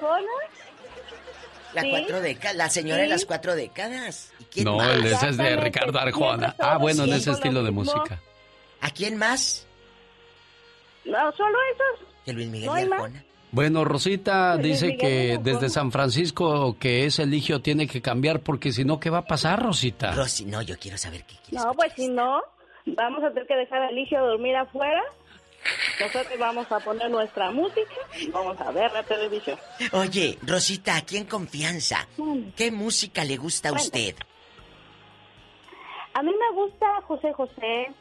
La 1.73 1.81
Sí. 1.81 1.89
cuatro 1.89 2.21
décadas, 2.21 2.55
la 2.55 2.69
señora 2.69 3.01
de 3.01 3.07
las 3.07 3.25
cuatro 3.25 3.53
décadas. 3.55 4.31
¿Y 4.39 4.43
quién 4.45 4.65
No, 4.65 4.77
más? 4.77 4.95
ese 5.03 5.29
es 5.29 5.37
de 5.37 5.55
Ricardo 5.57 5.99
Arjona. 5.99 6.55
Ah, 6.59 6.77
bueno, 6.77 7.03
en 7.03 7.13
ese 7.13 7.31
estilo 7.31 7.63
de 7.63 7.71
música. 7.71 8.21
¿A 8.81 8.89
quién 8.91 9.17
más? 9.17 9.65
No, 11.05 11.31
solo 11.33 11.57
esos. 11.73 12.07
Que 12.25 12.33
Luis 12.33 12.47
Miguel 12.47 12.67
No 12.67 12.77
y 12.77 12.81
hay 12.81 12.89
más. 12.89 13.01
Arjona. 13.01 13.25
Bueno, 13.51 13.85
Rosita 13.85 14.55
Luis 14.55 14.81
dice 14.81 14.85
Miguel 14.87 14.99
que 14.99 15.39
desde 15.41 15.69
San 15.69 15.91
Francisco 15.91 16.75
que 16.77 17.05
ese 17.05 17.23
eligio 17.23 17.61
tiene 17.61 17.87
que 17.87 18.01
cambiar 18.01 18.41
porque 18.41 18.71
si 18.73 18.83
no, 18.83 18.99
¿qué 18.99 19.09
va 19.09 19.19
a 19.19 19.25
pasar, 19.25 19.63
Rosita? 19.63 20.11
Rosy, 20.11 20.45
no, 20.45 20.61
yo 20.61 20.77
quiero 20.77 20.97
saber 20.97 21.23
qué. 21.23 21.35
No, 21.51 21.71
pues 21.73 21.93
si 21.93 22.09
no, 22.09 22.41
vamos 22.85 23.23
a 23.23 23.29
tener 23.29 23.47
que 23.47 23.55
dejar 23.55 23.83
a 23.83 23.89
Eligio 23.89 24.19
dormir 24.25 24.55
afuera. 24.55 25.01
Nosotros 25.99 26.37
vamos 26.37 26.71
a 26.71 26.79
poner 26.79 27.09
nuestra 27.09 27.49
música 27.51 27.95
y 28.19 28.29
vamos 28.29 28.59
a 28.59 28.71
ver 28.71 28.91
la 28.91 29.03
televisión. 29.03 29.57
Oye, 29.93 30.37
Rosita, 30.43 30.95
aquí 30.95 31.17
en 31.17 31.25
confianza, 31.25 32.07
¿qué 32.55 32.71
música 32.71 33.23
le 33.23 33.37
gusta 33.37 33.69
a 33.69 33.73
usted? 33.73 34.15
A 36.13 36.21
mí 36.21 36.31
me 36.31 36.55
gusta 36.61 36.85
José 37.07 37.33
José, 37.33 37.91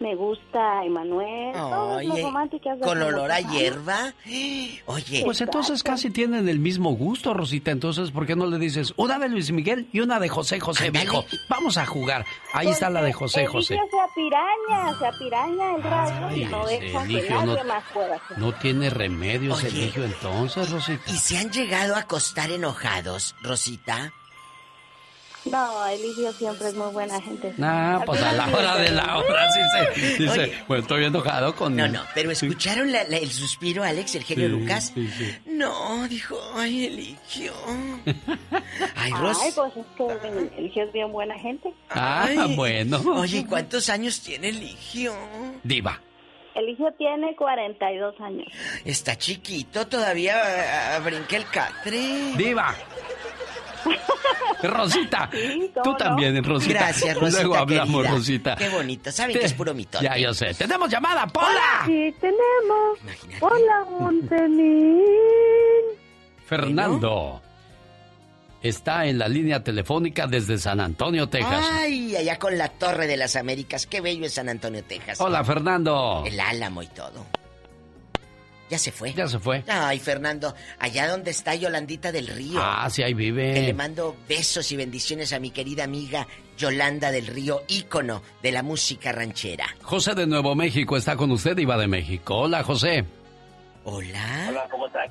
me 0.00 0.14
gusta 0.14 0.84
Emanuel, 0.84 1.52
todas 1.54 2.04
las 2.04 2.22
románticas. 2.22 2.78
de 2.78 2.84
con 2.84 3.02
olor 3.02 3.30
a 3.32 3.40
hierba. 3.40 4.12
Oye, 4.86 5.22
Pues 5.24 5.40
entonces 5.40 5.82
casi 5.82 6.10
tienen 6.10 6.48
el 6.48 6.58
mismo 6.58 6.92
gusto, 6.92 7.34
Rosita. 7.34 7.70
Entonces, 7.70 8.10
¿por 8.10 8.26
qué 8.26 8.36
no 8.36 8.46
le 8.46 8.58
dices 8.58 8.92
una 8.96 9.18
de 9.18 9.28
Luis 9.28 9.50
Miguel 9.50 9.88
y 9.92 10.00
una 10.00 10.20
de 10.20 10.28
José 10.28 10.60
José, 10.60 10.90
viejo? 10.90 11.24
Vamos 11.48 11.76
a 11.78 11.86
jugar. 11.86 12.24
Ahí 12.52 12.68
está 12.68 12.90
la 12.90 13.02
de 13.02 13.12
José 13.12 13.46
José. 13.46 13.74
Eligio 13.74 13.90
se 13.90 14.00
apiraña, 14.10 14.98
se 14.98 15.06
apiraña 15.06 15.74
el 15.76 15.82
rayo 15.82 16.36
y 16.36 16.44
no 16.44 16.66
deja 16.66 17.06
que 17.06 17.28
nadie 17.30 17.56
no- 17.56 17.64
más 17.64 17.84
pueda 17.92 18.16
hacer. 18.16 18.38
No 18.38 18.52
tiene 18.54 18.90
remedio 18.90 19.54
ese 19.54 19.68
eligio 19.68 20.04
entonces, 20.04 20.70
Rosita. 20.70 21.10
¿y 21.10 21.16
se 21.16 21.38
han 21.38 21.50
llegado 21.50 21.96
a 21.96 22.00
acostar 22.00 22.50
enojados, 22.50 23.34
Rosita? 23.42 24.12
No, 25.50 25.86
Eligio 25.86 26.32
siempre 26.32 26.68
es 26.68 26.74
muy 26.74 26.90
buena 26.92 27.20
gente. 27.20 27.52
Nah, 27.56 28.00
pues 28.04 28.22
a 28.22 28.32
la 28.32 28.46
hora 28.48 28.76
de 28.76 28.90
la 28.90 29.18
hora 29.18 29.50
sí 29.52 29.60
se 29.72 30.18
dice, 30.22 30.40
Oye. 30.40 30.58
bueno, 30.68 30.82
estoy 30.82 31.04
enojado 31.04 31.54
con... 31.54 31.74
No, 31.76 31.88
no, 31.88 32.02
pero 32.14 32.30
¿escucharon 32.30 32.90
la- 32.92 33.04
la- 33.04 33.16
el 33.18 33.30
suspiro, 33.30 33.82
Alex, 33.84 34.14
el 34.16 34.24
genio 34.24 34.46
Sí, 34.46 34.52
Lucas? 34.52 34.92
sí, 34.94 35.08
sí. 35.16 35.34
No, 35.46 36.06
dijo, 36.08 36.38
ay, 36.56 36.86
Eligio. 36.86 37.52
Ay, 38.96 39.12
Ros. 39.12 39.38
Ay, 39.42 39.52
pues 39.54 39.72
es 39.76 39.86
que 39.96 40.58
Eligio 40.58 40.84
es 40.84 40.92
bien 40.92 41.10
buena 41.12 41.38
gente. 41.38 41.72
Ah, 41.90 42.26
Ay. 42.28 42.54
bueno. 42.56 43.00
Oye, 43.16 43.38
¿y 43.38 43.44
¿cuántos 43.44 43.88
años 43.88 44.20
tiene 44.20 44.48
Eligio? 44.48 45.14
Diva. 45.62 46.00
Eligio 46.54 46.92
tiene 46.98 47.36
42 47.36 48.20
años. 48.20 48.46
Está 48.84 49.16
chiquito, 49.16 49.86
todavía 49.86 50.96
ah, 50.96 50.98
brinca 51.00 51.36
el 51.36 51.44
catre. 51.48 52.00
Diva. 52.36 52.74
Rosita, 54.62 55.30
Sí, 55.32 55.70
¿cómo 55.72 55.82
tú 55.84 55.90
no? 55.90 55.96
también, 55.96 56.42
Rosita. 56.42 56.74
Gracias, 56.74 57.16
Rosita. 57.16 57.42
Luego 57.42 57.56
hablamos, 57.56 58.02
querida. 58.02 58.16
Rosita. 58.16 58.56
Qué 58.56 58.68
bonito. 58.68 59.12
Saben 59.12 59.38
que 59.38 59.44
es 59.44 59.52
puro 59.54 59.74
mito. 59.74 60.00
Ya, 60.00 60.16
yo 60.16 60.34
sé. 60.34 60.54
¡Tenemos 60.54 60.90
llamada, 60.90 61.26
Pola! 61.26 61.82
Sí, 61.86 62.14
tenemos. 62.20 62.98
Hola, 63.40 63.84
Montemín. 64.00 65.02
Fernando 66.46 67.42
está 68.62 69.06
en 69.06 69.18
la 69.18 69.28
línea 69.28 69.62
telefónica 69.62 70.26
desde 70.26 70.58
San 70.58 70.80
Antonio, 70.80 71.28
Texas. 71.28 71.64
Ay, 71.70 72.16
allá 72.16 72.38
con 72.38 72.56
la 72.58 72.68
Torre 72.68 73.06
de 73.06 73.16
las 73.16 73.36
Américas. 73.36 73.86
Qué 73.86 74.00
bello 74.00 74.26
es 74.26 74.34
San 74.34 74.48
Antonio, 74.48 74.82
Texas. 74.82 75.20
Hola, 75.20 75.44
Fernando. 75.44 76.24
El 76.26 76.40
Álamo 76.40 76.82
y 76.82 76.86
todo. 76.88 77.26
Ya 78.70 78.78
se 78.78 78.92
fue. 78.92 79.12
Ya 79.14 79.26
se 79.28 79.38
fue. 79.38 79.64
Ay, 79.66 79.98
Fernando, 79.98 80.54
allá 80.78 81.08
donde 81.08 81.30
está 81.30 81.54
Yolandita 81.54 82.12
del 82.12 82.26
Río. 82.26 82.60
Ah, 82.62 82.88
sí, 82.90 83.02
ahí 83.02 83.14
Que 83.14 83.22
le 83.22 83.30
vive. 83.32 83.74
mando 83.74 84.14
besos 84.28 84.70
y 84.72 84.76
bendiciones 84.76 85.32
a 85.32 85.38
mi 85.38 85.50
querida 85.50 85.84
amiga 85.84 86.26
Yolanda 86.58 87.10
del 87.10 87.26
Río, 87.28 87.62
ícono 87.68 88.22
de 88.42 88.52
la 88.52 88.62
música 88.62 89.10
ranchera. 89.12 89.66
José 89.82 90.14
de 90.14 90.26
Nuevo 90.26 90.54
México 90.54 90.96
está 90.96 91.16
con 91.16 91.30
usted, 91.30 91.56
Iba 91.56 91.78
de 91.78 91.86
México. 91.86 92.34
Hola, 92.36 92.62
José. 92.62 93.04
Hola. 93.84 94.46
Hola, 94.50 94.68
¿cómo 94.70 94.86
estás? 94.86 95.08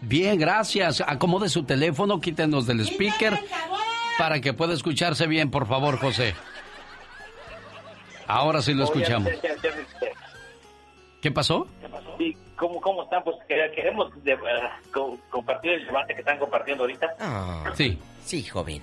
Bien, 0.00 0.38
gracias. 0.38 1.00
Acomode 1.06 1.48
su 1.48 1.62
teléfono, 1.64 2.20
quítenos 2.20 2.66
del 2.66 2.80
speaker 2.80 3.38
para 4.18 4.40
que 4.40 4.52
pueda 4.54 4.74
escucharse 4.74 5.26
bien, 5.26 5.50
por 5.50 5.68
favor, 5.68 5.98
José. 5.98 6.34
Ahora 8.26 8.60
sí 8.60 8.74
lo 8.74 8.84
escuchamos. 8.84 9.30
¿Qué 11.22 11.30
pasó? 11.30 11.66
Sí, 12.56 12.58
¿cómo, 12.58 12.80
¿Cómo 12.80 13.02
están? 13.04 13.22
Pues 13.24 13.36
que- 13.48 13.70
queremos 13.74 14.12
de- 14.24 14.32
eh, 14.32 14.38
co- 14.92 15.18
compartir 15.30 15.72
el 15.72 15.86
debate 15.86 16.14
que 16.14 16.20
están 16.20 16.38
compartiendo 16.38 16.84
ahorita. 16.84 17.72
Sí. 17.74 17.98
Sí, 18.24 18.42
joven. 18.44 18.82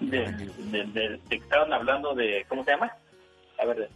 De, 0.00 0.18
de- 0.30 0.84
de- 0.86 1.08
de 1.08 1.20
que 1.28 1.36
estaban 1.36 1.72
hablando 1.72 2.14
de... 2.14 2.44
¿Cómo 2.48 2.64
se 2.64 2.72
llama? 2.72 2.92
A 3.58 3.64
ver, 3.66 3.88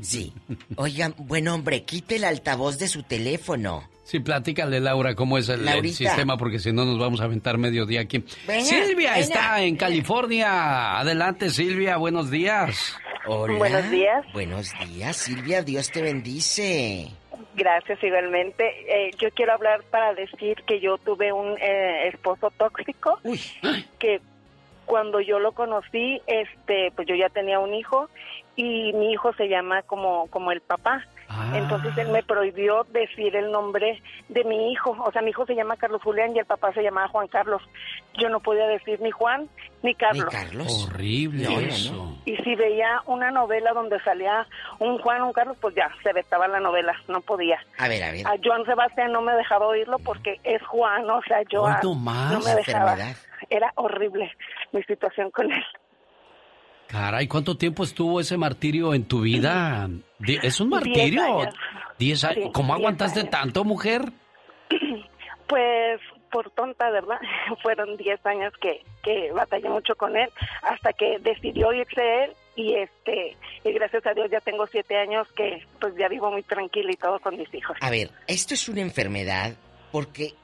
Sí. 0.00 0.32
Oigan, 0.76 1.14
buen 1.18 1.46
hombre, 1.48 1.82
quite 1.84 2.16
el 2.16 2.24
altavoz 2.24 2.78
de 2.78 2.88
su 2.88 3.02
teléfono. 3.02 3.86
Sí, 4.04 4.18
platícale, 4.20 4.80
Laura, 4.80 5.14
cómo 5.14 5.36
es 5.36 5.48
el, 5.50 5.68
sistema, 5.92 6.36
porque 6.38 6.58
si 6.58 6.72
no 6.72 6.84
nos 6.84 6.98
vamos 6.98 7.20
a 7.20 7.24
aventar 7.24 7.58
mediodía 7.58 8.00
aquí. 8.00 8.24
Venga, 8.46 8.64
Silvia 8.64 9.10
venga. 9.12 9.18
está 9.18 9.62
en 9.62 9.76
California. 9.76 10.98
Adelante, 10.98 11.50
Silvia, 11.50 11.96
buenos 11.98 12.30
días. 12.30 12.96
Hola. 13.26 13.58
Buenos 13.58 13.90
días. 13.90 14.24
Buenos 14.32 14.72
días, 14.88 15.16
Silvia, 15.16 15.62
Dios 15.62 15.90
te 15.90 16.00
bendice. 16.02 17.10
Gracias, 17.60 18.02
igualmente. 18.02 18.64
Eh, 18.88 19.10
yo 19.18 19.30
quiero 19.32 19.52
hablar 19.52 19.82
para 19.90 20.14
decir 20.14 20.62
que 20.66 20.80
yo 20.80 20.96
tuve 20.96 21.30
un 21.30 21.58
eh, 21.58 22.08
esposo 22.08 22.50
tóxico 22.56 23.20
que 23.98 24.22
cuando 24.86 25.20
yo 25.20 25.38
lo 25.38 25.52
conocí, 25.52 26.22
este, 26.26 26.90
pues 26.96 27.06
yo 27.06 27.14
ya 27.14 27.28
tenía 27.28 27.58
un 27.58 27.74
hijo 27.74 28.08
y 28.56 28.94
mi 28.94 29.12
hijo 29.12 29.34
se 29.34 29.50
llama 29.50 29.82
como 29.82 30.26
como 30.28 30.52
el 30.52 30.62
papá. 30.62 31.06
Entonces 31.54 31.96
él 31.98 32.08
me 32.08 32.22
prohibió 32.22 32.84
decir 32.90 33.34
el 33.36 33.50
nombre 33.50 34.02
de 34.28 34.44
mi 34.44 34.72
hijo. 34.72 34.96
O 35.04 35.12
sea, 35.12 35.22
mi 35.22 35.30
hijo 35.30 35.46
se 35.46 35.54
llama 35.54 35.76
Carlos 35.76 36.02
Julián 36.02 36.34
y 36.34 36.38
el 36.40 36.44
papá 36.44 36.72
se 36.72 36.82
llamaba 36.82 37.08
Juan 37.08 37.28
Carlos. 37.28 37.62
Yo 38.18 38.28
no 38.28 38.40
podía 38.40 38.66
decir 38.66 39.00
ni 39.00 39.10
Juan 39.10 39.48
ni 39.82 39.94
Carlos. 39.94 40.34
Horrible 40.34 41.44
No, 41.44 41.50
no, 41.50 41.60
no. 41.60 41.66
eso. 41.66 42.18
Y 42.24 42.36
si 42.36 42.54
veía 42.54 43.00
una 43.06 43.30
novela 43.30 43.72
donde 43.72 43.98
salía 44.00 44.46
un 44.78 44.98
Juan, 44.98 45.22
un 45.22 45.32
Carlos, 45.32 45.56
pues 45.60 45.74
ya, 45.74 45.90
se 46.02 46.12
vetaba 46.12 46.48
la 46.48 46.60
novela, 46.60 46.94
no 47.08 47.20
podía. 47.20 47.58
A 47.78 47.88
ver, 47.88 48.02
a 48.02 48.12
ver. 48.12 48.26
A 48.26 48.34
Joan 48.42 48.64
Sebastián 48.64 49.12
no 49.12 49.22
me 49.22 49.32
dejaba 49.34 49.66
oírlo 49.66 49.98
porque 50.00 50.40
es 50.44 50.62
Juan, 50.66 51.08
o 51.08 51.22
sea, 51.22 51.42
yo 51.50 51.66
no 51.82 51.94
más. 51.94 52.44
me 52.44 52.54
dejaba. 52.54 52.92
Enfermedad. 52.92 53.16
Era 53.48 53.72
horrible 53.76 54.30
mi 54.72 54.82
situación 54.82 55.30
con 55.30 55.50
él. 55.50 55.64
Caray, 56.90 57.28
¿cuánto 57.28 57.56
tiempo 57.56 57.84
estuvo 57.84 58.20
ese 58.20 58.36
martirio 58.36 58.94
en 58.94 59.04
tu 59.04 59.20
vida? 59.20 59.88
¿Es 60.42 60.60
un 60.60 60.70
Diez 60.70 60.84
martirio? 60.84 61.22
años. 61.22 61.54
Diez 61.98 62.24
años. 62.24 62.50
¿Cómo 62.52 62.74
aguantaste 62.74 63.20
años. 63.20 63.30
tanto, 63.30 63.64
mujer? 63.64 64.02
Pues 65.46 66.00
por 66.30 66.48
tonta, 66.52 66.90
¿verdad? 66.90 67.18
Fueron 67.62 67.96
10 67.96 68.24
años 68.24 68.52
que, 68.62 68.84
que 69.02 69.32
batallé 69.32 69.68
mucho 69.68 69.96
con 69.96 70.16
él 70.16 70.30
hasta 70.62 70.92
que 70.92 71.18
decidió 71.18 71.72
irse 71.72 72.24
él 72.24 72.32
y 72.54 72.74
este 72.74 73.36
y 73.64 73.72
gracias 73.72 74.06
a 74.06 74.14
Dios 74.14 74.30
ya 74.30 74.40
tengo 74.40 74.64
7 74.68 74.96
años 74.96 75.26
que 75.32 75.66
pues 75.80 75.92
ya 75.98 76.06
vivo 76.06 76.30
muy 76.30 76.44
tranquila 76.44 76.92
y 76.92 76.96
todo 76.96 77.18
con 77.18 77.36
mis 77.36 77.52
hijos. 77.52 77.76
A 77.80 77.90
ver, 77.90 78.12
esto 78.28 78.54
es 78.54 78.68
una 78.68 78.80
enfermedad 78.80 79.54
porque 79.90 80.34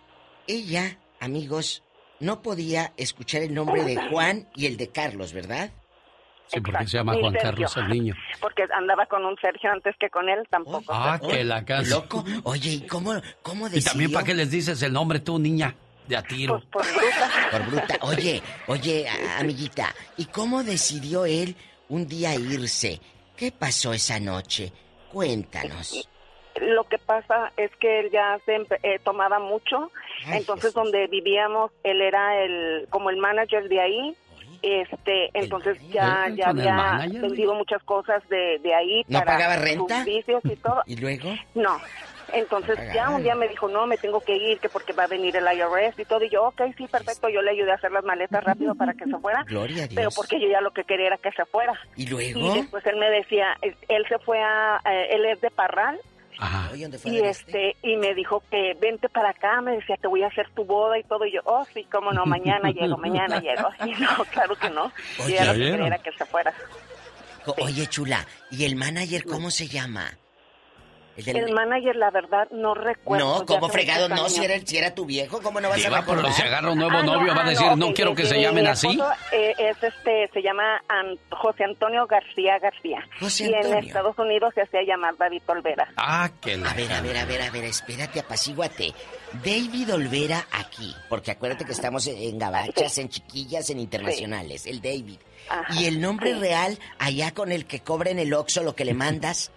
ella, 0.48 0.98
amigos, 1.20 1.85
no 2.18 2.43
podía 2.43 2.93
escuchar 2.97 3.43
el 3.43 3.55
nombre 3.55 3.85
de 3.85 3.97
Juan 4.10 4.48
y 4.56 4.66
el 4.66 4.77
de 4.77 4.89
Carlos, 4.89 5.32
¿verdad? 5.32 5.70
Sí, 6.48 6.60
porque 6.60 6.86
se 6.86 6.98
llama 6.98 7.14
Juan 7.14 7.32
Sergio. 7.32 7.66
Carlos 7.66 7.77
el 7.77 7.89
niño. 7.89 8.14
Porque 8.40 8.64
andaba 8.73 9.06
con 9.06 9.24
un 9.24 9.36
Sergio 9.40 9.73
antes 9.73 9.97
que 9.98 10.09
con 10.09 10.28
él 10.28 10.47
tampoco. 10.48 10.85
Ah, 10.89 11.18
que 11.20 11.43
la 11.43 11.64
casa. 11.64 11.90
Loco. 11.90 12.24
Oye, 12.44 12.70
¿y 12.70 12.86
cómo, 12.86 13.14
cómo 13.43 13.66
Y 13.68 13.82
también, 13.82 14.12
¿para 14.12 14.24
qué 14.24 14.35
les 14.35 14.51
dices 14.51 14.81
el 14.82 14.93
nombre 14.93 15.20
tú, 15.20 15.39
niña? 15.39 15.74
De 16.06 16.16
a 16.16 16.23
tiro. 16.23 16.62
Por 16.70 16.85
bruta. 16.85 17.31
Por 17.51 17.66
bruta. 17.66 17.98
Oye, 18.02 18.43
oye, 18.68 19.06
amiguita, 19.40 19.93
¿y 20.16 20.27
cómo 20.27 20.62
decidió 20.62 21.27
él 21.27 21.56
un 21.89 22.06
día 22.06 22.35
irse? 22.36 23.01
¿Qué 23.36 23.51
pasó 23.51 23.93
esa 23.93 24.20
noche? 24.20 24.73
Cuéntanos. 25.12 26.09
Lo 26.60 26.85
que 26.85 26.98
pasa 26.98 27.52
es 27.56 27.70
que 27.77 28.01
él 28.01 28.10
ya 28.10 28.39
se 28.47 28.66
eh, 28.82 28.98
tomaba 29.05 29.39
mucho, 29.39 29.90
entonces 30.28 30.73
donde 30.73 31.06
vivíamos 31.06 31.70
él 31.85 32.01
era 32.01 32.43
el 32.43 32.86
como 32.89 33.10
el 33.10 33.18
manager 33.18 33.68
de 33.68 33.81
ahí, 33.81 34.16
este, 34.62 35.31
entonces 35.35 35.78
ya 35.91 36.28
ya 36.35 36.49
¿Con 36.49 36.61
el 36.61 36.69
había 36.69 37.20
vendido 37.20 37.55
muchas 37.55 37.83
cosas 37.83 38.27
de, 38.28 38.59
de 38.62 38.74
ahí 38.74 39.05
¿No 39.09 39.19
para 39.20 39.33
pagaba 39.33 39.57
renta? 39.57 40.05
y 40.07 40.57
todo. 40.57 40.83
¿Y 40.87 40.97
luego? 40.97 41.35
No. 41.55 41.78
Entonces 42.33 42.77
ya 42.93 43.11
un 43.11 43.23
día 43.23 43.35
me 43.35 43.49
dijo, 43.49 43.69
no, 43.69 43.87
me 43.87 43.99
tengo 43.99 44.20
que 44.20 44.37
ir, 44.37 44.59
que 44.59 44.69
porque 44.69 44.93
va 44.93 45.05
a 45.05 45.07
venir 45.07 45.37
el 45.37 45.45
IRS 45.45 45.99
y 45.99 46.05
todo. 46.05 46.24
Y 46.24 46.28
yo, 46.28 46.45
ok, 46.45 46.62
sí, 46.77 46.87
perfecto. 46.89 47.28
Yo 47.28 47.41
le 47.41 47.53
ayudé 47.53 47.70
a 47.70 47.74
hacer 47.74 47.93
las 47.93 48.05
maletas 48.05 48.43
rápido 48.43 48.74
para 48.74 48.95
que 48.95 49.05
se 49.05 49.16
fuera. 49.19 49.45
Gloria 49.45 49.85
a 49.85 49.87
Dios. 49.87 49.95
Pero 49.95 50.11
porque 50.11 50.41
yo 50.41 50.49
ya 50.49 50.61
lo 50.61 50.73
que 50.73 50.85
quería 50.85 51.07
era 51.07 51.19
que 51.19 51.31
se 51.33 51.45
fuera. 51.45 51.74
¿Y 51.95 52.07
luego? 52.07 52.41
Y 52.41 52.61
después 52.61 52.85
él 52.87 52.97
me 52.97 53.11
decía, 53.11 53.57
él 53.62 53.77
él 53.89 54.05
se 54.09 54.19
fue 54.19 54.41
a, 54.43 54.81
eh, 54.91 55.09
él 55.12 55.24
es 55.27 55.41
de 55.41 55.51
Parral, 55.51 56.01
Ajá. 56.38 56.70
y 57.04 57.18
este 57.20 57.76
y 57.82 57.96
me 57.96 58.14
dijo 58.14 58.42
que 58.50 58.74
vente 58.80 59.08
para 59.08 59.30
acá, 59.30 59.60
me 59.60 59.72
decía 59.72 59.96
que 59.96 60.06
voy 60.06 60.22
a 60.22 60.26
hacer 60.26 60.48
tu 60.54 60.64
boda 60.64 60.98
y 60.98 61.02
todo. 61.04 61.24
Y 61.24 61.32
yo, 61.32 61.40
oh, 61.44 61.64
sí, 61.72 61.86
cómo 61.90 62.12
no, 62.12 62.26
mañana 62.26 62.70
llego, 62.70 62.96
mañana 62.98 63.40
llego. 63.40 63.68
Y 63.86 63.92
no, 64.00 64.24
claro 64.32 64.56
que 64.56 64.70
no. 64.70 64.92
Y 65.28 65.34
era 65.34 65.46
lo 65.46 65.52
que 65.52 65.70
quería 65.70 65.86
era 65.86 65.98
que 65.98 66.12
se 66.12 66.24
fuera. 66.24 66.52
Oye, 67.58 67.86
chula, 67.86 68.26
¿y 68.50 68.64
el 68.64 68.74
manager 68.76 69.24
cómo 69.24 69.50
se 69.50 69.68
llama? 69.68 70.18
El 71.16 71.24
del- 71.24 71.36
El 71.36 71.52
manager, 71.55 71.97
la 71.97 72.10
verdad, 72.10 72.47
no 72.51 72.74
recuerdo. 72.74 73.24
No, 73.26 73.40
ya 73.40 73.47
¿cómo 73.47 73.66
hace 73.66 73.72
fregado? 73.72 74.09
No, 74.09 74.28
si 74.28 74.44
era, 74.44 74.55
el- 74.55 74.66
si 74.66 74.76
era 74.76 74.94
tu 74.94 75.06
viejo, 75.06 75.40
¿cómo 75.43 75.60
no 75.60 75.68
vas 75.70 75.78
Diva, 75.78 75.98
a 75.98 76.01
recordar? 76.01 76.24
pero 76.24 76.34
si 76.34 76.43
agarra 76.43 76.70
un 76.72 76.78
nuevo 76.78 76.97
Ah, 76.98 77.02
novio, 77.02 77.34
va 77.34 77.40
a 77.43 77.47
ah, 77.47 77.51
decir, 77.51 77.76
no 77.76 77.94
quiero 77.94 78.14
que 78.14 78.26
se 78.26 78.34
mi 78.34 78.43
llamen 78.43 78.66
así. 78.66 78.98
eh, 79.32 79.55
es 79.59 79.82
este, 79.82 80.28
se 80.32 80.43
llama 80.43 80.82
An- 80.88 81.18
José 81.30 81.64
Antonio 81.64 82.06
García 82.06 82.59
García. 82.59 83.06
José 83.18 83.44
y 83.51 83.55
en. 83.55 83.74
Estados 83.84 84.18
Unidos 84.18 84.52
se 84.55 84.62
hacía 84.62 84.82
llamar 84.82 85.16
David 85.16 85.43
Olvera. 85.47 85.88
Ah, 85.97 86.28
que 86.40 86.56
la... 86.56 86.70
A 86.70 86.74
ver, 86.74 86.93
a 86.93 87.01
ver, 87.01 87.16
a 87.16 87.24
ver, 87.24 87.43
a 87.43 87.51
ver, 87.51 87.64
espérate, 87.64 88.20
apacíguate. 88.20 88.93
David 89.44 89.94
Olvera 89.94 90.47
aquí, 90.52 90.94
porque 91.09 91.30
acuérdate 91.30 91.64
que 91.64 91.72
estamos 91.72 92.06
en 92.06 92.38
gabachas, 92.38 92.98
en 92.98 93.09
chiquillas, 93.09 93.70
en 93.70 93.80
internacionales, 93.80 94.66
el 94.66 94.80
David. 94.80 95.18
Y 95.78 95.86
el 95.86 96.01
nombre 96.01 96.34
real, 96.34 96.78
allá 96.98 97.32
con 97.32 97.52
el 97.52 97.66
que 97.66 97.80
cobra 97.80 98.10
en 98.10 98.18
el 98.18 98.34
Oxxo 98.34 98.62
lo 98.62 98.74
que 98.74 98.84
le 98.84 98.94
mandas. 98.94 99.51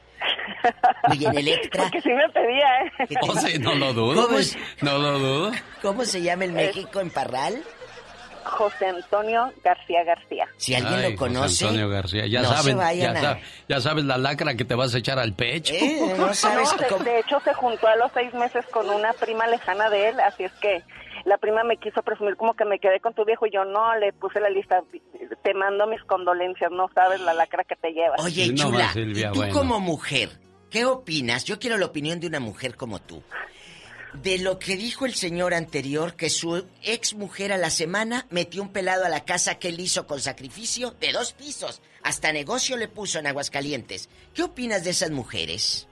Y 1.14 1.26
en 1.26 1.38
Electra. 1.38 1.84
Porque 1.84 2.02
sí 2.02 2.10
me 2.10 2.28
pedía, 2.30 2.68
¿eh? 2.86 3.16
Oh, 3.22 3.36
sí, 3.36 3.58
no 3.60 3.76
lo 3.76 3.94
dudo. 3.94 4.26
¿Cómo, 4.28 4.38
es- 4.40 4.58
No 4.82 4.98
lo 4.98 5.20
dudo. 5.20 5.52
cómo 5.82 6.06
se 6.06 6.22
llama 6.22 6.46
el 6.46 6.52
México 6.54 7.00
en 7.00 7.10
Parral? 7.10 7.62
José 8.44 8.88
Antonio 8.88 9.52
García 9.64 10.04
García. 10.04 10.48
Si 10.58 10.74
alguien 10.74 10.94
Ay, 10.96 11.02
lo 11.02 11.08
José 11.10 11.16
conoce, 11.18 11.66
Antonio 11.66 11.90
García, 11.90 12.26
ya 12.26 12.42
no 12.42 12.50
saben, 12.56 12.78
ya, 13.68 13.78
a- 13.78 13.82
sabes 13.82 14.06
la 14.06 14.18
lacra 14.18 14.56
que 14.56 14.66
te 14.66 14.74
vas 14.74 14.96
a 14.96 14.98
echar 14.98 15.20
al 15.20 15.34
pecho. 15.34 15.74
Eh, 15.76 16.16
no 16.18 16.34
sabes 16.34 16.72
No, 16.74 16.78
de, 16.78 16.88
cómo- 16.88 17.04
de 17.04 17.20
hecho, 17.20 17.40
se 17.42 17.54
juntó 17.54 17.88
a 17.88 17.96
los 17.98 18.12
seis 18.14 18.34
meses 18.34 18.66
con 18.72 18.90
una 18.90 19.14
prima 19.14 19.46
lejana 19.46 19.90
de 19.90 20.10
él, 20.10 20.20
así 20.22 20.46
es 20.46 20.52
que 20.54 20.82
la 21.26 21.38
prima 21.38 21.64
me 21.64 21.78
quiso 21.78 22.02
presumir 22.04 22.36
como 22.36 22.54
que 22.54 22.66
me 22.66 22.80
quedé 22.80 23.00
con 23.00 23.14
tu 23.14 23.26
viejo 23.26 23.46
y 23.46 23.52
yo 23.52 23.66
no, 23.66 23.96
le 23.98 24.14
puse 24.14 24.40
la 24.40 24.50
lista, 24.50 24.84
te 25.44 25.54
mando 25.54 25.88
mis 25.88 26.02
condolencias, 26.04 26.72
no 26.72 26.90
sabes 26.94 27.20
la 27.22 27.34
lacra 27.34 27.64
que 27.64 27.76
te 27.76 27.92
llevas. 27.92 28.22
Oye, 28.24 28.46
Sí, 28.46 28.52
no 28.54 28.66
chula, 28.66 28.84
más, 28.86 28.94
Silvia, 28.94 29.32
tú 29.32 29.40
bueno. 29.40 29.54
como 29.54 29.80
mujer, 29.80 30.30
¿qué 30.70 30.86
opinas? 30.86 31.46
Yo 31.46 31.60
quiero 31.60 31.78
la 31.78 31.86
opinión 31.86 32.20
de 32.20 32.28
una 32.28 32.40
mujer 32.40 32.76
como 32.76 33.00
tú. 33.00 33.22
De 34.14 34.40
lo 34.40 34.58
que 34.58 34.76
dijo 34.76 35.06
el 35.06 35.14
señor 35.14 35.54
anterior, 35.54 36.16
que 36.16 36.32
su 36.32 36.66
ex 36.82 37.14
mujer 37.14 37.54
a 37.54 37.58
la 37.58 37.70
semana 37.70 38.26
metió 38.32 38.64
un 38.64 38.74
pelado 38.74 39.06
a 39.06 39.10
la 39.10 39.24
casa 39.24 39.60
que 39.60 39.68
él 39.68 39.80
hizo 39.80 40.08
con 40.08 40.20
sacrificio 40.20 40.92
de 41.00 41.12
dos 41.12 41.34
pisos. 41.34 41.84
Hasta 42.02 42.32
negocio 42.34 42.76
le 42.76 42.88
puso 42.88 43.20
en 43.20 43.28
Aguascalientes. 43.28 44.10
¿Qué 44.34 44.42
opinas 44.42 44.84
de 44.84 44.90
esas 44.90 45.12
mujeres? 45.12 45.88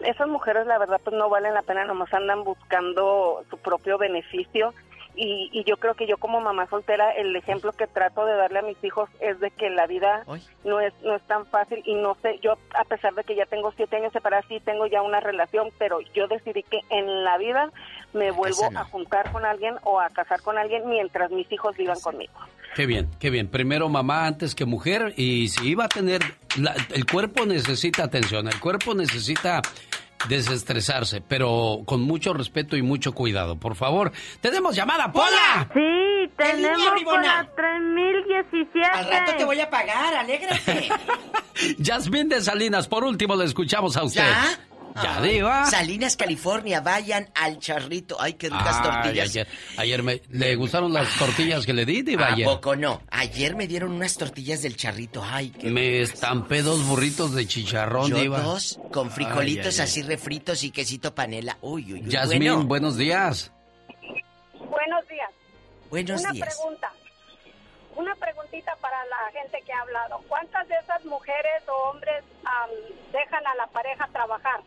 Esas 0.00 0.28
mujeres, 0.28 0.66
la 0.66 0.78
verdad, 0.78 1.00
pues 1.02 1.16
no 1.16 1.28
valen 1.28 1.54
la 1.54 1.62
pena, 1.62 1.84
nomás 1.84 2.12
andan 2.14 2.44
buscando 2.44 3.44
su 3.50 3.58
propio 3.58 3.98
beneficio. 3.98 4.72
Y, 5.20 5.50
y 5.52 5.64
yo 5.64 5.76
creo 5.78 5.94
que 5.94 6.06
yo 6.06 6.16
como 6.16 6.40
mamá 6.40 6.68
soltera, 6.70 7.10
el 7.10 7.34
ejemplo 7.34 7.72
que 7.72 7.88
trato 7.88 8.24
de 8.24 8.36
darle 8.36 8.60
a 8.60 8.62
mis 8.62 8.76
hijos 8.84 9.10
es 9.20 9.40
de 9.40 9.50
que 9.50 9.68
la 9.68 9.88
vida 9.88 10.22
no 10.64 10.78
es 10.80 10.94
no 11.02 11.16
es 11.16 11.22
tan 11.22 11.44
fácil 11.46 11.82
y 11.84 11.94
no 11.96 12.16
sé, 12.22 12.38
yo 12.40 12.52
a 12.78 12.84
pesar 12.84 13.14
de 13.14 13.24
que 13.24 13.34
ya 13.34 13.44
tengo 13.46 13.72
siete 13.76 13.96
años 13.96 14.12
separados, 14.12 14.46
sí 14.48 14.60
tengo 14.64 14.86
ya 14.86 15.02
una 15.02 15.18
relación, 15.18 15.70
pero 15.76 15.98
yo 16.14 16.28
decidí 16.28 16.62
que 16.62 16.78
en 16.90 17.24
la 17.24 17.36
vida 17.36 17.72
me 18.12 18.30
vuelvo 18.30 18.70
a 18.76 18.84
juntar 18.84 19.32
con 19.32 19.44
alguien 19.44 19.74
o 19.82 20.00
a 20.00 20.08
casar 20.10 20.40
con 20.42 20.56
alguien 20.56 20.88
mientras 20.88 21.32
mis 21.32 21.50
hijos 21.50 21.76
vivan 21.76 21.98
conmigo. 22.00 22.32
Qué 22.76 22.86
bien, 22.86 23.08
qué 23.18 23.30
bien. 23.30 23.48
Primero 23.48 23.88
mamá 23.88 24.26
antes 24.26 24.54
que 24.54 24.66
mujer 24.66 25.14
y 25.16 25.48
si 25.48 25.70
iba 25.70 25.86
a 25.86 25.88
tener... 25.88 26.20
la- 26.60 26.76
el 26.94 27.04
cuerpo 27.06 27.44
necesita 27.44 28.04
atención, 28.04 28.46
el 28.46 28.60
cuerpo 28.60 28.94
necesita 28.94 29.62
desestresarse, 30.28 31.20
pero 31.20 31.80
con 31.84 32.00
mucho 32.02 32.32
respeto 32.34 32.76
y 32.76 32.82
mucho 32.82 33.12
cuidado. 33.12 33.56
Por 33.56 33.76
favor, 33.76 34.12
tenemos 34.40 34.74
llamada, 34.74 35.12
Pola. 35.12 35.68
Sí, 35.72 36.30
tenemos 36.36 36.82
por 36.82 36.94
bribona? 36.94 37.42
la 37.42 37.50
3017. 37.54 38.84
Al 38.84 39.10
rato 39.10 39.32
te 39.36 39.44
voy 39.44 39.60
a 39.60 39.70
pagar, 39.70 40.14
alégrate. 40.14 40.88
Yasmín 41.78 42.28
de 42.28 42.40
Salinas, 42.40 42.88
por 42.88 43.04
último 43.04 43.36
le 43.36 43.44
escuchamos 43.44 43.96
a 43.96 44.04
usted. 44.04 44.22
¿Ya? 44.22 44.58
Ya, 45.02 45.20
diva. 45.20 45.64
Salinas, 45.66 46.16
California, 46.16 46.80
vayan 46.80 47.28
al 47.34 47.58
charrito. 47.58 48.16
Ay, 48.20 48.34
qué 48.34 48.48
ricas 48.48 48.76
Ay, 48.78 48.82
tortillas. 48.90 49.28
Ayer, 49.30 49.48
ayer 49.76 50.02
me, 50.02 50.22
le 50.30 50.54
gustaron 50.56 50.92
las 50.92 51.08
tortillas 51.18 51.64
que 51.66 51.72
le 51.72 51.84
di, 51.84 52.02
diva, 52.02 52.26
¿A 52.26 52.32
ayer. 52.34 52.46
poco 52.46 52.76
no? 52.76 53.02
Ayer 53.10 53.54
me 53.56 53.66
dieron 53.66 53.92
unas 53.92 54.14
tortillas 54.16 54.62
del 54.62 54.76
charrito. 54.76 55.22
Ay, 55.24 55.50
qué 55.50 55.70
Me 55.70 56.00
estampé 56.00 56.62
dos 56.62 56.84
burritos 56.86 57.34
de 57.34 57.46
chicharrón, 57.46 58.10
Yo 58.10 58.16
diva. 58.18 58.40
dos, 58.40 58.80
con 58.92 59.10
frijolitos 59.10 59.74
Ay, 59.78 59.80
ay, 59.80 59.84
así 59.84 60.02
refritos 60.02 60.62
y 60.64 60.70
quesito 60.70 61.14
panela. 61.14 61.58
Uy, 61.60 61.92
uy, 61.92 62.02
uy. 62.04 62.10
Yasmín, 62.10 62.38
Bueno, 62.40 62.64
buenos 62.64 62.96
días. 62.96 63.52
Buenos 64.54 65.06
días. 65.08 65.30
buenos 65.90 66.20
Una 66.22 66.32
días. 66.32 66.48
pregunta. 66.56 66.92
Una 67.96 68.14
preguntita 68.14 68.76
para 68.80 68.96
la 69.06 69.16
gente 69.32 69.58
que 69.66 69.72
ha 69.72 69.80
hablado. 69.80 70.22
¿Cuántas 70.28 70.68
de 70.68 70.74
esas 70.76 71.04
mujeres 71.04 71.62
o 71.68 71.90
hombres 71.90 72.22
dejan 73.12 73.44
a 73.46 73.54
la 73.56 73.66
pareja 73.68 74.08
trabajar? 74.12 74.60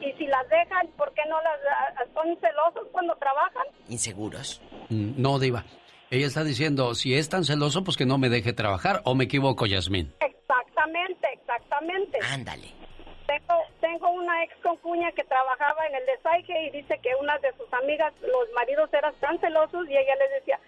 Y 0.00 0.12
si 0.18 0.26
las 0.26 0.48
dejan, 0.48 0.86
¿por 0.96 1.12
qué 1.14 1.22
no 1.28 1.36
las 1.42 2.08
son 2.14 2.36
celosos 2.40 2.88
cuando 2.92 3.14
trabajan? 3.16 3.64
¿Inseguros? 3.88 4.60
Mm, 4.88 5.20
No, 5.20 5.38
diva. 5.38 5.64
Ella 6.10 6.26
está 6.26 6.42
diciendo, 6.44 6.94
si 6.94 7.14
es 7.14 7.28
tan 7.28 7.44
celoso, 7.44 7.84
pues 7.84 7.96
que 7.96 8.06
no 8.06 8.16
me 8.16 8.28
deje 8.30 8.52
trabajar. 8.54 9.02
¿O 9.04 9.14
me 9.14 9.24
equivoco, 9.24 9.66
Yasmín? 9.66 10.14
Exactamente, 10.20 11.28
exactamente. 11.32 12.18
Ándale. 12.32 12.68
Tengo, 13.26 13.60
tengo 13.82 14.10
una 14.12 14.42
ex 14.44 14.54
concuña 14.62 15.12
que 15.12 15.22
trabajaba 15.24 15.86
en 15.86 15.96
el 15.96 16.06
desaige 16.06 16.62
y 16.66 16.70
dice 16.70 16.98
que 17.02 17.10
una 17.20 17.36
de 17.40 17.52
sus 17.58 17.70
amigas, 17.74 18.14
los 18.22 18.48
maridos 18.54 18.88
eran 18.94 19.14
tan 19.20 19.38
celosos 19.38 19.86
y 19.86 19.92
ella 19.92 20.14
les 20.16 20.30
decía, 20.40 20.58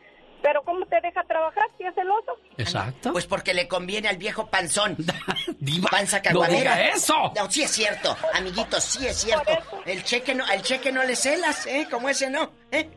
pero 0.43 0.63
¿cómo 0.63 0.85
te 0.87 1.01
deja 1.01 1.23
trabajar 1.25 1.65
si 1.77 1.85
es 1.85 1.95
celoso? 1.95 2.39
Exacto. 2.57 3.13
Pues 3.13 3.27
porque 3.27 3.55
le 3.55 3.69
conviene 3.69 4.09
al 4.09 4.17
viejo 4.17 4.47
panzón. 4.47 4.97
Panza 5.91 6.19
no 6.19 6.23
caguamera. 6.23 6.59
diga 6.77 6.89
eso. 6.89 7.33
No, 7.37 7.51
sí 7.51 7.63
es 7.63 7.71
cierto, 7.71 8.17
amiguitos, 8.35 8.83
sí 8.83 9.07
es 9.07 9.17
cierto. 9.17 9.51
El 9.85 10.03
cheque 10.05 10.35
no, 10.35 10.45
al 10.45 10.63
cheque 10.63 10.93
no 10.93 11.03
le 11.05 11.17
celas, 11.17 11.67
¿eh? 11.67 11.87
Como 11.91 12.09
ese 12.09 12.31
no, 12.31 12.51
¿eh? 12.71 12.89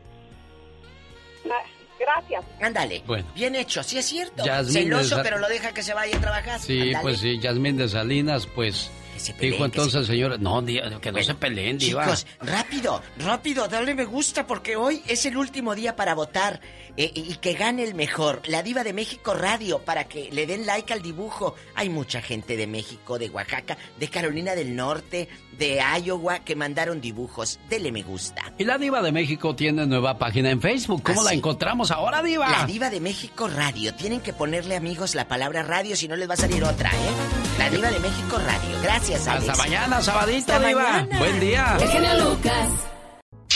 Gracias. 1.98 2.44
Ándale. 2.60 3.02
Bueno. 3.06 3.26
Bien 3.34 3.54
hecho, 3.54 3.82
sí 3.82 3.98
es 3.98 4.06
cierto. 4.06 4.44
Yasmín 4.44 4.84
Celoso, 4.84 5.16
de 5.16 5.22
pero 5.22 5.38
lo 5.38 5.48
deja 5.48 5.72
que 5.72 5.82
se 5.82 5.94
vaya 5.94 6.16
a 6.16 6.20
trabajar. 6.20 6.60
Sí, 6.60 6.92
pues 7.00 7.20
sí, 7.20 7.38
Yasmín 7.38 7.76
de 7.76 7.88
Salinas, 7.88 8.46
pues... 8.46 8.90
peleen, 9.32 9.52
Dijo 9.52 9.64
entonces 9.64 10.00
el 10.00 10.06
señor, 10.06 10.40
no, 10.40 10.64
que 11.00 11.12
no 11.12 11.22
se 11.22 11.34
peleen, 11.34 11.78
diva. 11.78 12.04
Chicos, 12.04 12.26
rápido, 12.40 13.02
rápido, 13.18 13.68
dale 13.68 13.94
me 13.94 14.04
gusta 14.04 14.46
porque 14.46 14.76
hoy 14.76 15.02
es 15.06 15.24
el 15.26 15.36
último 15.36 15.74
día 15.74 15.96
para 15.96 16.14
votar 16.14 16.60
eh, 16.96 17.10
y 17.14 17.34
que 17.36 17.54
gane 17.54 17.82
el 17.82 17.94
mejor. 17.94 18.42
La 18.46 18.62
Diva 18.62 18.84
de 18.84 18.92
México 18.92 19.34
Radio 19.34 19.80
para 19.80 20.04
que 20.04 20.30
le 20.30 20.46
den 20.46 20.66
like 20.66 20.92
al 20.92 21.02
dibujo. 21.02 21.54
Hay 21.74 21.88
mucha 21.88 22.22
gente 22.22 22.56
de 22.56 22.66
México, 22.66 23.18
de 23.18 23.30
Oaxaca, 23.30 23.76
de 23.98 24.08
Carolina 24.08 24.54
del 24.54 24.76
Norte, 24.76 25.28
de 25.58 25.80
Iowa 26.04 26.40
que 26.40 26.54
mandaron 26.54 27.00
dibujos. 27.00 27.58
Dele 27.68 27.90
me 27.90 28.02
gusta. 28.02 28.52
Y 28.58 28.64
la 28.64 28.78
Diva 28.78 29.02
de 29.02 29.12
México 29.12 29.54
tiene 29.56 29.86
nueva 29.86 30.18
página 30.18 30.50
en 30.50 30.60
Facebook. 30.60 31.02
¿Cómo 31.02 31.22
¿Ah, 31.22 31.24
la 31.24 31.30
sí? 31.30 31.36
encontramos 31.36 31.90
ahora, 31.90 32.22
Diva? 32.22 32.48
La 32.48 32.66
Diva 32.66 32.90
de 32.90 33.00
México 33.00 33.48
Radio. 33.48 33.94
Tienen 33.94 34.20
que 34.20 34.32
ponerle 34.32 34.76
amigos 34.76 35.14
la 35.14 35.26
palabra 35.26 35.62
radio 35.62 35.96
si 35.96 36.06
no 36.08 36.16
les 36.16 36.28
va 36.28 36.34
a 36.34 36.38
salir 36.38 36.62
otra, 36.62 36.90
¿eh? 36.90 37.58
La 37.58 37.70
Diva 37.70 37.90
de 37.90 37.98
México 37.98 38.38
Radio. 38.38 38.82
Gracias, 38.82 39.13
Alex. 39.14 39.28
Hasta 39.28 39.56
mañana, 39.56 40.02
sabadito, 40.02 40.52
Hasta 40.52 40.66
Diva. 40.68 40.82
mañana. 40.82 41.18
Buen 41.18 41.40
día. 41.40 41.76
El 41.80 41.88
genio 41.88 42.14
Lucas. 42.30 42.68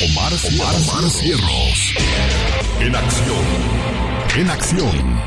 Omar, 0.01 0.33
Omar, 0.33 0.75
Omar 0.77 1.11
Cierros. 1.11 1.95
En 2.81 2.95
acción. 2.95 3.45
En 4.37 4.51
acción. 4.51 5.21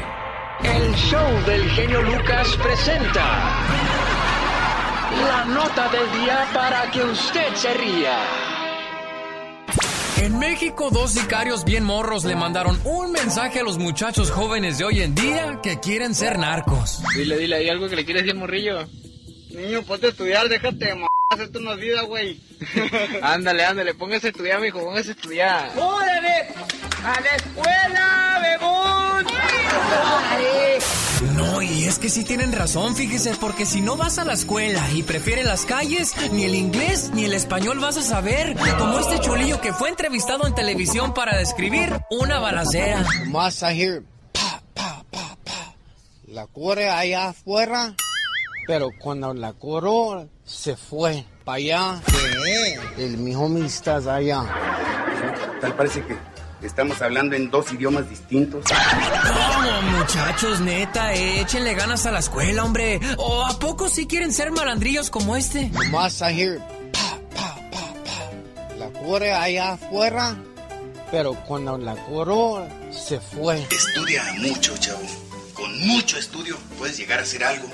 El 0.63 0.95
show 0.95 1.45
del 1.45 1.69
genio 1.71 2.01
Lucas 2.03 2.47
presenta 2.63 3.59
la 5.27 5.45
nota 5.45 5.89
del 5.89 6.21
día 6.21 6.47
para 6.53 6.89
que 6.91 7.03
usted 7.03 7.53
se 7.55 7.73
ría. 7.73 8.17
En 10.17 10.37
México, 10.37 10.89
dos 10.91 11.11
sicarios 11.11 11.65
bien 11.65 11.83
morros 11.83 12.23
le 12.25 12.35
mandaron 12.35 12.79
un 12.85 13.11
mensaje 13.11 13.59
a 13.59 13.63
los 13.63 13.79
muchachos 13.79 14.29
jóvenes 14.29 14.77
de 14.77 14.85
hoy 14.85 15.01
en 15.01 15.15
día 15.15 15.59
que 15.63 15.79
quieren 15.79 16.13
ser 16.13 16.37
narcos. 16.37 17.01
Dile, 17.15 17.37
dile, 17.37 17.55
hay 17.57 17.69
algo 17.69 17.89
que 17.89 17.95
le 17.95 18.05
quieres 18.05 18.23
decir, 18.23 18.39
morrillo. 18.39 18.87
Niño, 19.55 19.83
ponte 19.83 20.07
a 20.07 20.09
estudiar, 20.09 20.47
déjate 20.47 20.85
de 20.85 20.91
m***, 20.91 21.07
esto 21.39 21.59
no 21.59 21.73
es 21.73 21.79
vida, 21.79 22.01
güey. 22.03 22.39
ándale, 23.21 23.65
ándale, 23.65 23.93
póngase 23.93 24.27
a 24.27 24.29
estudiar, 24.29 24.61
mijo, 24.61 24.79
póngase 24.79 25.09
a 25.09 25.13
estudiar. 25.13 25.71
¡Órale! 25.77 26.47
¡A 27.03 27.19
la 27.19 27.35
escuela, 27.35 28.39
bebón! 28.41 29.25
No, 31.35 31.61
y 31.61 31.85
es 31.85 31.99
que 31.99 32.09
sí 32.09 32.23
tienen 32.23 32.51
razón, 32.53 32.95
fíjese, 32.95 33.35
porque 33.39 33.65
si 33.65 33.81
no 33.81 33.97
vas 33.97 34.19
a 34.19 34.25
la 34.25 34.33
escuela 34.33 34.81
y 34.93 35.03
prefieres 35.03 35.45
las 35.45 35.65
calles, 35.65 36.15
ni 36.31 36.45
el 36.45 36.55
inglés 36.55 37.11
ni 37.13 37.25
el 37.25 37.33
español 37.33 37.79
vas 37.79 37.97
a 37.97 38.01
saber. 38.01 38.55
Como 38.77 38.99
este 38.99 39.19
chulillo 39.19 39.59
que 39.59 39.73
fue 39.73 39.89
entrevistado 39.89 40.47
en 40.47 40.55
televisión 40.55 41.13
para 41.13 41.37
describir 41.37 41.99
una 42.09 42.39
balacera. 42.39 43.05
Más 43.27 43.63
a 43.63 43.73
hear 43.73 44.01
pa, 44.31 44.61
pa, 44.73 45.03
pa, 45.11 45.37
pa. 45.43 45.75
La 46.27 46.47
corre 46.47 46.89
allá 46.89 47.29
afuera 47.29 47.95
Pero 48.67 48.89
cuando 48.99 49.33
la 49.33 49.53
curó, 49.53 50.27
se 50.45 50.75
fue 50.75 51.25
para 51.43 51.57
allá. 51.57 52.01
El 52.97 53.17
mi 53.17 53.35
homie 53.35 53.65
está 53.65 53.97
allá. 53.97 54.43
Tal 55.59 55.75
parece 55.75 56.03
que 56.05 56.17
estamos 56.65 57.01
hablando 57.01 57.35
en 57.35 57.49
dos 57.49 57.71
idiomas 57.71 58.09
distintos. 58.09 58.63
No, 58.69 59.97
muchachos, 59.97 60.59
neta, 60.61 61.13
échenle 61.13 61.73
ganas 61.73 62.05
a 62.05 62.11
la 62.11 62.19
escuela, 62.19 62.63
hombre. 62.63 62.99
¿O 63.17 63.45
a 63.45 63.57
poco 63.59 63.89
sí 63.89 64.07
quieren 64.07 64.31
ser 64.31 64.51
malandrillos 64.51 65.09
como 65.09 65.35
este? 65.35 65.69
Nomás 65.69 66.21
a 66.21 66.31
hear 66.31 66.59
pa, 66.91 67.17
pa, 67.35 67.55
pa, 67.71 67.93
pa. 68.03 68.77
La 68.77 68.87
curé 68.89 69.33
allá 69.33 69.73
afuera, 69.73 70.35
pero 71.11 71.33
cuando 71.47 71.77
la 71.77 71.95
curó, 71.95 72.67
se 72.91 73.19
fue. 73.19 73.67
Estudia 73.69 74.23
mucho, 74.39 74.75
chavo. 74.77 75.01
Con 75.53 75.79
mucho 75.87 76.17
estudio 76.17 76.57
puedes 76.77 76.97
llegar 76.97 77.19
a 77.19 77.23
hacer 77.23 77.43
algo. 77.43 77.67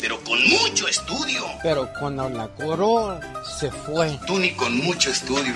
Pero 0.00 0.18
con 0.20 0.40
mucho 0.48 0.88
estudio. 0.88 1.44
Pero 1.62 1.88
cuando 1.98 2.28
la 2.28 2.48
curó, 2.48 3.18
se 3.58 3.70
fue. 3.70 4.18
Tú 4.26 4.38
ni 4.38 4.50
con 4.52 4.76
mucho 4.78 5.10
estudio. 5.10 5.54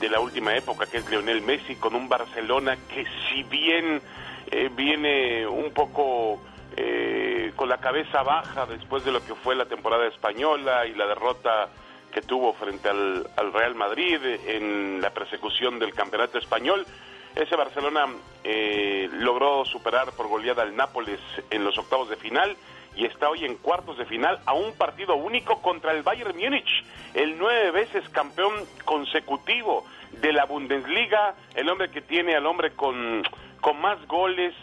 de 0.00 0.10
la 0.10 0.20
última 0.20 0.54
época 0.54 0.84
que 0.84 0.98
es 0.98 1.08
Lionel 1.08 1.40
Messi 1.40 1.76
con 1.76 1.94
un 1.94 2.10
Barcelona 2.10 2.76
que 2.92 3.06
si 3.28 3.42
bien 3.44 4.02
eh, 4.50 4.70
viene 4.76 5.46
un 5.46 5.72
poco 5.72 6.40
eh, 6.80 7.52
con 7.56 7.68
la 7.68 7.78
cabeza 7.78 8.22
baja 8.22 8.66
después 8.66 9.04
de 9.04 9.10
lo 9.10 9.24
que 9.24 9.34
fue 9.34 9.56
la 9.56 9.66
temporada 9.66 10.06
española 10.06 10.86
y 10.86 10.94
la 10.94 11.06
derrota 11.06 11.68
que 12.12 12.22
tuvo 12.22 12.52
frente 12.52 12.88
al, 12.88 13.28
al 13.36 13.52
Real 13.52 13.74
Madrid 13.74 14.20
en 14.46 15.00
la 15.00 15.10
persecución 15.10 15.80
del 15.80 15.92
campeonato 15.92 16.38
español. 16.38 16.86
Ese 17.34 17.56
Barcelona 17.56 18.06
eh, 18.44 19.08
logró 19.12 19.64
superar 19.64 20.12
por 20.12 20.28
goleada 20.28 20.62
al 20.62 20.76
Nápoles 20.76 21.20
en 21.50 21.64
los 21.64 21.76
octavos 21.78 22.08
de 22.08 22.16
final 22.16 22.56
y 22.94 23.06
está 23.06 23.28
hoy 23.28 23.44
en 23.44 23.56
cuartos 23.56 23.98
de 23.98 24.06
final 24.06 24.38
a 24.46 24.54
un 24.54 24.72
partido 24.74 25.16
único 25.16 25.60
contra 25.60 25.92
el 25.92 26.02
Bayern 26.02 26.36
Múnich, 26.36 26.84
el 27.14 27.38
nueve 27.38 27.72
veces 27.72 28.08
campeón 28.10 28.52
consecutivo 28.84 29.84
de 30.12 30.32
la 30.32 30.46
Bundesliga, 30.46 31.34
el 31.54 31.68
hombre 31.68 31.90
que 31.90 32.02
tiene 32.02 32.34
al 32.34 32.46
hombre 32.46 32.72
con, 32.72 33.22
con 33.60 33.80
más 33.80 34.04
goles, 34.06 34.54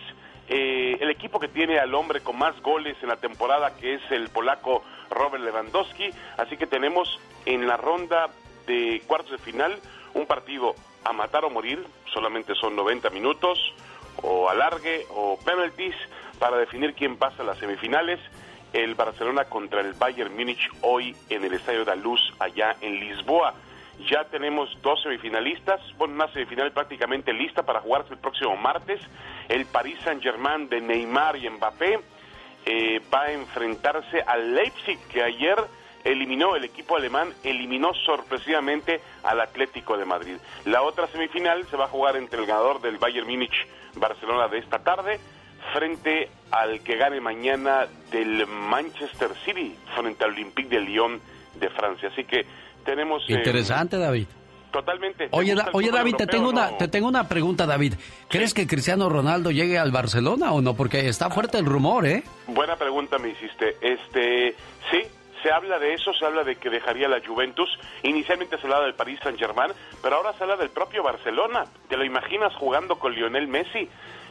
eh, 0.47 0.97
el 0.99 1.09
equipo 1.09 1.39
que 1.39 1.47
tiene 1.47 1.79
al 1.79 1.93
hombre 1.95 2.21
con 2.21 2.37
más 2.37 2.59
goles 2.61 2.95
en 3.01 3.09
la 3.09 3.17
temporada, 3.17 3.75
que 3.75 3.95
es 3.95 4.01
el 4.11 4.29
polaco 4.29 4.83
Robert 5.09 5.43
Lewandowski. 5.43 6.11
Así 6.37 6.57
que 6.57 6.67
tenemos 6.67 7.19
en 7.45 7.67
la 7.67 7.77
ronda 7.77 8.29
de 8.67 9.01
cuartos 9.07 9.31
de 9.31 9.37
final 9.39 9.79
un 10.13 10.25
partido 10.25 10.75
a 11.03 11.13
matar 11.13 11.45
o 11.45 11.49
morir, 11.49 11.85
solamente 12.13 12.55
son 12.55 12.75
90 12.75 13.09
minutos, 13.11 13.59
o 14.23 14.49
alargue 14.49 15.05
o 15.09 15.37
penalties, 15.43 15.95
para 16.39 16.57
definir 16.57 16.93
quién 16.93 17.17
pasa 17.17 17.43
a 17.43 17.45
las 17.45 17.57
semifinales. 17.57 18.19
El 18.73 18.95
Barcelona 18.95 19.45
contra 19.45 19.81
el 19.81 19.93
Bayern 19.93 20.35
Múnich 20.35 20.69
hoy 20.81 21.15
en 21.29 21.43
el 21.45 21.53
Estadio 21.53 21.85
de 21.85 21.95
Luz, 21.95 22.19
allá 22.39 22.75
en 22.81 22.99
Lisboa. 22.99 23.53
Ya 24.09 24.25
tenemos 24.25 24.69
dos 24.81 25.01
semifinalistas, 25.01 25.79
bueno, 25.97 26.15
una 26.15 26.31
semifinal 26.33 26.71
prácticamente 26.71 27.33
lista 27.33 27.63
para 27.63 27.81
jugarse 27.81 28.13
el 28.13 28.19
próximo 28.19 28.55
martes. 28.55 29.01
El 29.47 29.65
Paris 29.65 29.97
Saint-Germain 30.03 30.69
de 30.69 30.81
Neymar 30.81 31.37
y 31.37 31.49
Mbappé 31.49 31.99
eh, 32.65 33.01
va 33.13 33.23
a 33.23 33.31
enfrentarse 33.31 34.21
al 34.21 34.53
Leipzig, 34.53 34.99
que 35.07 35.23
ayer 35.23 35.55
eliminó, 36.03 36.55
el 36.55 36.63
equipo 36.63 36.95
alemán 36.95 37.33
eliminó 37.43 37.93
sorpresivamente 37.93 39.01
al 39.23 39.41
Atlético 39.41 39.97
de 39.97 40.05
Madrid. 40.05 40.37
La 40.65 40.83
otra 40.83 41.07
semifinal 41.07 41.65
se 41.67 41.77
va 41.77 41.85
a 41.85 41.89
jugar 41.89 42.15
entre 42.15 42.39
el 42.39 42.45
ganador 42.45 42.81
del 42.81 42.97
Bayern 42.97 43.27
Múnich 43.27 43.67
Barcelona 43.95 44.47
de 44.47 44.59
esta 44.59 44.79
tarde 44.79 45.19
frente 45.73 46.29
al 46.51 46.81
que 46.81 46.95
gane 46.95 47.19
mañana 47.19 47.87
del 48.11 48.45
Manchester 48.45 49.31
City 49.43 49.75
frente 49.95 50.23
al 50.23 50.31
Olympique 50.31 50.69
de 50.69 50.81
Lyon 50.81 51.19
de 51.55 51.69
Francia. 51.69 52.09
Así 52.09 52.23
que 52.23 52.45
tenemos... 52.85 53.23
eh, 53.27 53.33
Interesante, 53.33 53.97
David. 53.97 54.27
Totalmente. 54.71 55.29
Oye, 55.31 55.51
¿Te 55.51 55.55
Da- 55.55 55.63
gusta 55.63 55.69
el 55.71 55.75
oye 55.77 55.87
fútbol 55.87 55.99
David, 55.99 56.15
te 56.15 56.27
tengo, 56.27 56.49
una, 56.49 56.71
no? 56.71 56.77
te 56.77 56.87
tengo 56.89 57.07
una 57.07 57.27
pregunta, 57.29 57.65
David. 57.65 57.93
¿Crees 58.29 58.53
que 58.53 58.67
Cristiano 58.67 59.07
Ronaldo 59.09 59.51
llegue 59.51 59.77
al 59.79 59.91
Barcelona 59.91 60.51
o 60.51 60.61
no? 60.61 60.75
Porque 60.75 61.07
está 61.07 61.29
fuerte 61.29 61.57
el 61.57 61.65
rumor, 61.65 62.05
¿eh? 62.05 62.23
Buena 62.47 62.75
pregunta 62.75 63.17
me 63.17 63.29
hiciste. 63.29 63.77
Este, 63.81 64.53
sí, 64.91 65.01
se 65.41 65.51
habla 65.51 65.79
de 65.79 65.93
eso, 65.93 66.11
se 66.13 66.25
habla 66.25 66.43
de 66.43 66.57
que 66.57 66.69
dejaría 66.69 67.07
la 67.07 67.21
Juventus. 67.25 67.69
Inicialmente 68.03 68.57
se 68.57 68.63
hablaba 68.63 68.83
del 68.83 68.95
Paris 68.95 69.17
Saint-Germain, 69.23 69.71
pero 70.03 70.17
ahora 70.17 70.33
se 70.33 70.43
habla 70.43 70.57
del 70.57 70.69
propio 70.71 71.03
Barcelona. 71.03 71.63
¿Te 71.87 71.95
lo 71.95 72.03
imaginas 72.03 72.53
jugando 72.55 72.99
con 72.99 73.13
Lionel 73.13 73.47
Messi? 73.47 73.87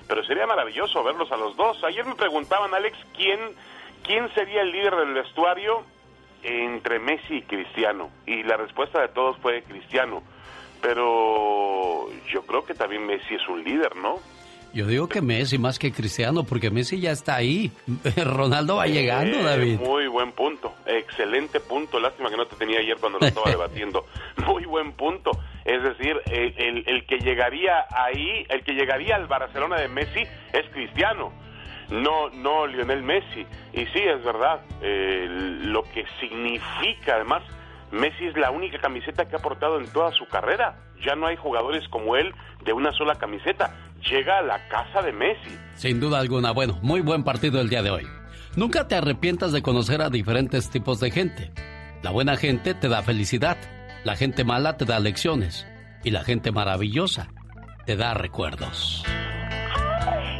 Pero 0.06 0.22
sería 0.26 0.46
maravilloso 0.46 1.02
verlos 1.02 1.32
a 1.32 1.38
los 1.38 1.56
dos. 1.56 1.82
Ayer 1.84 2.04
me 2.04 2.16
preguntaban, 2.16 2.74
Alex, 2.74 2.98
quién, 3.16 3.40
quién 4.02 4.28
sería 4.34 4.60
el 4.60 4.72
líder 4.72 4.94
del 4.96 5.14
vestuario 5.14 5.84
entre 6.44 6.98
Messi 6.98 7.36
y 7.36 7.42
Cristiano. 7.42 8.10
Y 8.26 8.42
la 8.42 8.56
respuesta 8.56 9.00
de 9.00 9.08
todos 9.08 9.36
fue 9.38 9.62
Cristiano. 9.64 10.22
Pero 10.80 12.08
yo 12.30 12.42
creo 12.46 12.64
que 12.64 12.74
también 12.74 13.06
Messi 13.06 13.34
es 13.34 13.48
un 13.48 13.64
líder, 13.64 13.96
¿no? 13.96 14.16
Yo 14.72 14.86
digo 14.86 15.08
que 15.08 15.20
Messi 15.22 15.56
más 15.56 15.78
que 15.78 15.92
Cristiano, 15.92 16.42
porque 16.44 16.68
Messi 16.70 17.00
ya 17.00 17.12
está 17.12 17.36
ahí. 17.36 17.70
Ronaldo 18.24 18.76
va 18.76 18.86
llegando, 18.86 19.38
Eh, 19.38 19.42
David. 19.42 19.78
Muy 19.80 20.08
buen 20.08 20.32
punto, 20.32 20.74
excelente 20.84 21.60
punto. 21.60 22.00
Lástima 22.00 22.28
que 22.28 22.36
no 22.36 22.46
te 22.46 22.56
tenía 22.56 22.80
ayer 22.80 22.96
cuando 22.98 23.18
lo 23.20 23.26
estaba 23.26 23.50
debatiendo. 23.50 24.04
Muy 24.44 24.64
buen 24.64 24.92
punto. 24.92 25.30
Es 25.64 25.80
decir, 25.82 26.16
el, 26.26 26.54
el- 26.58 26.84
el 26.88 27.06
que 27.06 27.18
llegaría 27.18 27.86
ahí, 27.90 28.44
el 28.48 28.64
que 28.64 28.72
llegaría 28.72 29.14
al 29.16 29.26
Barcelona 29.28 29.76
de 29.76 29.88
Messi 29.88 30.20
es 30.52 30.68
Cristiano, 30.72 31.32
no, 31.90 32.30
no 32.30 32.66
Lionel 32.66 33.02
Messi. 33.02 33.46
Y 33.72 33.86
sí, 33.86 34.00
es 34.00 34.24
verdad, 34.24 34.60
eh, 34.80 35.26
lo 35.62 35.82
que 35.82 36.04
significa 36.20 37.16
además. 37.16 37.42
Messi 37.92 38.26
es 38.26 38.36
la 38.36 38.50
única 38.50 38.78
camiseta 38.80 39.26
que 39.28 39.36
ha 39.36 39.38
portado 39.38 39.78
en 39.78 39.86
toda 39.88 40.12
su 40.12 40.26
carrera. 40.26 40.76
Ya 41.04 41.14
no 41.14 41.26
hay 41.26 41.36
jugadores 41.36 41.86
como 41.88 42.16
él 42.16 42.34
de 42.64 42.72
una 42.72 42.92
sola 42.92 43.14
camiseta. 43.14 43.74
Llega 44.10 44.38
a 44.38 44.42
la 44.42 44.68
casa 44.68 45.02
de 45.02 45.12
Messi. 45.12 45.58
Sin 45.74 46.00
duda 46.00 46.18
alguna. 46.18 46.50
Bueno, 46.50 46.78
muy 46.82 47.00
buen 47.00 47.24
partido 47.24 47.60
el 47.60 47.68
día 47.68 47.82
de 47.82 47.90
hoy. 47.90 48.06
Nunca 48.56 48.88
te 48.88 48.94
arrepientas 48.94 49.52
de 49.52 49.62
conocer 49.62 50.02
a 50.02 50.10
diferentes 50.10 50.70
tipos 50.70 51.00
de 51.00 51.10
gente. 51.10 51.52
La 52.02 52.10
buena 52.10 52.36
gente 52.36 52.74
te 52.74 52.88
da 52.88 53.02
felicidad. 53.02 53.56
La 54.04 54.16
gente 54.16 54.44
mala 54.44 54.76
te 54.76 54.84
da 54.84 54.98
lecciones. 54.98 55.66
Y 56.02 56.10
la 56.10 56.24
gente 56.24 56.52
maravillosa 56.52 57.28
te 57.86 57.96
da 57.96 58.14
recuerdos. 58.14 59.04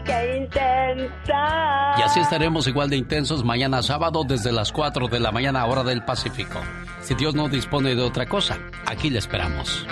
¡Qué 0.04 0.36
intensa! 0.38 1.94
Y 1.98 2.02
así 2.02 2.20
estaremos 2.20 2.66
igual 2.66 2.90
de 2.90 2.96
intensos 2.96 3.44
mañana 3.44 3.82
sábado 3.82 4.24
desde 4.26 4.52
las 4.52 4.72
4 4.72 5.08
de 5.08 5.20
la 5.20 5.32
mañana 5.32 5.64
hora 5.66 5.82
del 5.82 6.04
Pacífico. 6.04 6.60
Si 7.00 7.14
Dios 7.14 7.34
no 7.34 7.48
dispone 7.48 7.94
de 7.94 8.02
otra 8.02 8.26
cosa, 8.26 8.58
aquí 8.86 9.10
le 9.10 9.18
esperamos. 9.18 9.86